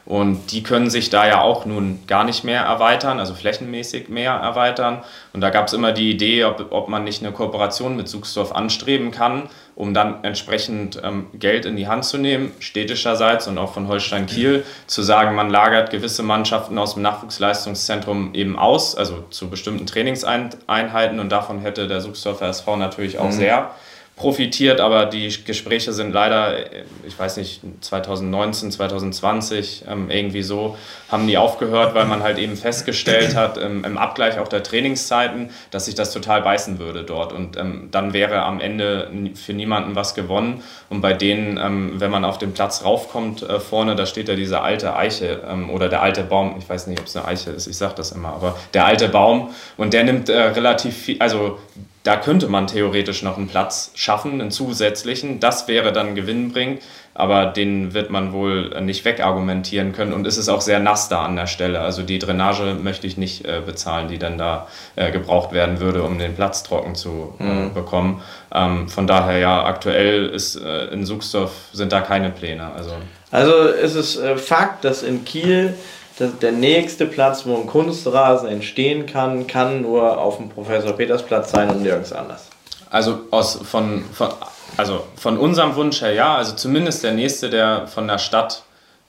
Und 0.07 0.53
die 0.53 0.63
können 0.63 0.89
sich 0.89 1.09
da 1.09 1.27
ja 1.27 1.41
auch 1.41 1.65
nun 1.65 1.99
gar 2.07 2.23
nicht 2.23 2.45
mehr 2.45 2.61
erweitern, 2.61 3.19
also 3.19 3.33
flächenmäßig 3.33 4.07
mehr 4.07 4.31
erweitern. 4.31 5.03
Und 5.33 5.41
da 5.41 5.49
gab 5.49 5.67
es 5.67 5.73
immer 5.73 5.91
die 5.91 6.09
Idee, 6.09 6.45
ob, 6.45 6.67
ob 6.71 6.87
man 6.87 7.03
nicht 7.03 7.21
eine 7.21 7.33
Kooperation 7.33 7.97
mit 7.97 8.07
Suchsdorf 8.07 8.53
anstreben 8.53 9.11
kann, 9.11 9.49
um 9.75 9.93
dann 9.93 10.23
entsprechend 10.23 11.01
ähm, 11.03 11.27
Geld 11.33 11.65
in 11.65 11.75
die 11.75 11.89
Hand 11.89 12.05
zu 12.05 12.17
nehmen, 12.17 12.53
städtischerseits 12.59 13.49
und 13.49 13.57
auch 13.57 13.73
von 13.73 13.89
Holstein 13.89 14.27
Kiel, 14.27 14.63
zu 14.87 15.01
sagen, 15.01 15.35
man 15.35 15.49
lagert 15.49 15.89
gewisse 15.89 16.23
Mannschaften 16.23 16.77
aus 16.77 16.93
dem 16.93 17.03
Nachwuchsleistungszentrum 17.03 18.33
eben 18.33 18.57
aus, 18.57 18.95
also 18.95 19.25
zu 19.29 19.49
bestimmten 19.49 19.87
Trainingseinheiten. 19.87 21.19
Und 21.19 21.33
davon 21.33 21.59
hätte 21.59 21.89
der 21.89 21.99
Suchsdorfer 21.99 22.47
SV 22.47 22.77
natürlich 22.77 23.19
auch 23.19 23.25
mhm. 23.25 23.31
sehr 23.33 23.71
profitiert, 24.17 24.81
aber 24.81 25.05
die 25.05 25.31
Gespräche 25.45 25.93
sind 25.93 26.11
leider, 26.11 26.57
ich 27.05 27.17
weiß 27.17 27.37
nicht, 27.37 27.61
2019, 27.81 28.71
2020 28.71 29.85
ähm, 29.87 30.09
irgendwie 30.09 30.41
so, 30.41 30.75
haben 31.09 31.27
die 31.27 31.37
aufgehört, 31.37 31.93
weil 31.93 32.05
man 32.05 32.23
halt 32.23 32.39
eben 32.39 32.57
festgestellt 32.57 33.35
hat, 33.35 33.57
im, 33.57 33.85
im 33.85 33.99
Abgleich 33.99 34.39
auch 34.39 34.47
der 34.47 34.63
Trainingszeiten, 34.63 35.51
dass 35.69 35.85
sich 35.85 35.93
das 35.93 36.11
total 36.11 36.41
beißen 36.41 36.79
würde 36.79 37.03
dort. 37.03 37.31
Und 37.31 37.57
ähm, 37.57 37.89
dann 37.91 38.11
wäre 38.11 38.41
am 38.41 38.59
Ende 38.59 39.11
für 39.35 39.53
niemanden 39.53 39.95
was 39.95 40.15
gewonnen. 40.15 40.63
Und 40.89 41.01
bei 41.01 41.13
denen, 41.13 41.57
ähm, 41.57 41.93
wenn 41.97 42.09
man 42.09 42.25
auf 42.25 42.39
den 42.39 42.53
Platz 42.53 42.83
raufkommt 42.83 43.43
äh, 43.43 43.59
vorne, 43.59 43.95
da 43.95 44.07
steht 44.07 44.29
ja 44.29 44.35
diese 44.35 44.61
alte 44.61 44.95
Eiche 44.95 45.41
ähm, 45.47 45.69
oder 45.69 45.89
der 45.89 46.01
alte 46.01 46.23
Baum, 46.23 46.55
ich 46.57 46.67
weiß 46.67 46.87
nicht, 46.87 46.99
ob 46.99 47.05
es 47.05 47.15
eine 47.15 47.27
Eiche 47.27 47.51
ist, 47.51 47.67
ich 47.67 47.77
sage 47.77 47.93
das 47.95 48.13
immer, 48.13 48.29
aber 48.29 48.57
der 48.73 48.85
alte 48.85 49.09
Baum 49.09 49.51
und 49.77 49.93
der 49.93 50.03
nimmt 50.05 50.29
äh, 50.29 50.39
relativ 50.39 50.97
viel, 50.97 51.21
also 51.21 51.59
da 52.07 52.15
könnte 52.15 52.47
man 52.47 52.67
theoretisch 52.67 53.21
noch 53.21 53.35
einen 53.35 53.49
Platz 53.49 53.91
schaffen, 53.93 54.39
einen 54.39 54.49
zusätzlichen. 54.49 55.41
Das 55.41 55.67
wäre 55.67 55.91
dann 55.91 56.15
gewinnbringend, 56.15 56.81
aber 57.13 57.47
den 57.47 57.93
wird 57.93 58.11
man 58.11 58.31
wohl 58.31 58.79
nicht 58.79 59.03
wegargumentieren 59.03 59.91
können. 59.91 60.13
Und 60.13 60.25
es 60.25 60.37
ist 60.37 60.47
auch 60.47 60.61
sehr 60.61 60.79
nass 60.79 61.09
da 61.09 61.25
an 61.25 61.35
der 61.35 61.47
Stelle. 61.47 61.81
Also 61.81 62.03
die 62.03 62.17
Drainage 62.17 62.77
möchte 62.81 63.07
ich 63.07 63.17
nicht 63.17 63.45
äh, 63.45 63.59
bezahlen, 63.59 64.07
die 64.07 64.17
dann 64.17 64.37
da 64.37 64.69
äh, 64.95 65.11
gebraucht 65.11 65.51
werden 65.51 65.81
würde, 65.81 66.03
um 66.03 66.17
den 66.17 66.33
Platz 66.33 66.63
trocken 66.63 66.95
zu 66.95 67.35
äh, 67.41 67.43
mhm. 67.43 67.73
bekommen. 67.73 68.21
Ähm, 68.53 68.87
von 68.87 69.05
daher 69.05 69.39
ja, 69.39 69.65
aktuell 69.65 70.27
ist 70.27 70.55
äh, 70.55 70.85
in 70.85 71.05
Suchsdorf 71.05 71.51
sind 71.73 71.91
da 71.91 71.99
keine 71.99 72.29
Pläne. 72.29 72.71
Also, 72.73 72.91
also 73.31 73.67
ist 73.67 73.95
es 73.95 74.15
äh, 74.15 74.37
Fakt, 74.37 74.85
dass 74.85 75.03
in 75.03 75.25
Kiel 75.25 75.73
das, 76.19 76.37
der 76.39 76.51
nächste 76.51 77.05
Platz, 77.05 77.45
wo 77.45 77.55
ein 77.55 77.67
Kunstrasen 77.67 78.49
entstehen 78.49 79.05
kann, 79.05 79.47
kann 79.47 79.81
nur 79.81 80.17
auf 80.17 80.37
dem 80.37 80.49
Professor 80.49 80.93
Petersplatz 80.93 81.51
sein 81.51 81.69
und 81.69 81.83
nirgends 81.83 82.11
anders. 82.11 82.47
Also 82.89 83.19
aus, 83.31 83.59
von, 83.63 84.03
von, 84.13 84.29
also 84.77 85.03
von 85.15 85.37
unserem 85.37 85.75
Wunsch 85.75 86.01
her 86.01 86.13
ja, 86.13 86.35
also 86.35 86.55
zumindest 86.55 87.03
der 87.03 87.11
nächste, 87.11 87.49
der 87.49 87.87
von 87.87 88.07
der 88.07 88.17
Stadt 88.17 88.63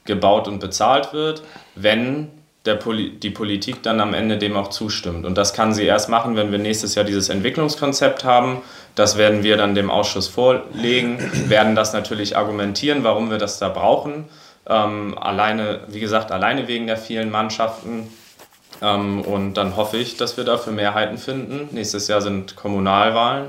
gebaut 0.05 0.49
und 0.49 0.59
bezahlt 0.59 1.13
wird, 1.13 1.43
wenn 1.75 2.31
der 2.67 2.75
Poli 2.75 3.11
die 3.11 3.31
Politik 3.31 3.83
dann 3.83 4.01
am 4.01 4.15
Ende 4.15 4.37
dem 4.37 4.57
auch 4.57 4.69
zustimmt. 4.69 5.25
Und 5.25 5.39
das 5.39 5.55
kann 5.55 5.73
sie 5.73 5.85
erst 5.85 6.09
machen, 6.09 6.37
wenn 6.37 6.51
wir 6.51 6.59
nächstes 6.59 6.95
Jahr 6.95 7.05
dieses 7.05 7.29
Entwicklungskonzept 7.29 8.25
haben. 8.25 8.63
Das 8.95 9.17
werden 9.17 9.43
wir 9.43 9.57
dann 9.57 9.75
dem 9.75 9.91
Ausschuss 9.91 10.29
vorlegen, 10.29 11.19
werden 11.49 11.75
das 11.75 11.93
natürlich 11.93 12.37
argumentieren, 12.37 13.05
warum 13.05 13.31
wir 13.31 13.39
das 13.39 13.59
da 13.59 13.69
brauchen. 13.69 14.25
Ähm, 14.69 15.17
alleine, 15.19 15.81
wie 15.89 16.01
gesagt, 16.01 16.31
alleine 16.31 16.69
wegen 16.69 16.87
der 16.87 16.97
vielen 16.97 17.31
Mannschaften. 17.31 18.09
Ähm, 18.83 19.23
und 19.23 19.55
dann 19.55 19.77
hoffe 19.77 19.97
ich, 19.97 20.17
dass 20.17 20.37
wir 20.37 20.45
dafür 20.45 20.73
Mehrheiten 20.73 21.19
finden. 21.19 21.69
Nächstes 21.73 22.09
Jahr 22.09 22.21
sind 22.21 22.57
Kommunalwahlen. 22.57 23.49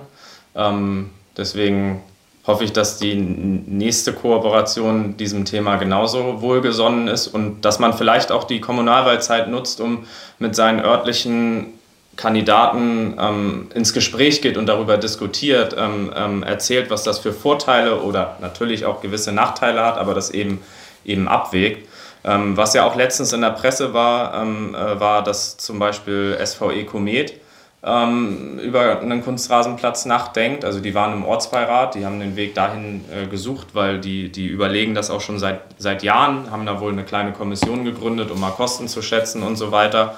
Ähm, 0.56 1.10
deswegen 1.38 2.02
hoffe 2.48 2.64
ich, 2.64 2.74
dass 2.74 2.98
die 2.98 3.16
nächste 3.16 4.14
Kooperation 4.14 5.18
diesem 5.18 5.46
Thema 5.46 5.76
genauso 5.76 6.42
wohlgesonnen 6.42 7.08
ist 7.08 7.28
und 7.28 7.62
dass 7.62 7.80
man 7.80 7.94
vielleicht 7.94 8.32
auch 8.32 8.44
die 8.44 8.60
Kommunalwahlzeit 8.60 9.50
nutzt, 9.50 9.82
um 9.82 10.06
mit 10.40 10.56
seinen 10.56 10.80
örtlichen 10.80 11.68
Kandidaten 12.16 13.16
ähm, 13.20 13.68
ins 13.74 13.94
Gespräch 13.94 14.42
geht 14.42 14.58
und 14.58 14.66
darüber 14.66 14.98
diskutiert, 14.98 15.76
ähm, 15.78 16.12
ähm, 16.16 16.44
erzählt, 16.44 16.90
was 16.90 17.04
das 17.04 17.20
für 17.20 17.34
Vorteile 17.34 18.02
oder 18.02 18.38
natürlich 18.42 18.86
auch 18.86 19.02
gewisse 19.02 19.32
Nachteile 19.32 19.86
hat, 19.86 19.98
aber 19.98 20.14
das 20.14 20.32
eben 20.32 20.60
eben 21.06 21.28
abwägt. 21.28 21.88
Ähm, 22.24 22.58
was 22.58 22.74
ja 22.74 22.86
auch 22.86 22.96
letztens 22.96 23.32
in 23.32 23.42
der 23.42 23.52
Presse 23.52 23.94
war, 23.94 24.42
ähm, 24.42 24.76
äh, 24.76 25.00
war, 25.00 25.24
dass 25.24 25.58
zum 25.58 25.80
Beispiel 25.80 26.38
SVE 26.44 26.84
Komet 26.86 27.34
ähm, 27.82 28.60
über 28.60 29.00
einen 29.00 29.24
Kunstrasenplatz 29.24 30.06
nachdenkt. 30.06 30.66
Also 30.66 30.82
die 30.82 30.94
waren 30.94 31.14
im 31.14 31.24
Ortsbeirat, 31.24 31.96
die 31.96 32.06
haben 32.06 32.20
den 32.20 32.36
Weg 32.36 32.56
dahin 32.56 33.06
äh, 33.10 33.28
gesucht, 33.28 33.68
weil 33.74 34.00
die, 34.00 34.30
die 34.30 34.48
überlegen 34.48 34.96
das 34.96 35.10
auch 35.10 35.22
schon 35.22 35.40
seit, 35.40 35.62
seit 35.78 36.04
Jahren, 36.04 36.52
haben 36.52 36.66
da 36.66 36.82
wohl 36.82 36.92
eine 36.92 37.06
kleine 37.06 37.32
Kommission 37.32 37.86
gegründet, 37.86 38.32
um 38.32 38.40
mal 38.40 38.52
Kosten 38.52 38.90
zu 38.90 39.02
schätzen 39.02 39.42
und 39.44 39.56
so 39.56 39.72
weiter. 39.72 40.16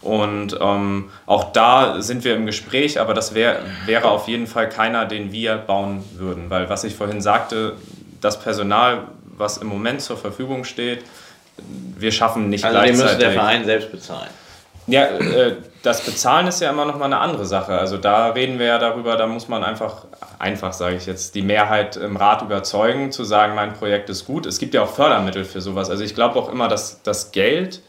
Und 0.00 0.58
ähm, 0.60 1.10
auch 1.24 1.52
da 1.52 2.02
sind 2.02 2.24
wir 2.24 2.34
im 2.34 2.46
Gespräch, 2.46 3.00
aber 3.00 3.14
das 3.14 3.34
wär, 3.34 3.60
wäre 3.86 4.10
auf 4.10 4.28
jeden 4.28 4.46
Fall 4.46 4.68
keiner, 4.68 5.06
den 5.06 5.32
wir 5.32 5.56
bauen 5.56 6.04
würden. 6.16 6.50
Weil 6.50 6.68
was 6.68 6.84
ich 6.84 6.94
vorhin 6.94 7.22
sagte, 7.22 7.76
das 8.20 8.40
Personal 8.40 9.04
was 9.36 9.58
im 9.58 9.68
Moment 9.68 10.00
zur 10.00 10.16
Verfügung 10.16 10.64
steht, 10.64 11.04
wir 11.98 12.12
schaffen 12.12 12.48
nicht 12.48 12.64
also 12.64 12.78
gleichzeitig... 12.78 13.02
Also 13.02 13.18
den 13.18 13.18
müsste 13.18 13.32
der 13.32 13.40
Verein 13.40 13.64
selbst 13.64 13.92
bezahlen. 13.92 14.30
Ja, 14.86 15.04
äh, 15.04 15.56
das 15.82 16.02
Bezahlen 16.02 16.46
ist 16.46 16.60
ja 16.60 16.70
immer 16.70 16.84
noch 16.84 16.98
mal 16.98 17.06
eine 17.06 17.18
andere 17.18 17.46
Sache. 17.46 17.78
Also 17.78 17.96
da 17.96 18.28
reden 18.30 18.58
wir 18.58 18.66
ja 18.66 18.78
darüber, 18.78 19.16
da 19.16 19.26
muss 19.26 19.48
man 19.48 19.64
einfach, 19.64 20.04
einfach 20.38 20.72
sage 20.72 20.96
ich 20.96 21.06
jetzt, 21.06 21.34
die 21.34 21.42
Mehrheit 21.42 21.96
im 21.96 22.16
Rat 22.16 22.42
überzeugen, 22.42 23.10
zu 23.10 23.24
sagen, 23.24 23.54
mein 23.54 23.74
Projekt 23.74 24.10
ist 24.10 24.26
gut. 24.26 24.46
Es 24.46 24.58
gibt 24.58 24.74
ja 24.74 24.82
auch 24.82 24.90
Fördermittel 24.90 25.44
für 25.44 25.60
sowas. 25.60 25.90
Also 25.90 26.04
ich 26.04 26.14
glaube 26.14 26.38
auch 26.38 26.50
immer, 26.50 26.68
dass 26.68 27.02
das 27.02 27.32
Geld, 27.32 27.80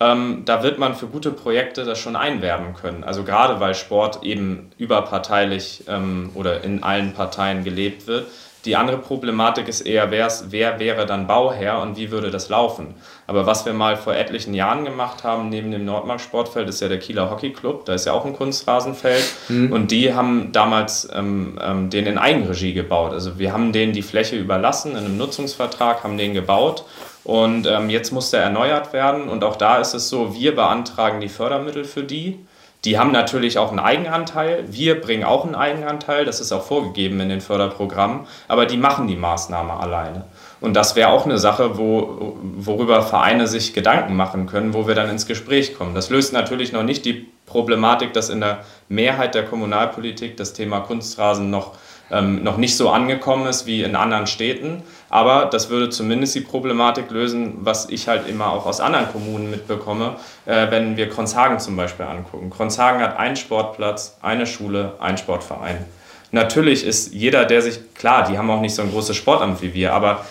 ähm, 0.00 0.42
da 0.44 0.62
wird 0.62 0.78
man 0.78 0.96
für 0.96 1.06
gute 1.06 1.30
Projekte 1.30 1.84
das 1.84 1.98
schon 1.98 2.16
einwerben 2.16 2.74
können. 2.74 3.04
Also 3.04 3.22
gerade 3.22 3.60
weil 3.60 3.74
Sport 3.74 4.24
eben 4.24 4.70
überparteilich 4.78 5.84
ähm, 5.88 6.30
oder 6.34 6.64
in 6.64 6.82
allen 6.82 7.12
Parteien 7.14 7.62
gelebt 7.62 8.06
wird 8.08 8.26
die 8.64 8.76
andere 8.76 8.98
Problematik 8.98 9.68
ist 9.68 9.80
eher, 9.80 10.10
wer 10.10 10.78
wäre 10.78 11.06
dann 11.06 11.26
Bauherr 11.26 11.80
und 11.80 11.96
wie 11.96 12.10
würde 12.10 12.30
das 12.30 12.48
laufen? 12.48 12.94
Aber 13.26 13.46
was 13.46 13.64
wir 13.64 13.72
mal 13.72 13.96
vor 13.96 14.14
etlichen 14.14 14.54
Jahren 14.54 14.84
gemacht 14.84 15.24
haben, 15.24 15.48
neben 15.48 15.70
dem 15.70 15.84
Nordmark 15.84 16.20
Sportfeld, 16.20 16.68
ist 16.68 16.80
ja 16.80 16.88
der 16.88 16.98
Kieler 16.98 17.30
Hockey 17.30 17.52
Club, 17.52 17.84
da 17.86 17.94
ist 17.94 18.06
ja 18.06 18.12
auch 18.12 18.24
ein 18.24 18.34
Kunstrasenfeld. 18.34 19.24
Mhm. 19.48 19.72
Und 19.72 19.90
die 19.90 20.12
haben 20.12 20.52
damals 20.52 21.08
ähm, 21.14 21.58
ähm, 21.62 21.90
den 21.90 22.06
in 22.06 22.18
Eigenregie 22.18 22.74
gebaut. 22.74 23.12
Also 23.12 23.38
wir 23.38 23.52
haben 23.52 23.72
denen 23.72 23.92
die 23.92 24.02
Fläche 24.02 24.36
überlassen, 24.36 24.92
in 24.92 24.98
einem 24.98 25.16
Nutzungsvertrag 25.16 26.04
haben 26.04 26.18
den 26.18 26.34
gebaut. 26.34 26.84
Und 27.24 27.66
ähm, 27.66 27.90
jetzt 27.90 28.12
muss 28.12 28.30
der 28.30 28.42
erneuert 28.42 28.92
werden. 28.92 29.28
Und 29.28 29.44
auch 29.44 29.56
da 29.56 29.78
ist 29.78 29.94
es 29.94 30.08
so, 30.08 30.34
wir 30.34 30.54
beantragen 30.54 31.20
die 31.20 31.28
Fördermittel 31.28 31.84
für 31.84 32.02
die. 32.02 32.38
Die 32.84 32.98
haben 32.98 33.12
natürlich 33.12 33.58
auch 33.58 33.70
einen 33.70 33.78
Eigenanteil. 33.78 34.64
Wir 34.68 35.00
bringen 35.00 35.24
auch 35.24 35.44
einen 35.44 35.54
Eigenanteil. 35.54 36.24
Das 36.24 36.40
ist 36.40 36.50
auch 36.52 36.62
vorgegeben 36.62 37.20
in 37.20 37.28
den 37.28 37.40
Förderprogrammen. 37.40 38.20
Aber 38.48 38.64
die 38.64 38.78
machen 38.78 39.06
die 39.06 39.16
Maßnahme 39.16 39.74
alleine. 39.74 40.24
Und 40.60 40.74
das 40.74 40.96
wäre 40.96 41.10
auch 41.10 41.26
eine 41.26 41.38
Sache, 41.38 41.76
wo, 41.76 42.36
worüber 42.56 43.02
Vereine 43.02 43.46
sich 43.46 43.74
Gedanken 43.74 44.16
machen 44.16 44.46
können, 44.46 44.72
wo 44.72 44.86
wir 44.86 44.94
dann 44.94 45.10
ins 45.10 45.26
Gespräch 45.26 45.74
kommen. 45.74 45.94
Das 45.94 46.10
löst 46.10 46.32
natürlich 46.32 46.72
noch 46.72 46.82
nicht 46.82 47.04
die 47.04 47.28
Problematik, 47.46 48.12
dass 48.14 48.30
in 48.30 48.40
der 48.40 48.64
Mehrheit 48.88 49.34
der 49.34 49.44
Kommunalpolitik 49.44 50.36
das 50.36 50.52
Thema 50.52 50.80
Kunstrasen 50.80 51.50
noch 51.50 51.74
ähm, 52.10 52.42
noch 52.42 52.56
nicht 52.56 52.76
so 52.76 52.90
angekommen 52.90 53.46
ist 53.46 53.66
wie 53.66 53.82
in 53.82 53.94
anderen 53.96 54.26
Städten. 54.26 54.82
Aber 55.10 55.46
das 55.46 55.68
würde 55.68 55.90
zumindest 55.90 56.36
die 56.36 56.40
Problematik 56.40 57.10
lösen, 57.10 57.58
was 57.60 57.88
ich 57.90 58.06
halt 58.06 58.28
immer 58.28 58.52
auch 58.52 58.64
aus 58.64 58.80
anderen 58.80 59.10
Kommunen 59.10 59.50
mitbekomme, 59.50 60.14
äh, 60.46 60.70
wenn 60.70 60.96
wir 60.96 61.10
Kronshagen 61.10 61.58
zum 61.58 61.76
Beispiel 61.76 62.06
angucken. 62.06 62.48
Kronshagen 62.48 63.02
hat 63.02 63.18
einen 63.18 63.36
Sportplatz, 63.36 64.16
eine 64.22 64.46
Schule, 64.46 64.94
einen 65.00 65.18
Sportverein. 65.18 65.84
Natürlich 66.30 66.86
ist 66.86 67.12
jeder, 67.12 67.44
der 67.44 67.60
sich, 67.60 67.92
klar, 67.94 68.28
die 68.30 68.38
haben 68.38 68.48
auch 68.50 68.60
nicht 68.60 68.74
so 68.74 68.82
ein 68.82 68.90
großes 68.92 69.16
Sportamt 69.16 69.60
wie 69.62 69.74
wir, 69.74 69.92
aber 69.92 70.24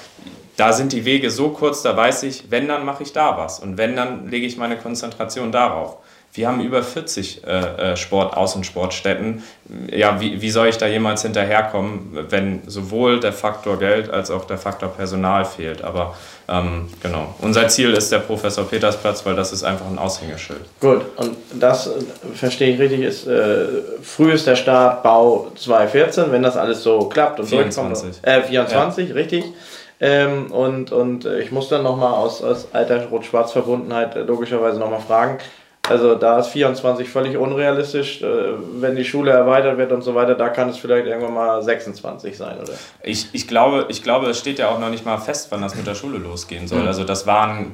da 0.56 0.72
sind 0.72 0.94
die 0.94 1.04
Wege 1.04 1.30
so 1.30 1.50
kurz, 1.50 1.82
da 1.82 1.96
weiß 1.96 2.24
ich, 2.24 2.50
wenn, 2.50 2.70
dann 2.70 2.86
mache 2.86 3.04
ich 3.04 3.12
da 3.12 3.38
was. 3.38 3.60
Und 3.60 3.78
wenn, 3.78 3.98
dann 3.98 4.30
lege 4.30 4.46
ich 4.46 4.58
meine 4.58 4.78
Konzentration 4.78 5.52
darauf. 5.52 5.98
Wir 6.34 6.48
haben 6.48 6.62
über 6.62 6.84
40 6.84 7.44
äh, 7.44 7.50
äh, 7.50 7.98
Sport, 7.98 8.38
Außensportstätten. 8.38 9.44
Ja, 9.92 10.22
wie, 10.22 10.42
wie 10.42 10.52
soll 10.52 10.68
ich 10.68 10.78
da 10.78 10.86
jemals 10.86 11.24
hinterherkommen, 11.24 12.26
wenn 12.30 12.62
sowohl 12.68 13.20
der 13.20 13.34
Faktor 13.34 13.80
Geld 13.80 14.12
als 14.12 14.30
auch 14.30 14.46
der 14.46 14.58
Faktor 14.58 14.90
Personal 14.90 15.44
fehlt? 15.44 15.84
Aber 15.84 16.16
ähm, 16.48 16.88
genau, 17.02 17.34
unser 17.42 17.68
Ziel 17.68 17.94
ist 17.94 18.12
der 18.12 18.20
Professor 18.20 18.64
Petersplatz, 18.64 19.26
weil 19.26 19.36
das 19.36 19.52
ist 19.52 19.64
einfach 19.64 19.88
ein 19.88 19.98
Aushängeschild. 19.98 20.62
Gut, 20.80 21.02
und 21.18 21.36
das 21.54 21.88
äh, 21.88 21.92
verstehe 22.36 22.74
ich 22.74 22.80
richtig, 22.80 23.02
ist 23.02 23.28
äh, 23.28 23.68
frühester 24.04 24.56
Start 24.56 25.02
Bau 25.02 25.52
2014, 25.56 26.32
wenn 26.32 26.44
das 26.44 26.58
alles 26.58 26.84
so 26.84 27.10
klappt 27.10 27.40
und 27.40 27.48
24. 27.48 28.20
Äh, 28.22 28.44
24, 28.44 29.10
ja. 29.10 29.16
richtig. 29.16 29.46
Ähm, 30.02 30.52
und, 30.52 30.92
und 30.92 31.26
äh, 31.26 31.42
ich 31.42 31.52
muss 31.52 31.70
dann 31.70 31.84
nochmal 31.84 32.14
aus, 32.14 32.42
aus 32.42 32.70
alter 32.72 33.06
Rot-Schwarz-Verbundenheit 33.08 34.16
logischerweise 34.28 34.80
nochmal 34.80 35.02
fragen, 35.02 35.40
also 35.88 36.16
da 36.16 36.40
ist 36.40 36.48
24 36.48 37.10
völlig 37.10 37.38
unrealistisch. 37.38 38.22
Äh, 38.22 38.28
wenn 38.80 38.96
die 38.96 39.06
Schule 39.06 39.32
erweitert 39.32 39.78
wird 39.78 39.92
und 39.92 40.04
so 40.04 40.14
weiter, 40.14 40.36
da 40.36 40.50
kann 40.50 40.70
es 40.70 40.78
vielleicht 40.78 41.08
irgendwann 41.08 41.34
mal 41.34 41.62
26 41.62 42.38
sein, 42.38 42.60
oder? 42.60 42.74
Ich, 43.02 43.30
ich, 43.34 43.48
glaube, 43.48 43.86
ich 43.90 44.04
glaube, 44.04 44.28
es 44.28 44.38
steht 44.38 44.60
ja 44.60 44.70
auch 44.70 44.80
noch 44.80 44.90
nicht 44.90 45.06
mal 45.06 45.18
fest, 45.18 45.48
wann 45.52 45.62
das 45.62 45.76
mit 45.76 45.88
der 45.88 45.96
Schule 45.96 46.20
losgehen 46.20 46.68
soll. 46.68 46.86
Also 46.86 47.04
das 47.04 47.26
waren, 47.26 47.74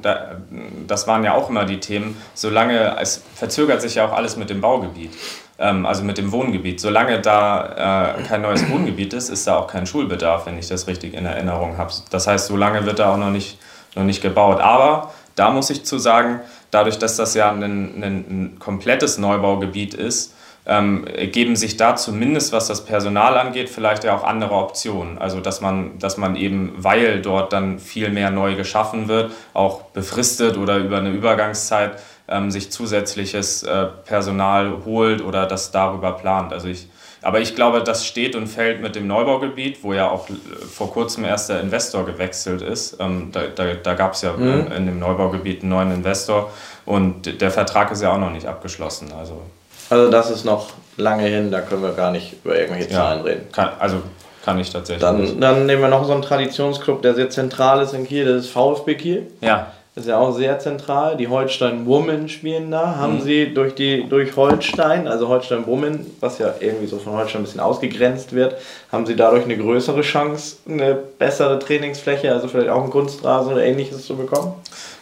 das 0.88 1.08
waren 1.08 1.24
ja 1.24 1.34
auch 1.34 1.50
immer 1.50 1.66
die 1.66 1.80
Themen. 1.80 2.16
Solange, 2.34 2.96
es 3.02 3.22
verzögert 3.34 3.82
sich 3.82 3.96
ja 3.96 4.08
auch 4.08 4.14
alles 4.14 4.38
mit 4.38 4.50
dem 4.50 4.62
Baugebiet 4.62 5.12
ähm, 5.58 5.86
also 5.86 6.04
mit 6.04 6.18
dem 6.18 6.32
Wohngebiet. 6.32 6.80
Solange 6.80 7.22
da 7.22 8.16
äh, 8.18 8.24
kein 8.24 8.42
neues 8.42 8.70
Wohngebiet 8.70 9.14
ist, 9.14 9.30
ist 9.30 9.48
da 9.48 9.58
auch 9.58 9.68
kein 9.68 9.86
Schulbedarf, 9.86 10.46
wenn 10.46 10.58
ich 10.58 10.68
das 10.68 10.88
richtig 10.88 11.14
in 11.14 11.26
Erinnerung 11.26 11.78
habe. 11.78 11.94
Das 12.10 12.28
heißt, 12.28 12.48
solange 12.48 12.86
wird 12.86 13.00
da 13.00 13.14
auch 13.14 13.18
noch 13.18 13.32
nicht, 13.32 13.58
noch 13.96 14.04
nicht 14.04 14.22
gebaut. 14.22 14.60
Aber 14.60 15.14
da 15.36 15.52
muss 15.52 15.70
ich 15.70 15.86
zu 15.86 15.98
sagen, 15.98 16.42
dadurch, 16.76 17.00
dass 17.00 17.16
das 17.16 17.34
ja 17.34 17.52
ein, 17.52 17.64
ein, 17.64 18.04
ein 18.04 18.60
komplettes 18.60 19.18
Neubaugebiet 19.18 19.94
ist, 19.94 20.36
ähm, 20.68 21.06
geben 21.32 21.56
sich 21.56 21.78
da 21.78 21.96
zumindest, 21.96 22.52
was 22.52 22.68
das 22.68 22.86
Personal 22.86 23.38
angeht, 23.38 23.70
vielleicht 23.70 24.04
ja 24.04 24.16
auch 24.16 24.24
andere 24.24 24.56
Optionen. 24.56 25.18
Also 25.18 25.40
dass 25.40 25.62
man, 25.62 26.00
dass 26.00 26.18
man 26.18 26.36
eben, 26.36 26.74
weil 26.78 27.22
dort 27.22 27.54
dann 27.54 27.80
viel 27.80 28.10
mehr 28.10 28.30
neu 28.30 28.56
geschaffen 28.56 29.08
wird, 29.08 29.32
auch 29.54 29.84
befristet 29.94 30.58
oder 30.58 30.78
über 30.78 30.98
eine 30.98 31.12
Übergangszeit 31.12 32.02
ähm, 32.28 32.52
sich 32.52 32.72
zusätzliches 32.72 33.64
äh, 33.64 33.86
Personal 34.06 34.84
holt 34.86 35.22
oder 35.22 35.46
das 35.46 35.72
darüber 35.72 36.12
plant. 36.14 36.52
Also 36.52 36.68
ich, 36.68 36.90
aber 37.26 37.42
ich 37.42 37.56
glaube, 37.56 37.82
das 37.82 38.06
steht 38.06 38.36
und 38.36 38.46
fällt 38.46 38.84
mit 38.84 38.96
dem 38.96 39.08
Neubaugebiet, 39.08 39.84
wo 39.84 39.94
ja 39.94 40.12
auch 40.12 40.28
vor 40.72 40.94
kurzem 40.94 41.26
erst 41.26 41.50
der 41.50 41.60
Investor 41.60 42.06
gewechselt 42.06 42.62
ist. 42.62 42.98
Ähm, 43.00 43.30
da 43.32 43.42
da, 43.48 43.74
da 43.74 43.96
gab 43.96 44.14
es 44.14 44.22
ja 44.22 44.34
mhm. 44.34 44.72
in 44.72 44.86
dem 44.86 45.00
Neubaugebiet 45.00 45.64
einen 45.64 45.72
neuen 45.72 45.92
Investor 45.92 46.52
und 46.86 47.42
der 47.42 47.50
Vertrag 47.50 47.92
ist 47.92 48.04
ja 48.04 48.14
auch 48.14 48.20
noch 48.20 48.30
nicht 48.30 48.46
abgeschlossen. 48.46 49.12
Also, 49.20 49.42
also 49.90 50.12
das 50.12 50.30
ist 50.30 50.46
noch 50.46 50.68
lange 50.98 51.24
hin, 51.24 51.50
da 51.50 51.62
können 51.62 51.82
wir 51.82 51.94
gar 51.94 52.12
nicht 52.12 52.36
über 52.46 52.60
irgendwelche 52.60 52.90
Zahlen 52.90 53.22
ja, 53.22 53.26
reden. 53.26 53.52
Kann, 53.52 53.70
also 53.80 54.04
kann 54.44 54.60
ich 54.60 54.70
tatsächlich. 54.70 55.02
Dann, 55.02 55.42
dann 55.42 55.66
nehmen 55.66 55.82
wir 55.82 55.90
noch 55.90 56.06
so 56.06 56.14
einen 56.14 56.22
Traditionsclub, 56.22 57.02
der 57.02 57.16
sehr 57.16 57.32
zentral 57.32 57.82
ist 57.82 57.96
in 57.96 58.06
Kiel, 58.06 58.26
das 58.26 58.46
ist 58.46 58.52
VfB 58.52 58.94
Kiel. 58.94 59.28
Ja. 59.42 59.72
Das 59.96 60.04
ist 60.04 60.10
ja 60.10 60.18
auch 60.18 60.36
sehr 60.36 60.60
zentral. 60.60 61.16
Die 61.16 61.30
Holstein 61.30 61.86
Women 61.86 62.28
spielen 62.28 62.70
da. 62.70 62.98
Haben 62.98 63.20
mhm. 63.20 63.22
sie 63.22 63.54
durch, 63.54 63.76
die, 63.76 64.06
durch 64.10 64.36
Holstein, 64.36 65.08
also 65.08 65.30
Holstein 65.30 65.66
Women, 65.66 66.06
was 66.20 66.38
ja 66.38 66.54
irgendwie 66.60 66.88
so 66.88 67.00
von 67.00 67.14
Holstein 67.14 67.42
ein 67.42 67.46
bisschen 67.46 67.62
ausgegrenzt 67.62 68.34
wird, 68.34 68.56
haben 68.92 69.06
sie 69.06 69.16
dadurch 69.16 69.46
eine 69.46 69.58
größere 69.58 70.02
Chance, 70.02 70.58
eine 70.68 70.96
bessere 70.96 71.60
Trainingsfläche, 71.60 72.30
also 72.30 72.50
vielleicht 72.50 72.70
auch 72.70 72.82
einen 72.82 72.92
Kunstrasen 72.92 73.54
oder 73.54 73.64
ähnliches 73.64 74.06
zu 74.06 74.18
bekommen? 74.18 74.54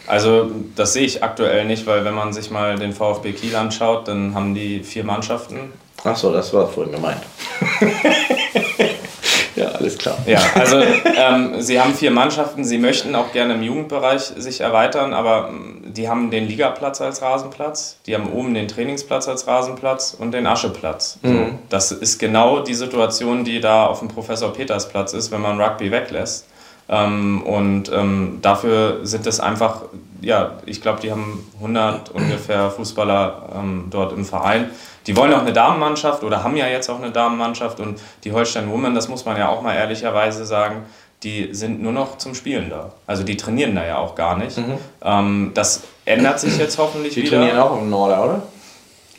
Also 0.06 0.52
das 0.76 0.94
sehe 0.94 1.06
ich 1.06 1.24
aktuell 1.24 1.66
nicht, 1.66 1.88
weil 1.88 2.06
wenn 2.06 2.14
man 2.14 2.32
sich 2.32 2.52
mal 2.52 2.78
den 2.78 2.94
VfB 2.94 3.32
Kiel 3.32 3.56
anschaut, 3.56 4.08
dann 4.08 4.36
haben 4.36 4.54
die 4.54 4.84
vier 4.84 5.04
Mannschaften. 5.04 5.74
Achso, 6.04 6.32
das 6.32 6.54
war 6.54 6.68
vorhin 6.68 6.94
gemeint. 6.94 7.22
Ja, 9.84 9.90
alles 9.90 9.98
klar. 9.98 10.18
Ja, 10.26 10.40
also 10.56 10.82
ähm, 10.82 11.62
sie 11.62 11.80
haben 11.80 11.94
vier 11.94 12.12
Mannschaften, 12.12 12.64
sie 12.64 12.78
möchten 12.78 13.16
auch 13.16 13.32
gerne 13.32 13.56
im 13.56 13.64
Jugendbereich 13.64 14.22
sich 14.22 14.62
erweitern, 14.62 15.14
aber 15.14 15.50
ähm, 15.50 15.82
die 15.86 16.10
haben 16.10 16.32
den 16.32 16.48
Ligaplatz 16.48 17.02
als 17.02 17.22
Rasenplatz, 17.22 17.98
die 18.06 18.16
haben 18.16 18.32
oben 18.32 18.54
den 18.54 18.68
Trainingsplatz 18.68 19.28
als 19.28 19.48
Rasenplatz 19.48 20.16
und 20.18 20.32
den 20.32 20.48
Ascheplatz. 20.48 21.20
Mhm. 21.22 21.30
So, 21.30 21.46
das 21.70 21.92
ist 21.92 22.20
genau 22.20 22.60
die 22.60 22.74
Situation, 22.74 23.44
die 23.44 23.60
da 23.60 23.86
auf 23.86 24.00
dem 24.00 24.08
Professor 24.08 24.54
Peters 24.54 24.90
Platz 24.90 25.14
ist, 25.14 25.32
wenn 25.32 25.42
man 25.42 25.60
Rugby 25.62 25.92
weglässt. 25.92 26.46
Ähm, 26.90 27.42
und 27.44 27.92
ähm, 27.92 28.40
dafür 28.42 29.00
sind 29.04 29.26
es 29.28 29.40
einfach, 29.40 29.84
ja, 30.22 30.52
ich 30.66 30.82
glaube, 30.82 31.02
die 31.02 31.12
haben 31.12 31.46
100 31.56 32.10
ungefähr 32.10 32.70
Fußballer 32.70 33.50
ähm, 33.56 33.88
dort 33.90 34.14
im 34.14 34.26
Verein 34.26 34.70
die 35.08 35.18
wollen 35.18 35.34
auch 35.34 35.42
eine 35.42 35.54
Damenmannschaft 35.54 36.24
oder 36.24 36.44
haben 36.44 36.56
ja 36.56 36.68
jetzt 36.68 36.90
auch 36.90 36.98
eine 36.98 37.12
Damenmannschaft 37.12 37.80
und 37.80 38.00
die 38.24 38.32
Holstein 38.32 38.72
Women, 38.72 38.96
das 38.96 39.10
muss 39.10 39.26
man 39.26 39.38
ja 39.38 39.50
auch 39.50 39.62
mal 39.62 39.76
ehrlicherweise 39.76 40.46
sagen, 40.46 40.84
die 41.24 41.50
sind 41.54 41.82
nur 41.82 41.94
noch 41.94 42.18
zum 42.18 42.36
Spielen 42.36 42.70
da. 42.70 42.92
Also 43.08 43.24
die 43.24 43.38
trainieren 43.38 43.76
da 43.76 43.86
ja 43.86 43.98
auch 43.98 44.16
gar 44.16 44.38
nicht. 44.38 44.58
Mhm. 44.58 44.78
Ähm, 45.04 45.52
das 45.54 45.84
ändert 46.06 46.40
sich 46.40 46.58
jetzt 46.58 46.78
hoffentlich 46.78 47.14
die 47.14 47.24
wieder. 47.24 47.40
Die 47.40 47.46
trainieren 47.48 47.60
auch 47.60 47.80
im 47.80 47.90
Norden, 47.90 48.20
oder? 48.20 48.44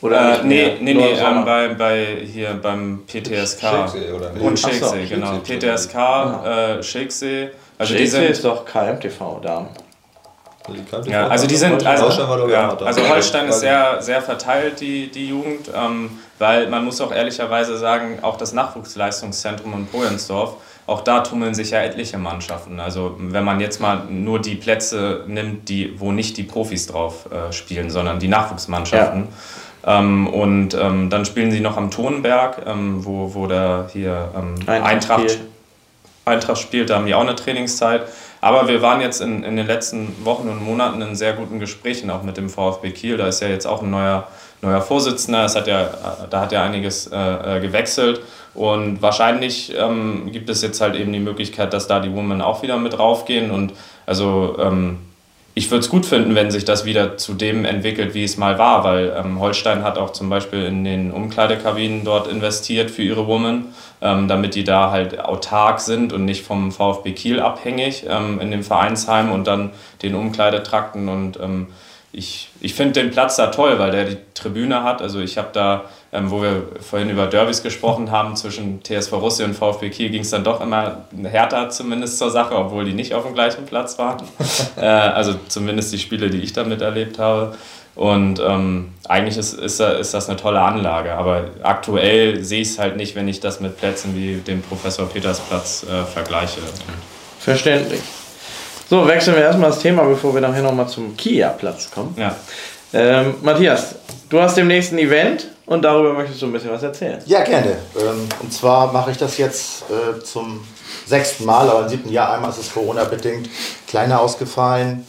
Oder 0.05 0.41
äh, 0.41 0.43
nee, 0.43 0.77
nee, 0.79 0.93
nee, 0.93 1.13
ähm, 1.13 1.45
bei, 1.45 1.69
bei, 1.69 2.17
hier 2.31 2.53
beim 2.61 3.03
PTSK. 3.07 3.61
Shakesee, 3.61 4.11
oder 4.11 4.31
nicht? 4.31 4.43
Und 4.43 4.59
Shakesee, 4.59 5.05
so, 5.05 5.15
genau. 5.15 5.39
PTSK, 5.39 5.93
ja. 5.95 6.77
äh, 6.77 6.83
Shakesee. 6.83 7.49
Also 7.77 7.93
Shakesee 7.93 7.97
die 7.97 8.07
sind, 8.07 8.23
ist 8.25 8.45
doch 8.45 8.65
KMTV 8.65 9.41
da. 9.41 9.67
Ja, 11.05 11.27
also 11.27 11.45
die 11.45 11.55
sind, 11.55 11.85
also, 11.85 12.47
ja, 12.49 12.75
also 12.75 13.07
Holstein 13.07 13.47
ist 13.49 13.59
sehr, 13.59 14.01
sehr 14.01 14.21
verteilt, 14.21 14.81
die, 14.81 15.11
die 15.11 15.27
Jugend, 15.27 15.69
ähm, 15.75 16.09
weil 16.39 16.67
man 16.69 16.83
muss 16.83 16.99
auch 17.01 17.11
ehrlicherweise 17.11 17.77
sagen, 17.77 18.19
auch 18.23 18.35
das 18.37 18.51
Nachwuchsleistungszentrum 18.53 19.73
in 19.73 19.87
Projensdorf, 19.87 20.55
auch 20.87 21.01
da 21.01 21.21
tummeln 21.21 21.53
sich 21.53 21.71
ja 21.71 21.81
etliche 21.81 22.17
Mannschaften. 22.17 22.79
Also 22.79 23.15
wenn 23.19 23.43
man 23.43 23.59
jetzt 23.59 23.79
mal 23.79 24.05
nur 24.09 24.39
die 24.39 24.55
Plätze 24.55 25.23
nimmt, 25.27 25.69
die, 25.69 25.99
wo 25.99 26.11
nicht 26.11 26.37
die 26.37 26.43
Profis 26.43 26.87
drauf 26.87 27.27
äh, 27.31 27.51
spielen, 27.51 27.89
sondern 27.89 28.19
die 28.19 28.27
Nachwuchsmannschaften. 28.27 29.21
Ja. 29.21 29.27
Ähm, 29.85 30.27
und 30.27 30.73
ähm, 30.73 31.09
dann 31.09 31.25
spielen 31.25 31.51
sie 31.51 31.59
noch 31.59 31.77
am 31.77 31.91
Tonberg, 31.91 32.63
ähm, 32.65 33.05
wo, 33.05 33.33
wo 33.35 33.47
der 33.47 33.87
hier 33.93 34.29
ähm, 34.35 34.55
Eintracht, 34.67 35.19
Eintracht, 35.19 35.39
Eintracht 36.25 36.61
spielt, 36.61 36.89
da 36.89 36.95
haben 36.95 37.05
die 37.05 37.13
auch 37.13 37.21
eine 37.21 37.35
Trainingszeit. 37.35 38.03
Aber 38.41 38.67
wir 38.67 38.81
waren 38.81 39.01
jetzt 39.01 39.21
in, 39.21 39.43
in 39.43 39.55
den 39.55 39.65
letzten 39.65 40.23
Wochen 40.23 40.47
und 40.49 40.63
Monaten 40.63 41.01
in 41.01 41.15
sehr 41.15 41.33
guten 41.33 41.59
Gesprächen 41.59 42.11
auch 42.11 42.21
mit 42.21 42.37
dem 42.37 42.49
VfB 42.49 42.91
Kiel. 42.91 43.17
Da 43.17 43.27
ist 43.27 43.41
ja 43.41 43.47
jetzt 43.47 43.65
auch 43.65 43.81
ein 43.81 43.89
neuer, 43.89 44.27
neuer 44.61 44.81
Vorsitzender. 44.81 45.45
Es 45.45 45.55
hat 45.55 45.65
ja, 45.67 45.89
da 46.29 46.41
hat 46.41 46.51
ja 46.51 46.63
einiges 46.63 47.07
äh, 47.07 47.57
äh, 47.57 47.59
gewechselt. 47.59 48.21
Und 48.53 49.01
wahrscheinlich 49.01 49.73
ähm, 49.75 50.31
gibt 50.31 50.49
es 50.49 50.61
jetzt 50.61 50.79
halt 50.79 50.95
eben 50.95 51.11
die 51.11 51.19
Möglichkeit, 51.19 51.73
dass 51.73 51.87
da 51.87 51.99
die 51.99 52.13
Women 52.13 52.41
auch 52.41 52.61
wieder 52.61 52.77
mit 52.77 52.99
raufgehen. 52.99 53.49
Und 53.49 53.73
also 54.05 54.57
ähm, 54.59 54.99
ich 55.57 55.71
würde 55.71 55.79
es 55.79 55.89
gut 55.89 56.05
finden, 56.05 56.35
wenn 56.35 56.51
sich 56.51 56.65
das 56.65 56.83
wieder 56.83 57.15
zu 57.15 57.33
dem 57.33 57.63
entwickelt, 57.63 58.13
wie 58.13 58.25
es 58.25 58.35
mal 58.35 58.59
war, 58.59 58.83
weil 58.83 59.15
ähm, 59.17 59.39
Holstein 59.39 59.83
hat 59.83 59.97
auch 59.97 60.11
zum 60.11 60.29
Beispiel 60.29 60.65
in 60.65 60.83
den 60.83 61.11
Umkleidekabinen 61.11 62.03
dort 62.03 62.27
investiert 62.27 62.91
für 62.91 63.03
ihre 63.03 63.25
Women, 63.25 63.73
ähm, 64.01 64.27
damit 64.27 64.55
die 64.55 64.65
da 64.65 64.91
halt 64.91 65.17
autark 65.21 65.79
sind 65.79 66.11
und 66.11 66.25
nicht 66.25 66.45
vom 66.45 66.73
VfB 66.73 67.13
Kiel 67.13 67.39
abhängig 67.39 68.05
ähm, 68.07 68.41
in 68.41 68.51
dem 68.51 68.63
Vereinsheim 68.63 69.31
und 69.31 69.47
dann 69.47 69.71
den 70.03 70.13
Umkleidetrakten 70.13 71.07
und 71.07 71.39
ähm, 71.39 71.67
ich, 72.11 72.49
ich 72.61 72.73
finde 72.73 73.01
den 73.01 73.11
Platz 73.11 73.35
da 73.35 73.47
toll, 73.47 73.77
weil 73.77 73.91
der 73.91 74.05
die 74.05 74.17
Tribüne 74.33 74.83
hat. 74.83 75.01
Also 75.01 75.19
ich 75.19 75.37
habe 75.37 75.49
da, 75.51 75.85
ähm, 76.15 76.31
wo 76.31 76.41
wir 76.41 76.63
vorhin 76.79 77.09
über 77.09 77.27
Derbys 77.27 77.61
gesprochen 77.61 78.11
haben, 78.11 78.35
zwischen 78.35 78.81
TSV 78.83 79.13
Russi 79.13 79.43
und 79.43 79.53
VfB 79.53 79.89
Kiel 79.89 80.09
ging 80.09 80.21
es 80.21 80.29
dann 80.29 80.43
doch 80.43 80.61
immer 80.61 81.05
härter 81.23 81.69
zumindest 81.69 82.17
zur 82.17 82.31
Sache, 82.31 82.55
obwohl 82.55 82.85
die 82.85 82.93
nicht 82.93 83.13
auf 83.13 83.25
dem 83.25 83.33
gleichen 83.33 83.65
Platz 83.65 83.97
waren. 83.97 84.23
äh, 84.77 84.85
also 84.85 85.35
zumindest 85.47 85.91
die 85.93 85.99
Spiele, 85.99 86.29
die 86.29 86.39
ich 86.39 86.53
da 86.53 86.63
miterlebt 86.63 87.19
habe. 87.19 87.55
Und 87.95 88.41
ähm, 88.45 88.93
eigentlich 89.07 89.37
ist, 89.37 89.53
ist, 89.53 89.79
ist 89.79 90.13
das 90.13 90.27
eine 90.27 90.37
tolle 90.37 90.59
Anlage, 90.59 91.13
aber 91.13 91.45
aktuell 91.63 92.43
sehe 92.43 92.61
ich 92.61 92.69
es 92.69 92.79
halt 92.79 92.97
nicht, 92.97 93.15
wenn 93.15 93.27
ich 93.27 93.39
das 93.39 93.61
mit 93.61 93.77
Plätzen 93.77 94.15
wie 94.15 94.35
dem 94.35 94.61
Professor 94.61 95.07
Petersplatz 95.07 95.85
äh, 95.89 96.03
vergleiche. 96.03 96.59
Verständlich. 97.39 98.01
So, 98.89 99.07
wechseln 99.07 99.35
wir 99.35 99.43
erstmal 99.43 99.71
das 99.71 99.79
Thema, 99.79 100.03
bevor 100.03 100.33
wir 100.33 100.41
nachher 100.41 100.61
nochmal 100.61 100.87
zum 100.87 101.15
Kia-Platz 101.17 101.89
kommen. 101.89 102.15
Ja. 102.19 102.35
Ähm, 102.93 103.35
Matthias, 103.41 103.95
du 104.29 104.39
hast 104.39 104.55
demnächst 104.57 104.91
ein 104.91 104.99
Event 104.99 105.47
und 105.65 105.81
darüber 105.81 106.13
möchtest 106.13 106.41
du 106.41 106.45
ein 106.45 106.53
bisschen 106.53 106.71
was 106.71 106.83
erzählen. 106.83 107.21
Ja, 107.25 107.43
gerne. 107.43 107.77
Ähm, 107.99 108.27
und 108.41 108.53
zwar 108.53 108.91
mache 108.93 109.11
ich 109.11 109.17
das 109.17 109.37
jetzt 109.37 109.83
äh, 109.89 110.23
zum 110.23 110.65
sechsten 111.05 111.45
Mal, 111.45 111.69
aber 111.69 111.83
im 111.83 111.89
siebten 111.89 112.09
Jahr 112.09 112.33
einmal 112.33 112.49
ist 112.49 112.59
es 112.59 112.73
Corona-bedingt 112.73 113.49
kleiner 113.87 114.21
ausgefallen. 114.21 115.05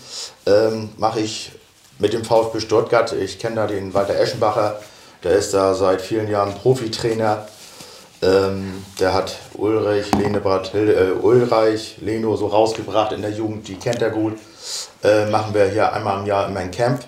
Ähm, 0.46 0.90
mache 0.96 1.20
ich 1.20 1.52
mit 1.98 2.12
dem 2.12 2.24
VfB 2.24 2.60
Stuttgart. 2.60 3.12
Ich 3.12 3.38
kenne 3.38 3.56
da 3.56 3.66
den 3.66 3.94
Walter 3.94 4.18
Eschenbacher, 4.18 4.80
der 5.24 5.32
ist 5.32 5.54
da 5.54 5.74
seit 5.74 6.00
vielen 6.00 6.28
Jahren 6.28 6.54
Profitrainer 6.54 7.46
ähm, 8.22 8.84
der 8.98 9.12
hat 9.12 9.36
Ulrich, 9.54 10.10
Lenebrat, 10.14 10.74
äh, 10.74 11.12
Ulreich, 11.20 11.98
Leno 12.00 12.36
so 12.36 12.46
rausgebracht 12.46 13.12
in 13.12 13.22
der 13.22 13.30
Jugend, 13.30 13.68
die 13.68 13.76
kennt 13.76 14.00
er 14.00 14.10
gut. 14.10 14.38
Äh, 15.04 15.26
machen 15.26 15.54
wir 15.54 15.66
hier 15.66 15.92
einmal 15.92 16.20
im 16.20 16.26
Jahr 16.26 16.48
immer 16.48 16.60
ein 16.60 16.70
Camp. 16.70 17.04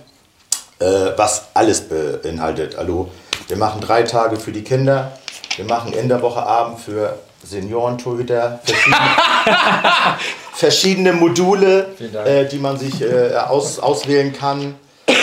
Äh, 0.78 1.12
was 1.16 1.48
alles 1.55 1.82
beinhaltet. 1.88 2.76
Also 2.76 3.10
wir 3.48 3.56
machen 3.56 3.80
drei 3.80 4.02
Tage 4.02 4.36
für 4.36 4.52
die 4.52 4.62
Kinder, 4.62 5.12
wir 5.56 5.64
machen 5.64 5.92
in 5.92 6.09
der 6.09 6.22
Woche 6.22 6.42
Abend 6.42 6.80
für 6.80 7.18
Seniorentorhüter 7.44 8.60
verschiedene, 8.64 8.98
verschiedene 10.52 11.12
Module, 11.12 11.86
äh, 12.24 12.46
die 12.46 12.59
man 12.59 12.76
sich 12.78 13.00
äh, 13.00 13.34
aus, 13.36 13.78
auswählen 13.78 14.32
kann. 14.32 14.74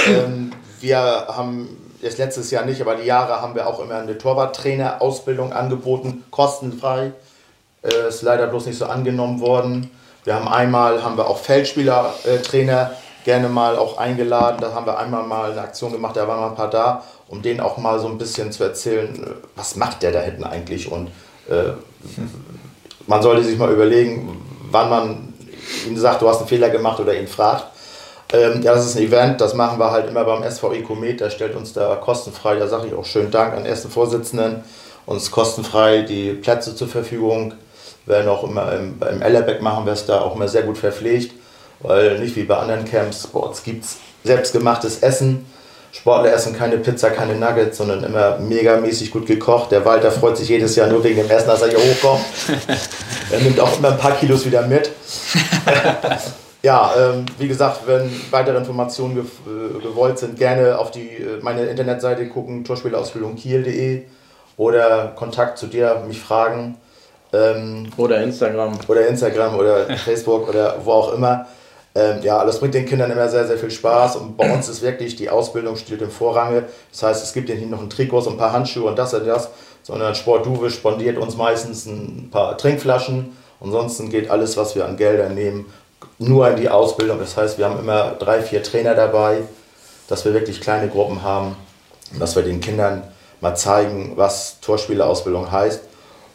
Ähm, 0.07 0.51
wir 0.81 0.97
haben 0.99 1.69
jetzt 2.01 2.17
letztes 2.17 2.51
Jahr 2.51 2.65
nicht, 2.65 2.81
aber 2.81 2.95
die 2.95 3.05
Jahre 3.05 3.41
haben 3.41 3.55
wir 3.55 3.67
auch 3.67 3.79
immer 3.79 3.95
eine 3.95 4.17
Torwarttrainer-Ausbildung 4.17 5.53
angeboten, 5.53 6.23
kostenfrei. 6.31 7.11
Äh, 7.83 8.09
ist 8.09 8.21
leider 8.21 8.47
bloß 8.47 8.65
nicht 8.65 8.77
so 8.77 8.85
angenommen 8.85 9.39
worden. 9.39 9.91
Wir 10.23 10.35
haben 10.35 10.47
einmal 10.47 11.03
haben 11.03 11.17
wir 11.17 11.27
auch 11.27 11.37
Feldspielertrainer 11.37 12.91
gerne 13.25 13.49
mal 13.49 13.75
auch 13.75 13.97
eingeladen. 13.97 14.59
Da 14.61 14.73
haben 14.73 14.85
wir 14.85 14.97
einmal 14.97 15.23
mal 15.23 15.51
eine 15.51 15.59
Aktion 15.59 15.91
gemacht, 15.91 16.15
da 16.15 16.27
waren 16.27 16.39
mal 16.39 16.49
ein 16.49 16.55
paar 16.55 16.69
da, 16.69 17.03
um 17.27 17.41
denen 17.41 17.59
auch 17.59 17.77
mal 17.77 17.99
so 17.99 18.07
ein 18.07 18.17
bisschen 18.17 18.53
zu 18.53 18.63
erzählen, 18.63 19.35
was 19.55 19.75
macht 19.75 20.03
der 20.03 20.13
da 20.13 20.21
hinten 20.21 20.45
eigentlich 20.45 20.89
und 20.89 21.07
äh, 21.49 21.73
man 23.07 23.21
sollte 23.21 23.43
sich 23.43 23.57
mal 23.57 23.71
überlegen, 23.71 24.41
wann 24.71 24.89
man 24.89 25.33
ihm 25.87 25.97
sagt, 25.97 26.21
du 26.21 26.29
hast 26.29 26.39
einen 26.39 26.47
Fehler 26.47 26.69
gemacht 26.69 26.99
oder 26.99 27.19
ihn 27.19 27.27
fragt. 27.27 27.65
Ähm, 28.31 28.61
ja, 28.61 28.73
das 28.73 28.85
ist 28.85 28.95
ein 28.95 29.03
Event, 29.03 29.41
das 29.41 29.53
machen 29.53 29.79
wir 29.79 29.91
halt 29.91 30.07
immer 30.07 30.23
beim 30.23 30.49
SVI 30.49 30.83
Komet, 30.83 31.19
der 31.19 31.29
stellt 31.29 31.55
uns 31.55 31.73
da 31.73 31.95
kostenfrei, 31.95 32.55
da 32.55 32.67
sage 32.67 32.87
ich 32.87 32.93
auch 32.93 33.05
schönen 33.05 33.31
Dank 33.31 33.53
an 33.53 33.63
den 33.63 33.67
ersten 33.67 33.89
Vorsitzenden, 33.89 34.63
uns 35.05 35.29
kostenfrei 35.31 36.01
die 36.01 36.33
Plätze 36.33 36.75
zur 36.75 36.87
Verfügung. 36.87 37.53
Werden 38.07 38.29
auch 38.29 38.43
immer 38.43 38.71
im, 38.73 39.01
im 39.01 39.21
Ellerbeck 39.23 39.63
machen 39.63 39.85
wir 39.87 39.93
es 39.93 40.05
da 40.05 40.21
auch 40.21 40.35
immer 40.35 40.47
sehr 40.47 40.61
gut 40.61 40.77
verpflegt, 40.77 41.33
weil 41.87 42.19
nicht 42.19 42.35
wie 42.35 42.43
bei 42.43 42.57
anderen 42.57 42.85
Camps, 42.85 43.27
bei 43.27 43.39
uns 43.39 43.63
gibt 43.63 43.85
es 43.85 43.97
selbstgemachtes 44.23 44.99
Essen. 44.99 45.45
Sportler 45.91 46.33
essen 46.33 46.57
keine 46.57 46.77
Pizza, 46.77 47.09
keine 47.09 47.35
Nuggets, 47.35 47.77
sondern 47.77 48.03
immer 48.03 48.37
megamäßig 48.37 49.11
gut 49.11 49.25
gekocht. 49.25 49.71
Der 49.71 49.85
Walter 49.85 50.11
freut 50.11 50.35
sich 50.35 50.49
jedes 50.49 50.75
Jahr 50.75 50.87
nur 50.87 51.01
wegen 51.05 51.15
dem 51.15 51.29
Essen, 51.29 51.47
dass 51.47 51.61
er 51.61 51.69
hier 51.69 51.79
hochkommt. 51.79 52.21
er 53.31 53.39
nimmt 53.39 53.59
auch 53.61 53.77
immer 53.77 53.91
ein 53.91 53.97
paar 53.97 54.17
Kilos 54.17 54.45
wieder 54.45 54.63
mit. 54.63 54.91
ja, 56.63 56.91
ähm, 56.97 57.25
wie 57.37 57.47
gesagt, 57.47 57.87
wenn 57.87 58.11
weitere 58.29 58.57
Informationen 58.57 59.19
äh, 59.19 59.81
gewollt 59.81 60.19
sind, 60.19 60.37
gerne 60.37 60.77
auf 60.77 60.91
die, 60.91 61.07
äh, 61.07 61.39
meine 61.41 61.63
Internetseite 61.63 62.27
gucken, 62.27 62.65
Torspielausbildung 62.65 63.37
kiel.de 63.37 64.03
oder 64.57 65.13
Kontakt 65.15 65.57
zu 65.57 65.67
dir, 65.67 66.03
mich 66.05 66.19
fragen. 66.19 66.77
Ähm, 67.31 67.87
oder 67.95 68.21
Instagram. 68.21 68.79
Oder 68.89 69.07
Instagram 69.07 69.55
oder 69.55 69.85
Facebook 69.97 70.49
oder 70.49 70.75
wo 70.83 70.91
auch 70.91 71.13
immer. 71.13 71.45
Ähm, 71.95 72.21
ja, 72.23 72.43
das 72.43 72.59
bringt 72.59 72.73
den 72.73 72.85
Kindern 72.85 73.09
immer 73.09 73.29
sehr, 73.29 73.47
sehr 73.47 73.57
viel 73.57 73.71
Spaß 73.71 74.17
und 74.17 74.35
bei 74.35 74.53
uns 74.53 74.67
ist 74.67 74.81
wirklich 74.81 75.15
die 75.15 75.29
Ausbildung 75.29 75.77
steht 75.77 76.01
im 76.01 76.11
Vorrange. 76.11 76.65
Das 76.91 77.03
heißt, 77.03 77.23
es 77.23 77.33
gibt 77.33 77.47
ja 77.47 77.55
nicht 77.55 77.69
noch 77.69 77.81
ein 77.81 77.89
Trikot, 77.89 78.19
und 78.19 78.33
ein 78.33 78.37
paar 78.37 78.51
Handschuhe 78.51 78.89
und 78.89 78.99
das 78.99 79.13
und 79.13 79.25
das, 79.25 79.49
sondern 79.81 80.13
Sport 80.13 80.45
Duwe 80.45 80.69
spondiert 80.69 81.17
uns 81.17 81.37
meistens 81.37 81.85
ein 81.85 82.29
paar 82.31 82.57
Trinkflaschen. 82.57 83.37
Ansonsten 83.61 84.09
geht 84.09 84.29
alles, 84.29 84.57
was 84.57 84.75
wir 84.75 84.85
an 84.85 84.97
Geldern 84.97 85.35
nehmen, 85.35 85.71
nur 86.19 86.49
in 86.49 86.57
die 86.57 86.69
Ausbildung. 86.69 87.17
Das 87.19 87.37
heißt, 87.37 87.57
wir 87.57 87.65
haben 87.65 87.79
immer 87.79 88.11
drei, 88.11 88.41
vier 88.41 88.61
Trainer 88.61 88.93
dabei, 88.93 89.43
dass 90.09 90.25
wir 90.25 90.33
wirklich 90.33 90.59
kleine 90.59 90.89
Gruppen 90.89 91.23
haben, 91.23 91.55
dass 92.19 92.35
wir 92.35 92.43
den 92.43 92.59
Kindern 92.59 93.03
mal 93.39 93.55
zeigen, 93.55 94.13
was 94.15 94.59
Torspielerausbildung 94.59 95.49
heißt. 95.49 95.81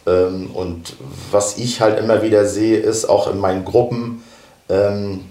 Ähm, 0.06 0.50
und 0.54 0.96
was 1.30 1.58
ich 1.58 1.82
halt 1.82 1.98
immer 1.98 2.22
wieder 2.22 2.46
sehe, 2.46 2.78
ist 2.78 3.04
auch 3.04 3.30
in 3.30 3.38
meinen 3.38 3.66
Gruppen, 3.66 4.24
ähm, 4.70 5.26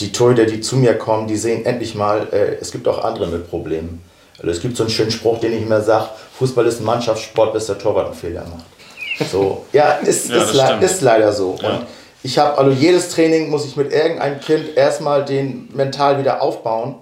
die 0.00 0.12
Torhüter, 0.12 0.46
die 0.46 0.60
zu 0.60 0.76
mir 0.76 0.94
kommen, 0.94 1.26
die 1.26 1.36
sehen 1.36 1.64
endlich 1.66 1.94
mal, 1.94 2.28
äh, 2.32 2.56
es 2.60 2.72
gibt 2.72 2.88
auch 2.88 3.04
andere 3.04 3.26
mit 3.26 3.48
Problemen. 3.48 4.02
Also 4.38 4.50
es 4.50 4.60
gibt 4.60 4.76
so 4.76 4.84
einen 4.84 4.90
schönen 4.90 5.10
Spruch, 5.10 5.38
den 5.38 5.52
ich 5.52 5.62
immer 5.62 5.82
sage, 5.82 6.08
Fußball 6.38 6.66
ist 6.66 6.80
ein 6.80 6.86
Mannschaftssport, 6.86 7.52
bis 7.52 7.66
der 7.66 7.78
Torwart 7.78 8.06
einen 8.06 8.14
Fehler 8.14 8.44
macht. 8.44 9.30
So, 9.30 9.66
ja, 9.72 9.92
ist, 9.92 10.30
ja, 10.30 10.42
ist, 10.42 10.54
le 10.54 10.78
ist 10.80 11.00
leider 11.02 11.32
so. 11.32 11.58
Ja. 11.60 11.70
Und 11.70 11.86
ich 12.22 12.38
habe, 12.38 12.56
also 12.56 12.70
jedes 12.70 13.10
Training 13.10 13.50
muss 13.50 13.66
ich 13.66 13.76
mit 13.76 13.92
irgendeinem 13.92 14.40
Kind 14.40 14.76
erstmal 14.76 15.24
den 15.26 15.68
mental 15.74 16.18
wieder 16.18 16.40
aufbauen, 16.40 16.94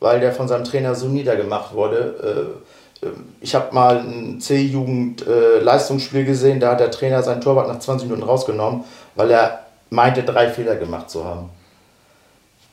weil 0.00 0.20
der 0.20 0.32
von 0.32 0.48
seinem 0.48 0.64
Trainer 0.64 0.94
so 0.94 1.06
niedergemacht 1.06 1.74
wurde. 1.74 2.52
Äh, 3.02 3.06
äh, 3.06 3.10
ich 3.40 3.54
habe 3.54 3.74
mal 3.74 4.00
ein 4.00 4.38
C-Jugend-Leistungsspiel 4.38 6.26
gesehen, 6.26 6.60
da 6.60 6.72
hat 6.72 6.80
der 6.80 6.90
Trainer 6.90 7.22
seinen 7.22 7.40
Torwart 7.40 7.68
nach 7.68 7.78
20 7.78 8.08
Minuten 8.08 8.28
rausgenommen, 8.28 8.84
weil 9.14 9.30
er 9.30 9.60
meinte, 9.88 10.22
drei 10.22 10.50
Fehler 10.50 10.76
gemacht 10.76 11.08
zu 11.08 11.24
haben 11.24 11.48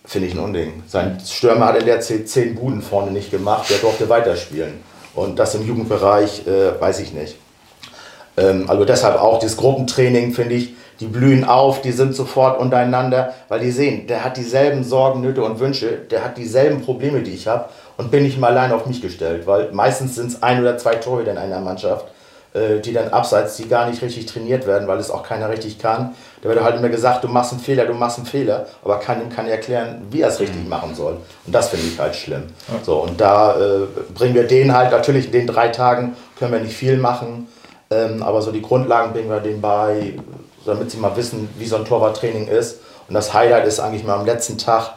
finde 0.05 0.27
ich 0.27 0.33
ein 0.33 0.39
Unding. 0.39 0.83
Sein 0.87 1.19
Stürmer 1.25 1.67
hat 1.67 1.77
in 1.77 1.85
der 1.85 1.99
C 2.01 2.25
10 2.25 2.55
Buden 2.55 2.81
vorne 2.81 3.11
nicht 3.11 3.31
gemacht, 3.31 3.69
der 3.69 3.77
durfte 3.77 4.09
weiterspielen. 4.09 4.73
Und 5.15 5.39
das 5.39 5.55
im 5.55 5.65
Jugendbereich 5.65 6.47
äh, 6.47 6.79
weiß 6.79 6.99
ich 6.99 7.13
nicht. 7.13 7.35
Ähm, 8.37 8.69
also 8.69 8.85
deshalb 8.85 9.19
auch 9.19 9.39
das 9.39 9.57
Gruppentraining, 9.57 10.33
finde 10.33 10.55
ich, 10.55 10.75
die 10.99 11.07
blühen 11.07 11.45
auf, 11.45 11.81
die 11.81 11.91
sind 11.91 12.13
sofort 12.13 12.59
untereinander, 12.59 13.33
weil 13.47 13.61
die 13.61 13.71
sehen, 13.71 14.07
der 14.07 14.23
hat 14.23 14.35
dieselben 14.37 14.83
Sorgen, 14.83 15.21
Nöte 15.21 15.43
und 15.43 15.59
Wünsche, 15.59 15.97
der 16.11 16.23
hat 16.25 16.37
dieselben 16.37 16.81
Probleme, 16.81 17.21
die 17.21 17.31
ich 17.31 17.47
habe 17.47 17.69
und 17.97 18.11
bin 18.11 18.23
nicht 18.23 18.37
mal 18.37 18.51
allein 18.51 18.73
auf 18.73 18.85
mich 18.85 19.01
gestellt, 19.01 19.47
weil 19.47 19.71
meistens 19.71 20.15
sind 20.15 20.27
es 20.27 20.43
ein 20.43 20.59
oder 20.59 20.77
zwei 20.77 20.95
Torhüter 20.95 21.31
in 21.31 21.37
einer 21.37 21.61
Mannschaft 21.61 22.07
die 22.53 22.93
dann 22.93 23.09
abseits, 23.09 23.57
die 23.57 23.67
gar 23.67 23.87
nicht 23.87 24.01
richtig 24.01 24.25
trainiert 24.25 24.65
werden, 24.65 24.87
weil 24.87 24.97
es 24.97 25.11
auch 25.11 25.21
keiner 25.21 25.49
richtig 25.49 25.77
kann. 25.77 26.15
Da 26.41 26.49
wird 26.49 26.63
halt 26.63 26.77
immer 26.77 26.89
gesagt, 26.89 27.23
du 27.23 27.27
machst 27.27 27.51
einen 27.51 27.61
Fehler, 27.61 27.85
du 27.85 27.93
machst 27.93 28.17
einen 28.17 28.25
Fehler, 28.25 28.65
aber 28.83 28.99
keinem 28.99 29.29
kann 29.29 29.47
erklären, 29.47 30.07
wie 30.09 30.21
er 30.21 30.29
es 30.29 30.39
richtig 30.39 30.63
mhm. 30.63 30.69
machen 30.69 30.95
soll. 30.95 31.17
Und 31.45 31.53
das 31.53 31.69
finde 31.69 31.85
ich 31.85 31.99
halt 31.99 32.15
schlimm. 32.15 32.43
So, 32.83 33.03
und 33.03 33.21
da 33.21 33.55
äh, 33.55 33.85
bringen 34.15 34.33
wir 34.33 34.47
denen 34.47 34.73
halt, 34.73 34.91
natürlich 34.91 35.27
in 35.27 35.31
den 35.31 35.47
drei 35.47 35.67
Tagen 35.67 36.15
können 36.37 36.53
wir 36.53 36.59
nicht 36.59 36.75
viel 36.75 36.97
machen, 36.97 37.47
ähm, 37.91 38.23
aber 38.23 38.41
so 38.41 38.51
die 38.51 38.61
Grundlagen 38.61 39.13
bringen 39.13 39.29
wir 39.29 39.41
denen 39.41 39.61
bei, 39.61 40.13
damit 40.65 40.91
sie 40.91 40.97
mal 40.97 41.15
wissen, 41.15 41.49
wie 41.57 41.65
so 41.65 41.75
ein 41.75 41.85
Torwarttraining 41.85 42.47
ist. 42.47 42.79
Und 43.07 43.13
das 43.15 43.33
Highlight 43.33 43.67
ist 43.67 43.79
eigentlich 43.79 44.03
mal 44.03 44.15
am 44.15 44.25
letzten 44.25 44.57
Tag, 44.57 44.93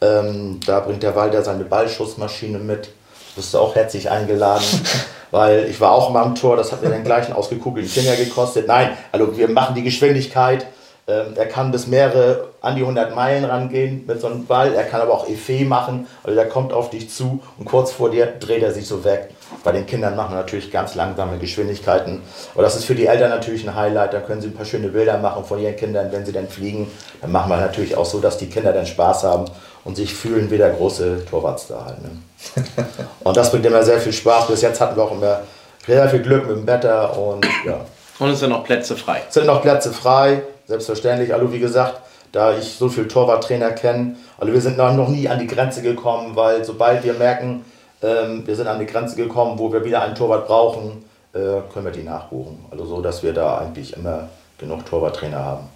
ähm, 0.00 0.60
da 0.66 0.80
bringt 0.80 1.02
der 1.02 1.14
Walter 1.14 1.42
seine 1.42 1.64
Ballschussmaschine 1.64 2.58
mit. 2.58 2.90
Bist 3.36 3.54
du 3.54 3.58
auch 3.58 3.74
herzlich 3.74 4.10
eingeladen. 4.10 4.64
weil 5.32 5.66
ich 5.68 5.80
war 5.80 5.92
auch 5.92 6.10
mal 6.10 6.22
am 6.22 6.36
Tor, 6.36 6.56
das 6.56 6.70
hat 6.70 6.82
mir 6.82 6.90
den 6.90 7.04
gleichen 7.04 7.32
ausgekugelten 7.32 7.90
Finger 7.90 8.14
gekostet. 8.14 8.68
Nein, 8.68 8.90
also 9.10 9.36
wir 9.36 9.48
machen 9.48 9.74
die 9.74 9.82
Geschwindigkeit. 9.82 10.66
Ähm, 11.08 11.32
er 11.34 11.46
kann 11.46 11.72
bis 11.72 11.88
mehrere, 11.88 12.50
an 12.60 12.76
die 12.76 12.82
100 12.82 13.16
Meilen 13.16 13.44
rangehen 13.44 14.04
mit 14.06 14.20
so 14.20 14.28
einem 14.28 14.46
Ball. 14.46 14.72
Er 14.74 14.84
kann 14.84 15.00
aber 15.00 15.14
auch 15.14 15.28
Effet 15.28 15.64
machen. 15.64 16.06
Also 16.22 16.36
der 16.36 16.48
kommt 16.48 16.72
auf 16.72 16.90
dich 16.90 17.10
zu 17.10 17.42
und 17.58 17.64
kurz 17.64 17.90
vor 17.90 18.10
dir 18.10 18.26
dreht 18.26 18.62
er 18.62 18.72
sich 18.72 18.86
so 18.86 19.02
weg. 19.02 19.30
Bei 19.64 19.72
den 19.72 19.86
Kindern 19.86 20.14
machen 20.14 20.32
wir 20.32 20.36
natürlich 20.36 20.70
ganz 20.70 20.94
langsame 20.94 21.38
Geschwindigkeiten. 21.38 22.22
Aber 22.54 22.62
das 22.62 22.76
ist 22.76 22.84
für 22.84 22.94
die 22.94 23.06
Eltern 23.06 23.30
natürlich 23.30 23.66
ein 23.66 23.74
Highlight. 23.74 24.12
Da 24.12 24.20
können 24.20 24.42
sie 24.42 24.48
ein 24.48 24.54
paar 24.54 24.66
schöne 24.66 24.88
Bilder 24.88 25.18
machen 25.18 25.44
von 25.44 25.58
ihren 25.58 25.76
Kindern, 25.76 26.12
wenn 26.12 26.24
sie 26.24 26.32
dann 26.32 26.46
fliegen. 26.46 26.88
Dann 27.20 27.32
machen 27.32 27.50
wir 27.50 27.56
natürlich 27.56 27.96
auch 27.96 28.06
so, 28.06 28.20
dass 28.20 28.36
die 28.36 28.48
Kinder 28.48 28.72
dann 28.72 28.86
Spaß 28.86 29.24
haben 29.24 29.46
und 29.84 29.96
sich 29.96 30.14
fühlen 30.14 30.50
wie 30.50 30.58
der 30.58 30.70
große 30.70 31.24
Torwartstar 31.28 31.86
halt. 31.86 32.02
Ne? 32.02 32.10
und 33.24 33.36
das 33.36 33.50
bringt 33.50 33.66
immer 33.66 33.82
sehr 33.82 33.98
viel 33.98 34.12
Spaß. 34.12 34.46
Bis 34.46 34.62
jetzt 34.62 34.80
hatten 34.80 34.96
wir 34.96 35.04
auch 35.04 35.12
immer 35.12 35.40
sehr 35.86 36.08
viel 36.08 36.22
Glück 36.22 36.46
mit 36.46 36.56
dem 36.56 36.66
Wetter 36.66 37.18
und 37.18 37.44
ja. 37.66 37.80
Und 38.18 38.30
es 38.30 38.40
sind 38.40 38.50
noch 38.50 38.64
Plätze 38.64 38.96
frei. 38.96 39.22
Es 39.26 39.34
sind 39.34 39.46
noch 39.46 39.62
Plätze 39.62 39.92
frei, 39.92 40.42
selbstverständlich. 40.66 41.34
Also 41.34 41.52
wie 41.52 41.58
gesagt, 41.58 42.00
da 42.30 42.56
ich 42.56 42.74
so 42.74 42.88
viele 42.88 43.08
Torwarttrainer 43.08 43.72
kenne, 43.72 44.16
also 44.38 44.52
wir 44.52 44.60
sind 44.60 44.76
noch 44.76 45.08
nie 45.08 45.28
an 45.28 45.38
die 45.38 45.46
Grenze 45.46 45.82
gekommen, 45.82 46.36
weil 46.36 46.64
sobald 46.64 47.02
wir 47.04 47.14
merken, 47.14 47.64
ähm, 48.02 48.46
wir 48.46 48.54
sind 48.56 48.68
an 48.68 48.78
die 48.78 48.86
Grenze 48.86 49.16
gekommen, 49.16 49.58
wo 49.58 49.72
wir 49.72 49.84
wieder 49.84 50.02
einen 50.02 50.14
Torwart 50.14 50.46
brauchen, 50.46 51.04
äh, 51.32 51.38
können 51.72 51.84
wir 51.84 51.92
die 51.92 52.02
nachbuchen. 52.02 52.64
Also 52.70 52.86
so, 52.86 53.00
dass 53.00 53.22
wir 53.22 53.32
da 53.32 53.58
eigentlich 53.58 53.96
immer 53.96 54.28
genug 54.58 54.86
Torwarttrainer 54.86 55.38
haben. 55.38 55.68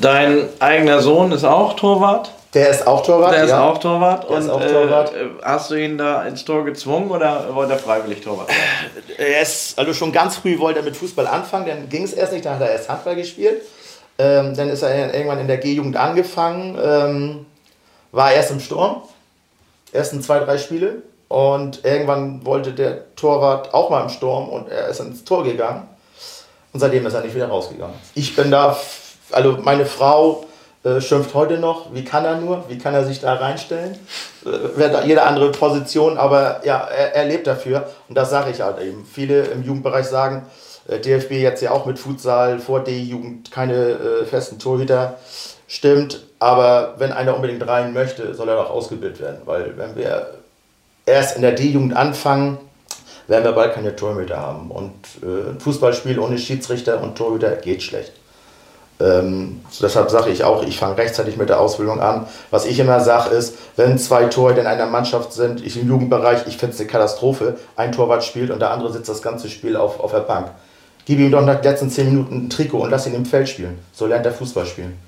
Dein 0.00 0.48
eigener 0.60 1.00
Sohn 1.00 1.32
ist 1.32 1.44
auch 1.44 1.74
Torwart? 1.74 2.32
Der 2.54 2.70
ist 2.70 2.86
auch 2.86 3.02
Torwart. 3.02 3.34
Der 3.34 3.44
ist 3.44 3.50
ja. 3.50 3.68
auch 3.68 3.78
Torwart. 3.78 4.24
Der 4.24 4.30
und 4.30 4.42
ist 4.42 4.48
auch 4.48 4.64
Torwart. 4.64 5.14
Äh, 5.14 5.28
hast 5.42 5.70
du 5.70 5.74
ihn 5.74 5.98
da 5.98 6.22
ins 6.24 6.44
Tor 6.44 6.64
gezwungen 6.64 7.10
oder 7.10 7.54
wollte 7.54 7.74
er 7.74 7.78
freiwillig 7.78 8.22
Torwart 8.22 8.48
werden? 8.48 9.04
Er 9.18 9.42
ist, 9.42 9.78
also 9.78 9.92
schon 9.92 10.12
ganz 10.12 10.36
früh 10.36 10.58
wollte 10.58 10.80
er 10.80 10.84
mit 10.84 10.96
Fußball 10.96 11.26
anfangen, 11.26 11.66
dann 11.66 11.88
ging 11.88 12.04
es 12.04 12.12
erst 12.12 12.32
nicht, 12.32 12.46
dann 12.46 12.54
hat 12.54 12.62
er 12.62 12.70
erst 12.70 12.88
Handball 12.88 13.16
gespielt. 13.16 13.62
Ähm, 14.18 14.56
dann 14.56 14.68
ist 14.68 14.82
er 14.82 15.14
irgendwann 15.14 15.38
in 15.38 15.46
der 15.46 15.58
G-Jugend 15.58 15.96
angefangen, 15.96 16.76
ähm, 16.82 17.46
war 18.10 18.32
erst 18.32 18.50
im 18.50 18.60
Sturm, 18.60 19.02
ersten 19.92 20.22
zwei, 20.22 20.40
drei 20.40 20.58
Spiele. 20.58 21.02
Und 21.28 21.84
irgendwann 21.84 22.44
wollte 22.46 22.72
der 22.72 23.14
Torwart 23.14 23.74
auch 23.74 23.90
mal 23.90 24.02
im 24.02 24.08
Sturm 24.08 24.48
und 24.48 24.70
er 24.70 24.88
ist 24.88 25.00
ins 25.00 25.24
Tor 25.24 25.44
gegangen. 25.44 25.86
Und 26.72 26.80
seitdem 26.80 27.06
ist 27.06 27.14
er 27.14 27.20
nicht 27.20 27.34
wieder 27.34 27.48
rausgegangen. 27.48 27.94
Ich 28.14 28.34
bin 28.34 28.50
da, 28.50 28.76
also 29.30 29.58
meine 29.62 29.84
Frau 29.84 30.46
äh, 30.88 31.00
schimpft 31.00 31.34
heute 31.34 31.58
noch, 31.58 31.92
wie 31.92 32.04
kann 32.04 32.24
er 32.24 32.36
nur, 32.36 32.64
wie 32.68 32.78
kann 32.78 32.94
er 32.94 33.04
sich 33.04 33.20
da 33.20 33.34
reinstellen? 33.34 33.98
Äh, 34.44 35.06
jede 35.06 35.22
andere 35.22 35.50
Position, 35.50 36.16
aber 36.18 36.60
ja, 36.64 36.78
er, 36.78 37.14
er 37.14 37.24
lebt 37.26 37.46
dafür 37.46 37.88
und 38.08 38.14
das 38.16 38.30
sage 38.30 38.50
ich 38.50 38.60
halt 38.60 38.80
eben. 38.80 39.04
Viele 39.04 39.42
im 39.42 39.62
Jugendbereich 39.62 40.06
sagen, 40.06 40.46
äh, 40.88 40.98
DFB 40.98 41.32
jetzt 41.32 41.62
ja 41.62 41.70
auch 41.72 41.86
mit 41.86 41.98
Futsal 41.98 42.58
vor 42.58 42.80
D-Jugend 42.80 43.50
keine 43.50 43.74
äh, 43.74 44.24
festen 44.24 44.58
Torhüter. 44.58 45.18
Stimmt, 45.66 46.24
aber 46.38 46.94
wenn 46.98 47.12
einer 47.12 47.34
unbedingt 47.34 47.66
rein 47.66 47.92
möchte, 47.92 48.34
soll 48.34 48.48
er 48.48 48.58
auch 48.58 48.70
ausgebildet 48.70 49.20
werden. 49.20 49.40
Weil 49.44 49.76
wenn 49.76 49.96
wir 49.96 50.34
erst 51.04 51.36
in 51.36 51.42
der 51.42 51.52
D-Jugend 51.52 51.94
anfangen, 51.94 52.58
werden 53.26 53.44
wir 53.44 53.52
bald 53.52 53.74
keine 53.74 53.94
Torhüter 53.94 54.38
haben. 54.38 54.70
Und 54.70 54.94
äh, 55.22 55.50
ein 55.50 55.60
Fußballspiel 55.60 56.18
ohne 56.18 56.38
Schiedsrichter 56.38 57.02
und 57.02 57.16
Torhüter 57.16 57.56
geht 57.56 57.82
schlecht. 57.82 58.12
Ähm, 59.00 59.60
deshalb 59.80 60.10
sage 60.10 60.30
ich 60.30 60.42
auch, 60.42 60.64
ich 60.64 60.78
fange 60.78 60.96
rechtzeitig 60.96 61.36
mit 61.36 61.48
der 61.48 61.60
Ausbildung 61.60 62.00
an. 62.00 62.26
Was 62.50 62.66
ich 62.66 62.78
immer 62.80 63.00
sage 63.00 63.30
ist, 63.30 63.54
wenn 63.76 63.98
zwei 63.98 64.24
Torhüter 64.24 64.60
in 64.60 64.66
einer 64.66 64.86
Mannschaft 64.86 65.32
sind, 65.32 65.64
ich 65.64 65.80
im 65.80 65.88
Jugendbereich, 65.88 66.46
ich 66.46 66.56
finde 66.56 66.74
es 66.74 66.80
eine 66.80 66.88
Katastrophe, 66.88 67.56
ein 67.76 67.92
Torwart 67.92 68.24
spielt 68.24 68.50
und 68.50 68.60
der 68.60 68.72
andere 68.72 68.92
sitzt 68.92 69.08
das 69.08 69.22
ganze 69.22 69.48
Spiel 69.48 69.76
auf, 69.76 70.00
auf 70.00 70.10
der 70.10 70.20
Bank. 70.20 70.50
Gib 71.04 71.20
ihm 71.20 71.30
doch 71.30 71.44
nach 71.44 71.60
den 71.60 71.70
letzten 71.70 71.90
10 71.90 72.06
Minuten 72.06 72.36
ein 72.36 72.50
Trikot 72.50 72.78
und 72.78 72.90
lass 72.90 73.06
ihn 73.06 73.14
im 73.14 73.24
Feld 73.24 73.48
spielen. 73.48 73.78
So 73.92 74.06
lernt 74.06 74.26
er 74.26 74.32
Fußball 74.32 74.66
spielen. 74.66 74.98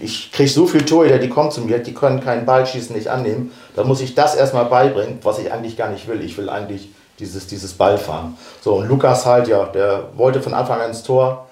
Ich, 0.00 0.32
kriege 0.32 0.50
so 0.50 0.66
viele 0.66 0.84
Torhüter, 0.84 1.18
die 1.18 1.28
kommen 1.28 1.52
zu 1.52 1.60
mir, 1.60 1.78
die 1.78 1.94
können 1.94 2.20
keinen 2.20 2.44
Ballschießen 2.44 2.96
nicht 2.96 3.08
annehmen. 3.08 3.52
Da 3.76 3.84
muss 3.84 4.00
ich 4.00 4.16
das 4.16 4.34
erstmal 4.34 4.64
beibringen, 4.64 5.18
was 5.22 5.38
ich 5.38 5.52
eigentlich 5.52 5.76
gar 5.76 5.90
nicht 5.90 6.08
will. 6.08 6.20
Ich 6.22 6.36
will 6.36 6.48
eigentlich 6.48 6.88
dieses, 7.20 7.46
dieses 7.46 7.74
Ballfahren. 7.74 8.36
So, 8.62 8.74
und 8.74 8.88
Lukas 8.88 9.24
halt, 9.24 9.46
ja, 9.46 9.66
der 9.66 10.08
wollte 10.16 10.42
von 10.42 10.54
Anfang 10.54 10.80
an 10.80 10.88
ins 10.88 11.04
Tor, 11.04 11.46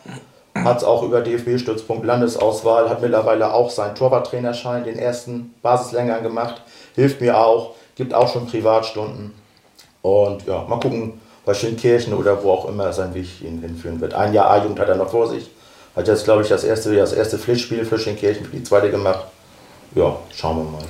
hat 0.55 0.79
es 0.79 0.85
auch 0.85 1.03
über 1.03 1.21
DFB-Stützpunkt 1.21 2.05
Landesauswahl, 2.05 2.89
hat 2.89 3.03
mittlerweile 3.03 3.53
auch 3.53 3.71
seinen 3.71 3.95
Torwarttrainerschein, 3.95 4.85
den 4.85 4.99
ersten 4.99 5.55
Basislängern 5.63 6.23
gemacht, 6.23 6.63
hilft 6.95 7.21
mir 7.21 7.39
auch, 7.39 7.75
gibt 7.95 8.15
auch 8.15 8.33
schon 8.33 8.47
Privatstunden. 8.47 9.33
Und 10.03 10.47
ja, 10.47 10.65
mal 10.69 10.81
gucken, 10.81 11.21
bei 11.45 11.55
Schönkirchen 11.55 12.15
oder 12.15 12.43
wo 12.43 12.53
auch 12.53 12.69
immer 12.69 12.93
sein 12.93 13.15
Weg 13.15 13.41
ihn 13.43 13.61
hinführen 13.61 14.01
wird. 14.01 14.15
Ein 14.15 14.33
Jahr 14.33 14.51
A-Jugend 14.51 14.79
hat 14.79 14.89
er 14.89 14.97
noch 14.97 15.11
vor 15.11 15.29
sich. 15.29 15.51
Hat 15.97 16.07
jetzt, 16.07 16.25
glaube 16.25 16.43
ich, 16.43 16.49
das 16.49 16.65
erste, 16.65 16.95
das 16.95 17.13
erste 17.13 17.39
Pflichtspiel 17.39 17.85
für 17.85 17.99
Schönkirchen 17.99 18.45
für 18.45 18.57
die 18.57 18.63
zweite 18.63 18.91
gemacht. 18.91 19.25
Ja, 19.95 20.17
schauen 20.35 20.59
wir 20.59 20.65
mal. 20.65 20.85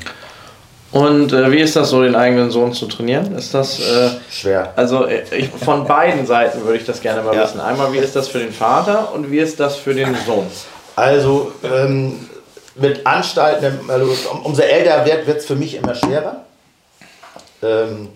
Und 0.92 1.32
äh, 1.32 1.52
wie 1.52 1.60
ist 1.60 1.76
das 1.76 1.90
so, 1.90 2.02
den 2.02 2.16
eigenen 2.16 2.50
Sohn 2.50 2.72
zu 2.72 2.86
trainieren? 2.86 3.36
Ist 3.36 3.54
das 3.54 3.78
äh, 3.78 4.10
schwer? 4.28 4.72
Also 4.74 5.06
äh, 5.06 5.22
ich, 5.30 5.48
von 5.48 5.86
beiden 5.86 6.26
Seiten 6.26 6.64
würde 6.64 6.78
ich 6.78 6.84
das 6.84 7.00
gerne 7.00 7.22
mal 7.22 7.34
ja. 7.34 7.44
wissen. 7.44 7.60
Einmal, 7.60 7.92
wie 7.92 7.98
ist 7.98 8.16
das 8.16 8.26
für 8.26 8.40
den 8.40 8.52
Vater 8.52 9.12
und 9.14 9.30
wie 9.30 9.38
ist 9.38 9.60
das 9.60 9.76
für 9.76 9.94
den 9.94 10.16
Sohn? 10.26 10.46
Also 10.96 11.52
ähm, 11.62 12.28
mit 12.74 13.06
Anstalten, 13.06 13.78
also, 13.88 14.06
um, 14.32 14.46
umso 14.46 14.62
älter 14.62 15.04
wird, 15.06 15.26
wird 15.28 15.38
es 15.38 15.46
für 15.46 15.54
mich 15.54 15.76
immer 15.76 15.94
schwerer. 15.94 16.44
Ähm, 17.62 18.08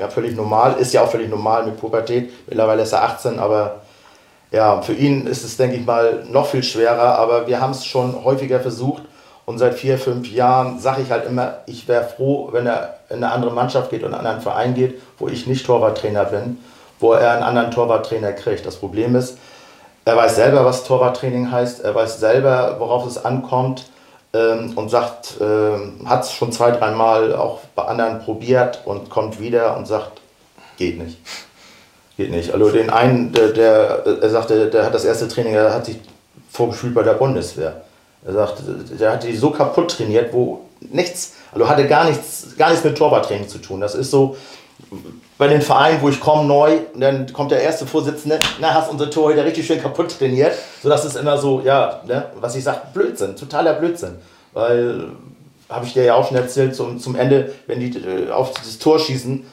ja, 0.00 0.08
völlig 0.08 0.34
normal, 0.34 0.76
ist 0.78 0.94
ja 0.94 1.02
auch 1.02 1.10
völlig 1.10 1.28
normal 1.28 1.66
mit 1.66 1.78
Pubertät. 1.78 2.32
Mittlerweile 2.46 2.82
ist 2.82 2.92
er 2.92 3.04
18, 3.04 3.38
aber 3.38 3.82
ja, 4.50 4.80
für 4.80 4.94
ihn 4.94 5.26
ist 5.26 5.44
es, 5.44 5.58
denke 5.58 5.76
ich 5.76 5.84
mal, 5.84 6.24
noch 6.30 6.46
viel 6.46 6.62
schwerer. 6.62 7.18
Aber 7.18 7.46
wir 7.46 7.60
haben 7.60 7.72
es 7.72 7.84
schon 7.84 8.24
häufiger 8.24 8.60
versucht 8.60 9.02
und 9.46 9.58
seit 9.58 9.74
vier, 9.74 9.98
fünf 9.98 10.30
Jahren 10.30 10.78
sage 10.78 11.02
ich 11.02 11.10
halt 11.10 11.26
immer, 11.26 11.58
ich 11.66 11.86
wäre 11.86 12.04
froh, 12.04 12.48
wenn 12.52 12.66
er 12.66 12.96
in 13.10 13.16
eine 13.16 13.30
andere 13.30 13.52
Mannschaft 13.52 13.90
geht 13.90 14.02
und 14.02 14.08
in 14.08 14.14
einen 14.14 14.26
anderen 14.26 14.42
Verein 14.42 14.74
geht, 14.74 15.00
wo 15.18 15.28
ich 15.28 15.46
nicht 15.46 15.66
Torwarttrainer 15.66 16.24
bin, 16.24 16.58
wo 16.98 17.12
er 17.12 17.32
einen 17.32 17.42
anderen 17.42 17.70
Torwarttrainer 17.70 18.32
kriegt. 18.32 18.64
Das 18.64 18.76
Problem 18.76 19.14
ist, 19.14 19.36
er 20.06 20.16
weiß 20.16 20.36
selber, 20.36 20.64
was 20.64 20.84
Torwarttraining 20.84 21.50
heißt, 21.50 21.80
er 21.84 21.94
weiß 21.94 22.20
selber, 22.20 22.76
worauf 22.78 23.06
es 23.06 23.22
ankommt 23.22 23.86
ähm, 24.32 24.72
und 24.76 24.90
sagt, 24.90 25.40
äh, 25.40 26.06
hat 26.06 26.24
es 26.24 26.32
schon 26.32 26.52
zwei, 26.52 26.70
dreimal 26.70 27.34
auch 27.34 27.60
bei 27.74 27.84
anderen 27.84 28.20
probiert 28.20 28.80
und 28.84 29.10
kommt 29.10 29.40
wieder 29.40 29.76
und 29.76 29.86
sagt, 29.86 30.20
geht 30.76 30.98
nicht. 30.98 31.18
Geht 32.16 32.30
nicht. 32.30 32.52
Also 32.52 32.70
den 32.70 32.90
einen, 32.90 33.32
der, 33.32 33.48
der 33.48 34.06
er 34.22 34.30
sagte, 34.30 34.70
der 34.70 34.84
hat 34.84 34.94
das 34.94 35.04
erste 35.04 35.28
Training, 35.28 35.54
er 35.54 35.74
hat 35.74 35.86
sich 35.86 35.98
vorgespielt 36.50 36.94
bei 36.94 37.02
der 37.02 37.14
Bundeswehr. 37.14 37.83
Er 38.26 38.32
sagt, 38.32 38.62
der 38.98 39.12
hat 39.12 39.24
die 39.24 39.36
so 39.36 39.50
kaputt 39.50 39.90
trainiert, 39.90 40.32
wo 40.32 40.62
nichts, 40.80 41.34
also 41.52 41.68
hatte 41.68 41.86
gar 41.86 42.04
nichts, 42.04 42.54
gar 42.56 42.70
nichts 42.70 42.84
mit 42.84 42.96
Torwarttraining 42.96 43.48
zu 43.48 43.58
tun. 43.58 43.80
Das 43.80 43.94
ist 43.94 44.10
so, 44.10 44.36
bei 45.36 45.48
den 45.48 45.60
Vereinen, 45.60 46.00
wo 46.00 46.08
ich 46.08 46.20
komme 46.20 46.46
neu, 46.46 46.78
dann 46.94 47.32
kommt 47.32 47.50
der 47.50 47.60
erste 47.60 47.86
Vorsitzende, 47.86 48.38
na, 48.60 48.74
hast 48.74 48.90
unsere 48.90 49.10
Torhüter 49.10 49.44
richtig 49.44 49.66
schön 49.66 49.80
kaputt 49.80 50.16
trainiert. 50.18 50.54
So 50.82 50.88
dass 50.88 51.04
es 51.04 51.16
immer 51.16 51.38
so, 51.38 51.60
ja, 51.60 52.00
ne, 52.06 52.26
was 52.40 52.54
ich 52.54 52.64
sage, 52.64 52.80
Blödsinn, 52.92 53.36
totaler 53.36 53.74
Blödsinn. 53.74 54.16
Weil, 54.52 55.08
habe 55.68 55.86
ich 55.86 55.94
dir 55.94 56.04
ja 56.04 56.14
auch 56.14 56.28
schon 56.28 56.36
erzählt, 56.36 56.74
zum, 56.76 57.00
zum 57.00 57.16
Ende, 57.16 57.52
wenn 57.66 57.80
die 57.80 57.98
äh, 57.98 58.30
auf 58.30 58.52
das 58.52 58.78
Tor 58.78 58.98
schießen, 58.98 59.44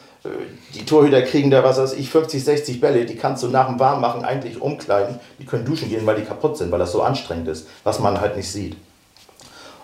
die 0.75 0.85
Torhüter 0.85 1.23
kriegen 1.23 1.49
da, 1.49 1.63
was 1.63 1.79
weiß 1.79 1.93
ich, 1.93 2.09
50, 2.09 2.43
60 2.43 2.79
Bälle, 2.79 3.05
die 3.05 3.15
kannst 3.15 3.41
du 3.41 3.47
nach 3.47 3.67
dem 3.67 3.79
Warmmachen 3.79 4.23
eigentlich 4.23 4.61
umkleiden. 4.61 5.19
Die 5.39 5.45
können 5.45 5.65
duschen 5.65 5.89
gehen, 5.89 6.05
weil 6.05 6.15
die 6.15 6.25
kaputt 6.25 6.57
sind, 6.57 6.71
weil 6.71 6.79
das 6.79 6.91
so 6.91 7.01
anstrengend 7.01 7.47
ist, 7.47 7.67
was 7.83 7.99
man 7.99 8.21
halt 8.21 8.37
nicht 8.37 8.51
sieht. 8.51 8.77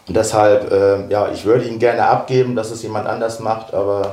Und 0.07 0.15
deshalb, 0.15 0.71
äh, 0.71 1.07
ja, 1.09 1.29
ich 1.31 1.43
würde 1.43 1.65
ihn 1.65 1.79
gerne 1.79 2.05
abgeben, 2.05 2.55
dass 2.55 2.69
es 2.71 2.83
jemand 2.83 3.07
anders 3.07 3.39
macht, 3.39 3.73
aber 3.73 4.11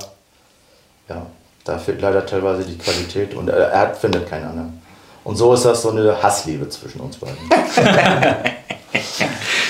ja, 1.08 1.26
da 1.64 1.78
fehlt 1.78 2.00
leider 2.00 2.24
teilweise 2.24 2.64
die 2.64 2.78
Qualität 2.78 3.34
und 3.34 3.48
er, 3.48 3.68
er 3.68 3.94
findet 3.94 4.28
keinen 4.28 4.48
anderen. 4.48 4.82
Und 5.24 5.36
so 5.36 5.54
ist 5.54 5.64
das 5.64 5.82
so 5.82 5.90
eine 5.90 6.22
Hassliebe 6.22 6.68
zwischen 6.68 7.00
uns 7.00 7.16
beiden. 7.16 7.36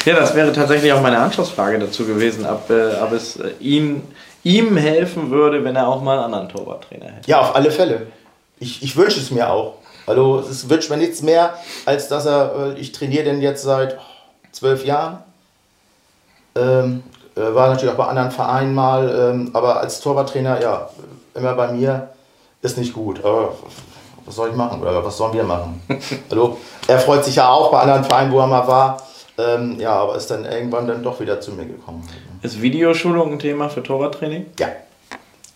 ja, 0.05 0.15
das 0.15 0.35
wäre 0.35 0.53
tatsächlich 0.53 0.93
auch 0.93 1.03
meine 1.03 1.19
Anschlussfrage 1.19 1.79
dazu 1.79 2.05
gewesen, 2.07 2.47
ob, 2.47 2.71
äh, 2.71 2.95
ob 3.03 3.13
es 3.13 3.37
äh, 3.37 3.51
ihn 3.61 4.03
ihm 4.45 4.77
helfen 4.77 5.31
würde, 5.31 5.65
wenn 5.65 5.75
er 5.75 5.89
auch 5.89 6.03
mal 6.03 6.17
einen 6.17 6.25
anderen 6.27 6.49
Torwarttrainer 6.49 7.07
hätte. 7.07 7.31
Ja, 7.31 7.41
auf 7.41 7.57
alle 7.57 7.71
Fälle. 7.71 8.07
Ich, 8.61 8.83
ich 8.83 8.97
wünsche 8.97 9.19
es 9.19 9.31
mir 9.31 9.51
auch. 9.51 9.75
Also 10.07 10.39
es 10.39 10.69
wünscht 10.69 10.91
mir 10.91 10.99
nichts 10.99 11.23
mehr, 11.23 11.55
als 11.87 12.09
dass 12.09 12.27
er, 12.27 12.77
ich 12.77 12.93
trainiere 12.93 13.25
den 13.25 13.41
jetzt 13.41 13.63
seit 13.63 13.99
zwölf 14.53 14.85
Jahren. 14.85 15.19
Ähm, 16.55 17.03
war 17.35 17.69
natürlich 17.69 17.93
auch 17.93 17.99
bei 17.99 18.07
anderen 18.07 18.31
Vereinen 18.31 18.75
mal, 18.75 19.33
ähm, 19.33 19.51
aber 19.55 19.81
als 19.81 20.01
Torwarttrainer, 20.01 20.61
ja, 20.61 20.89
immer 21.35 21.55
bei 21.55 21.73
mir 21.73 22.11
ist 22.63 22.79
nicht 22.79 22.93
gut. 22.93 23.25
Aber 23.25 23.55
was 24.25 24.37
soll 24.37 24.51
ich 24.51 24.57
machen 24.57 24.81
oder 24.81 25.05
was 25.05 25.17
sollen 25.17 25.33
wir 25.33 25.45
machen? 25.45 25.83
also, 26.31 26.59
er 26.87 26.99
freut 26.99 27.25
sich 27.25 27.37
ja 27.37 27.51
auch 27.51 27.73
bei 27.73 27.81
anderen 27.81 28.05
Vereinen, 28.05 28.31
wo 28.31 28.41
er 28.41 28.47
mal 28.47 28.67
war. 28.69 29.03
Ähm, 29.37 29.81
ja, 29.81 29.93
aber 29.93 30.17
ist 30.17 30.31
dann 30.31 30.45
irgendwann 30.45 30.87
dann 30.87 31.03
doch 31.03 31.21
wieder 31.21 31.41
zu 31.41 31.53
mir 31.53 31.65
gekommen. 31.65 32.07
Ist 32.43 32.61
Videoschulung 32.63 33.33
ein 33.33 33.39
Thema 33.39 33.69
für 33.69 33.83
Torwarttraining? 33.83 34.47
Ja. 34.59 34.69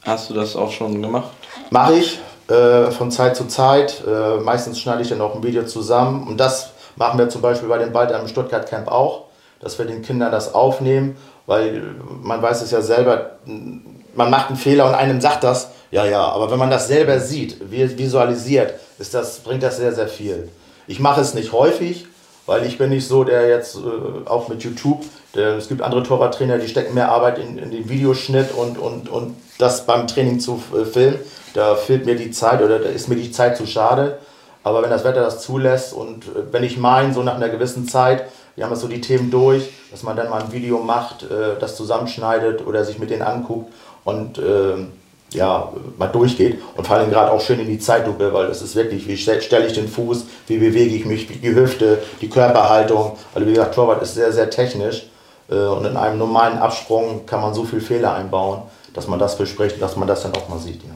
Hast 0.05 0.31
du 0.31 0.35
das 0.35 0.57
auch 0.57 0.71
schon 0.71 1.01
gemacht? 1.01 1.31
Mache 1.71 1.95
ich 1.95 2.19
äh, 2.49 2.91
von 2.91 3.11
Zeit 3.11 3.37
zu 3.37 3.47
Zeit. 3.47 4.03
Äh, 4.07 4.39
meistens 4.41 4.81
schneide 4.81 5.03
ich 5.03 5.09
dann 5.09 5.21
auch 5.21 5.35
ein 5.35 5.43
Video 5.43 5.65
zusammen. 5.65 6.27
Und 6.27 6.39
das 6.39 6.71
machen 6.97 7.19
wir 7.19 7.29
zum 7.29 7.41
Beispiel 7.41 7.69
bei 7.69 7.79
dem 7.79 7.93
Bald 7.93 8.13
am 8.13 8.27
Stuttgart 8.27 8.69
Camp 8.69 8.89
auch, 8.89 9.25
dass 9.61 9.79
wir 9.79 9.87
den 9.87 10.03
Kindern 10.03 10.33
das 10.33 10.55
aufnehmen, 10.55 11.17
weil 11.47 11.95
man 12.23 12.43
weiß 12.43 12.63
es 12.63 12.71
ja 12.71 12.83
selber, 12.83 13.39
man 13.45 14.31
macht 14.31 14.49
einen 14.49 14.57
Fehler 14.59 14.87
und 14.87 14.95
einem 14.95 15.21
sagt 15.21 15.45
das, 15.45 15.71
ja, 15.91 16.05
ja, 16.05 16.23
aber 16.23 16.51
wenn 16.51 16.59
man 16.59 16.71
das 16.71 16.89
selber 16.89 17.19
sieht, 17.21 17.71
visualisiert, 17.71 18.75
ist 18.99 19.15
das, 19.15 19.39
bringt 19.39 19.63
das 19.63 19.79
sehr, 19.79 19.93
sehr 19.93 20.09
viel. 20.09 20.51
Ich 20.87 21.01
mache 21.01 21.21
es 21.21 21.35
nicht 21.35 21.53
häufig, 21.53 22.07
weil 22.49 22.65
ich 22.65 22.79
bin 22.79 22.89
nicht 22.89 23.07
so, 23.07 23.25
der 23.25 23.47
jetzt 23.47 23.77
äh, 23.77 24.27
auch 24.27 24.49
mit 24.49 24.63
YouTube, 24.63 25.05
der, 25.35 25.59
es 25.59 25.69
gibt 25.69 25.83
andere 25.83 26.03
Torwarttrainer, 26.03 26.57
die 26.57 26.67
stecken 26.67 26.95
mehr 26.95 27.13
Arbeit 27.13 27.39
in, 27.39 27.59
in, 27.59 27.71
den 27.71 27.91
Videoschnitt 27.91 28.53
und, 28.55 28.79
und, 28.79 29.11
und 29.11 29.37
das 29.59 29.85
beim 29.85 30.07
Training 30.07 30.41
zu 30.41 30.63
äh, 30.75 30.87
filmen. 30.87 31.19
Da 31.53 31.75
fehlt 31.75 32.07
mir 32.07 32.17
die 32.17 32.31
Zeit 32.31 32.63
oder 32.63 32.79
da 32.79 32.89
ist 32.89 33.09
mir 33.09 33.17
die 33.17 33.31
Zeit 33.31 33.59
zu 33.59 33.67
schade. 33.67 34.19
Aber 34.63 34.83
wenn 34.83 34.89
das 34.89 35.05
Wetter 35.05 35.21
das 35.21 35.43
zulässt 35.43 35.93
und 35.93 36.25
äh, 36.25 36.51
wenn 36.51 36.65
ich 36.65 36.79
meine, 36.79 37.13
so 37.13 37.23
nach 37.23 37.35
einer 37.35 37.51
gewissen 37.51 37.87
Zeit, 37.87 38.25
wir 38.57 38.65
haben 38.65 38.73
jetzt 38.73 38.81
so 38.81 38.89
die 38.89 39.03
Themen 39.03 39.31
durch, 39.31 39.69
dass 39.91 40.03
man 40.03 40.17
dann 40.17 40.31
mal 40.31 40.43
ein 40.43 40.51
Video 40.51 40.79
macht, 40.79 41.25
äh, 41.25 41.59
das 41.61 41.77
zusammenschneidet 41.77 42.67
oder 42.67 42.83
sich 42.83 42.99
mit 42.99 43.11
denen 43.11 43.23
anguckt 43.23 43.71
und 44.05 44.39
ähm, 44.39 44.93
ja, 45.33 45.73
mal 45.99 46.07
durchgeht 46.07 46.59
und 46.77 46.87
vor 46.87 46.97
allem 46.97 47.11
gerade 47.11 47.31
auch 47.31 47.41
schön 47.41 47.61
in 47.61 47.67
die 47.67 47.79
Zeitlupe, 47.79 48.33
weil 48.33 48.47
es 48.47 48.63
ist 48.63 48.75
wirklich, 48.75 49.07
wie 49.07 49.17
stelle 49.17 49.67
ich 49.67 49.75
den 49.75 49.89
Fuß, 49.89 50.27
wie 50.47 50.59
bewege 50.59 50.95
ich 50.95 51.05
mich, 51.05 51.29
die 51.41 51.55
Hüfte, 51.55 52.03
die 52.21 52.31
Körperhaltung. 52.31 53.17
Also 53.35 53.47
wie 53.47 53.53
gesagt, 53.53 53.75
Torwart 53.75 54.03
ist 54.03 54.15
sehr, 54.15 54.33
sehr 54.33 54.49
technisch 54.49 55.07
äh, 55.51 55.55
und 55.55 55.85
in 55.85 55.97
einem 55.97 56.19
normalen 56.19 56.59
Absprung 56.59 57.27
kann 57.27 57.41
man 57.43 57.53
so 57.53 57.65
viel 57.65 57.81
Fehler 57.81 58.15
einbauen, 58.15 58.63
dass 58.95 59.07
man 59.07 59.19
das 59.19 59.37
bespricht, 59.37 59.81
dass 59.83 59.97
man 59.97 60.09
das 60.09 60.23
dann 60.23 60.35
auch 60.35 60.49
mal 60.49 60.59
sieht. 60.59 60.83
Ja. 60.83 60.91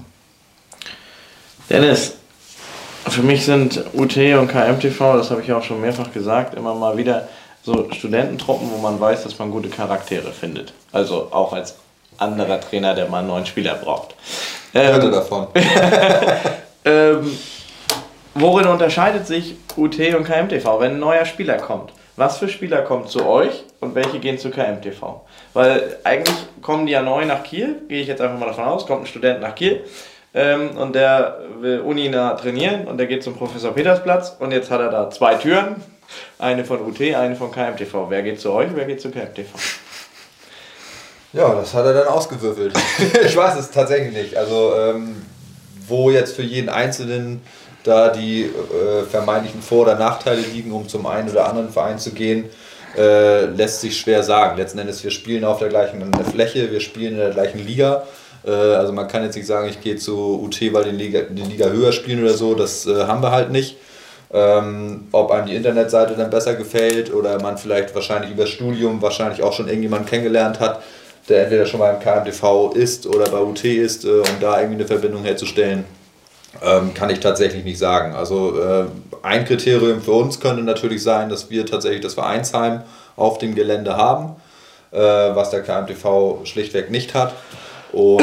Dennis, 1.69 2.15
für 3.09 3.23
mich 3.23 3.45
sind 3.45 3.85
UT 3.93 4.17
und 4.17 4.49
KMTV, 4.49 5.17
das 5.17 5.31
habe 5.31 5.43
ich 5.43 5.53
auch 5.53 5.63
schon 5.63 5.81
mehrfach 5.81 6.13
gesagt, 6.13 6.55
immer 6.55 6.75
mal 6.75 6.97
wieder 6.97 7.29
so 7.63 7.89
Studententruppen, 7.93 8.71
wo 8.73 8.79
man 8.79 8.99
weiß, 8.99 9.25
dass 9.25 9.39
man 9.39 9.51
gute 9.51 9.69
Charaktere 9.69 10.33
findet. 10.33 10.73
Also 10.91 11.29
auch 11.31 11.53
als 11.53 11.77
anderer 12.19 12.61
Trainer, 12.61 12.95
der 12.95 13.09
mal 13.09 13.19
einen 13.19 13.29
neuen 13.29 13.47
Spieler 13.47 13.75
braucht. 13.75 14.15
Ähm, 14.75 14.93
Hörte 14.93 15.11
davon. 15.11 15.49
ähm, 16.85 17.39
worin 18.35 18.67
unterscheidet 18.67 19.27
sich 19.27 19.57
UT 19.77 19.99
und 19.99 20.25
KMTV, 20.25 20.81
wenn 20.81 20.93
ein 20.93 21.01
neuer 21.01 21.25
Spieler 21.25 21.57
kommt? 21.57 21.93
Was 22.17 22.39
für 22.39 22.49
Spieler 22.49 22.83
kommen 22.83 23.07
zu 23.07 23.27
euch 23.27 23.65
und 23.81 23.95
welche 23.95 24.19
gehen 24.19 24.39
zu 24.39 24.51
KMTV? 24.51 25.23
Weil 25.55 25.97
eigentlich 26.05 26.37
kommen 26.61 26.87
die 26.87 26.93
ja 26.93 27.03
neu 27.03 27.25
nach 27.25 27.43
Kiel, 27.43 27.83
gehe 27.89 28.03
ich 28.03 28.09
jetzt 28.09 28.21
einfach 28.21 28.39
mal 28.39 28.47
davon 28.47 28.65
aus, 28.65 28.87
kommt 28.87 29.03
ein 29.03 29.07
Student 29.07 29.41
nach 29.41 29.55
Kiel. 29.55 29.85
ähm, 30.35 30.77
und 30.77 30.95
der 30.95 31.39
will 31.61 31.81
uninah 31.81 32.35
trainieren 32.35 32.87
und 32.87 32.99
der 32.99 33.07
geht 33.07 33.23
zum 33.23 33.35
Professor 33.35 33.73
Petersplatz 33.73 34.37
und 34.39 34.53
jetzt 34.53 34.71
hat 34.71 34.81
er 34.81 34.91
da 34.91 35.11
zwei 35.11 35.35
Türen. 35.35 35.77
Eine 36.39 36.65
von 36.65 36.81
UT, 36.83 37.01
eine 37.01 37.37
von 37.37 37.51
KMTV. 37.51 38.07
Wer 38.09 38.23
geht 38.23 38.41
zu 38.41 38.53
euch, 38.53 38.69
wer 38.75 38.85
geht 38.85 39.01
zu 39.01 39.11
KMTV? 39.11 39.49
Ja, 41.33 41.55
das 41.55 41.73
hat 41.73 41.87
er 41.87 41.95
dann 41.95 42.09
ausgewürfelt. 42.09 42.75
ich 43.25 43.37
weiß 43.37 43.59
es 43.59 43.71
tatsächlich 43.71 44.13
nicht. 44.13 44.37
Also, 44.37 44.75
ähm, 44.77 45.17
wo 45.89 46.11
jetzt 46.11 46.37
für 46.37 46.43
jeden 46.43 46.69
Einzelnen 46.69 47.41
da 47.85 48.11
die 48.11 48.45
äh, 48.45 49.03
vermeintlichen 49.11 49.63
Vor- 49.63 49.83
oder 49.83 49.97
Nachteile 49.97 50.41
liegen, 50.41 50.73
um 50.73 50.89
zum 50.89 51.07
einen 51.07 51.31
oder 51.31 51.49
anderen 51.49 51.71
Verein 51.71 51.99
zu 51.99 52.13
gehen, 52.13 52.45
äh, 52.97 53.47
lässt 53.47 53.81
sich 53.81 53.99
schwer 53.99 54.23
sagen. 54.23 54.57
Letzten 54.57 54.79
Endes, 54.79 55.03
wir 55.03 55.11
spielen 55.11 55.45
auf 55.45 55.59
der 55.59 55.69
gleichen 55.69 56.13
Fläche, 56.31 56.71
wir 56.71 56.81
spielen 56.81 57.15
in 57.15 57.19
der 57.19 57.31
gleichen 57.31 57.65
Liga. 57.65 58.05
Äh, 58.45 58.51
also 58.51 58.93
man 58.93 59.09
kann 59.09 59.25
jetzt 59.25 59.37
nicht 59.37 59.47
sagen, 59.47 59.69
ich 59.69 59.81
gehe 59.81 59.97
zu 59.97 60.41
UT, 60.43 60.61
weil 60.73 60.85
die 60.85 60.91
Liga, 60.91 61.23
die 61.23 61.43
Liga 61.43 61.67
höher 61.67 61.93
spielen 61.93 62.23
oder 62.23 62.35
so, 62.35 62.55
das 62.55 62.87
äh, 62.87 63.07
haben 63.07 63.23
wir 63.23 63.33
halt 63.33 63.51
nicht. 63.51 63.77
Ähm, 64.35 65.09
ob 65.13 65.31
einem 65.31 65.47
die 65.47 65.55
Internetseite 65.55 66.15
dann 66.15 66.31
besser 66.31 66.55
gefällt 66.55 67.13
oder 67.13 67.41
man 67.43 67.59
vielleicht 67.59 67.95
wahrscheinlich 67.95 68.31
über 68.31 68.47
Studium 68.47 69.03
wahrscheinlich 69.03 69.43
auch 69.43 69.53
schon 69.53 69.67
irgendjemanden 69.67 70.09
kennengelernt 70.09 70.59
hat, 70.59 70.83
der 71.29 71.45
entweder 71.45 71.67
schon 71.67 71.81
mal 71.81 71.95
im 71.95 72.01
KMTV 72.01 72.73
ist 72.75 73.07
oder 73.07 73.31
bei 73.31 73.39
UT 73.39 73.65
ist, 73.65 74.05
äh, 74.05 74.09
um 74.09 74.41
da 74.41 74.61
irgendwie 74.61 74.81
eine 74.81 74.87
Verbindung 74.87 75.23
herzustellen, 75.25 75.85
ähm, 76.63 76.93
kann 76.95 77.11
ich 77.11 77.21
tatsächlich 77.21 77.65
nicht 77.65 77.79
sagen. 77.79 78.15
Also 78.15 78.61
äh, 78.61 78.85
ein 79.23 79.45
Kriterium 79.45 80.03
für 80.03 80.13
uns 80.13 80.41
könnte 80.41 80.63
natürlich 80.63 81.03
sein, 81.03 81.29
dass 81.29 81.51
wir 81.51 81.65
tatsächlich 81.65 82.03
das 82.03 82.15
Vereinsheim 82.15 82.83
auf 83.17 83.39
dem 83.39 83.55
Gelände 83.55 83.97
haben, 83.97 84.37
äh, 84.91 84.99
was 84.99 85.51
der 85.51 85.63
KMTV 85.63 86.45
schlichtweg 86.45 86.91
nicht 86.91 87.15
hat 87.15 87.33
und 87.93 88.23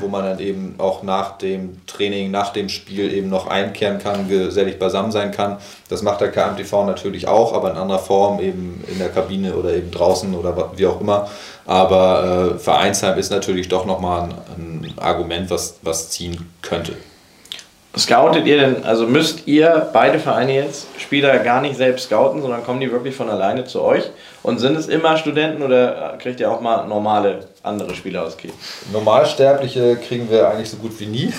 wo 0.00 0.08
man 0.08 0.24
dann 0.24 0.38
eben 0.38 0.74
auch 0.76 1.02
nach 1.02 1.38
dem 1.38 1.80
Training, 1.86 2.30
nach 2.30 2.52
dem 2.52 2.68
Spiel 2.68 3.12
eben 3.12 3.30
noch 3.30 3.46
einkehren 3.46 3.98
kann, 3.98 4.28
gesellig 4.28 4.78
beisammen 4.78 5.12
sein 5.12 5.30
kann. 5.30 5.56
Das 5.88 6.02
macht 6.02 6.20
der 6.20 6.30
KMTV 6.30 6.84
natürlich 6.84 7.26
auch, 7.26 7.54
aber 7.54 7.70
in 7.70 7.78
anderer 7.78 7.98
Form, 7.98 8.38
eben 8.40 8.84
in 8.86 8.98
der 8.98 9.08
Kabine 9.08 9.54
oder 9.54 9.72
eben 9.72 9.90
draußen 9.90 10.34
oder 10.34 10.72
wie 10.76 10.86
auch 10.86 11.00
immer. 11.00 11.28
Aber 11.70 12.56
äh, 12.56 12.58
Vereinsheim 12.58 13.16
ist 13.16 13.30
natürlich 13.30 13.68
doch 13.68 13.86
nochmal 13.86 14.22
ein, 14.56 14.84
ein 14.84 14.98
Argument, 14.98 15.50
was, 15.50 15.78
was 15.82 16.10
ziehen 16.10 16.50
könnte. 16.62 16.94
Scoutet 17.96 18.44
ihr 18.46 18.58
denn, 18.58 18.84
also 18.84 19.06
müsst 19.06 19.46
ihr 19.46 19.88
beide 19.92 20.18
Vereine 20.18 20.52
jetzt 20.52 20.88
Spieler 20.98 21.38
gar 21.38 21.60
nicht 21.60 21.76
selbst 21.76 22.06
scouten, 22.06 22.42
sondern 22.42 22.64
kommen 22.64 22.80
die 22.80 22.90
wirklich 22.90 23.14
von 23.14 23.30
alleine 23.30 23.66
zu 23.66 23.82
euch? 23.82 24.02
Und 24.42 24.58
sind 24.58 24.76
es 24.76 24.88
immer 24.88 25.16
Studenten 25.16 25.62
oder 25.62 26.18
kriegt 26.20 26.40
ihr 26.40 26.50
auch 26.50 26.60
mal 26.60 26.88
normale 26.88 27.46
andere 27.62 27.94
Spieler 27.94 28.24
aus 28.24 28.36
Kiel? 28.36 28.52
Normalsterbliche 28.92 29.94
kriegen 29.94 30.28
wir 30.28 30.48
eigentlich 30.48 30.70
so 30.70 30.76
gut 30.76 30.98
wie 30.98 31.06
nie. 31.06 31.32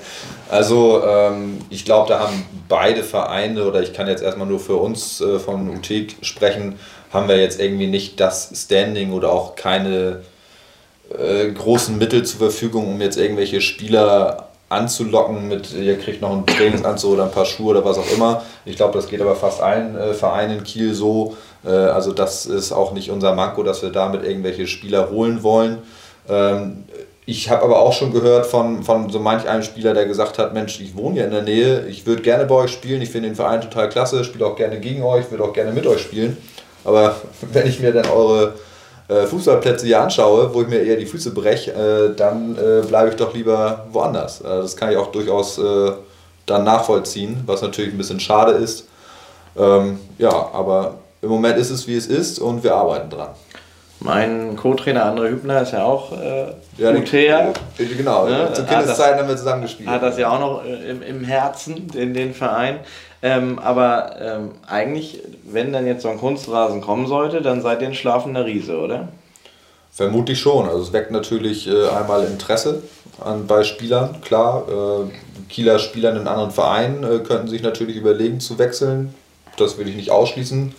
also 0.50 1.02
ähm, 1.06 1.58
ich 1.68 1.84
glaube, 1.84 2.08
da 2.08 2.20
haben 2.20 2.46
beide 2.70 3.02
Vereine, 3.02 3.64
oder 3.64 3.82
ich 3.82 3.92
kann 3.92 4.08
jetzt 4.08 4.22
erstmal 4.22 4.46
nur 4.46 4.60
für 4.60 4.76
uns 4.76 5.20
äh, 5.20 5.38
von 5.38 5.68
UT 5.68 5.90
sprechen, 6.22 6.78
haben 7.14 7.28
wir 7.28 7.38
jetzt 7.40 7.60
irgendwie 7.60 7.86
nicht 7.86 8.20
das 8.20 8.50
Standing 8.54 9.12
oder 9.12 9.32
auch 9.32 9.56
keine 9.56 10.20
äh, 11.16 11.50
großen 11.50 11.96
Mittel 11.96 12.24
zur 12.24 12.38
Verfügung, 12.38 12.88
um 12.88 13.00
jetzt 13.00 13.16
irgendwelche 13.16 13.60
Spieler 13.60 14.48
anzulocken 14.68 15.48
mit, 15.48 15.72
ihr 15.72 15.98
kriegt 15.98 16.20
noch 16.20 16.32
einen 16.32 16.46
Trainingsanzug 16.46 17.12
oder 17.12 17.24
ein 17.24 17.30
paar 17.30 17.44
Schuhe 17.44 17.70
oder 17.70 17.84
was 17.84 17.98
auch 17.98 18.10
immer. 18.12 18.42
Ich 18.64 18.76
glaube, 18.76 18.94
das 18.94 19.08
geht 19.08 19.20
aber 19.20 19.36
fast 19.36 19.60
allen 19.60 19.96
äh, 19.96 20.14
Vereinen 20.14 20.58
in 20.58 20.64
Kiel 20.64 20.94
so. 20.94 21.36
Äh, 21.64 21.70
also 21.70 22.12
das 22.12 22.46
ist 22.46 22.72
auch 22.72 22.92
nicht 22.92 23.10
unser 23.10 23.34
Manko, 23.34 23.62
dass 23.62 23.82
wir 23.82 23.90
damit 23.90 24.24
irgendwelche 24.24 24.66
Spieler 24.66 25.10
holen 25.10 25.42
wollen. 25.42 25.78
Ähm, 26.28 26.84
ich 27.26 27.48
habe 27.48 27.62
aber 27.62 27.80
auch 27.80 27.92
schon 27.92 28.12
gehört 28.12 28.46
von, 28.46 28.82
von 28.82 29.08
so 29.08 29.18
manch 29.18 29.48
einem 29.48 29.62
Spieler, 29.62 29.94
der 29.94 30.04
gesagt 30.04 30.38
hat, 30.38 30.52
Mensch, 30.52 30.78
ich 30.80 30.94
wohne 30.94 31.14
hier 31.14 31.24
in 31.24 31.30
der 31.30 31.42
Nähe, 31.42 31.86
ich 31.86 32.04
würde 32.06 32.22
gerne 32.22 32.44
bei 32.44 32.54
euch 32.54 32.70
spielen, 32.70 33.00
ich 33.00 33.08
finde 33.08 33.30
den 33.30 33.36
Verein 33.36 33.62
total 33.62 33.88
klasse, 33.88 34.24
spiele 34.24 34.46
auch 34.46 34.56
gerne 34.56 34.78
gegen 34.78 35.02
euch, 35.02 35.30
würde 35.30 35.44
auch 35.44 35.54
gerne 35.54 35.72
mit 35.72 35.86
euch 35.86 36.02
spielen. 36.02 36.36
Aber 36.84 37.16
wenn 37.52 37.66
ich 37.66 37.80
mir 37.80 37.92
dann 37.92 38.06
eure 38.06 38.54
äh, 39.08 39.26
Fußballplätze 39.26 39.86
hier 39.86 40.00
anschaue, 40.00 40.54
wo 40.54 40.62
ich 40.62 40.68
mir 40.68 40.80
eher 40.80 40.96
die 40.96 41.06
Füße 41.06 41.32
breche, 41.32 41.72
äh, 41.72 42.16
dann 42.16 42.56
äh, 42.56 42.86
bleibe 42.86 43.10
ich 43.10 43.16
doch 43.16 43.34
lieber 43.34 43.86
woanders. 43.92 44.40
Äh, 44.40 44.44
das 44.44 44.76
kann 44.76 44.90
ich 44.90 44.96
auch 44.96 45.12
durchaus 45.12 45.58
äh, 45.58 45.92
dann 46.46 46.64
nachvollziehen, 46.64 47.42
was 47.46 47.62
natürlich 47.62 47.92
ein 47.92 47.98
bisschen 47.98 48.20
schade 48.20 48.52
ist. 48.52 48.86
Ähm, 49.56 49.98
ja, 50.18 50.30
aber 50.30 50.94
im 51.22 51.28
Moment 51.28 51.58
ist 51.58 51.70
es 51.70 51.86
wie 51.86 51.96
es 51.96 52.06
ist 52.06 52.38
und 52.38 52.62
wir 52.64 52.74
arbeiten 52.74 53.10
dran. 53.10 53.30
Mein 54.04 54.54
Co-Trainer 54.56 55.06
André 55.06 55.30
Hübner 55.30 55.62
ist 55.62 55.72
ja 55.72 55.82
auch 55.82 56.12
äh, 56.12 56.52
ja, 56.76 56.90
UTer. 56.90 57.54
Genau, 57.78 58.28
ja, 58.28 58.52
zu 58.52 58.62
Kindeszeiten 58.64 59.18
haben 59.18 59.28
wir 59.28 59.36
zusammen 59.36 59.62
gespielt. 59.62 59.88
Hat 59.88 60.02
das 60.02 60.18
ja 60.18 60.28
auch 60.28 60.40
noch 60.40 60.62
im, 60.62 61.00
im 61.00 61.24
Herzen, 61.24 61.88
in 61.94 62.12
den 62.12 62.34
Verein. 62.34 62.80
Ähm, 63.22 63.58
aber 63.58 64.16
ähm, 64.20 64.50
eigentlich, 64.66 65.22
wenn 65.44 65.72
dann 65.72 65.86
jetzt 65.86 66.02
so 66.02 66.10
ein 66.10 66.18
Kunstrasen 66.18 66.82
kommen 66.82 67.06
sollte, 67.06 67.40
dann 67.40 67.62
seid 67.62 67.80
ihr 67.80 67.88
ein 67.88 67.94
schlafender 67.94 68.44
Riese, 68.44 68.78
oder? 68.78 69.08
Vermutlich 69.90 70.38
schon. 70.38 70.68
Also 70.68 70.82
es 70.82 70.92
weckt 70.92 71.10
natürlich 71.10 71.66
äh, 71.66 71.88
einmal 71.88 72.26
Interesse 72.26 72.82
an, 73.24 73.46
bei 73.46 73.64
Spielern, 73.64 74.20
klar. 74.20 74.64
Äh, 74.68 75.48
Kieler 75.48 75.78
Spieler 75.78 76.10
in 76.10 76.28
anderen 76.28 76.50
Verein 76.50 77.04
äh, 77.04 77.20
könnten 77.20 77.48
sich 77.48 77.62
natürlich 77.62 77.96
überlegen 77.96 78.38
zu 78.38 78.58
wechseln. 78.58 79.14
Das 79.56 79.78
will 79.78 79.88
ich 79.88 79.96
nicht 79.96 80.10
ausschließen. 80.10 80.74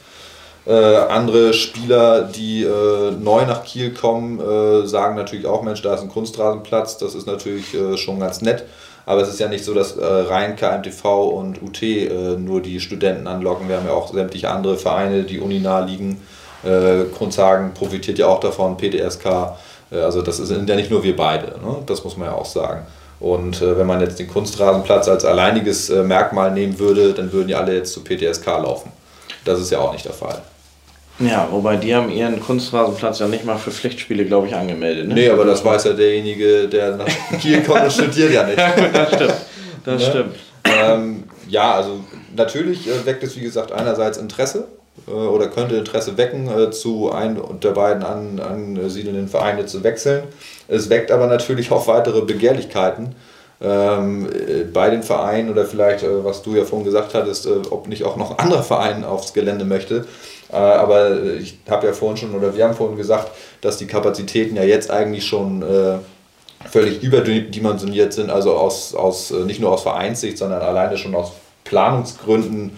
Äh, 0.65 0.73
andere 0.73 1.53
Spieler, 1.53 2.23
die 2.23 2.63
äh, 2.63 3.11
neu 3.11 3.45
nach 3.45 3.63
Kiel 3.63 3.93
kommen, 3.93 4.39
äh, 4.39 4.87
sagen 4.87 5.15
natürlich 5.15 5.45
auch, 5.45 5.61
Mensch, 5.61 5.81
da 5.81 5.93
ist 5.93 6.01
ein 6.01 6.09
Kunstrasenplatz, 6.09 6.97
das 6.97 7.13
ist 7.13 7.27
natürlich 7.27 7.75
schon 7.95 8.19
ganz 8.19 8.41
nett. 8.41 8.65
Aber 9.05 9.21
es 9.21 9.29
ist 9.29 9.39
ja 9.39 9.47
nicht 9.47 9.63
so, 9.63 9.73
dass 9.73 9.97
äh, 9.97 10.03
rein 10.03 10.55
KMTV 10.55 11.27
und 11.29 11.61
UT 11.61 11.81
äh, 11.83 12.37
nur 12.37 12.61
die 12.61 12.79
Studenten 12.79 13.27
anlocken. 13.27 13.69
Wir 13.69 13.77
haben 13.77 13.85
ja 13.85 13.93
auch 13.93 14.11
sämtliche 14.11 14.49
andere 14.49 14.77
Vereine, 14.77 15.23
die 15.23 15.39
uninah 15.39 15.81
liegen. 15.81 16.21
Äh, 16.63 17.05
Grundsagen 17.15 17.73
profitiert 17.73 18.17
ja 18.17 18.27
auch 18.27 18.39
davon, 18.39 18.77
PTSK. 18.77 19.25
Äh, 19.91 19.99
also 19.99 20.21
das 20.21 20.37
sind 20.37 20.67
ja 20.67 20.75
nicht 20.75 20.89
nur 20.89 21.03
wir 21.03 21.15
beide, 21.15 21.59
ne? 21.59 21.83
das 21.85 22.03
muss 22.03 22.17
man 22.17 22.29
ja 22.29 22.33
auch 22.33 22.45
sagen. 22.45 22.87
Und 23.19 23.61
äh, 23.61 23.77
wenn 23.77 23.87
man 23.87 24.01
jetzt 24.01 24.17
den 24.17 24.27
Kunstrasenplatz 24.27 25.07
als 25.07 25.23
alleiniges 25.23 25.89
äh, 25.89 26.03
Merkmal 26.03 26.51
nehmen 26.51 26.79
würde, 26.79 27.13
dann 27.13 27.31
würden 27.31 27.49
ja 27.49 27.59
alle 27.59 27.75
jetzt 27.75 27.93
zu 27.93 28.03
PTSK 28.03 28.45
laufen. 28.47 28.91
Das 29.45 29.59
ist 29.59 29.71
ja 29.71 29.79
auch 29.79 29.93
nicht 29.93 30.05
der 30.05 30.13
Fall. 30.13 30.41
Ja, 31.19 31.47
wobei 31.49 31.77
die 31.77 31.95
haben 31.95 32.09
ihren 32.09 32.41
Kunstrasenplatz 32.41 33.19
ja 33.19 33.27
nicht 33.27 33.45
mal 33.45 33.57
für 33.57 33.71
Pflichtspiele, 33.71 34.25
glaube 34.25 34.47
ich, 34.47 34.55
angemeldet. 34.55 35.07
Ne? 35.07 35.13
Nee, 35.13 35.29
aber 35.29 35.45
das 35.45 35.63
weiß 35.63 35.85
ja 35.85 35.93
derjenige, 35.93 36.67
der 36.67 36.97
nach 36.97 37.07
Kiel 37.39 37.63
kommt 37.63 37.83
und 37.83 37.93
studiert 37.93 38.33
ja 38.33 38.43
nicht. 38.43 38.57
ja, 38.57 38.71
gut, 38.71 38.93
das 38.93 39.13
stimmt. 39.13 39.35
Das 39.85 40.01
ne? 40.01 40.09
stimmt. 40.09 40.35
Ähm, 40.65 41.23
ja, 41.47 41.75
also 41.75 41.99
natürlich 42.35 42.87
äh, 42.87 43.05
weckt 43.05 43.23
es, 43.23 43.37
wie 43.37 43.41
gesagt, 43.41 43.71
einerseits 43.71 44.17
Interesse 44.17 44.67
äh, 45.07 45.11
oder 45.11 45.47
könnte 45.47 45.75
Interesse 45.75 46.17
wecken, 46.17 46.49
äh, 46.49 46.71
zu 46.71 47.11
einem 47.11 47.59
der 47.61 47.71
beiden 47.71 48.03
an, 48.03 48.39
ansiedelnden 48.39 49.29
Vereine 49.29 49.65
zu 49.65 49.83
wechseln. 49.83 50.23
Es 50.67 50.89
weckt 50.89 51.11
aber 51.11 51.27
natürlich 51.27 51.71
auch 51.71 51.87
weitere 51.87 52.21
Begehrlichkeiten. 52.21 53.15
Ähm, 53.61 54.27
äh, 54.27 54.63
bei 54.63 54.89
den 54.89 55.01
Vereinen 55.01 55.49
oder 55.49 55.63
vielleicht, 55.65 56.03
äh, 56.03 56.25
was 56.25 56.41
du 56.41 56.55
ja 56.55 56.65
vorhin 56.65 56.85
gesagt 56.85 57.13
hattest, 57.13 57.45
äh, 57.45 57.51
ob 57.69 57.87
nicht 57.87 58.03
auch 58.03 58.17
noch 58.17 58.31
ein 58.31 58.39
anderer 58.39 58.63
Verein 58.63 59.05
aufs 59.05 59.33
Gelände 59.33 59.63
möchte. 59.63 60.05
Äh, 60.56 60.57
aber 60.57 61.34
ich 61.38 61.57
habe 61.69 61.88
ja 61.88 61.94
vorhin 61.94 62.18
schon, 62.18 62.34
oder 62.34 62.56
wir 62.56 62.64
haben 62.64 62.73
vorhin 62.73 62.98
gesagt, 62.98 63.32
dass 63.61 63.77
die 63.77 63.88
Kapazitäten 63.88 64.56
ja 64.56 64.64
jetzt 64.64 64.90
eigentlich 64.90 65.26
schon 65.26 65.61
äh, 65.61 65.98
völlig 66.69 67.03
überdimensioniert 67.03 68.14
sind, 68.14 68.32
also 68.32 68.56
aus, 68.56 68.95
aus, 68.95 69.32
äh, 69.32 69.44
nicht 69.44 69.60
nur 69.60 69.72
aus 69.72 69.84
Vereinssicht, 69.84 70.38
sondern 70.38 70.61
alleine 70.61 70.98
schon 70.98 71.14
aus 71.14 71.34
Planungsgründen 71.65 72.77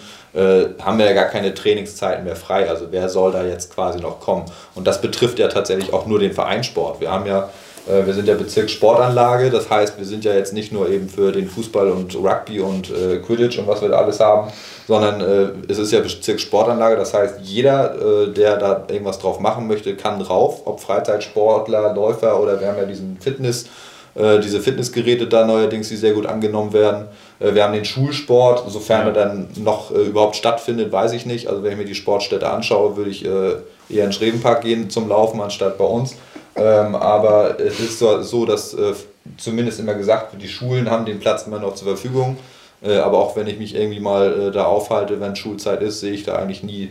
haben 0.80 0.99
wir 0.99 1.06
ja 1.08 1.14
gar 1.14 1.30
keine 1.30 1.52
Trainingszeiten 1.56 2.24
mehr 2.24 2.36
frei. 2.36 2.70
Also 2.70 2.88
wer 2.91 3.10
soll 3.10 3.32
da 3.32 3.44
jetzt 3.44 3.74
quasi 3.74 3.99
noch 3.99 4.20
kommen? 4.20 4.45
Und 4.76 4.86
das 4.86 5.02
betrifft 5.02 5.40
ja 5.40 5.48
tatsächlich 5.48 5.91
auch 5.94 6.06
nur 6.06 6.20
den 6.20 6.32
Vereinssport. 6.32 7.02
Wir 7.02 7.12
haben 7.12 7.26
ja 7.26 7.49
wir 7.88 8.14
sind 8.14 8.27
ja 8.27 8.35
Bezirkssportanlage, 8.35 9.49
das 9.49 9.69
heißt, 9.69 9.97
wir 9.97 10.05
sind 10.05 10.26
ja 10.26 10.34
jetzt 10.34 10.53
nicht 10.53 10.72
nur 10.72 10.89
eben 10.89 11.07
für 11.07 11.31
den 11.31 11.47
Fußball 11.47 11.89
und 11.89 12.15
Rugby 12.15 12.59
und 12.59 12.89
äh, 12.89 13.18
Quidditch 13.18 13.57
und 13.59 13.68
was 13.68 13.81
wir 13.81 13.89
da 13.89 13.99
alles 13.99 14.19
haben, 14.19 14.51
sondern 14.88 15.22
äh, 15.22 15.72
es 15.72 15.77
ist 15.77 15.91
ja 15.91 15.99
Bezirkssportanlage, 15.99 16.95
das 16.95 17.14
heißt, 17.14 17.35
jeder, 17.43 17.95
äh, 17.95 18.34
der 18.34 18.57
da 18.57 18.85
irgendwas 18.89 19.19
drauf 19.19 19.39
machen 19.39 19.68
möchte, 19.68 19.95
kann 19.95 20.19
drauf, 20.19 20.61
ob 20.65 20.80
Freizeitsportler, 20.80 21.93
Läufer 21.93 22.41
oder 22.41 22.59
wir 22.59 22.68
haben 22.68 22.77
ja 22.77 22.85
diesen 22.85 23.18
Fitness, 23.22 23.68
äh, 24.15 24.39
diese 24.39 24.59
Fitnessgeräte 24.59 25.27
da 25.27 25.45
neuerdings, 25.45 25.89
die 25.89 25.95
sehr 25.95 26.14
gut 26.14 26.26
angenommen 26.26 26.73
werden. 26.73 27.05
Äh, 27.39 27.53
wir 27.53 27.64
haben 27.64 27.73
den 27.73 27.85
Schulsport, 27.85 28.69
sofern 28.69 29.01
ja. 29.01 29.07
er 29.07 29.14
dann 29.14 29.47
noch 29.57 29.91
überhaupt 29.91 30.35
stattfindet, 30.35 30.91
weiß 30.91 31.14
ich 31.14 31.26
nicht. 31.26 31.47
Also 31.47 31.64
wenn 31.64 31.72
ich 31.72 31.77
mir 31.77 31.85
die 31.85 31.95
Sportstätte 31.95 32.49
anschaue, 32.49 32.97
würde 32.97 33.11
ich 33.11 33.23
eher 33.26 33.61
in 33.89 33.95
den 33.95 34.14
Schrevenpark 34.14 34.61
gehen 34.61 34.89
zum 34.89 35.07
Laufen, 35.07 35.39
anstatt 35.39 35.77
bei 35.77 35.85
uns. 35.85 36.15
Ähm, 36.58 36.96
aber 36.96 37.60
es 37.60 37.80
ist 37.80 38.00
so, 38.00 38.46
dass 38.46 38.74
äh, 38.74 38.94
zumindest 39.38 39.80
immer 39.80 39.94
gesagt 39.94 40.34
wird, 40.34 40.42
die 40.42 40.48
Schulen 40.48 40.90
haben 40.90 41.06
den 41.06 41.20
Platz 41.20 41.46
immer 41.48 41.60
noch 41.60 41.76
zur 41.76 41.88
Verfügung. 41.88 42.38
Äh, 42.82 42.98
aber 42.98 43.18
auch 43.18 43.36
wenn 43.36 43.48
ich 43.48 43.58
mich 43.60 43.76
irgendwie 43.76 44.00
mal 44.00 44.48
äh, 44.48 44.52
da 44.52 44.66
aufhalte, 44.66 45.20
wenn 45.20 45.36
Schulzeit 45.36 45.82
ist, 45.82 46.00
sehe 46.00 46.14
ich 46.14 46.24
da 46.24 46.36
eigentlich 46.36 46.64
nie 46.64 46.90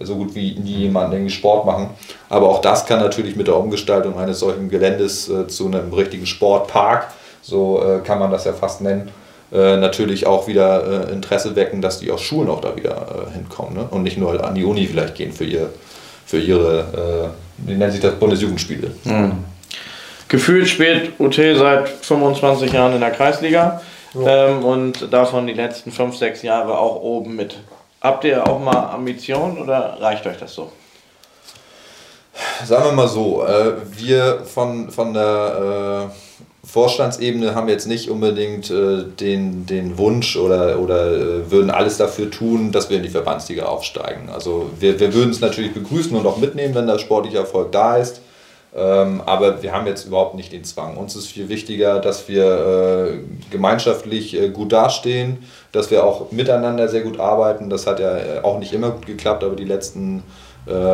so 0.00 0.16
gut 0.16 0.34
wie 0.34 0.58
nie 0.58 0.78
jemanden 0.78 1.12
irgendwie 1.12 1.32
Sport 1.32 1.66
machen. 1.66 1.90
Aber 2.28 2.48
auch 2.48 2.60
das 2.60 2.86
kann 2.86 3.00
natürlich 3.00 3.36
mit 3.36 3.46
der 3.46 3.56
Umgestaltung 3.56 4.18
eines 4.18 4.40
solchen 4.40 4.68
Geländes 4.68 5.28
äh, 5.28 5.46
zu 5.46 5.66
einem 5.66 5.92
richtigen 5.92 6.26
Sportpark 6.26 7.12
so 7.42 7.82
äh, 7.82 8.00
kann 8.00 8.18
man 8.18 8.30
das 8.30 8.46
ja 8.46 8.54
fast 8.54 8.80
nennen, 8.80 9.10
äh, 9.52 9.76
natürlich 9.76 10.26
auch 10.26 10.46
wieder 10.46 11.10
Interesse 11.10 11.54
wecken, 11.54 11.82
dass 11.82 12.00
die 12.00 12.10
aus 12.10 12.22
Schulen 12.22 12.48
auch 12.48 12.62
da 12.62 12.74
wieder 12.74 13.26
hinkommen 13.34 13.74
ne? 13.74 13.86
und 13.90 14.02
nicht 14.02 14.16
nur 14.16 14.42
an 14.42 14.54
die 14.54 14.64
Uni 14.64 14.86
vielleicht 14.86 15.14
gehen 15.14 15.30
für, 15.30 15.44
ihr, 15.44 15.68
für 16.24 16.38
ihre, 16.38 17.34
wie 17.58 17.74
nennt 17.74 17.92
sich 17.92 18.00
das, 18.00 18.14
Bundesjugendspiele. 18.14 18.90
Mhm. 19.04 19.44
Gefühlt 20.28 20.68
spielt 20.68 21.18
UT 21.20 21.34
seit 21.34 21.88
25 21.88 22.72
Jahren 22.72 22.94
in 22.94 23.00
der 23.00 23.10
Kreisliga 23.10 23.80
ähm, 24.14 24.64
und 24.64 25.12
davon 25.12 25.46
die 25.46 25.52
letzten 25.52 25.92
5, 25.92 26.16
6 26.16 26.42
Jahre 26.42 26.78
auch 26.78 27.00
oben 27.02 27.36
mit. 27.36 27.56
Habt 28.00 28.24
ihr 28.24 28.46
auch 28.46 28.60
mal 28.60 28.90
Ambitionen 28.90 29.58
oder 29.58 29.98
reicht 30.00 30.26
euch 30.26 30.38
das 30.38 30.54
so? 30.54 30.72
Sagen 32.64 32.84
wir 32.84 32.92
mal 32.92 33.08
so, 33.08 33.44
äh, 33.46 33.74
wir 33.96 34.42
von, 34.44 34.90
von 34.90 35.14
der 35.14 36.10
äh, 36.10 36.23
Vorstandsebene 36.64 37.54
haben 37.54 37.68
jetzt 37.68 37.86
nicht 37.86 38.10
unbedingt 38.10 38.70
äh, 38.70 39.04
den, 39.04 39.66
den 39.66 39.98
Wunsch 39.98 40.36
oder, 40.36 40.80
oder 40.80 41.12
äh, 41.12 41.50
würden 41.50 41.70
alles 41.70 41.98
dafür 41.98 42.30
tun, 42.30 42.72
dass 42.72 42.88
wir 42.88 42.96
in 42.96 43.02
die 43.02 43.10
Verbandsliga 43.10 43.66
aufsteigen. 43.66 44.30
Also 44.32 44.70
wir, 44.80 44.98
wir 44.98 45.12
würden 45.12 45.30
es 45.30 45.40
natürlich 45.40 45.74
begrüßen 45.74 46.16
und 46.16 46.26
auch 46.26 46.38
mitnehmen, 46.38 46.74
wenn 46.74 46.86
der 46.86 46.98
sportliche 46.98 47.38
Erfolg 47.38 47.70
da 47.72 47.96
ist. 47.96 48.22
Ähm, 48.76 49.20
aber 49.24 49.62
wir 49.62 49.72
haben 49.72 49.86
jetzt 49.86 50.06
überhaupt 50.06 50.34
nicht 50.34 50.52
den 50.52 50.64
Zwang. 50.64 50.96
Uns 50.96 51.14
ist 51.14 51.28
viel 51.28 51.48
wichtiger, 51.48 52.00
dass 52.00 52.28
wir 52.28 52.44
äh, 52.44 53.18
gemeinschaftlich 53.50 54.34
äh, 54.34 54.48
gut 54.48 54.72
dastehen, 54.72 55.44
dass 55.70 55.90
wir 55.90 56.02
auch 56.04 56.32
miteinander 56.32 56.88
sehr 56.88 57.02
gut 57.02 57.20
arbeiten. 57.20 57.70
Das 57.70 57.86
hat 57.86 58.00
ja 58.00 58.16
äh, 58.16 58.40
auch 58.42 58.58
nicht 58.58 58.72
immer 58.72 58.90
gut 58.90 59.06
geklappt, 59.06 59.44
aber 59.44 59.54
die 59.54 59.64
letzten 59.64 60.18
äh, 60.18 60.22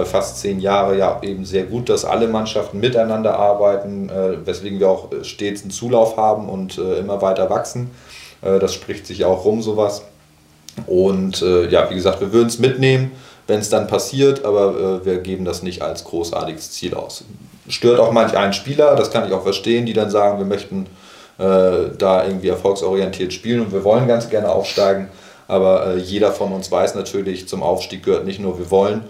fast 0.05 0.41
zehn 0.41 0.59
Jahre 0.61 0.99
ja 0.99 1.21
eben 1.23 1.45
sehr 1.45 1.65
gut, 1.65 1.89
dass 1.89 2.05
alle 2.05 2.27
Mannschaften 2.27 2.81
miteinander 2.81 3.39
arbeiten, 3.39 4.09
äh, 4.09 4.45
weswegen 4.45 4.81
wir 4.81 4.89
auch 4.89 5.09
stets 5.23 5.63
einen 5.63 5.71
Zulauf 5.71 6.17
haben 6.17 6.49
und 6.49 6.79
äh, 6.79 6.99
immer 6.99 7.23
weiter 7.23 7.51
wachsen. 7.51 7.91
das 8.43 8.73
spricht 8.73 9.07
sich 9.07 9.19
ja 9.19 9.27
auch 9.27 9.45
rum, 9.45 9.61
sowas. 9.61 10.03
Und 10.87 11.43
ja, 11.43 11.91
wie 11.91 11.95
gesagt, 11.95 12.21
wir 12.21 12.33
würden 12.33 12.49
es 12.49 12.59
mitnehmen 12.59 13.13
wenn 13.47 13.59
es 13.59 13.69
dann 13.69 13.89
passiert, 13.89 14.45
aber 14.45 15.01
äh, 15.03 15.05
wir 15.05 15.19
geben 15.19 15.45
das 15.45 15.65
nicht 15.65 15.83
als 15.83 16.05
großartiges 16.05 16.71
Ziel 16.71 16.95
aus 16.95 17.25
stört 17.71 18.01
auch 18.01 18.13
manch 18.13 18.37
einen 18.37 18.53
Spieler, 18.53 18.97
das 18.97 19.11
kann 19.11 19.27
ich 19.27 19.33
auch 19.33 19.43
verstehen, 19.43 19.87
die 19.87 19.93
dann 19.93 20.11
sagen, 20.11 20.39
wir 20.39 20.45
möchten 20.45 20.87
äh, 21.39 21.97
da 21.97 22.25
irgendwie 22.25 22.49
erfolgsorientiert 22.49 23.33
spielen 23.33 23.61
und 23.61 23.73
wir 23.73 23.85
wollen 23.85 24.07
ganz 24.09 24.29
gerne 24.29 24.51
aufsteigen. 24.51 25.09
Aber 25.49 25.87
äh, 25.87 25.97
jeder 25.99 26.33
von 26.33 26.53
uns 26.53 26.71
weiß 26.71 26.95
natürlich, 26.95 27.49
zum 27.49 27.63
Aufstieg 27.63 28.05
gehört 28.05 28.25
nicht 28.25 28.41
nur, 28.41 28.59
wir 28.59 28.71
wollen 28.71 29.05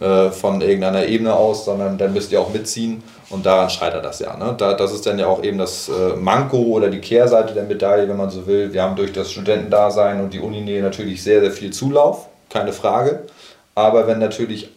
äh, 0.00 0.30
von 0.30 0.60
irgendeiner 0.60 1.06
Ebene 1.06 1.34
aus, 1.34 1.66
sondern 1.66 1.98
dann 1.98 2.12
müsst 2.12 2.32
ihr 2.32 2.40
auch 2.40 2.52
mitziehen 2.52 3.02
und 3.28 3.44
daran 3.44 3.68
scheitert 3.68 4.04
das 4.04 4.18
ja. 4.20 4.36
Ne? 4.36 4.54
Da, 4.56 4.74
das 4.74 4.92
ist 4.92 5.04
dann 5.06 5.18
ja 5.18 5.26
auch 5.26 5.42
eben 5.42 5.58
das 5.58 5.88
äh, 5.88 6.16
Manko 6.16 6.56
oder 6.56 6.88
die 6.88 7.00
Kehrseite 7.00 7.52
der 7.52 7.64
Medaille, 7.64 8.08
wenn 8.08 8.16
man 8.16 8.30
so 8.30 8.46
will. 8.46 8.72
Wir 8.72 8.82
haben 8.82 8.96
durch 8.96 9.12
das 9.12 9.30
Studentendasein 9.30 10.20
und 10.22 10.32
die 10.32 10.40
Uninähe 10.40 10.82
natürlich 10.82 11.22
sehr, 11.22 11.40
sehr 11.40 11.50
viel 11.50 11.70
Zulauf, 11.70 12.26
keine 12.48 12.72
Frage. 12.72 13.24
Aber 13.74 14.06
wenn 14.06 14.18
natürlich 14.18 14.70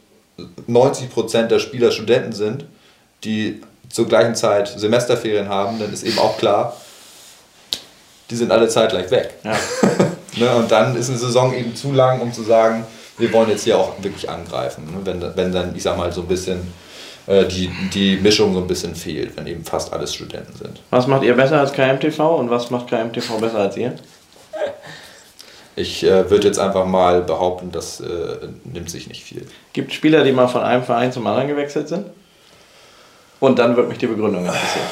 90% 0.70 1.48
der 1.48 1.60
Spieler 1.60 1.92
Studenten 1.92 2.34
sind, 2.34 2.66
die 3.24 3.62
zur 3.90 4.08
gleichen 4.08 4.36
Zeit 4.36 4.68
Semesterferien 4.68 5.50
haben, 5.50 5.80
dann 5.80 5.94
ist 5.94 6.04
eben 6.04 6.20
auch 6.20 6.38
klar, 6.38 6.76
die 8.30 8.36
sind 8.36 8.52
alle 8.52 8.68
zeitgleich 8.68 9.10
weg. 9.12 9.36
Ja. 9.44 9.56
ne, 10.38 10.56
und 10.56 10.72
dann 10.72 10.96
ist 10.96 11.10
eine 11.10 11.18
Saison 11.18 11.54
eben 11.54 11.76
zu 11.76 11.92
lang, 11.92 12.20
um 12.20 12.34
zu 12.34 12.44
sagen, 12.44 12.86
wir 13.18 13.32
wollen 13.34 13.50
jetzt 13.50 13.64
hier 13.64 13.78
auch 13.78 14.02
wirklich 14.02 14.30
angreifen. 14.30 14.86
Ne, 14.86 15.02
wenn, 15.04 15.36
wenn 15.36 15.52
dann, 15.52 15.76
ich 15.76 15.84
sag 15.84 15.98
mal, 15.98 16.12
so 16.12 16.22
ein 16.22 16.28
bisschen 16.28 16.74
äh, 17.28 17.46
die, 17.46 17.70
die 17.94 18.18
Mischung 18.18 18.54
so 18.54 18.60
ein 18.60 18.68
bisschen 18.68 18.96
fehlt, 18.96 19.38
wenn 19.38 19.48
eben 19.48 19.64
fast 19.64 19.94
alles 19.94 20.14
Studenten 20.14 20.56
sind. 20.58 20.82
Was 20.90 21.08
macht 21.08 21.24
ihr 21.24 21.36
besser 21.36 21.60
als 21.60 21.72
KMTV 21.74 22.20
und 22.20 22.50
was 22.50 22.70
macht 22.70 22.88
KMTV 22.90 23.40
besser 23.40 23.60
als 23.60 23.78
ihr? 23.78 23.94
Ich 25.76 26.04
äh, 26.04 26.30
würde 26.30 26.48
jetzt 26.48 26.60
einfach 26.60 26.86
mal 26.86 27.22
behaupten, 27.22 27.72
das 27.72 28.00
äh, 28.00 28.48
nimmt 28.64 28.90
sich 28.90 29.08
nicht 29.08 29.24
viel. 29.24 29.48
Gibt 29.74 29.90
es 29.90 29.96
Spieler, 29.96 30.24
die 30.24 30.32
mal 30.32 30.48
von 30.48 30.62
einem 30.62 30.84
Verein 30.84 31.12
zum 31.12 31.26
anderen 31.26 31.48
gewechselt 31.48 31.88
sind? 31.88 32.06
Und 33.40 33.58
dann 33.58 33.76
wird 33.76 33.90
mich 33.90 33.98
die 33.98 34.08
Begründung 34.08 34.46
interessieren. 34.46 34.86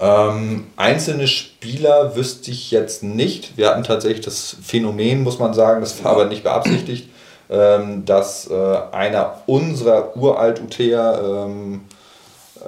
Ähm, 0.00 0.66
einzelne 0.76 1.26
Spieler 1.26 2.14
wüsste 2.14 2.52
ich 2.52 2.70
jetzt 2.70 3.02
nicht. 3.02 3.56
Wir 3.56 3.68
hatten 3.68 3.82
tatsächlich 3.82 4.24
das 4.24 4.56
Phänomen, 4.62 5.24
muss 5.24 5.40
man 5.40 5.52
sagen, 5.52 5.80
das 5.80 6.02
war 6.04 6.12
aber 6.12 6.26
nicht 6.26 6.44
beabsichtigt, 6.44 7.08
ähm, 7.50 8.04
dass 8.04 8.50
äh, 8.50 8.76
einer 8.92 9.42
unserer 9.46 10.16
uralt 10.16 10.60
UTer 10.60 11.46
ähm, 11.46 11.80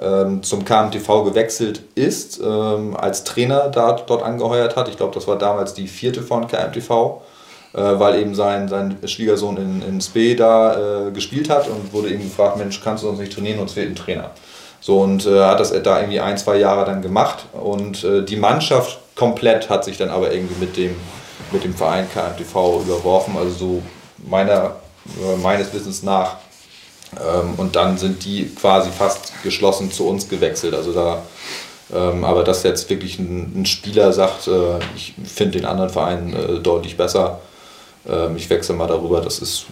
ähm, 0.01 0.43
zum 0.43 0.65
KMTV 0.65 1.23
gewechselt 1.25 1.83
ist, 1.95 2.39
ähm, 2.43 2.95
als 2.95 3.23
Trainer 3.23 3.69
da, 3.69 3.93
dort 3.93 4.23
angeheuert 4.23 4.75
hat. 4.75 4.87
Ich 4.87 4.97
glaube, 4.97 5.13
das 5.13 5.27
war 5.27 5.37
damals 5.37 5.73
die 5.73 5.87
vierte 5.87 6.21
von 6.21 6.47
KMTV, 6.47 7.21
äh, 7.73 7.81
weil 7.81 8.19
eben 8.19 8.35
sein, 8.35 8.67
sein 8.67 8.97
Schwiegersohn 9.05 9.57
in, 9.57 9.81
in 9.87 10.01
Spe 10.01 10.35
da 10.35 11.07
äh, 11.07 11.11
gespielt 11.11 11.49
hat 11.49 11.67
und 11.67 11.93
wurde 11.93 12.09
eben 12.09 12.23
gefragt, 12.23 12.57
Mensch, 12.57 12.81
kannst 12.83 13.03
du 13.03 13.09
uns 13.09 13.19
nicht 13.19 13.33
trainieren, 13.33 13.59
uns 13.59 13.73
fehlt 13.73 13.89
ein 13.89 13.95
Trainer. 13.95 14.31
So 14.79 14.99
und 15.01 15.27
äh, 15.27 15.43
hat 15.43 15.59
das 15.59 15.71
da 15.83 15.99
irgendwie 15.99 16.19
ein, 16.19 16.37
zwei 16.37 16.57
Jahre 16.57 16.85
dann 16.85 17.03
gemacht 17.03 17.45
und 17.53 18.03
äh, 18.03 18.23
die 18.23 18.35
Mannschaft 18.35 18.99
komplett 19.15 19.69
hat 19.69 19.83
sich 19.85 19.97
dann 19.97 20.09
aber 20.09 20.33
irgendwie 20.33 20.59
mit 20.59 20.75
dem, 20.75 20.95
mit 21.51 21.63
dem 21.63 21.75
Verein 21.75 22.07
KMTV 22.11 22.81
überworfen, 22.81 23.37
also 23.37 23.51
so 23.51 23.81
meiner, 24.27 24.75
äh, 25.19 25.37
meines 25.41 25.73
Wissens 25.73 26.03
nach. 26.03 26.37
Ähm, 27.17 27.55
und 27.57 27.75
dann 27.75 27.97
sind 27.97 28.23
die 28.23 28.45
quasi 28.47 28.89
fast 28.89 29.33
geschlossen 29.43 29.91
zu 29.91 30.07
uns 30.07 30.29
gewechselt. 30.29 30.73
Also 30.73 30.93
da, 30.93 31.21
ähm, 31.93 32.23
aber 32.23 32.43
dass 32.43 32.63
jetzt 32.63 32.89
wirklich 32.89 33.19
ein, 33.19 33.61
ein 33.61 33.65
Spieler 33.65 34.13
sagt, 34.13 34.47
äh, 34.47 34.79
ich 34.95 35.13
finde 35.25 35.59
den 35.59 35.65
anderen 35.65 35.89
Verein 35.89 36.33
äh, 36.33 36.59
deutlich 36.59 36.95
besser, 36.95 37.41
ähm, 38.07 38.35
ich 38.37 38.49
wechsle 38.49 38.75
mal 38.75 38.87
darüber, 38.87 39.19
das 39.21 39.39
ist 39.39 39.65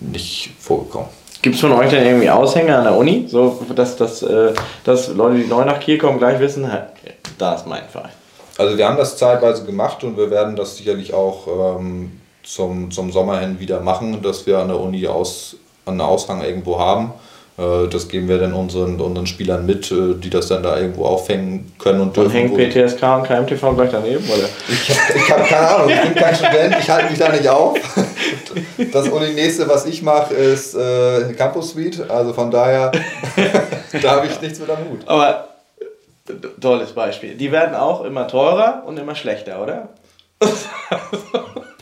nicht 0.00 0.50
vorgekommen. 0.58 1.08
Gibt 1.42 1.56
es 1.56 1.60
von 1.60 1.72
euch 1.72 1.90
denn 1.90 2.06
irgendwie 2.06 2.30
Aushänge 2.30 2.74
an 2.74 2.84
der 2.84 2.96
Uni? 2.96 3.26
So, 3.28 3.60
dass, 3.74 3.96
dass, 3.96 4.24
dass 4.82 5.08
Leute, 5.08 5.36
die 5.36 5.44
neu 5.44 5.62
nach 5.66 5.78
Kiel 5.78 5.98
kommen, 5.98 6.18
gleich 6.18 6.40
wissen, 6.40 6.66
da 7.36 7.54
ist 7.54 7.66
mein 7.66 7.86
Verein. 7.86 8.12
Also 8.56 8.78
wir 8.78 8.88
haben 8.88 8.96
das 8.96 9.18
zeitweise 9.18 9.66
gemacht 9.66 10.02
und 10.04 10.16
wir 10.16 10.30
werden 10.30 10.56
das 10.56 10.78
sicherlich 10.78 11.12
auch 11.12 11.76
ähm, 11.78 12.12
zum, 12.44 12.90
zum 12.90 13.10
Sommer 13.10 13.40
hin 13.40 13.58
wieder 13.58 13.80
machen, 13.80 14.22
dass 14.22 14.46
wir 14.46 14.58
an 14.58 14.68
der 14.68 14.78
Uni 14.78 15.06
aus, 15.06 15.56
einen 15.86 16.00
Aushang 16.00 16.42
irgendwo 16.42 16.78
haben. 16.78 17.12
Äh, 17.56 17.88
das 17.88 18.08
geben 18.08 18.28
wir 18.28 18.38
dann 18.38 18.52
unseren, 18.52 19.00
unseren 19.00 19.26
Spielern 19.26 19.64
mit, 19.64 19.90
äh, 19.90 20.14
die 20.14 20.30
das 20.30 20.48
dann 20.48 20.62
da 20.62 20.78
irgendwo 20.78 21.06
aufhängen 21.06 21.72
können 21.78 22.00
und 22.00 22.16
dürfen. 22.16 22.50
Und 22.50 22.58
hängt 22.58 22.72
PTSK 22.72 23.02
und 23.02 23.24
KMTV 23.24 23.74
gleich 23.74 23.90
daneben? 23.92 24.24
Oder? 24.28 24.48
Ich 24.68 24.90
habe 24.90 25.18
ich 25.18 25.30
hab 25.30 25.48
keine 25.48 25.68
Ahnung, 25.68 25.90
ich 25.90 26.00
bin 26.00 26.14
kein 26.14 26.34
Student, 26.34 26.76
ich 26.80 26.90
halte 26.90 27.10
mich 27.10 27.18
da 27.18 27.28
nicht 27.30 27.48
auf. 27.48 27.78
Das 28.92 29.10
nächste, 29.34 29.68
was 29.68 29.86
ich 29.86 30.02
mache, 30.02 30.34
ist 30.34 30.74
äh, 30.74 31.32
Campus 31.34 31.70
Suite, 31.70 32.08
also 32.08 32.32
von 32.32 32.50
daher, 32.50 32.90
da 34.02 34.10
habe 34.10 34.26
ich 34.26 34.40
nichts 34.40 34.58
mit 34.58 34.70
am 34.70 34.78
Hut. 34.90 35.00
Aber 35.06 35.48
tolles 36.60 36.92
Beispiel. 36.92 37.34
Die 37.34 37.52
werden 37.52 37.74
auch 37.74 38.04
immer 38.04 38.26
teurer 38.26 38.82
und 38.86 38.98
immer 38.98 39.14
schlechter, 39.14 39.62
oder? 39.62 39.90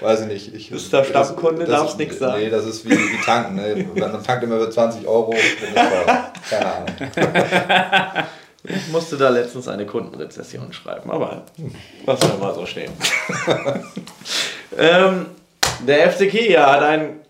weiß 0.00 0.22
ich 0.22 0.26
nicht. 0.26 0.54
Ich, 0.54 0.70
das 0.70 0.82
ist 0.82 0.92
der 0.92 1.04
Stammkunde, 1.04 1.64
darfst 1.64 1.98
nichts 1.98 2.18
sagen. 2.18 2.40
Nee, 2.40 2.50
das 2.50 2.66
ist 2.66 2.84
wie, 2.84 2.90
wie 2.90 3.20
tanken. 3.24 3.56
Ne? 3.56 3.86
Man 3.94 4.22
tankt 4.22 4.44
immer 4.44 4.58
für 4.58 4.70
20 4.70 5.06
Euro. 5.06 5.34
Keine 6.48 6.74
Ahnung. 6.74 6.86
Ich 8.64 8.88
musste 8.88 9.16
da 9.16 9.28
letztens 9.28 9.66
eine 9.66 9.86
Kundenrezession 9.86 10.72
schreiben, 10.72 11.10
aber 11.10 11.46
was 12.04 12.20
soll 12.20 12.38
mal 12.38 12.54
so 12.54 12.64
stehen. 12.64 12.92
ähm, 14.78 15.26
der 15.86 16.12
FC 16.12 16.30
Kia 16.30 16.72
hat 16.72 16.82
einen 16.82 17.20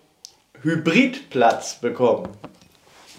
Hybridplatz 0.62 1.76
bekommen. 1.80 2.28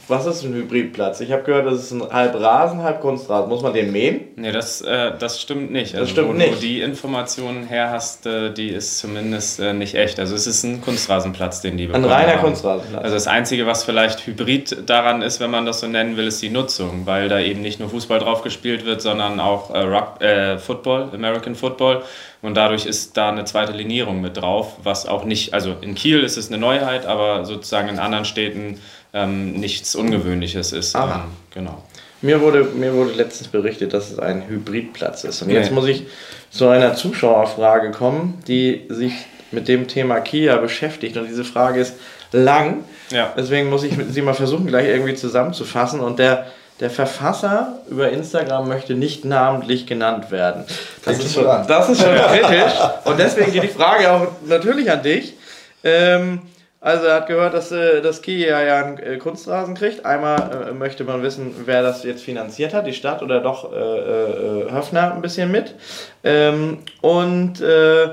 Was 0.10 0.26
ist 0.26 0.44
ein 0.44 0.54
Hybridplatz? 0.54 1.22
Ich 1.22 1.32
habe 1.32 1.44
gehört, 1.44 1.66
das 1.66 1.76
ist 1.76 1.92
ein 1.92 2.04
halb 2.12 2.36
Rasen, 2.36 2.84
halb 2.84 3.00
Kunstrasen. 3.00 3.48
Muss 3.48 3.62
man 3.62 3.74
den 3.74 3.92
mähen? 3.92 4.22
Nee, 4.36 4.52
das, 4.52 4.82
äh, 4.82 5.14
das 5.18 5.42
stimmt 5.42 5.72
nicht. 5.72 5.94
Also, 5.94 6.00
das 6.00 6.10
stimmt 6.10 6.28
wo 6.30 6.34
nicht. 6.34 6.56
du 6.56 6.60
die 6.60 6.82
Informationen 6.82 7.68
her 7.68 7.90
hast, 7.90 8.26
äh, 8.26 8.52
die 8.52 8.70
ist 8.70 8.98
zumindest 9.00 9.62
äh, 9.62 9.74
nicht 9.74 9.96
echt. 9.96 10.20
Also 10.20 10.36
es 10.36 10.46
ist 10.46 10.64
ein 10.64 10.82
Kunstrasenplatz, 10.82 11.62
den 11.62 11.78
die 11.78 11.88
bekommen 11.88 12.06
Ein 12.06 12.12
reiner 12.12 12.34
haben. 12.34 12.42
Kunstrasenplatz. 12.42 13.02
Also 13.02 13.16
das 13.16 13.28
Einzige, 13.28 13.66
was 13.66 13.86
vielleicht 13.86 14.28
Hybrid 14.28 14.90
daran 14.90 15.22
ist, 15.22 15.40
wenn 15.40 15.52
man 15.52 15.66
das 15.66 15.80
so 15.80 15.88
nennen 15.88 16.18
will, 16.18 16.28
ist 16.28 16.42
die 16.42 16.50
Nutzung. 16.50 17.06
Weil 17.06 17.30
da 17.30 17.40
eben 17.40 17.62
nicht 17.62 17.80
nur 17.80 17.90
Fußball 17.90 18.20
drauf 18.20 18.42
gespielt 18.42 18.86
wird, 18.86 19.02
sondern 19.02 19.40
auch 19.40 19.74
äh, 19.74 19.80
Rock, 19.80 20.22
äh, 20.22 20.58
Football, 20.58 21.12
American 21.14 21.56
Football. 21.56 22.04
Und 22.42 22.56
dadurch 22.56 22.86
ist 22.86 23.16
da 23.16 23.30
eine 23.30 23.46
zweite 23.46 23.72
Linierung 23.72 24.20
mit 24.20 24.36
drauf, 24.36 24.76
was 24.84 25.08
auch 25.08 25.24
nicht, 25.24 25.54
also 25.54 25.78
in 25.80 25.96
Kiel 25.96 26.24
ist 26.24 26.36
es 26.36 26.50
eine 26.50 26.58
Neuheit, 26.58 27.06
aber 27.06 27.46
sozusagen 27.46 27.88
in 27.88 28.00
anderen 28.00 28.26
Städten 28.26 28.82
ähm, 29.14 29.54
nichts 29.54 29.96
Ungewöhnliches 29.96 30.72
ist. 30.74 30.96
Ähm, 30.96 31.02
genau. 31.54 31.84
Mir 32.22 32.42
wurde, 32.42 32.64
mir 32.64 32.94
wurde 32.94 33.12
letztens 33.12 33.50
berichtet, 33.50 33.94
dass 33.94 34.12
es 34.12 34.20
ein 34.20 34.48
Hybridplatz 34.48 35.24
ist. 35.24 35.42
Und 35.42 35.50
jetzt 35.50 35.72
muss 35.72 35.88
ich 35.88 36.06
zu 36.50 36.68
einer 36.68 36.96
Zuschauerfrage 36.96 37.92
kommen, 37.92 38.42
die 38.48 38.86
sich 38.90 39.14
mit 39.52 39.68
dem 39.68 39.88
Thema 39.88 40.20
Kia 40.22 40.56
beschäftigt. 40.58 41.18
Und 41.18 41.28
diese 41.28 41.44
Frage 41.44 41.82
ist 41.82 41.96
lang. 42.32 42.86
Ja. 43.12 43.34
Deswegen 43.38 43.70
muss 43.70 43.84
ich 43.84 43.94
sie 44.10 44.22
mal 44.22 44.34
versuchen, 44.34 44.68
gleich 44.68 44.88
irgendwie 44.88 45.16
zusammenzufassen. 45.16 46.00
Und 46.00 46.18
der, 46.18 46.48
Der 46.80 46.90
Verfasser 46.90 47.80
über 47.90 48.10
Instagram 48.10 48.68
möchte 48.68 48.96
nicht 48.96 49.26
namentlich 49.26 49.86
genannt 49.86 50.32
werden. 50.32 50.64
Das, 51.06 51.20
ist 51.20 51.36
schon 51.36 51.46
das 51.46 51.90
ist 51.90 52.02
schon 52.02 52.16
kritisch. 52.30 52.74
Und 53.04 53.20
deswegen 53.20 53.52
geht 53.52 53.64
die 53.64 53.68
Frage 53.68 54.12
auch 54.12 54.28
natürlich 54.48 54.90
an 54.90 55.04
dich. 55.04 55.34
Ähm, 55.84 56.42
also 56.84 57.06
er 57.06 57.16
hat 57.16 57.28
gehört, 57.28 57.54
dass 57.54 57.72
äh, 57.72 58.02
das 58.02 58.22
Kia 58.22 58.62
ja 58.62 58.84
einen 58.84 58.98
äh, 58.98 59.18
Kunstrasen 59.18 59.74
kriegt. 59.74 60.06
Einmal 60.06 60.68
äh, 60.70 60.74
möchte 60.74 61.06
man 61.06 61.24
wissen, 61.24 61.56
wer 61.64 61.82
das 61.82 62.04
jetzt 62.04 62.24
finanziert 62.24 62.74
hat, 62.74 62.86
die 62.86 62.94
Stadt 62.94 63.24
oder 63.24 63.40
doch 63.40 63.72
äh, 63.72 63.78
äh, 63.78 64.70
Höfner 64.70 65.14
ein 65.14 65.22
bisschen 65.22 65.50
mit. 65.50 65.76
Ähm, 66.26 66.80
und 67.00 67.62
äh, 67.62 68.10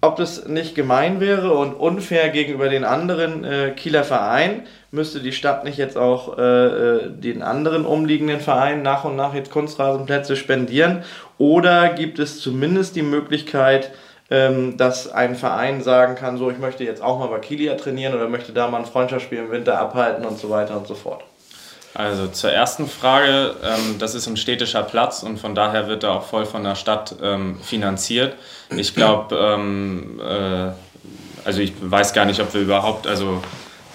ob 0.00 0.16
das 0.16 0.48
nicht 0.48 0.74
gemein 0.74 1.20
wäre 1.20 1.52
und 1.52 1.74
unfair 1.74 2.30
gegenüber 2.30 2.68
den 2.68 2.84
anderen 2.84 3.74
Kieler 3.74 4.04
Vereinen, 4.04 4.64
müsste 4.90 5.20
die 5.20 5.32
Stadt 5.32 5.64
nicht 5.64 5.78
jetzt 5.78 5.96
auch 5.96 6.36
den 6.36 7.40
anderen 7.40 7.86
umliegenden 7.86 8.40
Vereinen 8.40 8.82
nach 8.82 9.04
und 9.04 9.16
nach 9.16 9.32
jetzt 9.32 9.50
Kunstrasenplätze 9.50 10.36
spendieren? 10.36 11.04
Oder 11.38 11.88
gibt 11.94 12.18
es 12.18 12.42
zumindest 12.42 12.96
die 12.96 13.02
Möglichkeit, 13.02 13.92
dass 14.76 15.12
ein 15.12 15.36
Verein 15.36 15.82
sagen 15.82 16.14
kann, 16.14 16.38
so 16.38 16.50
ich 16.50 16.58
möchte 16.58 16.84
jetzt 16.84 17.02
auch 17.02 17.18
mal 17.18 17.28
bei 17.28 17.38
Kielia 17.38 17.74
trainieren 17.74 18.14
oder 18.14 18.28
möchte 18.28 18.52
da 18.52 18.68
mal 18.68 18.78
ein 18.78 18.86
Freundschaftsspiel 18.86 19.38
im 19.38 19.50
Winter 19.50 19.78
abhalten 19.78 20.24
und 20.24 20.38
so 20.38 20.50
weiter 20.50 20.76
und 20.76 20.86
so 20.86 20.94
fort? 20.94 21.22
Also 21.94 22.26
zur 22.26 22.50
ersten 22.50 22.88
Frage, 22.88 23.54
ähm, 23.62 23.96
das 24.00 24.16
ist 24.16 24.26
ein 24.26 24.36
städtischer 24.36 24.82
Platz 24.82 25.22
und 25.22 25.38
von 25.38 25.54
daher 25.54 25.86
wird 25.86 26.02
er 26.02 26.12
auch 26.12 26.24
voll 26.24 26.44
von 26.44 26.64
der 26.64 26.74
Stadt 26.74 27.14
ähm, 27.22 27.60
finanziert. 27.62 28.34
Ich 28.70 28.96
glaube, 28.96 29.36
ähm, 29.36 30.20
äh, 30.20 30.72
also 31.44 31.60
ich 31.60 31.72
weiß 31.80 32.12
gar 32.12 32.24
nicht, 32.24 32.40
ob 32.40 32.52
wir 32.52 32.62
überhaupt 32.62 33.06
also 33.06 33.42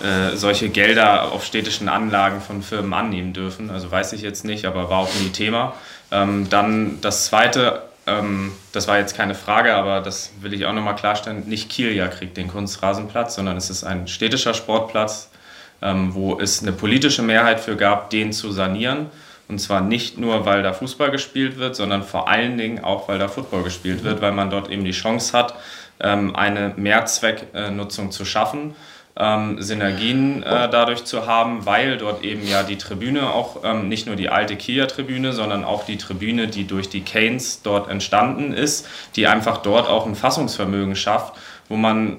äh, 0.01 0.37
solche 0.37 0.69
Gelder 0.69 1.33
auf 1.33 1.43
städtischen 1.43 1.89
Anlagen 1.89 2.39
von 2.39 2.61
Firmen 2.61 2.93
annehmen 2.93 3.33
dürfen. 3.33 3.69
Also 3.69 3.91
weiß 3.91 4.13
ich 4.13 4.21
jetzt 4.21 4.45
nicht, 4.45 4.65
aber 4.65 4.89
war 4.89 4.99
auch 4.99 5.13
nie 5.15 5.29
Thema. 5.29 5.73
Ähm, 6.09 6.47
dann 6.49 6.99
das 7.01 7.25
zweite, 7.25 7.81
ähm, 8.10 8.52
das 8.72 8.88
war 8.88 8.98
jetzt 8.98 9.15
keine 9.15 9.36
Frage, 9.36 9.76
aber 9.76 10.02
das 10.02 10.31
will 10.41 10.53
ich 10.53 10.65
auch 10.65 10.73
nochmal 10.73 10.95
klarstellen, 10.95 11.48
nicht 11.48 11.69
Kielja 11.69 12.07
kriegt 12.07 12.38
den 12.38 12.48
Kunstrasenplatz, 12.48 13.36
sondern 13.36 13.57
es 13.57 13.69
ist 13.69 13.84
ein 13.84 14.07
städtischer 14.07 14.53
Sportplatz, 14.53 15.30
ähm, 15.81 16.14
wo 16.14 16.40
es 16.40 16.61
eine 16.61 16.72
politische 16.72 17.22
Mehrheit 17.22 17.60
für 17.60 17.76
gab, 17.76 18.10
den 18.10 18.34
zu 18.34 18.52
sanieren. 18.52 19.07
Und 19.48 19.60
zwar 19.60 19.81
nicht 19.81 20.18
nur, 20.18 20.45
weil 20.45 20.61
da 20.61 20.73
Fußball 20.73 21.10
gespielt 21.10 21.57
wird, 21.57 21.76
sondern 21.76 22.03
vor 22.03 22.27
allen 22.27 22.57
Dingen 22.57 22.84
auch, 22.84 23.07
weil 23.07 23.18
da 23.18 23.27
Football 23.27 23.64
gespielt 23.64 24.03
wird, 24.03 24.22
weil 24.22 24.31
man 24.31 24.49
dort 24.49 24.69
eben 24.69 24.84
die 24.84 24.91
Chance 24.91 25.36
hat, 25.36 25.56
ähm, 25.99 26.36
eine 26.36 26.73
Mehrzwecknutzung 26.76 28.11
zu 28.11 28.26
schaffen, 28.26 28.76
ähm, 29.19 29.61
Synergien 29.61 30.41
äh, 30.43 30.69
dadurch 30.69 31.03
zu 31.03 31.27
haben, 31.27 31.65
weil 31.65 31.97
dort 31.97 32.23
eben 32.23 32.47
ja 32.47 32.63
die 32.63 32.77
Tribüne 32.77 33.31
auch 33.31 33.63
ähm, 33.63 33.89
nicht 33.89 34.07
nur 34.07 34.15
die 34.15 34.29
alte 34.29 34.55
Kia-Tribüne, 34.55 35.33
sondern 35.33 35.65
auch 35.65 35.83
die 35.85 35.97
Tribüne, 35.97 36.47
die 36.47 36.65
durch 36.65 36.89
die 36.89 37.01
Canes 37.01 37.61
dort 37.61 37.89
entstanden 37.89 38.53
ist, 38.53 38.87
die 39.15 39.27
einfach 39.27 39.57
dort 39.57 39.89
auch 39.89 40.05
ein 40.05 40.15
Fassungsvermögen 40.15 40.95
schafft, 40.95 41.33
wo 41.67 41.75
man 41.75 42.17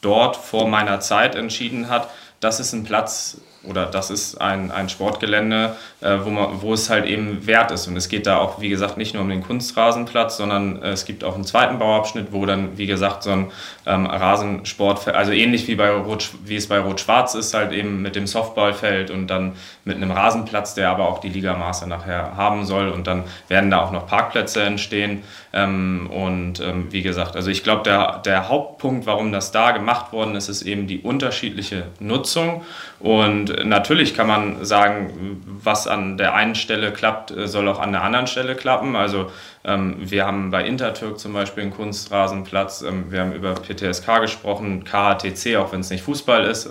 dort 0.00 0.36
vor 0.36 0.66
meiner 0.66 1.00
Zeit 1.00 1.34
entschieden 1.34 1.90
hat, 1.90 2.08
das 2.40 2.58
ist 2.58 2.72
ein 2.72 2.84
Platz 2.84 3.36
oder 3.64 3.86
das 3.86 4.10
ist 4.10 4.40
ein, 4.40 4.70
ein 4.70 4.88
Sportgelände, 4.88 5.76
äh, 6.00 6.18
wo, 6.22 6.30
man, 6.30 6.62
wo 6.62 6.72
es 6.72 6.88
halt 6.88 7.04
eben 7.04 7.46
wert 7.46 7.70
ist. 7.70 7.86
Und 7.88 7.96
es 7.96 8.08
geht 8.08 8.26
da 8.26 8.38
auch, 8.38 8.60
wie 8.60 8.70
gesagt, 8.70 8.96
nicht 8.96 9.12
nur 9.12 9.22
um 9.22 9.28
den 9.28 9.42
Kunstrasenplatz, 9.42 10.38
sondern 10.38 10.82
äh, 10.82 10.90
es 10.92 11.04
gibt 11.04 11.24
auch 11.24 11.34
einen 11.34 11.44
zweiten 11.44 11.78
Bauabschnitt, 11.78 12.28
wo 12.32 12.46
dann, 12.46 12.78
wie 12.78 12.86
gesagt, 12.86 13.22
so 13.22 13.30
ein 13.30 13.50
ähm, 13.86 14.06
Rasensport, 14.06 15.08
also 15.08 15.32
ähnlich 15.32 15.66
wie, 15.68 15.74
bei 15.74 15.90
Rot, 15.90 16.30
wie 16.44 16.56
es 16.56 16.68
bei 16.68 16.78
Rot-Schwarz 16.78 17.34
ist, 17.34 17.54
halt 17.54 17.72
eben 17.72 18.02
mit 18.02 18.16
dem 18.16 18.26
Softballfeld 18.26 19.10
und 19.10 19.28
dann 19.28 19.52
mit 19.84 19.96
einem 19.96 20.10
Rasenplatz, 20.10 20.74
der 20.74 20.90
aber 20.90 21.08
auch 21.08 21.18
die 21.18 21.28
Ligamaße 21.28 21.88
nachher 21.88 22.36
haben 22.36 22.64
soll. 22.64 22.88
Und 22.88 23.06
dann 23.06 23.24
werden 23.48 23.70
da 23.70 23.80
auch 23.80 23.90
noch 23.90 24.06
Parkplätze 24.06 24.62
entstehen. 24.62 25.22
Ähm, 25.52 26.08
und 26.10 26.60
ähm, 26.60 26.88
wie 26.90 27.02
gesagt, 27.02 27.36
also 27.36 27.50
ich 27.50 27.64
glaube, 27.64 27.82
der, 27.82 28.18
der 28.18 28.48
Hauptpunkt, 28.48 29.06
warum 29.06 29.32
das 29.32 29.50
da 29.50 29.72
gemacht 29.72 30.12
worden 30.12 30.36
ist, 30.36 30.48
ist 30.48 30.62
eben 30.62 30.86
die 30.86 31.00
unterschiedliche 31.00 31.86
Nutzung. 31.98 32.62
Und 33.00 33.64
natürlich 33.66 34.14
kann 34.14 34.26
man 34.26 34.64
sagen, 34.64 35.42
was 35.46 35.86
an 35.86 36.18
der 36.18 36.34
einen 36.34 36.54
Stelle 36.54 36.92
klappt, 36.92 37.30
äh, 37.30 37.48
soll 37.48 37.66
auch 37.68 37.80
an 37.80 37.92
der 37.92 38.02
anderen 38.02 38.26
Stelle 38.26 38.54
klappen. 38.54 38.94
Also 38.94 39.30
wir 39.62 40.24
haben 40.26 40.50
bei 40.50 40.64
Intertürk 40.64 41.18
zum 41.18 41.34
Beispiel 41.34 41.64
einen 41.64 41.72
Kunstrasenplatz. 41.72 42.82
Ähm, 42.82 43.10
wir 43.10 43.20
haben 43.20 43.32
über 43.32 43.54
PTSK 43.54 44.20
gesprochen, 44.20 44.84
KHTC, 44.84 45.56
auch 45.56 45.72
wenn 45.72 45.80
es 45.80 45.90
nicht 45.90 46.02
Fußball 46.02 46.44
ist. 46.44 46.70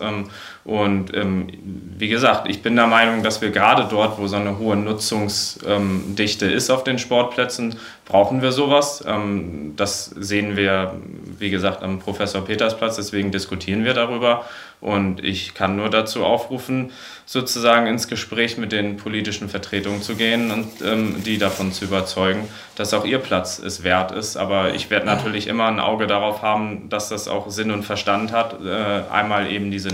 Ähm, 0.65 0.71
und 0.71 1.15
ähm, 1.15 1.47
wie 1.97 2.07
gesagt, 2.07 2.47
ich 2.49 2.61
bin 2.61 2.75
der 2.75 2.87
Meinung, 2.87 3.23
dass 3.23 3.41
wir 3.41 3.49
gerade 3.49 3.87
dort, 3.89 4.19
wo 4.19 4.27
so 4.27 4.35
eine 4.35 4.57
hohe 4.57 4.75
Nutzungsdichte 4.75 6.45
ist 6.45 6.69
auf 6.69 6.83
den 6.83 6.99
Sportplätzen, 6.99 7.75
brauchen 8.05 8.41
wir 8.41 8.51
sowas. 8.51 9.03
Ähm, 9.07 9.73
das 9.75 10.05
sehen 10.05 10.57
wir, 10.57 10.95
wie 11.37 11.49
gesagt, 11.49 11.83
am 11.83 11.99
Professor 11.99 12.43
Petersplatz, 12.43 12.95
deswegen 12.95 13.31
diskutieren 13.31 13.85
wir 13.85 13.93
darüber. 13.93 14.45
Und 14.81 15.21
ich 15.23 15.53
kann 15.53 15.75
nur 15.75 15.89
dazu 15.89 16.23
aufrufen, 16.23 16.91
sozusagen 17.25 17.85
ins 17.87 18.07
Gespräch 18.07 18.57
mit 18.57 18.71
den 18.71 18.95
politischen 18.95 19.49
Vertretungen 19.49 20.01
zu 20.01 20.15
gehen 20.15 20.51
und 20.51 20.67
ähm, 20.81 21.21
die 21.23 21.37
davon 21.37 21.73
zu 21.73 21.85
überzeugen, 21.85 22.47
dass 22.75 22.93
auch 22.93 23.03
ihr 23.03 23.19
Platz 23.19 23.59
es 23.59 23.83
wert 23.83 24.11
ist. 24.11 24.37
Aber 24.37 24.73
ich 24.73 24.89
werde 24.89 25.05
natürlich 25.05 25.47
immer 25.47 25.67
ein 25.67 25.81
Auge 25.81 26.07
darauf 26.07 26.41
haben, 26.41 26.87
dass 26.89 27.09
das 27.09 27.27
auch 27.27 27.49
Sinn 27.49 27.71
und 27.71 27.83
Verstand 27.83 28.31
hat. 28.31 28.65
Äh, 28.65 29.03
einmal 29.11 29.51
eben 29.51 29.69
diese 29.69 29.89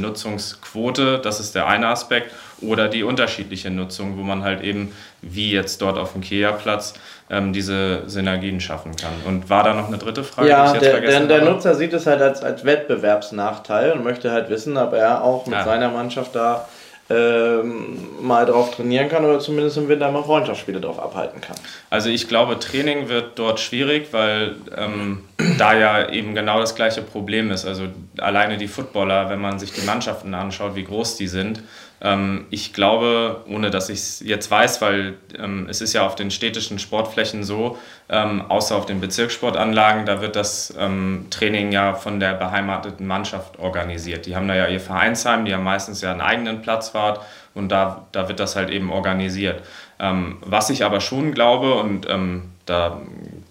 Nutzungsquote, 0.76 1.20
das 1.20 1.40
ist 1.40 1.56
der 1.56 1.68
eine 1.68 1.88
Aspekt, 1.88 2.32
oder 2.62 2.88
die 2.88 3.04
unterschiedliche 3.04 3.70
Nutzung, 3.70 4.18
wo 4.18 4.22
man 4.22 4.44
halt 4.44 4.62
eben, 4.62 4.94
wie 5.22 5.52
jetzt 5.52 5.82
dort 5.82 5.98
auf 5.98 6.14
dem 6.14 6.22
Kea-Platz, 6.22 6.94
ähm, 7.30 7.54
diese 7.54 8.04
Synergien 8.08 8.60
schaffen 8.60 8.96
kann. 8.96 9.14
Und 9.26 9.50
war 9.50 9.64
da 9.64 9.74
noch 9.74 9.88
eine 9.88 9.98
dritte 9.98 10.24
Frage? 10.24 10.50
Ja, 10.50 10.62
die 10.64 10.68
ich 10.68 10.74
jetzt 10.76 10.84
der, 10.84 10.92
vergessen 10.92 11.28
der, 11.28 11.40
der? 11.40 11.50
Nutzer 11.52 11.76
sieht 11.76 11.94
es 11.94 12.06
halt 12.06 12.22
als, 12.22 12.44
als 12.44 12.64
Wettbewerbsnachteil 12.64 13.92
und 13.94 14.04
möchte 14.04 14.32
halt 14.32 14.50
wissen, 14.50 14.78
ob 14.78 14.94
er 14.94 15.24
auch 15.24 15.46
mit 15.46 15.56
Ja. 15.56 15.64
seiner 15.66 15.90
Mannschaft 15.90 16.36
da 16.36 16.68
ähm, 17.07 17.98
mal 18.22 18.45
drauf 18.48 18.76
trainieren 18.76 19.10
kann 19.10 19.23
oder 19.23 19.40
zumindest 19.40 19.77
im 19.77 19.88
Winter 19.88 20.11
mal 20.11 20.23
Freundschaftsspiele 20.23 20.82
drauf 20.82 20.99
abhalten 20.99 21.40
kann. 21.40 21.56
Also 21.91 22.10
ich 22.10 22.27
glaube, 22.27 22.57
Training 22.57 23.10
wird 23.10 23.38
dort 23.38 23.60
schwierig, 23.60 24.07
weil 24.11 24.56
ähm, 24.76 25.23
da 25.60 25.77
ja 25.77 26.10
eben 26.10 26.34
genau 26.34 26.60
das 26.60 26.73
gleiche 26.73 27.03
Problem 27.03 27.52
ist. 27.52 27.65
Also 27.65 27.84
alleine 28.18 28.57
die 28.57 28.68
Footballer, 28.68 29.30
wenn 29.30 29.40
man 29.40 29.60
sich 29.60 29.72
die 29.72 29.86
Mannschaften 29.86 30.34
anschaut, 30.34 30.76
wie 30.76 30.84
groß 30.84 31.15
die 31.18 31.27
sind. 31.27 31.61
Ähm, 32.01 32.45
ich 32.49 32.73
glaube, 32.73 33.43
ohne 33.49 33.72
dass 33.72 33.89
ich 33.89 33.99
es 33.99 34.19
jetzt 34.19 34.51
weiß, 34.51 34.81
weil 34.81 35.15
ähm, 35.38 35.67
es 35.69 35.81
ist 35.81 35.93
ja 35.93 36.05
auf 36.05 36.15
den 36.15 36.31
städtischen 36.31 36.80
Sportflächen 36.80 37.43
so, 37.43 37.77
ähm, 38.09 38.43
außer 38.49 38.76
auf 38.76 38.85
den 38.85 38.99
Bezirkssportanlagen, 39.01 40.05
da 40.05 40.22
wird 40.22 40.35
das 40.35 40.73
ähm, 40.77 41.27
Training 41.30 41.72
ja 41.72 41.93
von 41.93 42.19
der 42.19 42.34
beheimateten 42.34 43.07
Mannschaft 43.07 43.59
organisiert. 43.59 44.26
Die 44.26 44.35
haben 44.35 44.47
da 44.47 44.55
ja 44.55 44.67
ihr 44.67 44.80
Vereinsheim, 44.80 45.45
die 45.45 45.53
haben 45.53 45.63
meistens 45.63 46.01
ja 46.01 46.11
einen 46.11 46.22
eigenen 46.22 46.61
Platzwart 46.61 47.22
und 47.53 47.69
da, 47.69 48.05
da 48.11 48.27
wird 48.27 48.39
das 48.39 48.55
halt 48.55 48.69
eben 48.69 48.91
organisiert. 48.91 49.63
Ähm, 49.99 50.38
was 50.41 50.69
ich 50.69 50.84
aber 50.84 50.99
schon 50.99 51.34
glaube, 51.34 51.76
und 51.76 52.07
ähm, 52.09 52.51
da 52.65 53.01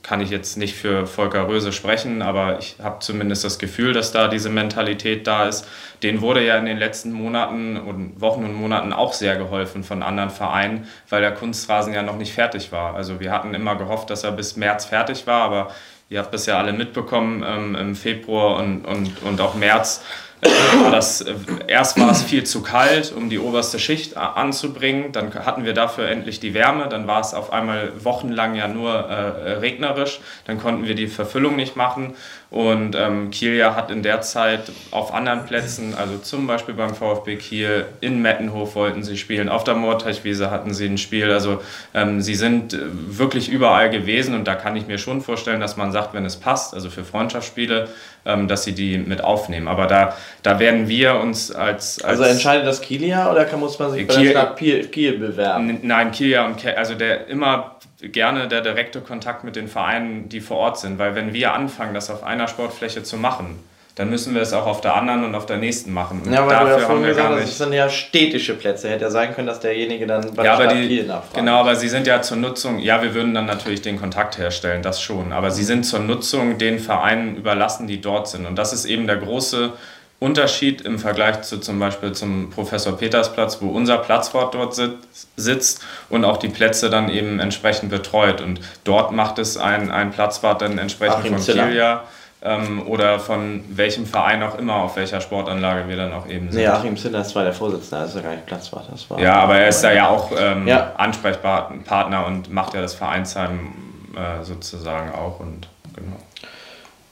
kann 0.05 0.21
ich 0.21 0.29
jetzt 0.29 0.59
nicht 0.59 0.77
für 0.77 1.07
Volker 1.07 1.49
Röse 1.49 1.73
sprechen, 1.73 2.21
aber 2.21 2.59
ich 2.59 2.77
habe 2.81 2.99
zumindest 3.01 3.43
das 3.43 3.59
Gefühl, 3.59 3.95
dass 3.95 4.13
da 4.13 4.29
diese 4.29 4.51
Mentalität 4.51 5.27
da 5.27 5.49
ist. 5.49 5.67
Den 6.03 6.21
wurde 6.21 6.45
ja 6.45 6.59
in 6.59 6.67
den 6.67 6.77
letzten 6.77 7.11
Monaten 7.11 7.79
und 7.79 8.21
Wochen 8.21 8.45
und 8.45 8.53
Monaten 8.53 8.93
auch 8.93 9.15
sehr 9.15 9.37
geholfen 9.37 9.83
von 9.83 10.03
anderen 10.03 10.29
Vereinen, 10.29 10.87
weil 11.09 11.23
der 11.23 11.33
Kunstrasen 11.33 11.95
ja 11.95 12.03
noch 12.03 12.19
nicht 12.19 12.35
fertig 12.35 12.71
war. 12.71 12.95
Also 12.95 13.19
wir 13.19 13.33
hatten 13.33 13.55
immer 13.55 13.77
gehofft, 13.77 14.11
dass 14.11 14.25
er 14.25 14.33
bis 14.33 14.57
März 14.57 14.85
fertig 14.85 15.27
war, 15.27 15.43
aber 15.43 15.69
ihr 16.11 16.19
habt 16.19 16.35
das 16.35 16.45
ja 16.45 16.59
alle 16.59 16.75
mitbekommen 16.75 17.43
ähm, 17.47 17.75
im 17.75 17.95
Februar 17.95 18.59
und, 18.59 18.85
und, 18.85 19.23
und 19.23 19.41
auch 19.41 19.55
März. 19.55 20.05
War 20.45 20.91
das, 20.91 21.21
äh, 21.23 21.35
erst 21.67 21.99
war 21.99 22.11
es 22.11 22.23
viel 22.23 22.45
zu 22.45 22.63
kalt, 22.63 23.13
um 23.17 23.31
die 23.31 23.39
oberste 23.39 23.79
Schicht 23.79 24.17
anzubringen. 24.17 25.13
Dann 25.13 25.35
hatten 25.35 25.65
wir 25.65 25.75
dafür 25.75 26.09
endlich 26.09 26.41
die 26.41 26.55
Wärme. 26.55 26.89
Dann 26.89 27.07
war 27.07 27.21
es 27.21 27.35
auf 27.35 27.53
einmal 27.53 27.93
wochenlang 28.03 28.55
ja 28.55 28.69
nur 28.69 28.93
äh, 28.93 29.53
regnerisch. 29.53 30.21
Dann 30.47 30.59
konnten 30.61 30.87
wir 30.87 30.95
die 30.95 31.09
Verfüllung 31.09 31.57
nicht 31.57 31.77
machen. 31.77 32.15
Und 32.55 32.95
ähm, 32.95 33.33
Kiel 33.33 33.65
hat 33.65 33.91
in 33.91 34.05
der 34.05 34.21
Zeit 34.21 34.71
auf 34.93 35.13
anderen 35.13 35.45
Plätzen, 35.45 35.93
also 35.97 36.19
zum 36.19 36.47
Beispiel 36.47 36.75
beim 36.75 36.95
VfB 36.95 37.35
Kiel, 37.35 37.85
in 38.01 38.23
Mettenhof 38.23 38.77
wollten 38.77 39.03
sie 39.03 39.17
spielen, 39.17 39.49
auf 39.49 39.65
der 39.65 39.75
Moorteichwiese 39.75 40.53
hatten 40.53 40.73
sie 40.73 40.87
ein 40.87 40.97
Spiel. 40.97 41.33
Also 41.33 41.61
ähm, 41.95 42.21
sie 42.21 42.37
sind 42.37 42.75
äh, 42.75 42.79
wirklich 42.93 43.49
überall 43.49 43.91
gewesen 43.91 44.37
und 44.37 44.45
da 44.45 44.55
kann 44.55 44.77
ich 44.77 44.87
mir 44.87 44.99
schon 44.99 45.21
vorstellen, 45.21 45.61
dass 45.61 45.77
man 45.77 45.91
sagt, 45.91 46.15
wenn 46.15 46.25
es 46.25 46.37
passt, 46.37 46.75
also 46.75 46.91
für 46.91 47.03
Freundschaftsspiele, 47.03 47.89
ähm, 48.27 48.49
dass 48.49 48.65
sie 48.65 48.73
die 48.73 48.99
mit 48.99 49.23
aufnehmen. 49.23 49.69
Aber 49.69 49.87
da, 49.87 50.17
da 50.43 50.59
werden 50.59 50.89
wir 50.89 51.17
uns 51.17 51.51
als, 51.53 52.03
als 52.03 52.21
Also 52.21 52.23
entscheidet 52.25 52.67
das 52.67 52.81
Kielia 52.81 53.31
oder 53.31 53.45
kann, 53.45 53.61
muss 53.61 53.79
man 53.79 53.91
sich 53.93 54.07
bei 54.07 54.15
Kiel- 54.15 54.25
der 54.25 54.31
Stadt 54.31 54.57
Kiel, 54.57 54.87
Kiel 54.89 55.19
bewerben? 55.19 55.81
Nein, 55.83 56.11
Kiel 56.11 56.39
und 56.39 56.57
Ke 56.57 56.77
also 56.77 56.95
der 56.95 57.27
immer 57.29 57.77
gerne 58.01 58.49
der 58.49 58.61
direkte 58.61 59.01
Kontakt 59.01 59.45
mit 59.45 59.57
den 59.57 59.69
Vereinen, 59.69 60.29
die 60.29 60.41
vor 60.41 60.59
Ort 60.59 60.79
sind, 60.79 60.99
weil 60.99 61.15
wenn 61.15 61.33
wir 61.33 61.55
anfangen, 61.55 61.95
das 61.95 62.11
auf 62.11 62.23
einer 62.23 62.49
Sportfläche 62.49 63.03
zu 63.03 63.17
machen, 63.17 63.59
dann 63.97 64.11
müssen 64.11 64.35
wir 64.35 64.43
es 64.43 64.53
auch 64.53 64.67
auf 64.67 64.81
der 64.81 64.95
anderen 64.97 65.25
und 65.25 65.35
auf 65.37 65.47
der 65.47 65.57
nächsten 65.59 65.93
machen. 65.93 66.23
Und 66.27 66.33
Ja, 66.33 66.41
aber 66.41 66.49
du 66.51 66.57
ja 66.57 66.65
dafür 66.71 66.89
haben 66.89 67.03
wir 67.03 67.09
gesagt 67.11 67.29
gar 67.29 67.37
nicht. 67.37 67.49
das 67.49 67.59
sind 67.59 67.73
ja 67.73 67.89
städtische 67.89 68.55
Plätze. 68.55 68.89
Hätte 68.91 69.05
ja 69.05 69.11
sein 69.11 69.35
können, 69.35 69.47
dass 69.47 69.61
derjenige 69.61 70.07
dann 70.07 70.35
bei 70.35 70.45
Ja, 70.45 70.57
der 70.57 70.67
aber 70.71 70.75
die, 70.81 71.03
nachfragt. 71.03 71.35
genau, 71.35 71.61
aber 71.61 71.77
sie 71.77 71.89
sind 71.89 72.07
ja 72.09 72.21
zur 72.21 72.37
Nutzung, 72.39 72.81
ja, 72.81 73.03
wir 73.03 73.15
würden 73.15 73.35
dann 73.35 73.47
natürlich 73.47 73.83
den 73.83 74.01
Kontakt 74.01 74.37
herstellen, 74.39 74.83
das 74.83 75.01
schon, 75.01 75.33
aber 75.33 75.51
sie 75.53 75.63
sind 75.63 75.85
zur 75.85 76.01
Nutzung 76.01 76.59
den 76.59 76.81
Vereinen 76.81 77.37
überlassen, 77.37 77.87
die 77.87 78.01
dort 78.01 78.27
sind. 78.29 78.47
Und 78.47 78.57
das 78.57 78.73
ist 78.73 78.85
eben 78.85 79.07
der 79.07 79.17
große 79.19 79.73
Unterschied 80.21 80.81
im 80.81 80.99
Vergleich 80.99 81.43
zu 81.43 81.59
zum 81.59 81.79
Beispiel 81.79 82.13
zum 82.13 82.51
Professor 82.51 82.97
Petersplatz, 82.97 83.59
wo 83.61 83.69
unser 83.69 83.99
Platzwart 83.99 84.55
dort 84.55 84.75
sit- 84.75 84.97
sitzt 85.37 85.83
und 86.09 86.25
auch 86.25 86.39
die 86.39 86.49
Plätze 86.49 86.89
dann 86.89 87.09
eben 87.11 87.41
entsprechend 87.41 87.91
betreut. 87.91 88.41
Und 88.41 88.61
dort 88.85 89.13
macht 89.13 89.39
es 89.39 89.57
ein, 89.59 89.91
ein 89.91 90.13
Platzwart 90.13 90.63
dann 90.63 90.79
entsprechend 90.79 91.17
Achim 91.19 91.35
von 91.35 91.43
Ziller. 91.43 91.67
Kilia 91.67 92.05
ähm, 92.45 92.87
oder 92.87 93.19
von 93.19 93.65
welchem 93.71 94.05
Verein 94.07 94.43
auch 94.43 94.59
immer, 94.59 94.77
auf 94.77 94.97
welcher 94.97 95.21
Sportanlage 95.21 95.89
wir 95.89 95.97
dann 95.97 96.13
auch 96.13 96.27
eben 96.27 96.51
sind. 96.51 96.61
Nee, 96.61 96.67
Achim 96.67 96.97
Ziller 96.97 97.21
ist 97.23 97.31
zwar 97.31 97.45
der 97.45 97.55
Vorsitzende, 97.55 98.05
also 98.05 98.21
gar 98.21 98.33
nicht 98.33 98.45
Platzwart. 98.47 98.85
Das 98.93 99.09
war 99.11 99.19
Ja, 99.19 99.37
aber 99.37 99.57
er 99.57 99.69
ist 99.69 99.83
da 99.83 99.93
ja 99.93 100.09
auch 100.09 100.31
ähm, 100.39 100.69
Ja. 100.69 100.93
Ansprechpartner 100.97 102.27
und 102.27 102.53
macht 102.53 102.75
ja 102.75 102.83
das 102.83 102.95
Vereinsheim 102.95 103.73
äh, 104.15 104.45
sozusagen 104.45 105.13
auch 105.13 105.41
und 105.41 105.69
genau. 105.97 106.17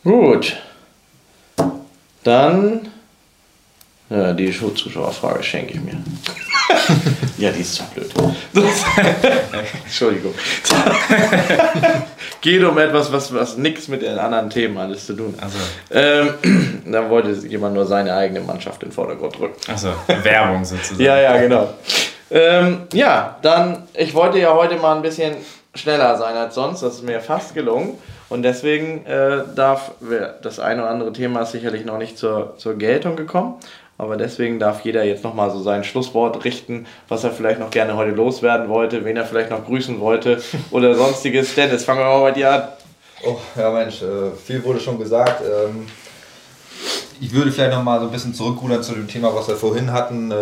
Gut. 0.05 0.57
Dann. 2.25 2.92
Ja, 4.13 4.33
die 4.35 4.53
Zuschauerfrage 4.53 5.43
schenke 5.43 5.75
ich 5.75 5.81
mir. 5.81 5.97
ja, 7.39 7.51
die 7.51 7.61
ist 7.61 7.77
zu 7.77 7.85
blöd. 7.95 8.13
Entschuldigung. 9.85 10.35
Geht 12.43 12.63
um 12.65 12.77
etwas, 12.79 13.11
was, 13.11 13.33
was 13.33 13.57
nichts 13.57 13.89
mit 13.89 14.03
den 14.03 14.19
anderen 14.19 14.51
Themen 14.51 14.77
alles 14.77 15.07
zu 15.07 15.15
tun 15.15 15.35
hat. 15.41 15.45
Also, 15.45 15.59
Ähm, 15.91 16.83
da 16.93 17.09
wollte 17.09 17.31
jemand 17.47 17.75
nur 17.75 17.87
seine 17.87 18.15
eigene 18.15 18.41
Mannschaft 18.41 18.83
in 18.83 18.91
den 18.91 18.95
Vordergrund 18.95 19.39
rücken. 19.41 19.57
also 19.71 19.93
Werbung 20.23 20.65
sozusagen. 20.65 21.01
Ja, 21.03 21.19
ja, 21.19 21.37
genau. 21.39 21.73
Ähm, 22.31 22.83
ja, 22.93 23.37
dann, 23.43 23.85
ich 23.95 24.13
wollte 24.15 24.39
ja 24.39 24.53
heute 24.55 24.77
mal 24.77 24.97
ein 24.97 25.03
bisschen 25.03 25.37
schneller 25.75 26.19
sein 26.19 26.37
als 26.37 26.55
sonst. 26.55 26.83
Das 26.83 26.95
ist 26.97 27.03
mir 27.03 27.21
fast 27.21 27.55
gelungen. 27.55 27.99
Und 28.29 28.43
deswegen 28.43 29.05
äh, 29.05 29.43
darf 29.55 29.93
das 30.43 30.59
eine 30.59 30.83
oder 30.83 30.91
andere 30.91 31.13
Thema 31.13 31.43
ist 31.43 31.53
sicherlich 31.53 31.85
noch 31.85 31.99
nicht 31.99 32.17
zur, 32.17 32.55
zur 32.57 32.75
Geltung 32.79 33.15
gekommen. 33.15 33.57
Aber 34.03 34.17
deswegen 34.17 34.59
darf 34.59 34.81
jeder 34.85 35.05
jetzt 35.05 35.23
nochmal 35.23 35.53
so 35.53 35.63
sein 35.63 35.85
Schlusswort 35.85 36.45
richten, 36.45 36.87
was 37.07 37.23
er 37.23 37.31
vielleicht 37.31 37.61
noch 37.61 37.71
gerne 37.71 37.95
heute 37.95 38.11
loswerden 38.11 38.69
wollte, 38.69 39.05
wen 39.05 39.17
er 39.17 39.25
vielleicht 39.25 39.51
noch 39.51 39.65
grüßen 39.65 40.01
wollte 40.01 40.43
oder 40.73 40.97
sonstiges. 40.97 41.55
Dennis, 41.55 41.85
fangen 41.85 42.01
wir 42.01 42.07
mal 42.07 42.21
bei 42.23 42.33
dir 42.33 42.51
an. 42.51 42.63
Oh, 43.25 43.37
ja 43.57 43.71
Mensch, 43.71 44.03
äh, 44.03 44.33
viel 44.45 44.65
wurde 44.65 44.81
schon 44.81 44.99
gesagt. 44.99 45.43
Ähm, 45.43 45.87
ich 47.21 47.33
würde 47.33 47.53
vielleicht 47.53 47.75
noch 47.75 47.85
mal 47.85 48.01
so 48.01 48.07
ein 48.07 48.11
bisschen 48.11 48.35
zurückrudern 48.35 48.83
zu 48.83 48.95
dem 48.95 49.07
Thema, 49.07 49.33
was 49.37 49.47
wir 49.47 49.55
vorhin 49.55 49.93
hatten, 49.93 50.33
äh, 50.33 50.35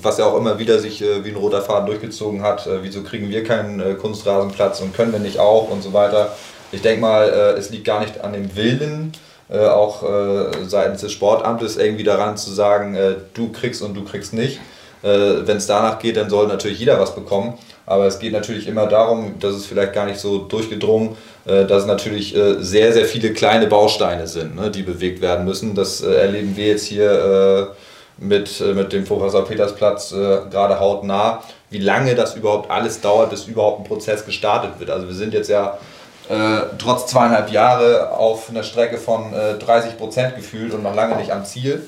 was 0.00 0.18
ja 0.18 0.26
auch 0.26 0.36
immer 0.36 0.60
wieder 0.60 0.78
sich 0.78 1.02
äh, 1.02 1.24
wie 1.24 1.30
ein 1.30 1.36
roter 1.36 1.62
Faden 1.62 1.86
durchgezogen 1.86 2.42
hat. 2.42 2.68
Wieso 2.82 3.02
kriegen 3.02 3.30
wir 3.30 3.42
keinen 3.42 3.98
Kunstrasenplatz 3.98 4.80
und 4.80 4.94
können 4.94 5.10
wir 5.10 5.18
nicht 5.18 5.40
auch 5.40 5.70
und 5.70 5.82
so 5.82 5.92
weiter. 5.92 6.36
Ich 6.70 6.82
denke 6.82 7.00
mal, 7.00 7.28
es 7.58 7.70
liegt 7.70 7.84
gar 7.84 7.98
nicht 7.98 8.20
an 8.22 8.32
dem 8.32 8.54
Willen, 8.54 9.12
äh, 9.52 9.66
auch 9.66 10.02
äh, 10.02 10.46
seitens 10.66 11.02
des 11.02 11.12
Sportamtes 11.12 11.76
irgendwie 11.76 12.04
daran 12.04 12.36
zu 12.36 12.50
sagen, 12.50 12.94
äh, 12.94 13.16
du 13.34 13.52
kriegst 13.52 13.82
und 13.82 13.94
du 13.94 14.04
kriegst 14.04 14.32
nicht. 14.32 14.60
Äh, 15.02 15.46
Wenn 15.46 15.58
es 15.58 15.66
danach 15.66 15.98
geht, 15.98 16.16
dann 16.16 16.30
soll 16.30 16.48
natürlich 16.48 16.78
jeder 16.78 16.98
was 16.98 17.14
bekommen. 17.14 17.58
Aber 17.84 18.06
es 18.06 18.18
geht 18.18 18.32
natürlich 18.32 18.66
immer 18.66 18.86
darum, 18.86 19.38
dass 19.40 19.54
es 19.54 19.66
vielleicht 19.66 19.92
gar 19.92 20.06
nicht 20.06 20.20
so 20.20 20.38
durchgedrungen, 20.38 21.16
äh, 21.44 21.66
dass 21.66 21.82
es 21.82 21.86
natürlich 21.86 22.34
äh, 22.34 22.62
sehr, 22.62 22.92
sehr 22.92 23.04
viele 23.04 23.32
kleine 23.32 23.66
Bausteine 23.66 24.26
sind, 24.26 24.54
ne, 24.54 24.70
die 24.70 24.82
bewegt 24.82 25.20
werden 25.20 25.44
müssen. 25.44 25.74
Das 25.74 26.00
erleben 26.00 26.56
wir 26.56 26.68
jetzt 26.68 26.86
hier 26.86 27.74
mit, 28.18 28.60
mit 28.74 28.92
dem 28.92 29.04
Professor 29.04 29.44
Petersplatz 29.44 30.12
äh, 30.12 30.40
gerade 30.50 30.78
hautnah, 30.78 31.42
wie 31.70 31.78
lange 31.78 32.14
das 32.14 32.36
überhaupt 32.36 32.70
alles 32.70 33.00
dauert, 33.00 33.30
bis 33.30 33.46
überhaupt 33.46 33.80
ein 33.80 33.84
Prozess 33.84 34.24
gestartet 34.24 34.78
wird. 34.78 34.90
Also 34.90 35.08
wir 35.08 35.14
sind 35.14 35.34
jetzt 35.34 35.48
ja 35.48 35.78
äh, 36.28 36.60
trotz 36.78 37.06
zweieinhalb 37.06 37.50
Jahre 37.50 38.12
auf 38.12 38.48
einer 38.48 38.62
Strecke 38.62 38.98
von 38.98 39.32
äh, 39.32 39.58
30 39.58 39.98
Prozent 39.98 40.36
gefühlt 40.36 40.72
und 40.72 40.82
noch 40.82 40.94
lange 40.94 41.16
nicht 41.16 41.32
am 41.32 41.44
Ziel. 41.44 41.82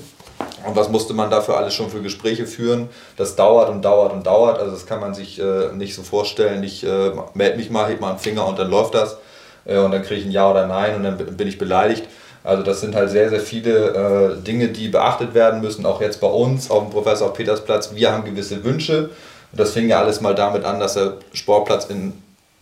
Und 0.67 0.77
was 0.77 0.89
musste 0.89 1.15
man 1.15 1.31
dafür 1.31 1.57
alles 1.57 1.75
schon 1.75 1.91
für 1.91 2.01
Gespräche 2.01 2.47
führen? 2.47 2.89
Das 3.17 3.37
dauert 3.37 3.69
und 3.69 3.83
dauert 3.83 4.13
und 4.13 4.27
dauert. 4.27 4.59
Also 4.59 4.73
das 4.73 4.87
kann 4.87 5.01
man 5.01 5.15
sich 5.15 5.39
äh, 5.39 5.73
nicht 5.75 5.95
so 5.95 6.03
vorstellen. 6.03 6.63
Ich 6.65 6.85
äh, 6.85 7.13
melde 7.35 7.57
mich 7.57 7.71
mal, 7.71 7.89
heb 7.89 8.01
mal 8.01 8.11
einen 8.11 8.19
Finger 8.19 8.47
und 8.47 8.59
dann 8.59 8.71
läuft 8.71 8.95
das. 8.95 9.19
Äh, 9.67 9.79
und 9.79 9.93
dann 9.93 10.03
kriege 10.03 10.21
ich 10.21 10.27
ein 10.27 10.33
Ja 10.33 10.51
oder 10.51 10.67
Nein 10.67 10.97
und 10.97 11.03
dann 11.05 11.17
bin 11.17 11.49
ich 11.49 11.59
beleidigt. 11.59 12.09
Also 12.43 12.63
das 12.63 12.81
sind 12.81 12.95
halt 12.95 13.11
sehr, 13.11 13.31
sehr 13.31 13.41
viele 13.41 14.37
äh, 14.39 14.43
Dinge, 14.43 14.69
die 14.69 14.89
beachtet 14.89 15.35
werden 15.35 15.61
müssen. 15.61 15.87
Auch 15.87 16.01
jetzt 16.01 16.21
bei 16.21 16.27
uns 16.27 16.71
auf 16.71 16.83
dem 16.83 16.91
Professor 16.91 17.33
Petersplatz. 17.33 17.95
Wir 17.95 18.13
haben 18.13 18.25
gewisse 18.25 18.65
Wünsche. 18.65 19.11
Das 19.53 19.73
fing 19.73 19.89
ja 19.89 20.01
alles 20.01 20.21
mal 20.21 20.35
damit 20.35 20.65
an, 20.65 20.81
dass 20.81 20.95
der 20.95 21.15
Sportplatz 21.33 21.87
in, 21.87 22.13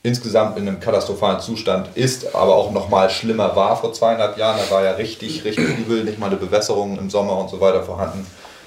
insgesamt 0.03 0.59
in 0.59 0.67
einem 0.67 0.81
katastrophalen 0.81 1.41
Zustand 1.41 1.89
ist, 1.95 2.35
aber 2.35 2.57
auch 2.57 2.73
nochmal 2.73 3.09
schlimmer 3.09 3.55
war 3.55 3.77
vor 3.77 3.93
zweieinhalb 3.93 4.37
Jahren. 4.37 4.59
Da 4.59 4.75
war 4.75 4.85
ja 4.85 4.93
richtig, 4.93 5.45
richtig 5.45 5.79
übel, 5.79 6.05
nicht 6.05 6.19
mal 6.19 6.27
eine 6.27 6.37
Bewässerung 6.37 6.99
im 6.99 7.09
Sommer 7.09 7.39
und 7.39 7.51
so 7.51 7.61
weiter 7.61 7.83
vorhanden. 7.83 8.27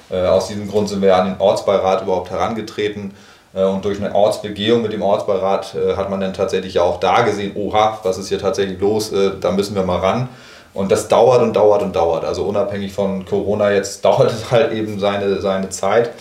Äh, 0.10 0.26
aus 0.28 0.48
diesem 0.48 0.70
Grund 0.70 0.88
sind 0.90 1.02
wir 1.02 1.10
ja 1.10 1.18
an 1.18 1.28
den 1.28 1.40
Ortsbeirat 1.40 2.04
überhaupt 2.04 2.30
herangetreten. 2.30 3.14
Äh, 3.54 3.64
und 3.64 3.84
durch 3.84 4.00
eine 4.00 4.16
Ortsbegehung 4.16 4.82
mit 4.82 4.94
dem 4.94 5.02
Ortsbeirat 5.02 5.76
äh, 5.76 5.96
hat 5.98 6.10
man 6.10 6.22
dann 6.22 6.34
tatsächlich 6.34 6.76
ja 6.76 6.84
auch 6.84 7.00
da 7.00 7.22
gesehen, 7.22 7.52
oha, 7.56 8.00
was 8.04 8.18
ist 8.18 8.30
hier 8.30 8.40
tatsächlich 8.40 8.80
los, 8.80 9.12
da 9.42 9.52
müssen 9.52 9.76
wir 9.76 9.84
mal 9.84 10.00
ran. 10.00 10.30
Und 10.74 10.92
das 10.92 11.08
dauert 11.08 11.42
und 11.42 11.54
dauert 11.54 11.82
und 11.82 11.96
dauert. 11.96 12.26
Also 12.26 12.44
unabhängig 12.44 12.94
von 12.94 13.26
Corona 13.26 13.72
jetzt 13.72 14.04
dauert 14.06 14.32
es 14.32 14.52
halt 14.52 14.72
eben 14.72 15.00
seine, 15.00 15.42
seine 15.42 15.70
Zeit. 15.70 16.12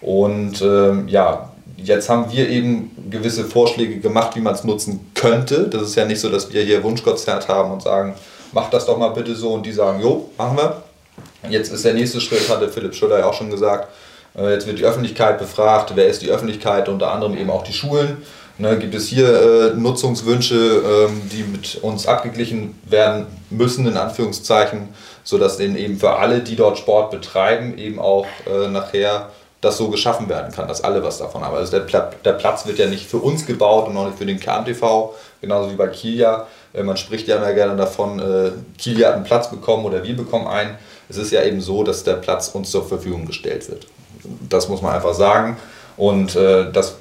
Und 0.00 0.62
ähm, 0.62 1.08
ja, 1.08 1.50
jetzt 1.82 2.08
haben 2.08 2.30
wir 2.30 2.48
eben 2.48 2.90
gewisse 3.10 3.44
Vorschläge 3.44 3.98
gemacht, 3.98 4.36
wie 4.36 4.40
man 4.40 4.54
es 4.54 4.64
nutzen 4.64 5.10
könnte. 5.14 5.68
Das 5.68 5.82
ist 5.82 5.94
ja 5.94 6.04
nicht 6.04 6.20
so, 6.20 6.28
dass 6.28 6.52
wir 6.52 6.62
hier 6.62 6.82
Wunschkonzert 6.82 7.48
haben 7.48 7.72
und 7.72 7.82
sagen, 7.82 8.14
mach 8.52 8.70
das 8.70 8.86
doch 8.86 8.98
mal 8.98 9.08
bitte 9.08 9.34
so 9.34 9.50
und 9.50 9.64
die 9.64 9.72
sagen, 9.72 10.00
jo, 10.00 10.30
machen 10.36 10.56
wir. 10.56 10.82
Jetzt 11.48 11.72
ist 11.72 11.84
der 11.84 11.94
nächste 11.94 12.20
Schritt, 12.20 12.48
hatte 12.48 12.68
Philipp 12.68 12.94
Schüller 12.94 13.20
ja 13.20 13.26
auch 13.26 13.34
schon 13.34 13.50
gesagt, 13.50 13.88
äh, 14.36 14.52
jetzt 14.52 14.66
wird 14.66 14.78
die 14.78 14.84
Öffentlichkeit 14.84 15.38
befragt. 15.38 15.92
Wer 15.94 16.08
ist 16.08 16.22
die 16.22 16.30
Öffentlichkeit? 16.30 16.88
Unter 16.88 17.12
anderem 17.12 17.36
eben 17.36 17.50
auch 17.50 17.64
die 17.64 17.72
Schulen. 17.72 18.18
Ne, 18.60 18.76
gibt 18.76 18.96
es 18.96 19.06
hier 19.06 19.28
äh, 19.28 19.76
Nutzungswünsche, 19.76 20.56
ähm, 20.56 21.22
die 21.32 21.44
mit 21.44 21.78
uns 21.80 22.08
abgeglichen 22.08 22.76
werden 22.84 23.26
müssen, 23.50 23.86
in 23.86 23.96
Anführungszeichen, 23.96 24.88
sodass 25.22 25.60
eben 25.60 25.96
für 25.96 26.16
alle, 26.16 26.40
die 26.40 26.56
dort 26.56 26.76
Sport 26.76 27.12
betreiben, 27.12 27.78
eben 27.78 28.00
auch 28.00 28.26
äh, 28.52 28.66
nachher 28.66 29.28
das 29.60 29.76
so 29.76 29.88
geschaffen 29.88 30.28
werden 30.28 30.52
kann, 30.52 30.68
dass 30.68 30.84
alle 30.84 31.02
was 31.02 31.18
davon 31.18 31.42
haben. 31.44 31.56
Also 31.56 31.72
der, 31.72 31.80
Pla 31.84 32.10
der 32.24 32.34
Platz 32.34 32.66
wird 32.66 32.78
ja 32.78 32.86
nicht 32.86 33.06
für 33.06 33.18
uns 33.18 33.44
gebaut 33.44 33.88
und 33.88 33.96
auch 33.96 34.06
nicht 34.06 34.18
für 34.18 34.26
den 34.26 34.38
KMTV, 34.38 35.14
genauso 35.40 35.70
wie 35.70 35.76
bei 35.76 35.88
Kilia. 35.88 36.46
Äh, 36.72 36.84
man 36.84 36.96
spricht 36.96 37.26
ja 37.26 37.36
immer 37.36 37.52
gerne 37.52 37.76
davon, 37.76 38.20
äh, 38.20 38.52
Kilia 38.78 39.08
hat 39.08 39.16
einen 39.16 39.24
Platz 39.24 39.50
bekommen 39.50 39.84
oder 39.84 40.04
wir 40.04 40.16
bekommen 40.16 40.46
einen. 40.46 40.78
Es 41.08 41.16
ist 41.16 41.32
ja 41.32 41.42
eben 41.42 41.60
so, 41.60 41.82
dass 41.82 42.04
der 42.04 42.14
Platz 42.14 42.48
uns 42.48 42.70
zur 42.70 42.86
Verfügung 42.86 43.26
gestellt 43.26 43.68
wird. 43.68 43.86
Das 44.48 44.68
muss 44.68 44.82
man 44.82 44.94
einfach 44.94 45.14
sagen. 45.14 45.56
Und 45.96 46.36
äh, 46.36 46.70
das 46.70 46.96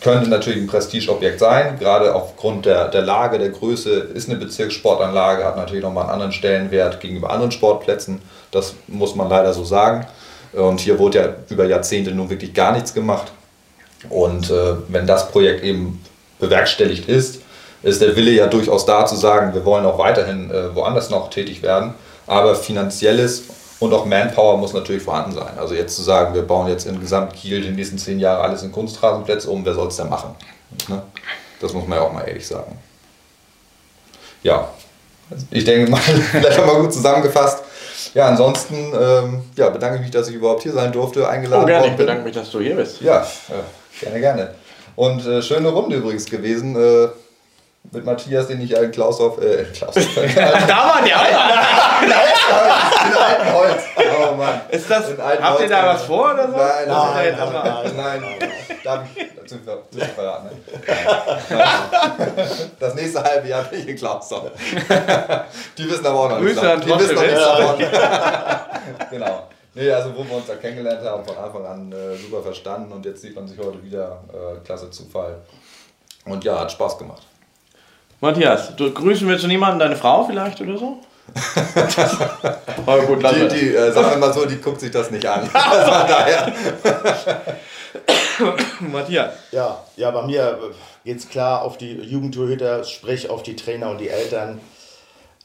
könnte 0.00 0.28
natürlich 0.28 0.60
ein 0.60 0.66
Prestigeobjekt 0.66 1.40
sein, 1.40 1.78
gerade 1.78 2.14
aufgrund 2.14 2.66
der, 2.66 2.88
der 2.88 3.00
Lage, 3.00 3.38
der 3.38 3.48
Größe, 3.48 3.90
ist 3.90 4.28
eine 4.28 4.38
Bezirkssportanlage, 4.38 5.44
hat 5.44 5.56
natürlich 5.56 5.82
nochmal 5.82 6.04
einen 6.04 6.12
anderen 6.12 6.32
Stellenwert 6.32 7.00
gegenüber 7.00 7.30
anderen 7.30 7.50
Sportplätzen. 7.50 8.20
Das 8.50 8.74
muss 8.86 9.14
man 9.16 9.30
leider 9.30 9.54
so 9.54 9.64
sagen. 9.64 10.06
Und 10.56 10.80
hier 10.80 10.98
wurde 10.98 11.18
ja 11.18 11.34
über 11.48 11.66
Jahrzehnte 11.66 12.12
nun 12.12 12.30
wirklich 12.30 12.54
gar 12.54 12.72
nichts 12.72 12.94
gemacht. 12.94 13.32
Und 14.08 14.50
äh, 14.50 14.74
wenn 14.88 15.06
das 15.06 15.30
Projekt 15.30 15.64
eben 15.64 16.02
bewerkstelligt 16.38 17.08
ist, 17.08 17.40
ist 17.82 18.00
der 18.00 18.16
Wille 18.16 18.30
ja 18.30 18.46
durchaus 18.46 18.86
da 18.86 19.06
zu 19.06 19.16
sagen, 19.16 19.54
wir 19.54 19.64
wollen 19.64 19.84
auch 19.84 19.98
weiterhin 19.98 20.50
äh, 20.50 20.74
woanders 20.74 21.10
noch 21.10 21.30
tätig 21.30 21.62
werden. 21.62 21.94
Aber 22.26 22.54
finanzielles 22.54 23.44
und 23.80 23.92
auch 23.92 24.06
Manpower 24.06 24.56
muss 24.56 24.72
natürlich 24.72 25.02
vorhanden 25.02 25.32
sein. 25.32 25.58
Also 25.58 25.74
jetzt 25.74 25.96
zu 25.96 26.02
sagen, 26.02 26.34
wir 26.34 26.42
bauen 26.42 26.68
jetzt 26.68 26.86
in 26.86 27.00
Gesamtkiel 27.00 27.60
die 27.60 27.70
nächsten 27.70 27.98
zehn 27.98 28.18
Jahre 28.18 28.42
alles 28.42 28.62
in 28.62 28.72
Kunstrasenplätze 28.72 29.50
um, 29.50 29.64
wer 29.64 29.74
soll 29.74 29.88
es 29.88 29.96
denn 29.96 30.08
machen? 30.08 30.34
Ne? 30.88 31.02
Das 31.60 31.72
muss 31.72 31.86
man 31.86 31.98
ja 31.98 32.04
auch 32.04 32.12
mal 32.12 32.22
ehrlich 32.22 32.46
sagen. 32.46 32.78
Ja, 34.42 34.68
ich 35.50 35.64
denke 35.64 35.90
mal, 35.90 36.00
vielleicht 36.30 36.58
haben 36.58 36.66
wir 36.66 36.80
gut 36.80 36.92
zusammengefasst. 36.92 37.62
Ja, 38.14 38.28
ansonsten 38.28 38.92
ähm, 38.98 39.42
ja, 39.56 39.68
bedanke 39.70 39.96
ich 39.96 40.02
mich, 40.02 40.10
dass 40.12 40.28
ich 40.28 40.36
überhaupt 40.36 40.62
hier 40.62 40.72
sein 40.72 40.92
durfte, 40.92 41.28
eingeladen 41.28 41.64
Oh, 41.64 41.66
gerne. 41.66 41.88
Ich 41.88 41.96
bedanke 41.96 42.22
mich, 42.22 42.34
dass 42.34 42.50
du 42.50 42.60
hier 42.60 42.76
bist. 42.76 43.00
Ja, 43.00 43.26
äh, 43.48 44.00
gerne, 44.04 44.20
gerne. 44.20 44.54
Und 44.96 45.26
äh, 45.26 45.42
schöne 45.42 45.68
Runde 45.68 45.96
übrigens 45.96 46.24
gewesen. 46.26 46.76
Äh, 46.76 47.08
mit 47.92 48.04
Matthias, 48.04 48.46
den 48.48 48.60
ich 48.60 48.72
in 48.72 48.90
Klaushof, 48.90 49.40
äh, 49.40 49.64
Klaushof, 49.64 50.16
in 50.16 50.34
da 50.34 50.44
waren 50.68 51.04
die 51.04 51.14
auch. 51.14 51.20
Altenholz. 53.20 53.82
Oh 53.96 54.34
Mann. 54.34 54.60
Ist 54.70 54.90
das, 54.90 55.10
In 55.10 55.18
habt 55.18 55.60
ihr 55.60 55.68
da 55.68 55.86
was 55.94 56.02
vor 56.04 56.32
oder 56.32 56.48
so? 56.50 56.56
Nein, 56.56 56.88
nein, 56.88 57.36
nein, 57.36 57.96
nein. 57.96 58.22
Nein, 58.84 59.08
sind 59.46 59.66
wir 59.66 60.04
verraten, 60.06 60.48
ne? 60.48 60.52
Das 62.78 62.94
nächste 62.94 63.22
halbe 63.22 63.48
Jahr 63.48 63.64
bin 63.64 63.80
ich 63.80 63.88
in 63.88 63.96
Klaushof. 63.96 64.50
Die 65.78 65.90
wissen 65.90 66.06
aber 66.06 66.20
auch 66.20 66.28
noch 66.30 66.40
nichts 66.40 66.60
Grüße 66.60 66.72
an 66.72 66.80
davon. 66.80 66.98
Die 66.98 67.04
wissen 67.04 67.14
noch 67.14 67.22
nichts 67.78 67.92
davon. 67.92 69.10
Genau. 69.10 69.48
Nee, 69.74 69.90
also 69.90 70.14
wo 70.14 70.24
wir 70.24 70.36
uns 70.36 70.46
da 70.46 70.54
kennengelernt 70.56 71.04
haben, 71.04 71.24
von 71.24 71.36
Anfang 71.36 71.66
an 71.66 71.92
äh, 71.92 72.16
super 72.16 72.42
verstanden 72.42 72.92
und 72.92 73.04
jetzt 73.04 73.22
sieht 73.22 73.34
man 73.34 73.48
sich 73.48 73.58
heute 73.58 73.82
wieder. 73.82 74.22
Äh, 74.32 74.64
klasse 74.64 74.90
Zufall. 74.90 75.38
Und 76.26 76.44
ja, 76.44 76.60
hat 76.60 76.70
Spaß 76.72 76.98
gemacht. 76.98 77.22
Matthias, 78.20 78.74
du 78.76 78.92
grüßen 78.92 79.28
willst 79.28 79.44
du 79.44 79.48
niemanden, 79.48 79.78
deine 79.78 79.96
Frau 79.96 80.24
vielleicht 80.24 80.60
oder 80.60 80.78
so? 80.78 80.98
Aber 82.86 83.02
gut, 83.02 83.22
Die, 83.22 83.48
die 83.48 83.74
äh, 83.74 83.92
sagen 83.92 84.10
wir 84.10 84.18
mal 84.18 84.32
so, 84.32 84.46
die 84.46 84.60
guckt 84.60 84.80
sich 84.80 84.90
das 84.90 85.10
nicht 85.10 85.26
an. 85.26 85.48
Daher. 85.52 86.52
Matthias. 88.80 89.32
Ja, 89.52 89.82
ja, 89.96 90.10
bei 90.10 90.22
mir 90.22 90.58
geht 91.04 91.18
es 91.18 91.28
klar 91.28 91.62
auf 91.62 91.78
die 91.78 91.92
Jugendtorhüter, 91.92 92.84
sprich 92.84 93.30
auf 93.30 93.42
die 93.42 93.56
Trainer 93.56 93.90
und 93.90 94.00
die 94.00 94.08
Eltern. 94.08 94.60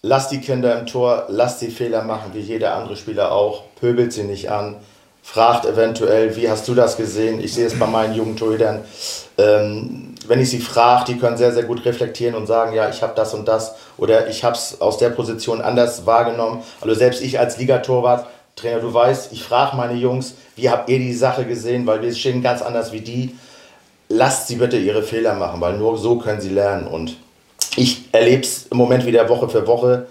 Lass 0.01 0.29
die 0.29 0.39
Kinder 0.39 0.79
im 0.79 0.85
Tor, 0.85 1.25
lass 1.27 1.59
die 1.59 1.71
Fehler 1.71 2.03
machen, 2.03 2.33
wie 2.33 2.39
jeder 2.39 2.75
andere 2.75 2.95
Spieler 2.95 3.31
auch. 3.31 3.63
Pöbelt 3.79 4.13
sie 4.13 4.23
nicht 4.23 4.49
an. 4.49 4.77
Fragt 5.21 5.65
eventuell, 5.65 6.35
wie 6.37 6.49
hast 6.49 6.67
du 6.67 6.73
das 6.73 6.95
gesehen? 6.95 7.43
Ich 7.43 7.53
sehe 7.53 7.67
es 7.67 7.77
bei 7.77 7.85
meinen 7.85 8.15
Jugendtorhütern. 8.15 8.83
Ähm, 9.37 10.08
wenn 10.29 10.39
ich 10.39 10.49
sie 10.49 10.59
frage, 10.59 11.11
die 11.11 11.19
können 11.19 11.35
sehr, 11.35 11.51
sehr 11.51 11.63
gut 11.63 11.83
reflektieren 11.83 12.35
und 12.35 12.47
sagen, 12.47 12.73
ja, 12.73 12.89
ich 12.89 13.01
habe 13.01 13.13
das 13.15 13.33
und 13.33 13.47
das 13.47 13.75
oder 13.97 14.29
ich 14.29 14.43
habe 14.43 14.55
es 14.55 14.79
aus 14.79 14.97
der 14.97 15.09
Position 15.09 15.61
anders 15.61 16.05
wahrgenommen. 16.05 16.63
Also 16.79 16.95
selbst 16.95 17.21
ich 17.21 17.39
als 17.39 17.57
Ligatorwart, 17.57 18.27
Trainer, 18.55 18.79
du 18.79 18.93
weißt, 18.93 19.33
ich 19.33 19.43
frage 19.43 19.75
meine 19.75 19.93
Jungs, 19.93 20.35
wie 20.55 20.69
habt 20.69 20.89
ihr 20.89 20.99
die 20.99 21.13
Sache 21.13 21.45
gesehen, 21.45 21.85
weil 21.87 22.01
wir 22.01 22.13
stehen 22.13 22.41
ganz 22.41 22.61
anders 22.61 22.91
wie 22.91 23.01
die 23.01 23.35
lasst 24.09 24.47
sie 24.47 24.55
bitte 24.55 24.77
ihre 24.77 25.03
Fehler 25.03 25.35
machen, 25.35 25.61
weil 25.61 25.77
nur 25.77 25.97
so 25.97 26.17
können 26.17 26.41
sie 26.41 26.49
lernen. 26.49 26.87
Und 26.87 27.15
ich 27.77 28.09
erlebe 28.11 28.41
es 28.41 28.67
im 28.67 28.77
Moment 28.77 29.05
wieder 29.05 29.29
Woche 29.29 29.47
für 29.47 29.65
Woche. 29.65 30.07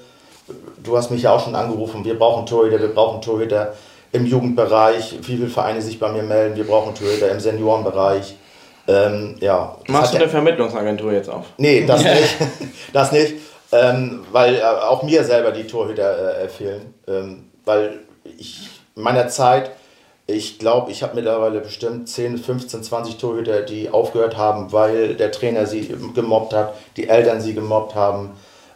Du 0.82 0.96
hast 0.96 1.10
mich 1.10 1.22
ja 1.22 1.32
auch 1.32 1.44
schon 1.44 1.54
angerufen, 1.54 2.04
wir 2.04 2.18
brauchen 2.18 2.46
Torhüter, 2.46 2.80
wir 2.80 2.94
brauchen 2.94 3.20
Torhüter 3.20 3.74
im 4.12 4.24
Jugendbereich, 4.24 5.18
wie 5.18 5.24
viele 5.24 5.48
Vereine 5.48 5.82
sich 5.82 5.98
bei 5.98 6.10
mir 6.10 6.22
melden, 6.22 6.56
wir 6.56 6.66
brauchen 6.66 6.94
Torhüter 6.94 7.30
im 7.30 7.40
Seniorenbereich. 7.40 8.36
Ähm, 8.88 9.36
ja, 9.40 9.76
Machst 9.86 10.14
du 10.14 10.16
eine 10.16 10.28
Vermittlungsagentur 10.28 11.12
jetzt 11.12 11.28
auf? 11.28 11.44
Nee, 11.58 11.84
das 11.86 12.02
nicht. 12.02 12.36
Das 12.92 13.12
nicht. 13.12 13.34
Ähm, 13.70 14.24
weil 14.32 14.56
äh, 14.56 14.62
auch 14.62 15.02
mir 15.02 15.24
selber 15.24 15.52
die 15.52 15.66
Torhüter 15.66 16.42
äh, 16.42 16.48
fehlen. 16.48 16.94
Ähm, 17.06 17.44
weil 17.66 17.98
ich 18.38 18.70
in 18.96 19.02
meiner 19.02 19.28
Zeit, 19.28 19.72
ich 20.26 20.58
glaube, 20.58 20.90
ich 20.90 21.02
habe 21.02 21.14
mittlerweile 21.16 21.60
bestimmt 21.60 22.08
10, 22.08 22.38
15, 22.38 22.82
20 22.82 23.18
Torhüter, 23.18 23.60
die 23.60 23.90
aufgehört 23.90 24.38
haben, 24.38 24.72
weil 24.72 25.14
der 25.16 25.32
Trainer 25.32 25.66
sie 25.66 25.94
gemobbt 26.14 26.54
hat, 26.54 26.74
die 26.96 27.08
Eltern 27.10 27.42
sie 27.42 27.52
gemobbt 27.52 27.94
haben, 27.94 28.30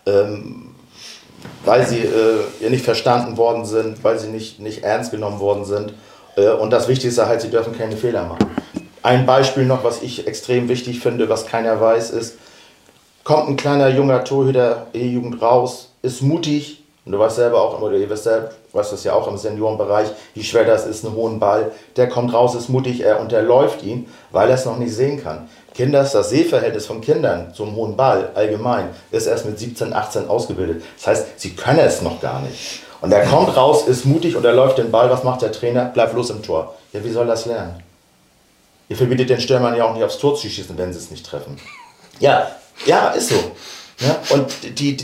ähm, 0.04 0.74
weil 1.64 1.86
sie 1.86 2.00
äh, 2.00 2.68
nicht 2.68 2.84
verstanden 2.84 3.38
worden 3.38 3.64
sind, 3.64 4.04
weil 4.04 4.18
sie 4.18 4.28
nicht, 4.28 4.60
nicht 4.60 4.84
ernst 4.84 5.10
genommen 5.10 5.40
worden 5.40 5.64
sind. 5.64 5.94
Äh, 6.36 6.50
und 6.50 6.70
das 6.70 6.86
Wichtigste 6.86 7.26
halt, 7.26 7.40
sie 7.40 7.50
dürfen 7.50 7.76
keine 7.76 7.96
Fehler 7.96 8.24
machen. 8.24 8.46
Ein 9.02 9.26
Beispiel 9.26 9.64
noch, 9.64 9.82
was 9.82 10.00
ich 10.02 10.28
extrem 10.28 10.68
wichtig 10.68 11.00
finde, 11.00 11.28
was 11.28 11.46
keiner 11.46 11.80
weiß, 11.80 12.10
ist, 12.10 12.36
kommt 13.24 13.48
ein 13.48 13.56
kleiner 13.56 13.88
junger 13.88 14.22
Torhüter 14.22 14.86
E-Jugend 14.92 15.42
raus, 15.42 15.90
ist 16.02 16.22
mutig 16.22 16.84
und 17.04 17.10
du 17.10 17.18
weißt 17.18 17.34
selber 17.34 17.60
auch, 17.60 17.82
oder 17.82 17.96
ihr 17.96 18.08
wisst 18.08 18.24
selbst, 18.24 18.56
weißt 18.72 18.92
das 18.92 19.02
ja 19.02 19.14
auch 19.14 19.26
im 19.26 19.36
Seniorenbereich, 19.36 20.06
wie 20.34 20.44
schwer 20.44 20.64
das 20.64 20.86
ist, 20.86 21.04
einen 21.04 21.16
hohen 21.16 21.40
Ball. 21.40 21.72
Der 21.96 22.08
kommt 22.08 22.32
raus, 22.32 22.54
ist 22.54 22.68
mutig, 22.68 23.00
er 23.00 23.20
unterläuft 23.20 23.82
ihn, 23.82 24.06
weil 24.30 24.48
er 24.48 24.54
es 24.54 24.66
noch 24.66 24.78
nicht 24.78 24.94
sehen 24.94 25.20
kann. 25.20 25.48
Kinder, 25.74 26.04
das 26.04 26.30
Sehverhältnis 26.30 26.86
von 26.86 27.00
Kindern 27.00 27.52
zum 27.54 27.74
hohen 27.74 27.96
Ball 27.96 28.30
allgemein 28.34 28.90
ist 29.10 29.26
erst 29.26 29.46
mit 29.46 29.58
17, 29.58 29.92
18 29.92 30.28
ausgebildet. 30.28 30.84
Das 30.96 31.08
heißt, 31.08 31.40
sie 31.40 31.56
können 31.56 31.80
es 31.80 32.02
noch 32.02 32.20
gar 32.20 32.40
nicht. 32.42 32.82
Und 33.00 33.10
er 33.10 33.26
kommt 33.26 33.56
raus, 33.56 33.88
ist 33.88 34.04
mutig 34.04 34.36
und 34.36 34.44
er 34.44 34.52
läuft 34.52 34.78
den 34.78 34.92
Ball. 34.92 35.10
Was 35.10 35.24
macht 35.24 35.42
der 35.42 35.50
Trainer? 35.50 35.86
Bleibt 35.86 36.14
los 36.14 36.30
im 36.30 36.40
Tor. 36.40 36.76
Ja, 36.92 37.02
wie 37.02 37.10
soll 37.10 37.26
das 37.26 37.46
lernen? 37.46 37.82
Ihr 38.92 38.98
verbietet 38.98 39.30
den 39.30 39.40
Stürmern 39.40 39.74
ja 39.74 39.86
auch 39.86 39.94
nicht 39.94 40.04
aufs 40.04 40.18
Tor 40.18 40.34
zu 40.34 40.46
schießen, 40.46 40.76
wenn 40.76 40.92
sie 40.92 40.98
es 40.98 41.10
nicht 41.10 41.24
treffen. 41.24 41.56
Ja, 42.20 42.46
ja, 42.84 43.08
ist 43.08 43.30
so. 43.30 43.36
Ja, 43.98 44.18
und 44.28 44.78
die, 44.78 44.98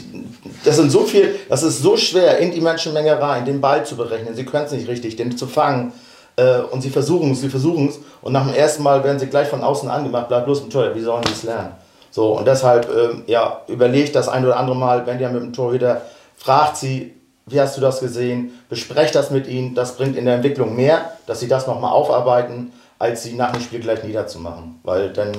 das 0.62 0.77
sind 0.77 0.90
so 0.90 1.05
viel, 1.05 1.36
das 1.48 1.62
ist 1.62 1.81
so 1.81 1.97
schwer, 1.97 2.36
in 2.36 2.51
die 2.51 2.60
Menschenmenge 2.60 3.19
rein, 3.19 3.47
den 3.47 3.62
Ball 3.62 3.86
zu 3.86 3.97
berechnen. 3.97 4.35
Sie 4.35 4.44
können 4.44 4.66
es 4.66 4.73
nicht 4.73 4.89
richtig, 4.89 5.16
den 5.16 5.39
zu 5.39 5.47
fangen. 5.47 5.94
Äh, 6.36 6.59
und 6.70 6.82
sie 6.82 6.90
versuchen 6.90 7.32
es, 7.32 7.40
sie 7.40 7.48
versuchen 7.48 7.89
es. 7.89 7.98
Und 8.20 8.35
nach 8.35 8.44
dem 8.44 8.55
ersten 8.55 8.82
Mal 8.82 9.02
werden 9.05 9.19
sie 9.19 9.28
gleich 9.28 9.48
von 9.48 9.62
außen 9.62 9.89
angemacht, 9.89 10.28
bleibt 10.28 10.44
bloß 10.44 10.60
im 10.60 10.69
Tor. 10.69 10.94
Wie 10.94 11.01
sollen 11.01 11.24
sie 11.24 11.32
es 11.32 11.43
lernen? 11.44 11.73
So, 12.10 12.36
und 12.36 12.47
deshalb, 12.47 12.94
ähm, 12.94 13.23
ja, 13.27 13.62
überlegt 13.69 14.15
das 14.15 14.28
ein 14.28 14.44
oder 14.44 14.59
andere 14.59 14.77
Mal, 14.77 15.06
wenn 15.06 15.19
ihr 15.19 15.31
mit 15.31 15.40
dem 15.40 15.55
Torhüter, 15.55 16.02
fragt 16.36 16.77
sie, 16.77 17.15
wie 17.47 17.59
hast 17.59 17.78
du 17.78 17.81
das 17.81 18.01
gesehen? 18.01 18.52
Besprecht 18.69 19.15
das 19.15 19.31
mit 19.31 19.47
ihnen. 19.47 19.74
Das 19.74 19.97
bringt 19.97 20.15
in 20.15 20.27
der 20.27 20.35
Entwicklung 20.35 20.77
mehr, 20.77 21.12
dass 21.27 21.40
sie 21.40 21.48
das 21.48 21.66
nochmal 21.66 21.93
aufarbeiten, 21.93 22.74
als 22.99 23.23
sie 23.23 23.35
nach 23.35 23.53
dem 23.53 23.62
Spiel 23.62 23.81
gleich 23.81 24.03
niederzumachen. 24.03 24.81
Weil 24.83 25.12
dann 25.12 25.33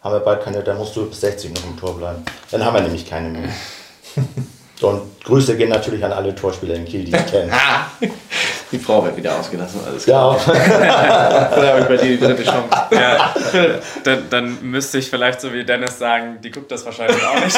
haben 0.00 0.14
wir 0.14 0.20
bald 0.20 0.42
keine, 0.42 0.62
dann 0.62 0.78
musst 0.78 0.96
du 0.96 1.06
bis 1.06 1.20
60 1.20 1.54
noch 1.54 1.64
im 1.64 1.76
Tor 1.76 1.96
bleiben. 1.96 2.24
Dann 2.50 2.64
haben 2.64 2.74
wir 2.74 2.82
nämlich 2.82 3.08
keine 3.08 3.28
mehr. 3.28 3.48
Und 4.82 5.24
Grüße 5.24 5.56
gehen 5.56 5.70
natürlich 5.70 6.04
an 6.04 6.12
alle 6.12 6.34
Torspieler 6.34 6.74
in 6.74 6.84
Kiel, 6.84 7.04
die 7.04 7.14
ich 7.14 7.26
kenne. 7.26 7.52
Die 8.70 8.78
Frau 8.78 9.02
wird 9.02 9.16
wieder 9.16 9.34
ausgelassen, 9.34 9.80
alles 9.86 10.04
Ja, 10.04 10.36
klar. 10.36 11.50
Dann 11.56 11.66
habe 11.68 11.80
ich 11.80 11.86
bei 11.86 11.96
dir 11.96 12.18
die 12.18 12.20
dritte 12.20 12.44
Chance. 12.44 12.68
Ja, 12.90 13.34
dann, 14.04 14.24
dann 14.28 14.58
müsste 14.62 14.98
ich 14.98 15.08
vielleicht 15.08 15.40
so 15.40 15.52
wie 15.54 15.64
Dennis 15.64 15.98
sagen, 15.98 16.38
die 16.42 16.50
guckt 16.50 16.70
das 16.70 16.84
wahrscheinlich 16.84 17.24
auch 17.24 17.42
nicht, 17.42 17.56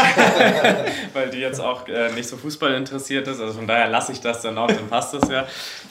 weil 1.12 1.30
die 1.30 1.38
jetzt 1.38 1.60
auch 1.60 1.88
äh, 1.88 2.12
nicht 2.12 2.28
so 2.28 2.36
Fußball 2.36 2.74
interessiert 2.74 3.26
ist. 3.26 3.40
Also 3.40 3.54
von 3.54 3.66
daher 3.66 3.88
lasse 3.88 4.12
ich 4.12 4.20
das 4.20 4.42
dann 4.42 4.56
auch, 4.56 4.68
dann 4.68 4.88
passt 4.88 5.14
das 5.14 5.28
ja. 5.28 5.46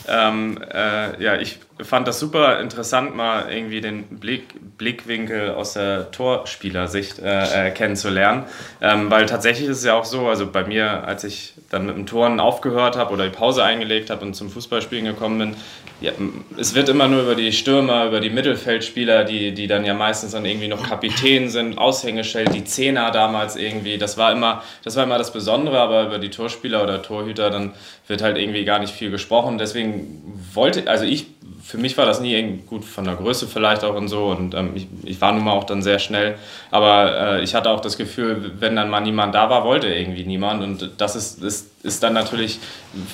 Ähm, 0.07 0.57
äh, 0.73 1.22
ja, 1.22 1.35
ich 1.35 1.60
fand 1.81 2.07
das 2.07 2.19
super 2.19 2.60
interessant, 2.60 3.15
mal 3.15 3.51
irgendwie 3.51 3.81
den 3.81 4.03
Blick, 4.19 4.77
Blickwinkel 4.77 5.51
aus 5.51 5.73
der 5.73 6.11
Torspielersicht 6.11 7.19
äh, 7.19 7.68
äh, 7.68 7.72
kennenzulernen, 7.72 8.45
ähm, 8.81 9.11
weil 9.11 9.26
tatsächlich 9.26 9.69
ist 9.69 9.80
es 9.80 9.84
ja 9.84 9.95
auch 9.95 10.06
so, 10.06 10.27
also 10.27 10.47
bei 10.47 10.64
mir, 10.64 11.06
als 11.06 11.18
ich 11.23 11.53
dann 11.69 11.85
mit 11.85 11.95
dem 11.95 12.05
Toren 12.05 12.39
aufgehört 12.39 12.95
habe 12.95 13.13
oder 13.13 13.25
die 13.25 13.35
Pause 13.35 13.63
eingelegt 13.63 14.09
habe 14.09 14.25
und 14.25 14.33
zum 14.33 14.49
Fußballspielen 14.49 15.05
gekommen 15.05 15.39
bin, 15.39 15.55
ja, 16.01 16.11
es 16.57 16.75
wird 16.75 16.87
immer 16.89 17.07
nur 17.07 17.23
über 17.23 17.35
die 17.35 17.51
Stürmer, 17.51 18.05
über 18.05 18.19
die 18.21 18.29
Mittelfeldspieler, 18.29 19.25
die, 19.25 19.53
die 19.53 19.67
dann 19.67 19.83
ja 19.83 19.93
meistens 19.93 20.31
dann 20.31 20.45
irgendwie 20.45 20.67
noch 20.69 20.87
Kapitän 20.87 21.49
sind, 21.49 21.77
Aushängeschild, 21.77 22.53
die 22.53 22.63
Zehner 22.63 23.11
damals 23.11 23.55
irgendwie, 23.55 23.97
das 23.97 24.17
war 24.17 24.31
immer 24.31 24.63
das, 24.83 24.95
war 24.95 25.03
immer 25.03 25.17
das 25.17 25.33
Besondere, 25.33 25.79
aber 25.79 26.05
über 26.05 26.19
die 26.19 26.29
Torspieler 26.29 26.83
oder 26.83 27.01
Torhüter, 27.01 27.49
dann 27.49 27.73
wird 28.07 28.21
halt 28.21 28.37
irgendwie 28.37 28.65
gar 28.65 28.79
nicht 28.79 28.93
viel 28.93 29.11
gesprochen. 29.11 29.57
Deswegen 29.57 30.39
wollte, 30.53 30.89
also 30.89 31.05
ich, 31.05 31.27
für 31.61 31.77
mich 31.77 31.98
war 31.98 32.06
das 32.06 32.19
nie 32.19 32.34
irgendwie 32.34 32.64
gut 32.64 32.86
von 32.86 33.06
der 33.06 33.15
Größe 33.15 33.48
vielleicht 33.48 33.84
auch 33.84 33.95
und 33.95 34.07
so 34.07 34.27
und 34.27 34.53
ähm, 34.53 34.72
ich, 34.76 34.88
ich 35.03 35.22
war 35.22 35.31
nun 35.31 35.44
mal 35.44 35.52
auch 35.52 35.64
dann 35.64 35.81
sehr 35.81 35.99
schnell, 35.99 36.36
aber 36.72 37.38
äh, 37.38 37.44
ich 37.44 37.56
hatte 37.56 37.69
auch 37.69 37.80
das 37.80 37.98
Gefühl, 37.98 38.53
wenn 38.60 38.76
dann 38.76 38.90
mal 38.90 39.02
niemand 39.02 39.36
da 39.36 39.49
war, 39.49 39.64
wollte 39.64 39.88
irgendwie 39.88 40.26
niemand 40.26 40.64
und 40.64 40.91
das 40.98 41.15
ist, 41.15 41.44
ist, 41.44 41.72
ist 41.84 42.02
dann 42.03 42.14
natürlich 42.14 42.60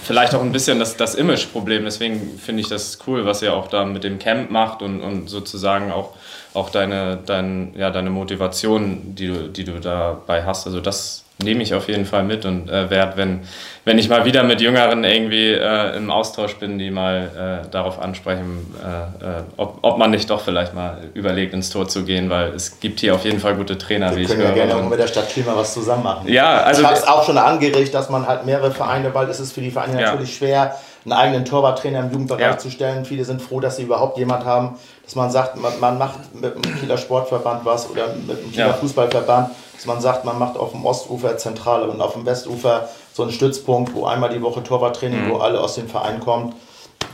vielleicht 0.04 0.36
auch 0.36 0.42
ein 0.42 0.52
bisschen 0.52 0.80
das, 0.80 0.96
das 0.98 1.16
Image-Problem, 1.16 1.84
deswegen 1.84 2.40
finde 2.40 2.62
ich 2.62 2.70
das 2.70 3.00
cool, 3.08 3.26
was 3.26 3.42
ihr 3.42 3.54
auch 3.54 3.68
da 3.68 3.86
mit 3.86 4.04
dem 4.04 4.20
Camp 4.20 4.52
macht 4.52 4.82
und, 4.82 5.02
und 5.02 5.30
sozusagen 5.30 5.92
auch, 5.92 6.14
auch 6.54 6.70
deine, 6.70 7.20
dein, 7.26 7.74
ja, 7.78 7.92
deine 7.92 8.10
Motivation, 8.10 9.16
die 9.16 9.28
du, 9.28 9.50
die 9.50 9.64
du 9.64 9.80
dabei 9.80 10.44
hast, 10.44 10.68
also 10.68 10.80
das 10.80 11.25
nehme 11.44 11.64
ich 11.64 11.74
auf 11.74 11.88
jeden 11.90 12.06
Fall 12.06 12.24
mit 12.24 12.46
und 12.46 12.70
äh, 12.70 12.90
werde, 12.90 13.18
wenn, 13.18 13.42
wenn 13.84 13.98
ich 14.00 14.08
mal 14.08 14.24
wieder 14.26 14.44
mit 14.44 14.62
Jüngeren 14.62 15.04
irgendwie 15.04 15.50
äh, 15.52 15.98
im 15.98 16.10
Austausch 16.10 16.56
bin, 16.56 16.80
die 16.80 16.90
mal 16.92 17.62
äh, 17.66 17.70
darauf 17.70 18.02
ansprechen, 18.02 18.74
äh, 18.82 19.26
äh, 19.40 19.42
ob, 19.58 19.80
ob 19.82 19.98
man 19.98 20.12
nicht 20.12 20.30
doch 20.30 20.42
vielleicht 20.42 20.74
mal 20.74 20.98
überlegt, 21.14 21.54
ins 21.54 21.70
Tor 21.70 21.88
zu 21.88 22.06
gehen, 22.06 22.30
weil 22.30 22.54
es 22.54 22.80
gibt 22.80 23.02
hier 23.02 23.14
auf 23.16 23.26
jeden 23.26 23.40
Fall 23.40 23.56
gute 23.56 23.78
Trainer, 23.78 24.12
wie 24.12 24.16
wir 24.18 24.22
ich 24.24 24.28
können 24.30 24.44
ja 24.44 24.52
gerne 24.52 24.76
auch 24.76 24.90
mit 24.90 24.98
der 25.00 25.08
Stadt 25.08 25.28
Klima 25.30 25.54
was 25.56 25.74
zusammen 25.74 26.04
machen. 26.04 26.28
Ja, 26.30 26.62
also- 26.64 26.82
ich 26.82 26.88
habe 26.88 26.98
es 26.98 27.06
auch 27.08 27.26
schon 27.26 27.38
angeregt, 27.38 27.94
dass 27.94 28.10
man 28.10 28.26
halt 28.28 28.46
mehrere 28.46 28.72
Vereine, 28.72 29.14
weil 29.14 29.28
es 29.30 29.40
ist 29.42 29.52
für 29.52 29.62
die 29.62 29.72
Vereine 29.72 30.00
Ja. 30.02 30.12
natürlich 30.12 30.38
schwer, 30.38 30.76
einen 31.04 31.14
eigenen 31.14 31.46
Torwarttrainer 31.46 32.00
im 32.00 32.12
Jugendbereich 32.12 32.42
Ja. 32.42 32.58
zu 32.58 32.72
stellen. 32.72 33.04
Viele 33.06 33.26
sind 33.26 33.42
froh, 33.42 33.60
dass 33.60 33.76
sie 33.76 33.84
überhaupt 33.84 34.18
jemand 34.18 34.46
haben, 34.46 34.80
dass 35.06 35.16
man 35.16 35.32
sagt, 35.32 35.56
man, 35.56 35.80
man 35.80 35.98
macht 35.98 36.34
mit 36.34 36.56
dem 36.56 36.80
Kieler 36.80 36.98
Sportverband 36.98 37.64
was 37.64 37.90
oder 37.90 38.08
mit 38.28 38.42
dem 38.42 38.52
Kieler 38.52 38.68
Ja. 38.68 38.74
Fußballverband, 38.74 39.50
dass 39.76 39.86
man 39.86 40.02
sagt, 40.02 40.26
man 40.26 40.38
macht 40.38 40.58
auf 40.58 40.72
dem 40.72 40.86
Ostufer 40.86 41.38
Zentrale 41.38 41.88
und 41.88 42.02
auf 42.02 42.14
dem 42.14 42.26
Westufer 42.26 42.90
so 43.14 43.24
einen 43.24 43.32
Stützpunkt, 43.32 43.94
wo 43.94 44.06
einmal 44.06 44.30
die 44.30 44.42
Woche 44.42 44.64
Torwarttraining, 44.64 45.30
wo 45.30 45.38
alle 45.38 45.60
aus 45.60 45.76
dem 45.76 45.88
Verein 45.88 46.20
kommen, 46.20 46.54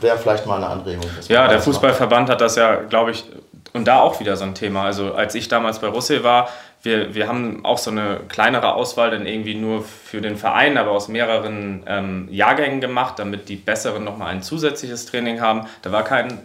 wäre 0.00 0.18
vielleicht 0.18 0.46
mal 0.46 0.56
eine 0.56 0.66
Anregung. 0.66 1.04
Mhm. 1.04 1.22
Ja, 1.28 1.46
der 1.46 1.58
das 1.58 1.66
macht. 1.66 1.76
Fußballverband 1.76 2.30
hat 2.30 2.40
das 2.40 2.56
ja, 2.56 2.76
glaube 2.76 3.12
ich, 3.12 3.24
und 3.72 3.86
da 3.86 4.00
auch 4.00 4.20
wieder 4.20 4.36
so 4.36 4.44
ein 4.44 4.54
Thema. 4.54 4.84
Also 4.84 5.14
als 5.14 5.34
ich 5.34 5.48
damals 5.48 5.78
bei 5.78 5.88
Russell 5.88 6.24
war, 6.24 6.48
wir, 6.82 7.14
wir 7.14 7.28
haben 7.28 7.64
auch 7.64 7.78
so 7.78 7.90
eine 7.90 8.20
kleinere 8.28 8.74
Auswahl 8.74 9.10
dann 9.12 9.24
irgendwie 9.26 9.54
nur 9.54 9.84
für 9.84 10.20
den 10.20 10.36
Verein, 10.36 10.76
aber 10.76 10.90
aus 10.90 11.06
mehreren 11.08 11.84
ähm, 11.86 12.28
Jahrgängen 12.30 12.80
gemacht, 12.80 13.18
damit 13.18 13.48
die 13.48 13.56
Besseren 13.56 14.02
nochmal 14.02 14.28
ein 14.28 14.42
zusätzliches 14.42 15.06
Training 15.06 15.40
haben. 15.40 15.66
Da 15.82 15.92
war 15.92 16.02
kein, 16.02 16.40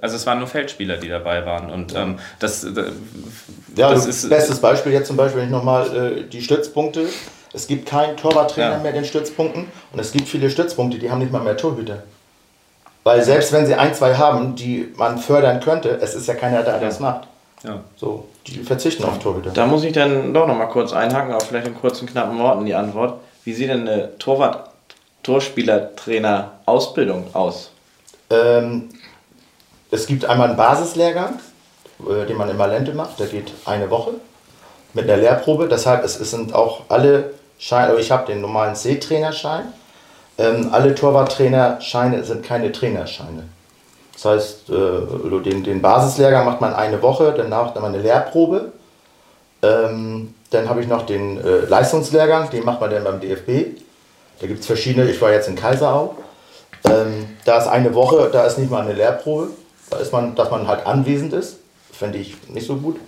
also 0.00 0.16
es 0.16 0.26
waren 0.26 0.38
nur 0.38 0.48
Feldspieler, 0.48 0.98
die 0.98 1.08
dabei 1.08 1.46
waren. 1.46 1.70
Und 1.70 1.94
ähm, 1.94 2.18
das, 2.38 2.64
äh, 2.64 2.70
ja, 3.76 3.90
das 3.90 4.06
ist. 4.06 4.28
Bestes 4.28 4.60
Beispiel 4.60 4.92
jetzt 4.92 5.08
zum 5.08 5.16
Beispiel, 5.16 5.40
wenn 5.40 5.48
ich 5.48 5.52
nochmal 5.52 5.96
äh, 5.96 6.22
die 6.24 6.42
Stützpunkte. 6.42 7.06
Es 7.52 7.66
gibt 7.66 7.88
keinen 7.88 8.16
Torwarttrainer 8.18 8.72
ja. 8.72 8.78
mehr 8.78 8.92
den 8.92 9.06
Stützpunkten 9.06 9.68
und 9.92 9.98
es 9.98 10.12
gibt 10.12 10.28
viele 10.28 10.50
Stützpunkte, 10.50 10.98
die 10.98 11.10
haben 11.10 11.20
nicht 11.20 11.32
mal 11.32 11.40
mehr 11.40 11.56
Torhüter. 11.56 12.02
Weil 13.02 13.22
selbst 13.22 13.50
wenn 13.52 13.64
sie 13.64 13.74
ein, 13.74 13.94
zwei 13.94 14.16
haben, 14.16 14.56
die 14.56 14.92
man 14.96 15.16
fördern 15.16 15.60
könnte, 15.60 15.98
es 16.02 16.14
ist 16.14 16.26
ja 16.26 16.34
keiner 16.34 16.62
da, 16.62 16.72
der 16.72 16.88
das 16.88 17.00
macht. 17.00 17.28
Ja. 17.62 17.80
So, 17.96 18.28
die 18.46 18.58
verzichten 18.58 19.04
auf 19.04 19.18
Torhüter. 19.20 19.50
Da 19.50 19.64
muss 19.66 19.84
ich 19.84 19.92
dann 19.92 20.34
doch 20.34 20.46
noch 20.46 20.56
mal 20.56 20.66
kurz 20.66 20.92
einhaken, 20.92 21.32
auch 21.32 21.42
vielleicht 21.42 21.66
in 21.66 21.74
kurzen, 21.74 22.06
knappen 22.06 22.38
Worten 22.38 22.66
die 22.66 22.74
Antwort. 22.74 23.20
Wie 23.44 23.54
sieht 23.54 23.70
denn 23.70 23.88
eine 23.88 24.18
Torwart, 24.18 24.68
Torspielertrainer 25.22 26.50
Ausbildung 26.66 27.32
aus? 27.32 27.70
Ähm, 28.28 28.90
es 29.90 30.06
gibt 30.06 30.24
einmal 30.24 30.48
einen 30.48 30.56
Basislehrgang, 30.56 31.38
äh, 32.00 32.26
den 32.26 32.36
man 32.36 32.50
in 32.50 32.56
Malente 32.56 32.92
macht. 32.92 33.18
Der 33.20 33.26
geht 33.26 33.52
eine 33.64 33.90
Woche 33.90 34.12
mit 34.92 35.04
einer 35.04 35.16
Lehrprobe. 35.16 35.68
Deshalb 35.68 36.04
es, 36.04 36.14
sind 36.14 36.54
auch 36.54 36.82
alle 36.88 37.34
Scheine, 37.58 37.88
also 37.88 38.00
ich 38.00 38.10
habe 38.10 38.26
den 38.26 38.40
normalen 38.40 38.74
C-Trainerschein. 38.74 39.72
Ähm, 40.38 40.68
alle 40.72 40.94
Torwarttrainerscheine 40.94 42.24
sind 42.24 42.44
keine 42.44 42.72
Trainerscheine. 42.72 43.44
Das 44.12 44.24
heißt, 44.24 44.70
äh, 44.70 45.40
den, 45.42 45.62
den 45.62 45.80
Basislehrgang 45.80 46.44
macht 46.44 46.60
man 46.60 46.74
eine 46.74 47.00
Woche, 47.02 47.34
danach 47.36 47.72
dann 47.74 47.84
eine 47.84 47.98
Lehrprobe. 47.98 48.72
Ähm, 49.62 50.34
dann 50.50 50.68
habe 50.68 50.80
ich 50.80 50.88
noch 50.88 51.06
den 51.06 51.42
äh, 51.42 51.60
Leistungslehrgang, 51.60 52.50
den 52.50 52.64
macht 52.64 52.80
man 52.80 52.90
dann 52.90 53.04
beim 53.04 53.20
DFB. 53.20 53.78
Da 54.40 54.46
gibt 54.46 54.60
es 54.60 54.66
verschiedene, 54.66 55.10
ich 55.10 55.20
war 55.20 55.32
jetzt 55.32 55.48
in 55.48 55.56
Kaiserau. 55.56 56.16
Ähm, 56.84 57.36
da 57.44 57.58
ist 57.58 57.66
eine 57.66 57.94
Woche, 57.94 58.28
da 58.30 58.44
ist 58.44 58.58
nicht 58.58 58.70
mal 58.70 58.82
eine 58.82 58.92
Lehrprobe. 58.92 59.48
Da 59.90 59.98
ist 59.98 60.12
man, 60.12 60.34
dass 60.34 60.50
man 60.50 60.66
halt 60.66 60.86
anwesend 60.86 61.32
ist. 61.32 61.58
Fände 61.92 62.18
ich 62.18 62.36
nicht 62.48 62.66
so 62.66 62.76
gut. 62.76 62.98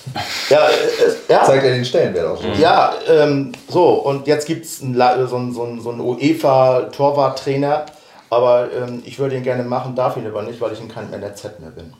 ja, 0.48 0.66
äh, 0.66 1.32
ja. 1.32 1.44
Zeigt 1.44 1.64
ja 1.64 1.70
den 1.70 1.84
Stellenwert 1.84 2.26
auch 2.26 2.40
schon. 2.40 2.58
Ja, 2.58 2.94
ähm, 3.06 3.52
so, 3.68 3.90
und 3.90 4.26
jetzt 4.26 4.46
gibt 4.46 4.64
es 4.64 4.82
einen, 4.82 4.94
so 5.28 5.36
einen, 5.36 5.52
so 5.52 5.62
einen, 5.62 5.80
so 5.80 5.90
einen 5.90 6.00
UEFA-Torwarttrainer. 6.00 7.86
Aber 8.30 8.68
ähm, 8.72 9.02
ich 9.04 9.18
würde 9.18 9.36
ihn 9.36 9.42
gerne 9.42 9.64
machen, 9.64 9.94
darf 9.94 10.16
ihn 10.16 10.26
aber 10.26 10.42
nicht, 10.42 10.60
weil 10.60 10.72
ich 10.72 10.80
in 10.80 10.88
keinem 10.88 11.12
NRZ 11.12 11.58
mehr 11.58 11.70
bin. 11.70 11.92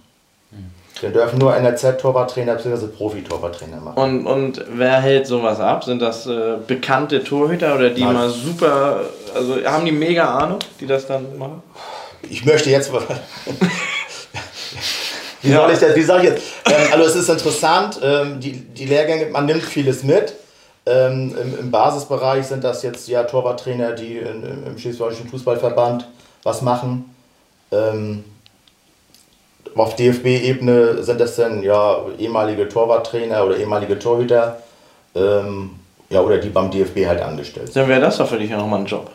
Mhm. 0.52 0.70
Wir 1.00 1.10
dürfen 1.10 1.38
nur 1.38 1.54
NRZ-Torwarttrainer 1.56 2.54
bzw. 2.54 2.86
Profi-Torwarttrainer 2.86 3.80
machen. 3.80 3.98
Und, 3.98 4.26
und 4.26 4.64
wer 4.72 5.00
hält 5.00 5.26
sowas 5.26 5.58
ab? 5.60 5.84
Sind 5.84 6.00
das 6.00 6.26
äh, 6.26 6.56
bekannte 6.66 7.24
Torhüter 7.24 7.74
oder 7.74 7.90
die 7.90 8.04
Nein. 8.04 8.14
mal 8.14 8.30
super, 8.30 9.00
also 9.34 9.56
haben 9.64 9.84
die 9.84 9.92
mega 9.92 10.38
Ahnung, 10.38 10.60
die 10.80 10.86
das 10.86 11.06
dann 11.06 11.36
machen? 11.36 11.62
Ich 12.28 12.44
möchte 12.44 12.70
jetzt. 12.70 12.92
wie 15.42 15.52
soll 15.52 15.70
ich 15.72 15.78
das, 15.78 15.96
wie 15.96 16.02
sage 16.02 16.22
ich 16.22 16.30
jetzt? 16.30 16.42
Ähm, 16.66 16.92
also 16.92 17.04
es 17.04 17.16
ist 17.16 17.28
interessant, 17.28 18.00
ähm, 18.02 18.40
die, 18.40 18.52
die 18.52 18.84
Lehrgänge, 18.84 19.26
man 19.26 19.46
nimmt 19.46 19.62
vieles 19.62 20.02
mit. 20.02 20.34
Ähm, 20.86 21.36
im, 21.40 21.58
im, 21.58 21.70
Basisbereich 21.70 22.46
sind 22.46 22.64
das 22.64 22.82
jetzt 22.82 23.06
ja 23.08 23.24
Torwarttrainer, 23.24 23.92
die 23.92 24.18
in, 24.18 24.66
im 24.66 24.78
Schleswig-Holstein 24.78 25.28
Fußballverband 25.28 26.08
was 26.42 26.62
machen. 26.62 27.14
Ähm, 27.70 28.24
auf 29.74 29.94
DFB-Ebene 29.96 31.02
sind 31.02 31.20
das 31.20 31.36
dann 31.36 31.62
ja 31.62 31.98
ehemalige 32.18 32.68
Torwarttrainer 32.68 33.44
oder 33.44 33.56
ehemalige 33.56 33.98
Torhüter. 33.98 34.58
Ähm, 35.14 35.70
ja, 36.08 36.20
oder 36.20 36.38
die 36.38 36.48
beim 36.48 36.70
DFB 36.70 37.06
halt 37.06 37.22
angestellt 37.22 37.72
sind. 37.72 37.82
Dann 37.82 37.88
wäre 37.88 38.00
das 38.00 38.18
doch 38.18 38.28
für 38.28 38.38
dich 38.38 38.50
ja 38.50 38.56
nochmal 38.56 38.80
ein 38.80 38.86
Job. 38.86 39.10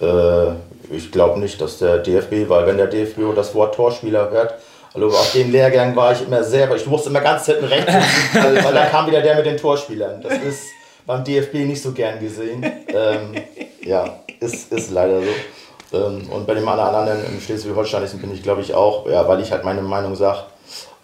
Äh, 0.00 0.52
ich 0.94 1.10
glaube 1.10 1.40
nicht, 1.40 1.60
dass 1.60 1.78
der 1.78 1.98
DFB, 1.98 2.48
weil 2.48 2.66
wenn 2.66 2.76
der 2.76 2.86
DFB 2.86 3.34
das 3.34 3.54
Wort 3.54 3.74
Torspieler 3.74 4.30
hört, 4.30 4.54
also 4.96 5.08
auf 5.08 5.32
dem 5.32 5.50
Lehrgang 5.50 5.94
war 5.94 6.12
ich 6.12 6.22
immer 6.22 6.42
selber, 6.42 6.76
ich 6.76 6.86
musste 6.86 7.10
immer 7.10 7.20
ganz 7.20 7.44
hinten 7.46 7.66
rechts 7.66 7.92
sitzen, 7.92 8.64
weil 8.64 8.74
da 8.74 8.86
kam 8.86 9.06
wieder 9.06 9.20
der 9.20 9.36
mit 9.36 9.46
den 9.46 9.56
Torspielern. 9.56 10.22
Das 10.22 10.38
ist 10.38 10.62
beim 11.06 11.22
DFB 11.22 11.54
nicht 11.66 11.82
so 11.82 11.92
gern 11.92 12.18
gesehen. 12.18 12.64
Ähm, 12.88 13.34
ja, 13.82 14.20
ist, 14.40 14.72
ist 14.72 14.90
leider 14.90 15.20
so. 15.20 15.96
Ähm, 15.96 16.28
und 16.30 16.46
bei 16.46 16.54
dem 16.54 16.66
anderen 16.66 17.24
im 17.26 17.40
Schleswig-Holsteinischen 17.40 18.20
bin 18.20 18.32
ich, 18.32 18.42
glaube 18.42 18.62
ich, 18.62 18.74
auch, 18.74 19.06
ja, 19.06 19.28
weil 19.28 19.40
ich 19.40 19.52
halt 19.52 19.64
meine 19.64 19.82
Meinung 19.82 20.16
sage. 20.16 20.40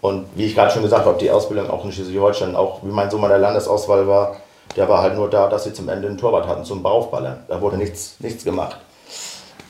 Und 0.00 0.26
wie 0.34 0.46
ich 0.46 0.54
gerade 0.54 0.72
schon 0.72 0.82
gesagt 0.82 1.04
habe, 1.06 1.18
die 1.18 1.30
Ausbildung 1.30 1.70
auch 1.70 1.84
in 1.84 1.92
Schleswig-Holstein, 1.92 2.56
auch 2.56 2.82
wie 2.82 2.90
mein 2.90 3.10
Sohn 3.10 3.20
bei 3.20 3.28
der 3.28 3.38
Landesauswahl 3.38 4.08
war, 4.08 4.36
der 4.74 4.88
war 4.88 5.02
halt 5.02 5.14
nur 5.14 5.28
da, 5.28 5.48
dass 5.48 5.64
sie 5.64 5.72
zum 5.72 5.88
Ende 5.88 6.08
einen 6.08 6.18
Torwart 6.18 6.48
hatten, 6.48 6.64
zum 6.64 6.82
Bauchballern. 6.82 7.44
Da 7.46 7.60
wurde 7.60 7.76
nichts, 7.76 8.16
nichts 8.18 8.42
gemacht. 8.42 8.78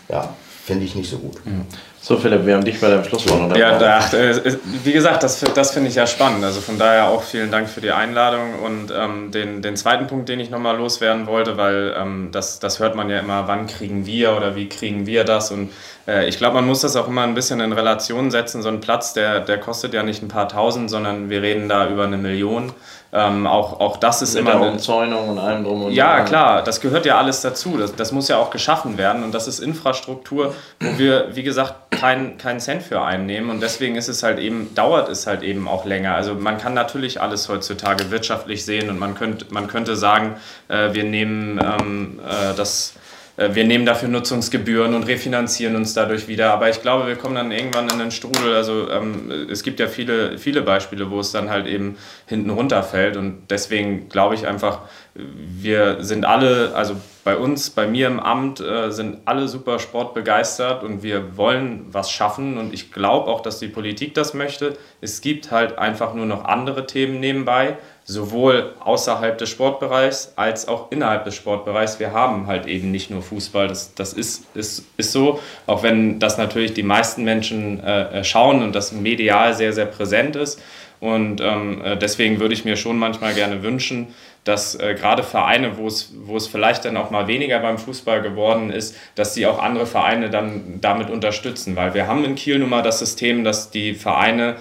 Ja, 0.09 0.35
finde 0.65 0.85
ich 0.85 0.95
nicht 0.95 1.11
so 1.11 1.19
gut. 1.19 1.45
Mhm. 1.45 1.67
So 2.05 2.17
Philipp, 2.17 2.45
wir 2.45 2.57
haben 2.57 2.65
dich 2.65 2.81
bei 2.81 2.91
deinem 2.91 3.05
Schlusswort 3.05 3.57
Ja, 3.57 3.79
da, 3.79 4.01
äh, 4.13 4.57
wie 4.83 4.93
gesagt, 4.93 5.23
das, 5.23 5.39
das 5.39 5.71
finde 5.71 5.89
ich 5.89 5.95
ja 5.95 6.05
spannend. 6.09 6.45
Also 6.45 6.61
von 6.61 6.77
daher 6.77 7.07
auch 7.07 7.23
vielen 7.23 7.53
Dank 7.53 7.69
für 7.69 7.81
die 7.81 7.93
Einladung. 7.93 8.59
Und 8.59 8.93
ähm, 8.93 9.31
den, 9.31 9.63
den 9.63 9.77
zweiten 9.77 10.09
Punkt, 10.09 10.29
den 10.29 10.41
ich 10.41 10.51
nochmal 10.51 10.77
loswerden 10.77 11.29
wollte, 11.29 11.57
weil 11.57 11.95
ähm, 11.97 12.31
das, 12.33 12.59
das 12.59 12.81
hört 12.81 12.97
man 12.97 13.09
ja 13.09 13.21
immer, 13.21 13.47
wann 13.47 13.69
kriegen 13.69 14.05
wir 14.05 14.37
oder 14.37 14.57
wie 14.57 14.69
kriegen 14.69 15.07
wir 15.07 15.23
das? 15.23 15.53
Und 15.53 15.71
äh, 16.09 16.29
ich 16.29 16.39
glaube, 16.39 16.55
man 16.57 16.67
muss 16.67 16.81
das 16.81 16.97
auch 16.97 17.07
immer 17.07 17.23
ein 17.23 17.35
bisschen 17.35 17.61
in 17.61 17.73
Relation 17.73 18.33
setzen. 18.33 18.63
So 18.63 18.69
ein 18.69 18.81
Platz, 18.81 19.13
der, 19.13 19.39
der 19.39 19.59
kostet 19.59 19.95
ja 19.95 20.03
nicht 20.03 20.23
ein 20.25 20.29
paar 20.29 20.49
tausend, 20.49 20.91
sondern 20.91 21.31
wir 21.31 21.41
reden 21.41 21.69
da 21.69 21.89
über 21.89 22.03
eine 22.03 22.17
Million. 22.19 22.73
Ähm, 23.15 23.47
auch, 23.47 23.79
auch 23.79 23.99
das 23.99 24.23
ist 24.23 24.35
Mit 24.35 24.43
immer. 24.43 24.59
Mit 24.59 24.71
Umzäunung 24.73 25.29
und 25.29 25.39
allem 25.39 25.65
drum 25.65 25.85
und 25.85 25.93
Ja, 25.93 26.17
dran. 26.17 26.25
klar, 26.25 26.63
das 26.65 26.81
gehört 26.81 27.05
ja 27.05 27.19
alles 27.19 27.43
dazu. 27.43 27.77
Das, 27.77 27.95
das 27.95 28.11
muss 28.11 28.29
ja 28.29 28.39
auch 28.39 28.51
geschaffen 28.51 28.97
werden 28.97 29.23
und 29.23 29.33
das 29.35 29.47
ist 29.49 29.59
Infrastruktur, 29.59 30.55
wo 30.81 30.99
wir, 30.99 31.29
wie 31.37 31.43
gesagt, 31.43 31.75
keinen 31.91 32.39
kein 32.39 32.59
Cent 32.59 32.83
für 32.83 33.03
einnehmen 33.03 33.51
und 33.51 33.61
deswegen 33.61 33.97
ist 33.97 34.09
es 34.09 34.23
halt 34.23 34.39
eben, 34.39 34.75
dauert 34.75 35.11
es 35.11 35.27
halt 35.27 35.43
eben 35.43 35.69
auch 35.69 35.85
länger. 35.85 36.15
Also 36.15 36.35
man 36.35 36.57
kann 36.57 36.73
natürlich 36.73 37.21
alles 37.21 37.51
heutzutage 37.51 38.11
wirtschaftlich 38.11 38.65
sehen 38.65 38.89
und 38.89 38.99
man 38.99 39.15
könnte, 39.15 39.45
man 39.51 39.67
könnte 39.69 39.95
sagen, 39.95 40.37
äh, 40.69 40.95
wir 40.95 41.05
nehmen 41.05 41.61
ähm, 41.63 42.19
äh, 42.27 42.55
das 42.57 42.95
wir 43.37 43.65
nehmen 43.65 43.87
dafür 43.87 44.09
Nutzungsgebühren 44.09 44.95
und 44.95 45.05
refinanzieren 45.05 45.75
uns 45.75 45.95
dadurch 45.95 46.29
wieder. 46.29 46.53
Aber 46.53 46.69
ich 46.69 46.83
glaube, 46.83 47.07
wir 47.07 47.17
kommen 47.17 47.35
dann 47.35 47.51
irgendwann 47.51 47.89
in 47.89 47.99
den 47.99 48.11
Strudel. 48.11 48.55
Also 48.55 48.91
ähm, 48.91 49.49
es 49.51 49.63
gibt 49.63 49.81
ja 49.81 49.89
viele, 49.89 50.37
viele 50.37 50.61
Beispiele, 50.61 51.11
wo 51.11 51.19
es 51.21 51.33
dann 51.33 51.49
halt 51.49 51.67
eben 51.67 51.97
hinten 52.27 52.51
runterfällt. 52.51 53.17
Und 53.17 53.45
deswegen 53.49 54.11
glaube 54.11 54.35
ich 54.35 54.47
einfach, 54.47 54.81
wir 55.15 56.05
sind 56.05 56.27
alle, 56.27 56.75
also 56.75 56.97
bei 57.25 57.37
uns, 57.37 57.71
bei 57.71 57.87
mir 57.87 58.07
im 58.09 58.21
Amt, 58.21 58.61
äh, 58.61 58.91
sind 58.91 59.21
alle 59.25 59.49
super 59.49 59.79
sportbegeistert 59.79 60.83
und 60.85 61.03
wir 61.03 61.37
wollen 61.37 61.87
was 61.89 62.11
schaffen. 62.11 62.59
Und 62.59 62.75
ich 62.75 62.93
glaube 62.93 63.31
auch, 63.31 63.41
dass 63.41 63.59
die 63.59 63.69
Politik 63.69 64.13
das 64.13 64.35
möchte. 64.35 64.77
Es 65.01 65.23
gibt 65.23 65.51
halt 65.51 65.79
einfach 65.79 66.13
nur 66.13 66.27
noch 66.27 66.45
andere 66.45 66.87
Themen 66.87 67.19
nebenbei 67.21 67.79
sowohl 68.05 68.75
außerhalb 68.81 69.39
des 69.39 69.49
Sportbereichs 69.49 70.33
als 70.37 70.67
auch 70.67 70.91
innerhalb 70.91 71.25
des 71.25 71.35
Sportbereichs. 71.35 72.01
Wir 72.01 72.13
haben 72.13 72.47
halt 72.47 72.67
eben 72.67 72.91
nicht 72.91 73.11
nur 73.11 73.23
Fußball, 73.23 73.69
das, 73.69 73.95
das 73.95 74.13
ist, 74.13 74.45
ist, 74.55 74.85
ist 74.97 75.13
so, 75.13 75.41
auch 75.67 75.83
wenn 75.83 76.19
das 76.19 76.39
natürlich 76.39 76.75
die 76.75 76.83
meisten 76.83 77.25
Menschen 77.25 77.83
äh, 77.83 78.21
äh 78.21 78.25
schauen 78.25 78.63
und 78.63 78.75
das 78.75 78.93
medial 78.93 79.55
sehr, 79.55 79.73
sehr 79.73 79.87
präsent 79.87 80.37
ist. 80.37 80.61
Und 81.01 81.41
ähm, 81.41 81.83
äh, 81.85 81.97
deswegen 81.97 82.39
würde 82.39 82.55
ich 82.55 82.65
mir 82.65 82.77
schon 82.77 82.97
manchmal 82.97 83.35
gerne 83.35 83.63
wünschen, 83.65 84.15
dass 84.45 84.75
äh, 84.75 84.95
gerade 84.95 85.23
Vereine, 85.23 85.77
wo 85.79 85.87
es, 85.87 86.13
wo 86.25 86.37
es 86.37 86.49
vielleicht 86.49 86.85
dann 86.85 86.97
auch 86.97 87.11
mal 87.11 87.29
weniger 87.29 87.61
beim 87.61 87.79
Fußball 87.79 88.23
geworden 88.23 88.71
ist, 88.71 88.97
dass 89.15 89.35
sie 89.35 89.47
auch 89.47 89.63
andere 89.63 89.87
Vereine 89.87 90.31
dann 90.31 90.79
damit 90.81 91.11
unterstützen. 91.11 91.77
Weil 91.77 91.95
wir 91.95 92.09
haben 92.09 92.25
in 92.25 92.35
Kiel 92.35 92.59
nun 92.59 92.71
mal 92.71 92.83
das 92.83 92.99
System, 92.99 93.45
dass 93.45 93.71
die 93.71 93.95
Vereine 93.95 94.57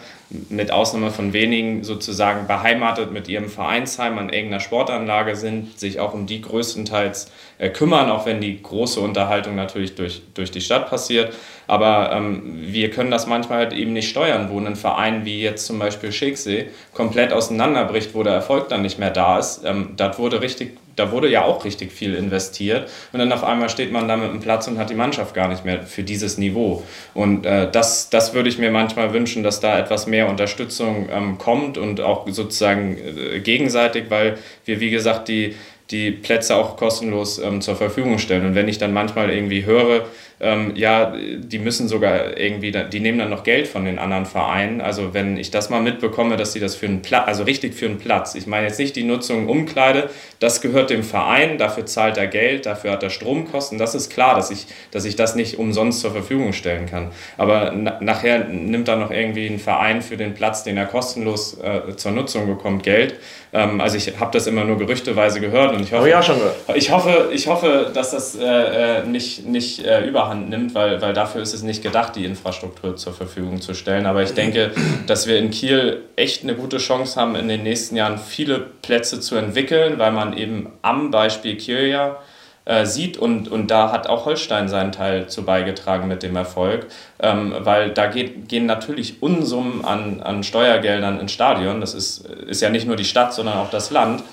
mit 0.50 0.72
Ausnahme 0.72 1.12
von 1.12 1.34
wenigen 1.34 1.84
sozusagen 1.84 2.48
beheimatet 2.48 3.12
mit 3.12 3.28
ihrem 3.28 3.50
Vereinsheim 3.50 4.18
an 4.18 4.30
irgendeiner 4.30 4.62
Sportanlage 4.62 5.36
sind, 5.36 5.78
sich 5.78 6.00
auch 6.00 6.14
um 6.14 6.26
die 6.26 6.42
größtenteils 6.42 7.32
äh, 7.58 7.70
kümmern, 7.70 8.10
auch 8.10 8.26
wenn 8.26 8.40
die 8.40 8.62
große 8.62 9.00
Unterhaltung 9.00 9.56
natürlich 9.56 9.96
durch, 9.96 10.22
durch 10.34 10.52
die 10.52 10.62
Stadt 10.62 10.90
passiert. 10.90 11.34
Aber 11.72 12.12
ähm, 12.12 12.42
wir 12.66 12.92
können 12.92 13.12
das 13.12 13.28
manchmal 13.28 13.60
halt 13.60 13.72
eben 13.72 13.94
nicht 13.94 14.10
steuern, 14.10 14.50
wo 14.50 14.60
ein 14.60 14.76
Verein 14.76 15.24
wie 15.24 15.42
jetzt 15.42 15.66
zum 15.66 15.80
Beispiel 15.80 16.12
Schicksee 16.12 16.66
komplett 16.94 17.32
auseinanderbricht, 17.32 18.14
wo 18.14 18.24
der 18.24 18.34
Erfolg 18.34 18.68
dann 18.68 18.82
nicht 18.82 19.00
mehr 19.00 19.10
da 19.10 19.40
ist. 19.40 19.62
Ähm, 19.64 19.94
das 19.96 20.20
wurde 20.20 20.42
richtig 20.42 20.72
da 20.98 21.14
wurde 21.14 21.30
ja 21.30 21.46
auch 21.46 21.64
richtig 21.64 21.94
viel 21.94 22.16
investiert 22.16 22.90
und 23.14 23.20
dann 23.20 23.32
auf 23.32 23.46
einmal 23.46 23.70
steht 23.70 23.94
man 23.94 24.10
da 24.10 24.18
mit 24.18 24.30
einem 24.30 24.42
Platz 24.42 24.68
und 24.68 24.78
hat 24.78 24.90
die 24.90 24.96
Mannschaft 24.96 25.34
gar 25.34 25.48
nicht 25.48 25.64
mehr 25.64 25.84
für 25.84 26.04
dieses 26.04 26.38
Niveau. 26.38 26.84
Und 27.14 27.46
äh, 27.46 27.72
das, 27.72 28.10
das 28.10 28.34
würde 28.34 28.50
ich 28.50 28.58
mir 28.58 28.70
manchmal 28.72 29.14
wünschen, 29.14 29.42
dass 29.42 29.62
da 29.62 29.80
etwas 29.80 30.08
mehr 30.08 30.28
Unterstützung 30.28 31.08
ähm, 31.10 31.38
kommt 31.38 31.78
und 31.78 32.02
auch 32.02 32.28
sozusagen 32.28 32.98
äh, 32.98 33.40
gegenseitig, 33.40 34.10
weil 34.10 34.38
wir, 34.66 34.82
wie 34.82 34.90
gesagt, 34.90 35.30
die, 35.30 35.56
die 35.92 36.12
Plätze 36.12 36.58
auch 36.58 36.76
kostenlos 36.76 37.40
ähm, 37.40 37.62
zur 37.62 37.78
Verfügung 37.78 38.20
stellen. 38.20 38.46
Und 38.46 38.56
wenn 38.56 38.68
ich 38.68 38.78
dann 38.78 38.94
manchmal 38.94 39.30
irgendwie 39.30 39.64
höre, 39.66 40.06
ähm, 40.42 40.74
ja, 40.76 41.14
die 41.38 41.60
müssen 41.60 41.88
sogar 41.88 42.38
irgendwie, 42.38 42.72
die 42.72 43.00
nehmen 43.00 43.20
dann 43.20 43.30
noch 43.30 43.44
Geld 43.44 43.68
von 43.68 43.86
den 43.86 44.00
anderen 44.00 44.26
Vereinen. 44.26 44.82
Also 44.82 45.14
wenn 45.14 45.38
ich 45.38 45.52
das 45.52 45.70
mal 45.70 45.82
mitbekomme, 45.82 46.36
dass 46.36 46.54
sie 46.54 46.60
das 46.60 46.76
für 46.76 46.88
einen 46.88 47.04
Platz, 47.04 47.28
also 47.28 47.44
richtig 47.44 47.76
für 47.76 47.86
einen 47.86 48.00
Platz, 48.00 48.34
ich 48.34 48.48
meine 48.48 48.66
jetzt 48.66 48.80
nicht 48.80 48.96
die 48.96 49.04
Nutzung 49.04 49.48
Umkleide, 49.48 50.10
das 50.40 50.60
gehört 50.62 50.90
dem 50.90 51.04
Verein, 51.04 51.60
dafür 51.60 51.86
zahlt 51.86 52.18
er 52.18 52.26
Geld, 52.26 52.66
dafür 52.66 52.92
hat 52.92 53.04
er 53.04 53.12
Stromkosten, 53.12 53.78
das 53.78 53.94
ist 53.94 54.12
klar, 54.12 54.34
dass 54.34 54.50
ich, 54.50 54.66
dass 54.90 55.06
ich 55.06 55.16
das 55.16 55.36
nicht 55.36 55.60
umsonst 55.60 56.02
zur 56.02 56.12
Verfügung 56.12 56.54
stellen 56.54 56.88
kann. 56.88 57.12
Aber 57.38 57.72
na, 57.76 58.00
nachher 58.02 58.46
nimmt 58.46 58.88
dann 58.88 59.00
noch 59.00 59.12
irgendwie 59.12 59.46
ein 59.46 59.60
Verein 59.60 60.02
für 60.02 60.18
den 60.18 60.34
Platz, 60.34 60.64
den 60.64 60.76
er 60.76 60.88
kostenlos 60.88 61.60
äh, 61.60 61.96
zur 61.96 62.14
Nutzung 62.14 62.48
bekommt, 62.48 62.82
Geld. 62.82 63.16
Ähm, 63.54 63.80
also 63.80 63.96
ich 63.98 64.20
habe 64.20 64.32
das 64.32 64.48
immer 64.48 64.64
nur 64.64 64.80
gerüchteweise 64.80 65.40
gehört 65.40 65.76
und 65.76 65.82
ich 65.84 65.94
hoffe, 65.94 66.10
ja 66.10 66.24
schon 66.24 66.38
ich 66.74 66.90
hoffe, 66.90 67.30
ich 67.32 67.48
hoffe, 67.48 67.92
dass 67.94 68.12
das 68.12 68.36
äh, 68.36 68.44
äh 68.44 69.06
nicht, 69.06 69.46
nicht 69.46 69.86
äh, 69.86 70.08
überhand 70.08 70.31
nimmt, 70.36 70.76
weil, 70.76 71.02
weil 71.02 71.14
dafür 71.14 71.42
ist 71.42 71.54
es 71.54 71.64
nicht 71.64 71.84
gedacht, 71.84 72.16
die 72.16 72.26
Infrastruktur 72.26 72.96
zur 72.96 73.14
Verfügung 73.14 73.62
zu 73.62 73.74
stellen. 73.74 74.06
Aber 74.06 74.24
ich 74.24 74.34
denke, 74.34 74.72
dass 75.08 75.28
wir 75.28 75.38
in 75.38 75.52
Kiel 75.52 76.02
echt 76.16 76.44
eine 76.44 76.56
gute 76.56 76.78
Chance 76.78 77.20
haben, 77.20 77.36
in 77.36 77.48
den 77.48 77.64
nächsten 77.64 77.96
Jahren 77.96 78.18
viele 78.18 78.60
Plätze 78.60 79.20
zu 79.20 79.36
entwickeln, 79.36 80.00
weil 80.00 80.12
man 80.12 80.38
eben 80.38 80.72
am 80.82 81.12
Beispiel 81.12 81.58
Kiel 81.58 81.88
ja 81.88 82.18
äh, 82.66 82.86
sieht 82.86 83.18
und, 83.18 83.50
und 83.50 83.72
da 83.72 83.92
hat 83.92 84.08
auch 84.08 84.26
Holstein 84.26 84.70
seinen 84.70 84.92
Teil 84.92 85.28
zu 85.28 85.44
beigetragen 85.44 86.08
mit 86.08 86.22
dem 86.22 86.36
Erfolg, 86.36 86.88
ähm, 87.20 87.56
weil 87.60 87.90
da 87.90 88.06
geht, 88.06 88.50
gehen 88.50 88.68
natürlich 88.68 89.24
Unsummen 89.24 89.84
an, 89.84 90.22
an 90.22 90.44
Steuergeldern 90.44 91.20
ins 91.20 91.32
Stadion. 91.32 91.82
Das 91.82 91.94
ist, 91.96 92.26
ist 92.26 92.62
ja 92.62 92.70
nicht 92.70 92.86
nur 92.86 92.96
die 92.96 93.06
Stadt, 93.06 93.34
sondern 93.34 93.58
auch 93.58 93.72
das 93.72 93.90
Land. 93.90 94.24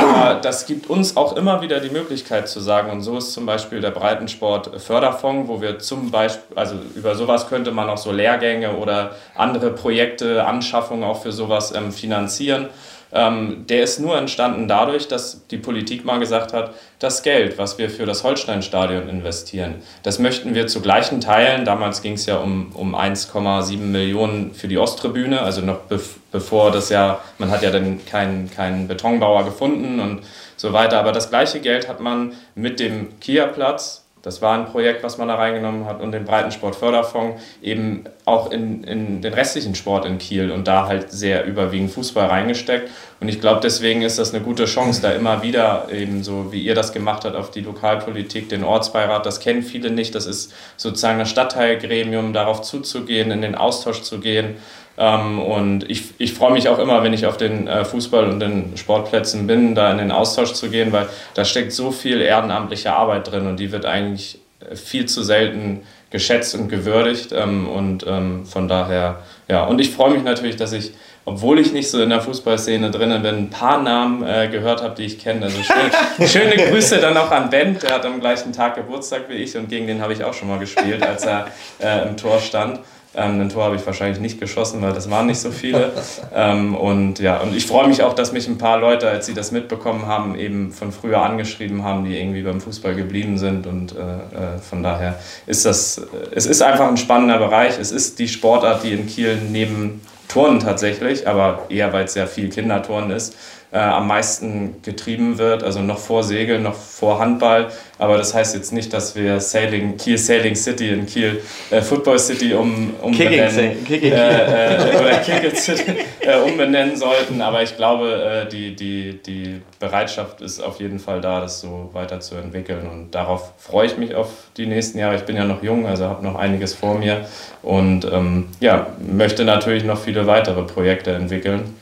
Aber 0.00 0.34
das 0.34 0.66
gibt 0.66 0.88
uns 0.90 1.16
auch 1.16 1.36
immer 1.36 1.60
wieder 1.62 1.80
die 1.80 1.90
Möglichkeit 1.90 2.48
zu 2.48 2.60
sagen, 2.60 2.90
und 2.90 3.02
so 3.02 3.18
ist 3.18 3.32
zum 3.32 3.46
Beispiel 3.46 3.80
der 3.80 3.90
Breitensport 3.90 4.80
Förderfonds, 4.80 5.48
wo 5.48 5.60
wir 5.60 5.78
zum 5.78 6.10
Beispiel, 6.10 6.56
also 6.56 6.76
über 6.94 7.14
sowas 7.14 7.48
könnte 7.48 7.72
man 7.72 7.88
auch 7.88 7.98
so 7.98 8.12
Lehrgänge 8.12 8.76
oder 8.76 9.16
andere 9.34 9.70
Projekte, 9.70 10.44
Anschaffungen 10.44 11.04
auch 11.04 11.22
für 11.22 11.32
sowas 11.32 11.74
ähm, 11.74 11.90
finanzieren. 11.90 12.68
Ähm, 13.14 13.66
der 13.68 13.82
ist 13.82 14.00
nur 14.00 14.16
entstanden 14.16 14.68
dadurch, 14.68 15.06
dass 15.06 15.46
die 15.48 15.58
Politik 15.58 16.04
mal 16.06 16.18
gesagt 16.18 16.54
hat, 16.54 16.72
das 16.98 17.22
Geld, 17.22 17.58
was 17.58 17.76
wir 17.76 17.90
für 17.90 18.06
das 18.06 18.24
Holstein-Stadion 18.24 19.08
investieren, 19.08 19.74
das 20.02 20.18
möchten 20.18 20.54
wir 20.54 20.66
zu 20.66 20.80
gleichen 20.80 21.20
Teilen, 21.20 21.66
damals 21.66 22.00
ging 22.00 22.14
es 22.14 22.24
ja 22.24 22.36
um, 22.36 22.72
um 22.72 22.94
1,7 22.94 23.76
Millionen 23.76 24.54
für 24.54 24.66
die 24.66 24.78
Osttribüne, 24.78 25.42
also 25.42 25.60
noch 25.60 25.80
bev 25.80 26.16
bevor 26.32 26.70
das 26.70 26.88
ja, 26.88 27.20
man 27.36 27.50
hat 27.50 27.62
ja 27.62 27.70
dann 27.70 28.02
keinen 28.06 28.50
kein 28.50 28.88
Betonbauer 28.88 29.44
gefunden 29.44 30.00
und 30.00 30.22
so 30.56 30.72
weiter, 30.72 30.98
aber 30.98 31.12
das 31.12 31.28
gleiche 31.28 31.60
Geld 31.60 31.88
hat 31.88 32.00
man 32.00 32.32
mit 32.54 32.80
dem 32.80 33.20
Kia-Platz 33.20 34.01
das 34.22 34.40
war 34.40 34.56
ein 34.56 34.66
Projekt, 34.66 35.02
was 35.02 35.18
man 35.18 35.26
da 35.26 35.34
reingenommen 35.34 35.84
hat 35.84 36.00
und 36.00 36.12
den 36.12 36.24
Breitensportförderfonds 36.24 37.42
eben 37.60 38.04
auch 38.24 38.52
in, 38.52 38.84
in 38.84 39.20
den 39.20 39.34
restlichen 39.34 39.74
Sport 39.74 40.06
in 40.06 40.18
Kiel 40.18 40.52
und 40.52 40.68
da 40.68 40.86
halt 40.86 41.10
sehr 41.10 41.44
überwiegend 41.44 41.90
Fußball 41.90 42.26
reingesteckt. 42.26 42.88
Und 43.20 43.28
ich 43.28 43.40
glaube, 43.40 43.60
deswegen 43.60 44.02
ist 44.02 44.20
das 44.20 44.32
eine 44.32 44.42
gute 44.42 44.66
Chance, 44.66 45.02
da 45.02 45.10
immer 45.10 45.42
wieder 45.42 45.88
eben 45.90 46.22
so, 46.22 46.52
wie 46.52 46.62
ihr 46.62 46.76
das 46.76 46.92
gemacht 46.92 47.24
habt, 47.24 47.34
auf 47.34 47.50
die 47.50 47.60
Lokalpolitik, 47.60 48.48
den 48.48 48.62
Ortsbeirat, 48.62 49.26
das 49.26 49.40
kennen 49.40 49.62
viele 49.62 49.90
nicht. 49.90 50.14
Das 50.14 50.26
ist 50.26 50.52
sozusagen 50.76 51.18
das 51.18 51.28
Stadtteilgremium, 51.28 52.32
darauf 52.32 52.62
zuzugehen, 52.62 53.32
in 53.32 53.42
den 53.42 53.56
Austausch 53.56 54.02
zu 54.02 54.20
gehen 54.20 54.56
ähm, 54.98 55.40
und 55.40 55.88
ich, 55.90 56.14
ich 56.18 56.34
freue 56.34 56.52
mich 56.52 56.68
auch 56.68 56.78
immer, 56.78 57.02
wenn 57.02 57.12
ich 57.12 57.26
auf 57.26 57.36
den 57.36 57.66
äh, 57.66 57.84
Fußball- 57.84 58.30
und 58.30 58.40
den 58.40 58.76
Sportplätzen 58.76 59.46
bin, 59.46 59.74
da 59.74 59.90
in 59.90 59.98
den 59.98 60.12
Austausch 60.12 60.52
zu 60.52 60.70
gehen, 60.70 60.92
weil 60.92 61.08
da 61.34 61.44
steckt 61.44 61.72
so 61.72 61.90
viel 61.90 62.20
ehrenamtliche 62.20 62.92
Arbeit 62.92 63.30
drin 63.30 63.46
und 63.46 63.58
die 63.58 63.72
wird 63.72 63.86
eigentlich 63.86 64.38
äh, 64.60 64.76
viel 64.76 65.06
zu 65.06 65.22
selten 65.22 65.80
geschätzt 66.10 66.54
und 66.54 66.68
gewürdigt. 66.68 67.32
Ähm, 67.32 67.68
und 67.68 68.06
ähm, 68.06 68.44
von 68.44 68.68
daher, 68.68 69.20
ja, 69.48 69.64
und 69.64 69.80
ich 69.80 69.90
freue 69.90 70.10
mich 70.10 70.24
natürlich, 70.24 70.56
dass 70.56 70.72
ich 70.72 70.92
obwohl 71.24 71.60
ich 71.60 71.72
nicht 71.72 71.88
so 71.88 72.02
in 72.02 72.10
der 72.10 72.20
Fußballszene 72.20 72.90
drinnen 72.90 73.22
bin, 73.22 73.34
ein 73.36 73.50
paar 73.50 73.80
Namen 73.80 74.26
äh, 74.26 74.48
gehört 74.48 74.82
habe, 74.82 74.96
die 74.96 75.04
ich 75.04 75.18
kenne. 75.20 75.44
Also 75.44 75.58
schön, 75.62 76.26
schöne 76.28 76.56
Grüße 76.56 76.98
dann 76.98 77.16
auch 77.16 77.30
an 77.30 77.48
Ben, 77.50 77.78
der 77.78 77.94
hat 77.94 78.06
am 78.06 78.20
gleichen 78.20 78.52
Tag 78.52 78.74
Geburtstag 78.74 79.28
wie 79.28 79.34
ich 79.34 79.56
und 79.56 79.68
gegen 79.68 79.86
den 79.86 80.02
habe 80.02 80.12
ich 80.12 80.24
auch 80.24 80.34
schon 80.34 80.48
mal 80.48 80.58
gespielt, 80.58 81.02
als 81.02 81.24
er 81.24 81.46
äh, 81.80 82.08
im 82.08 82.16
Tor 82.16 82.40
stand. 82.40 82.80
Ähm, 83.14 83.40
ein 83.40 83.48
Tor 83.50 83.64
habe 83.64 83.76
ich 83.76 83.86
wahrscheinlich 83.86 84.20
nicht 84.20 84.40
geschossen, 84.40 84.80
weil 84.80 84.92
das 84.92 85.10
waren 85.10 85.26
nicht 85.26 85.40
so 85.40 85.50
viele. 85.50 85.92
ähm, 86.34 86.74
und 86.74 87.18
ja, 87.18 87.38
und 87.40 87.54
ich 87.54 87.66
freue 87.66 87.86
mich 87.86 88.02
auch, 88.02 88.14
dass 88.14 88.32
mich 88.32 88.48
ein 88.48 88.58
paar 88.58 88.78
Leute, 88.78 89.08
als 89.08 89.26
sie 89.26 89.34
das 89.34 89.52
mitbekommen 89.52 90.06
haben, 90.06 90.34
eben 90.34 90.72
von 90.72 90.92
früher 90.92 91.22
angeschrieben 91.22 91.84
haben, 91.84 92.04
die 92.04 92.18
irgendwie 92.18 92.42
beim 92.42 92.60
Fußball 92.60 92.94
geblieben 92.94 93.36
sind. 93.36 93.66
Und 93.66 93.94
äh, 93.94 94.00
äh 94.00 94.58
von 94.58 94.82
daher 94.82 95.18
ist 95.46 95.66
das, 95.66 95.98
äh, 95.98 96.02
es 96.34 96.46
ist 96.46 96.62
einfach 96.62 96.88
ein 96.88 96.96
spannender 96.96 97.38
Bereich. 97.38 97.78
Es 97.78 97.90
ist 97.90 98.18
die 98.18 98.28
Sportart, 98.28 98.82
die 98.82 98.92
in 98.92 99.06
Kiel 99.06 99.38
neben 99.50 100.00
Turnen 100.28 100.60
tatsächlich, 100.60 101.28
aber 101.28 101.66
eher 101.68 101.92
weil 101.92 102.06
es 102.06 102.14
sehr 102.14 102.26
viel 102.26 102.48
Kinderturnen 102.48 103.10
ist, 103.10 103.36
äh, 103.72 103.78
am 103.78 104.06
meisten 104.06 104.82
getrieben 104.82 105.38
wird, 105.38 105.62
also 105.62 105.80
noch 105.80 105.98
vor 105.98 106.22
Segeln, 106.22 106.62
noch 106.62 106.74
vor 106.74 107.18
Handball. 107.18 107.68
Aber 107.98 108.18
das 108.18 108.34
heißt 108.34 108.54
jetzt 108.54 108.72
nicht, 108.72 108.92
dass 108.92 109.16
wir 109.16 109.40
Sailing, 109.40 109.96
Kiel 109.96 110.18
Sailing 110.18 110.54
City 110.54 110.90
in 110.90 111.06
Kiel 111.06 111.40
äh, 111.70 111.80
Football 111.80 112.18
City 112.18 112.52
um, 112.52 112.92
umbenennen, 113.00 113.84
Kicking, 113.84 114.12
äh, 114.12 114.74
äh, 114.74 114.96
oder 114.98 115.16
Kicking 115.18 115.54
City 115.54 115.94
äh, 116.20 116.36
umbenennen 116.38 116.96
sollten. 116.96 117.40
Aber 117.40 117.62
ich 117.62 117.76
glaube, 117.76 118.44
äh, 118.46 118.48
die, 118.48 118.76
die, 118.76 119.22
die 119.22 119.62
Bereitschaft 119.80 120.42
ist 120.42 120.60
auf 120.60 120.78
jeden 120.78 120.98
Fall 120.98 121.22
da, 121.22 121.40
das 121.40 121.60
so 121.60 121.88
weiterzuentwickeln. 121.92 122.86
Und 122.86 123.14
darauf 123.14 123.52
freue 123.56 123.86
ich 123.86 123.96
mich 123.96 124.14
auf 124.14 124.28
die 124.58 124.66
nächsten 124.66 124.98
Jahre. 124.98 125.16
Ich 125.16 125.22
bin 125.22 125.36
ja 125.36 125.44
noch 125.44 125.62
jung, 125.62 125.86
also 125.86 126.04
habe 126.04 126.22
noch 126.22 126.34
einiges 126.34 126.74
vor 126.74 126.96
mir 126.96 127.24
und 127.62 128.04
ähm, 128.04 128.48
ja, 128.60 128.88
möchte 128.98 129.44
natürlich 129.44 129.84
noch 129.84 129.98
viele 129.98 130.26
weitere 130.26 130.62
Projekte 130.62 131.12
entwickeln. 131.12 131.81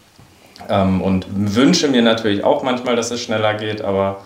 Ähm, 0.68 1.00
und 1.00 1.26
wünsche 1.30 1.88
mir 1.88 2.02
natürlich 2.02 2.44
auch 2.44 2.62
manchmal, 2.62 2.96
dass 2.96 3.10
es 3.10 3.20
schneller 3.22 3.54
geht, 3.54 3.82
aber 3.82 4.18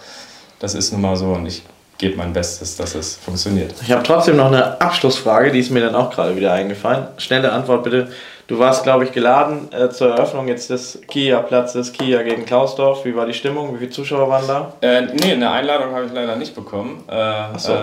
das 0.58 0.74
ist 0.74 0.92
nun 0.92 1.00
mal 1.00 1.16
so 1.16 1.26
und 1.26 1.46
ich 1.46 1.62
gebe 1.98 2.16
mein 2.16 2.32
Bestes, 2.32 2.76
dass 2.76 2.94
es 2.94 3.16
funktioniert. 3.16 3.74
Ich 3.82 3.92
habe 3.92 4.02
trotzdem 4.02 4.36
noch 4.36 4.46
eine 4.46 4.80
Abschlussfrage, 4.80 5.52
die 5.52 5.60
ist 5.60 5.70
mir 5.70 5.80
dann 5.80 5.94
auch 5.94 6.10
gerade 6.10 6.36
wieder 6.36 6.52
eingefallen. 6.52 7.06
Schnelle 7.18 7.52
Antwort 7.52 7.84
bitte. 7.84 8.08
Du 8.46 8.58
warst, 8.58 8.82
glaube 8.82 9.04
ich, 9.04 9.12
geladen 9.12 9.68
äh, 9.72 9.88
zur 9.88 10.10
Eröffnung 10.10 10.48
jetzt 10.48 10.68
des 10.68 11.00
Kia-Platzes, 11.08 11.92
Kia 11.92 12.22
gegen 12.22 12.44
Klausdorf. 12.44 13.04
Wie 13.06 13.16
war 13.16 13.24
die 13.24 13.32
Stimmung? 13.32 13.74
Wie 13.74 13.78
viele 13.78 13.90
Zuschauer 13.90 14.28
waren 14.28 14.46
da? 14.46 14.72
Äh, 14.82 15.02
nee, 15.02 15.32
eine 15.32 15.50
Einladung 15.50 15.94
habe 15.94 16.04
ich 16.04 16.12
leider 16.12 16.36
nicht 16.36 16.54
bekommen. 16.54 17.04
Äh, 17.08 17.14
Ach 17.14 17.58
so. 17.58 17.72
Äh, 17.72 17.76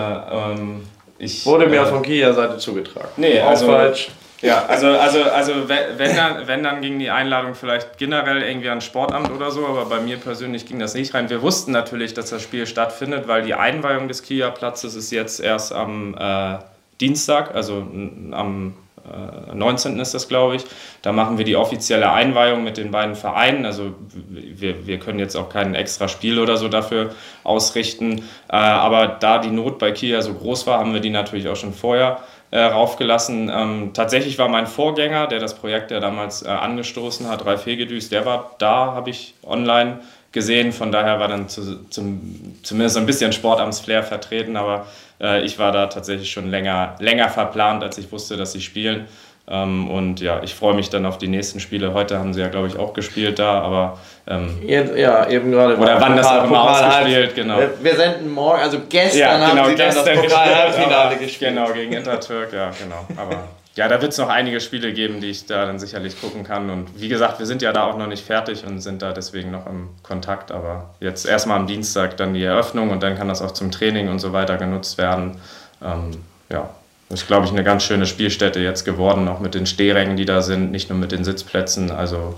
ähm, 0.52 0.82
ich, 1.18 1.44
Wurde 1.46 1.66
mir 1.66 1.82
äh, 1.82 1.86
von 1.86 2.02
Kia-Seite 2.02 2.58
zugetragen. 2.58 3.08
Nee, 3.16 3.40
auch 3.40 3.48
also, 3.48 3.66
falsch. 3.66 4.10
Ja, 4.42 4.66
also, 4.66 4.88
also, 4.88 5.22
also 5.22 5.68
wenn, 5.68 6.16
dann, 6.16 6.48
wenn, 6.48 6.64
dann 6.64 6.80
ging 6.80 6.98
die 6.98 7.10
Einladung 7.10 7.54
vielleicht 7.54 7.96
generell 7.96 8.42
irgendwie 8.42 8.68
ans 8.68 8.84
Sportamt 8.84 9.30
oder 9.30 9.52
so, 9.52 9.66
aber 9.66 9.84
bei 9.84 10.00
mir 10.00 10.16
persönlich 10.16 10.66
ging 10.66 10.80
das 10.80 10.94
nicht 10.94 11.14
rein. 11.14 11.30
Wir 11.30 11.42
wussten 11.42 11.70
natürlich, 11.70 12.12
dass 12.12 12.30
das 12.30 12.42
Spiel 12.42 12.66
stattfindet, 12.66 13.28
weil 13.28 13.42
die 13.42 13.54
Einweihung 13.54 14.08
des 14.08 14.24
Kia-Platzes 14.24 14.96
ist 14.96 15.12
jetzt 15.12 15.38
erst 15.38 15.72
am 15.72 16.16
äh, 16.18 16.58
Dienstag, 17.00 17.54
also 17.54 17.86
am 18.32 18.74
äh, 19.04 19.54
19. 19.54 19.98
ist 20.00 20.14
das, 20.14 20.28
glaube 20.28 20.56
ich. 20.56 20.64
Da 21.02 21.12
machen 21.12 21.38
wir 21.38 21.44
die 21.44 21.56
offizielle 21.56 22.10
Einweihung 22.12 22.64
mit 22.64 22.76
den 22.76 22.90
beiden 22.90 23.14
Vereinen. 23.14 23.64
Also 23.64 23.94
wir, 24.28 24.86
wir 24.86 24.98
können 24.98 25.18
jetzt 25.18 25.36
auch 25.36 25.48
kein 25.50 25.74
extra 25.76 26.08
Spiel 26.08 26.38
oder 26.40 26.56
so 26.56 26.68
dafür 26.68 27.10
ausrichten. 27.44 28.18
Äh, 28.48 28.56
aber 28.56 29.06
da 29.06 29.38
die 29.38 29.50
Not 29.50 29.78
bei 29.78 29.92
Kia 29.92 30.20
so 30.22 30.34
groß 30.34 30.66
war, 30.66 30.78
haben 30.78 30.94
wir 30.94 31.00
die 31.00 31.10
natürlich 31.10 31.48
auch 31.48 31.56
schon 31.56 31.74
vorher 31.74 32.20
äh, 32.52 32.60
raufgelassen. 32.60 33.50
Ähm, 33.52 33.90
tatsächlich 33.94 34.38
war 34.38 34.46
mein 34.46 34.66
Vorgänger, 34.66 35.26
der 35.26 35.40
das 35.40 35.54
Projekt 35.54 35.90
ja 35.90 36.00
damals 36.00 36.42
äh, 36.42 36.48
angestoßen 36.48 37.28
hat, 37.28 37.46
Ralf 37.46 37.66
Hegedüs, 37.66 38.10
der 38.10 38.26
war 38.26 38.54
da, 38.58 38.92
habe 38.92 39.08
ich 39.10 39.34
online 39.42 40.00
gesehen. 40.32 40.72
Von 40.72 40.92
daher 40.92 41.18
war 41.18 41.28
dann 41.28 41.48
zu, 41.48 41.88
zum, 41.88 42.58
zumindest 42.62 42.98
ein 42.98 43.06
bisschen 43.06 43.32
Sportamtsflair 43.32 44.02
vertreten, 44.02 44.56
aber 44.58 44.86
äh, 45.18 45.42
ich 45.44 45.58
war 45.58 45.72
da 45.72 45.86
tatsächlich 45.86 46.30
schon 46.30 46.50
länger, 46.50 46.94
länger 46.98 47.30
verplant, 47.30 47.82
als 47.82 47.96
ich 47.96 48.12
wusste, 48.12 48.36
dass 48.36 48.52
sie 48.52 48.60
spielen. 48.60 49.06
Ähm, 49.48 49.90
und 49.90 50.20
ja, 50.20 50.40
ich 50.42 50.54
freue 50.54 50.74
mich 50.74 50.88
dann 50.88 51.04
auf 51.04 51.18
die 51.18 51.28
nächsten 51.28 51.58
Spiele. 51.58 51.94
Heute 51.94 52.18
haben 52.18 52.32
sie 52.32 52.40
ja, 52.40 52.48
glaube 52.48 52.68
ich, 52.68 52.78
auch 52.78 52.94
gespielt 52.94 53.38
da, 53.38 53.60
aber. 53.60 53.98
Ähm, 54.26 54.60
Jetzt, 54.64 54.96
ja, 54.96 55.28
eben 55.28 55.50
gerade. 55.50 55.76
Oder 55.76 56.00
wann 56.00 56.16
das 56.16 56.26
auch 56.26 56.44
immer 56.44 56.62
ausgespielt, 56.62 57.34
genau. 57.34 57.58
Wir 57.80 57.96
senden 57.96 58.30
morgen, 58.30 58.60
also 58.60 58.78
gestern 58.88 59.18
ja, 59.18 59.48
genau, 59.48 59.62
haben 59.62 59.70
sie 59.70 59.74
gestern 59.76 60.04
dann 60.04 60.14
das 60.14 60.24
Pokal-Halbfinale 60.24 61.16
gespielt. 61.16 61.54
Genau, 61.54 61.72
gegen 61.72 61.92
Intertürk, 61.92 62.52
ja, 62.52 62.70
genau. 62.70 63.04
Aber 63.20 63.48
ja, 63.74 63.88
da 63.88 64.00
wird 64.00 64.12
es 64.12 64.18
noch 64.18 64.28
einige 64.28 64.60
Spiele 64.60 64.92
geben, 64.92 65.20
die 65.20 65.30
ich 65.30 65.46
da 65.46 65.66
dann 65.66 65.78
sicherlich 65.78 66.20
gucken 66.20 66.44
kann. 66.44 66.70
Und 66.70 67.00
wie 67.00 67.08
gesagt, 67.08 67.38
wir 67.38 67.46
sind 67.46 67.62
ja 67.62 67.72
da 67.72 67.84
auch 67.84 67.96
noch 67.96 68.06
nicht 68.06 68.24
fertig 68.24 68.64
und 68.66 68.80
sind 68.80 69.02
da 69.02 69.12
deswegen 69.12 69.50
noch 69.50 69.66
im 69.66 69.88
Kontakt. 70.02 70.52
Aber 70.52 70.90
jetzt 71.00 71.26
erstmal 71.26 71.58
am 71.58 71.66
Dienstag 71.66 72.16
dann 72.18 72.34
die 72.34 72.44
Eröffnung 72.44 72.90
und 72.90 73.02
dann 73.02 73.16
kann 73.16 73.28
das 73.28 73.40
auch 73.40 73.52
zum 73.52 73.70
Training 73.70 74.08
und 74.08 74.18
so 74.18 74.32
weiter 74.32 74.56
genutzt 74.56 74.98
werden. 74.98 75.40
Ähm, 75.82 76.10
ja, 76.50 76.68
ist, 77.12 77.26
glaube 77.26 77.46
ich, 77.46 77.52
eine 77.52 77.62
ganz 77.62 77.82
schöne 77.82 78.06
Spielstätte 78.06 78.60
jetzt 78.60 78.84
geworden, 78.84 79.28
auch 79.28 79.40
mit 79.40 79.54
den 79.54 79.66
Stehrängen, 79.66 80.16
die 80.16 80.24
da 80.24 80.42
sind, 80.42 80.70
nicht 80.70 80.88
nur 80.88 80.98
mit 80.98 81.12
den 81.12 81.24
Sitzplätzen. 81.24 81.90
Also 81.90 82.34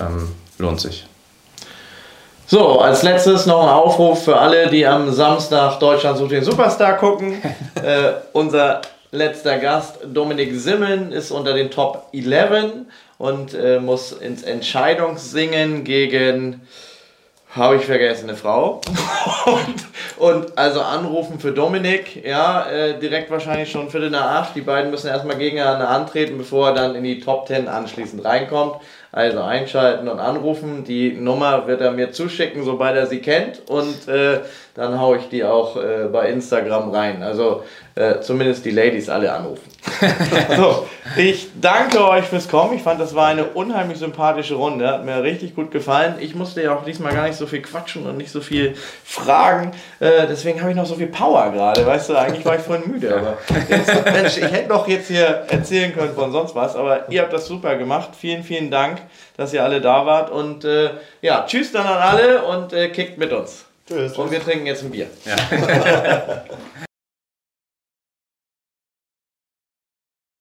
ähm, 0.00 0.32
lohnt 0.58 0.80
sich. 0.80 1.06
So, 2.46 2.80
als 2.80 3.02
letztes 3.02 3.46
noch 3.46 3.62
ein 3.62 3.68
Aufruf 3.68 4.24
für 4.24 4.36
alle, 4.36 4.68
die 4.68 4.86
am 4.86 5.10
Samstag 5.12 5.80
Deutschland 5.80 6.18
sucht 6.18 6.32
den 6.32 6.44
Superstar 6.44 6.98
gucken. 6.98 7.40
äh, 7.82 8.12
unser 8.32 8.82
letzter 9.10 9.58
Gast, 9.58 9.98
Dominik 10.04 10.54
Simmen, 10.54 11.12
ist 11.12 11.30
unter 11.30 11.54
den 11.54 11.70
Top 11.70 12.08
11 12.12 12.86
und 13.18 13.54
äh, 13.54 13.80
muss 13.80 14.12
ins 14.12 14.42
Entscheidungssingen 14.42 15.84
gegen, 15.84 16.60
habe 17.54 17.76
ich 17.76 17.84
vergessen, 17.84 18.28
eine 18.28 18.36
Frau. 18.36 18.80
und, 19.46 20.34
und, 20.34 20.58
also 20.58 20.80
anrufen 20.80 21.38
für 21.38 21.52
Dominik, 21.52 22.24
ja, 22.24 22.66
äh, 22.70 22.98
direkt 22.98 23.30
wahrscheinlich 23.30 23.70
schon 23.70 23.90
Viertel 23.90 24.10
nach 24.10 24.42
acht. 24.42 24.56
Die 24.56 24.62
beiden 24.62 24.90
müssen 24.90 25.08
erstmal 25.08 25.36
gegeneinander 25.36 25.88
antreten, 25.88 26.38
bevor 26.38 26.68
er 26.68 26.74
dann 26.74 26.94
in 26.94 27.04
die 27.04 27.20
Top 27.20 27.46
10 27.46 27.68
anschließend 27.68 28.24
reinkommt. 28.24 28.76
Also 29.12 29.42
einschalten 29.42 30.08
und 30.08 30.18
anrufen. 30.18 30.84
Die 30.84 31.12
Nummer 31.12 31.66
wird 31.66 31.82
er 31.82 31.92
mir 31.92 32.12
zuschicken, 32.12 32.64
sobald 32.64 32.96
er 32.96 33.06
sie 33.06 33.20
kennt. 33.20 33.68
Und 33.68 34.08
äh, 34.08 34.40
dann 34.74 34.98
haue 34.98 35.18
ich 35.18 35.28
die 35.28 35.44
auch 35.44 35.76
äh, 35.76 36.08
bei 36.10 36.28
Instagram 36.28 36.90
rein. 36.90 37.22
Also 37.22 37.62
äh, 37.94 38.20
zumindest 38.20 38.64
die 38.64 38.70
Ladies 38.70 39.10
alle 39.10 39.30
anrufen. 39.30 39.70
so, 40.56 40.86
ich 41.16 41.48
danke 41.60 42.02
euch 42.08 42.24
fürs 42.24 42.48
Kommen. 42.48 42.74
Ich 42.74 42.82
fand, 42.82 42.98
das 42.98 43.14
war 43.14 43.26
eine 43.26 43.44
unheimlich 43.44 43.98
sympathische 43.98 44.54
Runde. 44.54 44.88
Hat 44.88 45.04
mir 45.04 45.22
richtig 45.22 45.54
gut 45.54 45.70
gefallen. 45.72 46.14
Ich 46.20 46.34
musste 46.34 46.62
ja 46.62 46.74
auch 46.74 46.84
diesmal 46.84 47.12
gar 47.12 47.26
nicht 47.26 47.36
so 47.36 47.46
viel 47.46 47.60
quatschen 47.60 48.06
und 48.06 48.16
nicht 48.16 48.30
so 48.30 48.40
viel 48.40 48.74
fragen. 49.04 49.72
Äh, 50.00 50.26
deswegen 50.26 50.60
habe 50.60 50.70
ich 50.70 50.76
noch 50.76 50.86
so 50.86 50.94
viel 50.94 51.08
Power 51.08 51.50
gerade. 51.52 51.84
Weißt 51.84 52.08
du, 52.08 52.16
eigentlich 52.16 52.44
war 52.46 52.56
ich 52.56 52.62
vorhin 52.62 52.90
müde. 52.90 53.14
Aber 53.14 53.36
jetzt, 53.68 54.04
Mensch, 54.06 54.38
ich 54.38 54.50
hätte 54.50 54.70
noch 54.70 54.88
jetzt 54.88 55.08
hier 55.08 55.44
erzählen 55.50 55.94
können 55.94 56.14
von 56.14 56.32
sonst 56.32 56.54
was. 56.54 56.76
Aber 56.76 57.10
ihr 57.10 57.20
habt 57.20 57.32
das 57.34 57.46
super 57.46 57.76
gemacht. 57.76 58.10
Vielen, 58.18 58.42
vielen 58.42 58.70
Dank, 58.70 59.02
dass 59.36 59.52
ihr 59.52 59.62
alle 59.62 59.82
da 59.82 60.06
wart. 60.06 60.30
Und 60.30 60.64
äh, 60.64 60.92
ja, 61.20 61.44
tschüss 61.46 61.72
dann 61.72 61.86
an 61.86 61.98
alle 61.98 62.42
und 62.44 62.72
äh, 62.72 62.88
kickt 62.88 63.18
mit 63.18 63.34
uns. 63.34 63.66
Tschüss. 63.86 64.16
Und 64.16 64.30
wir 64.30 64.42
trinken 64.42 64.66
jetzt 64.66 64.82
ein 64.82 64.90
Bier. 64.90 65.08
Ja. 65.24 66.44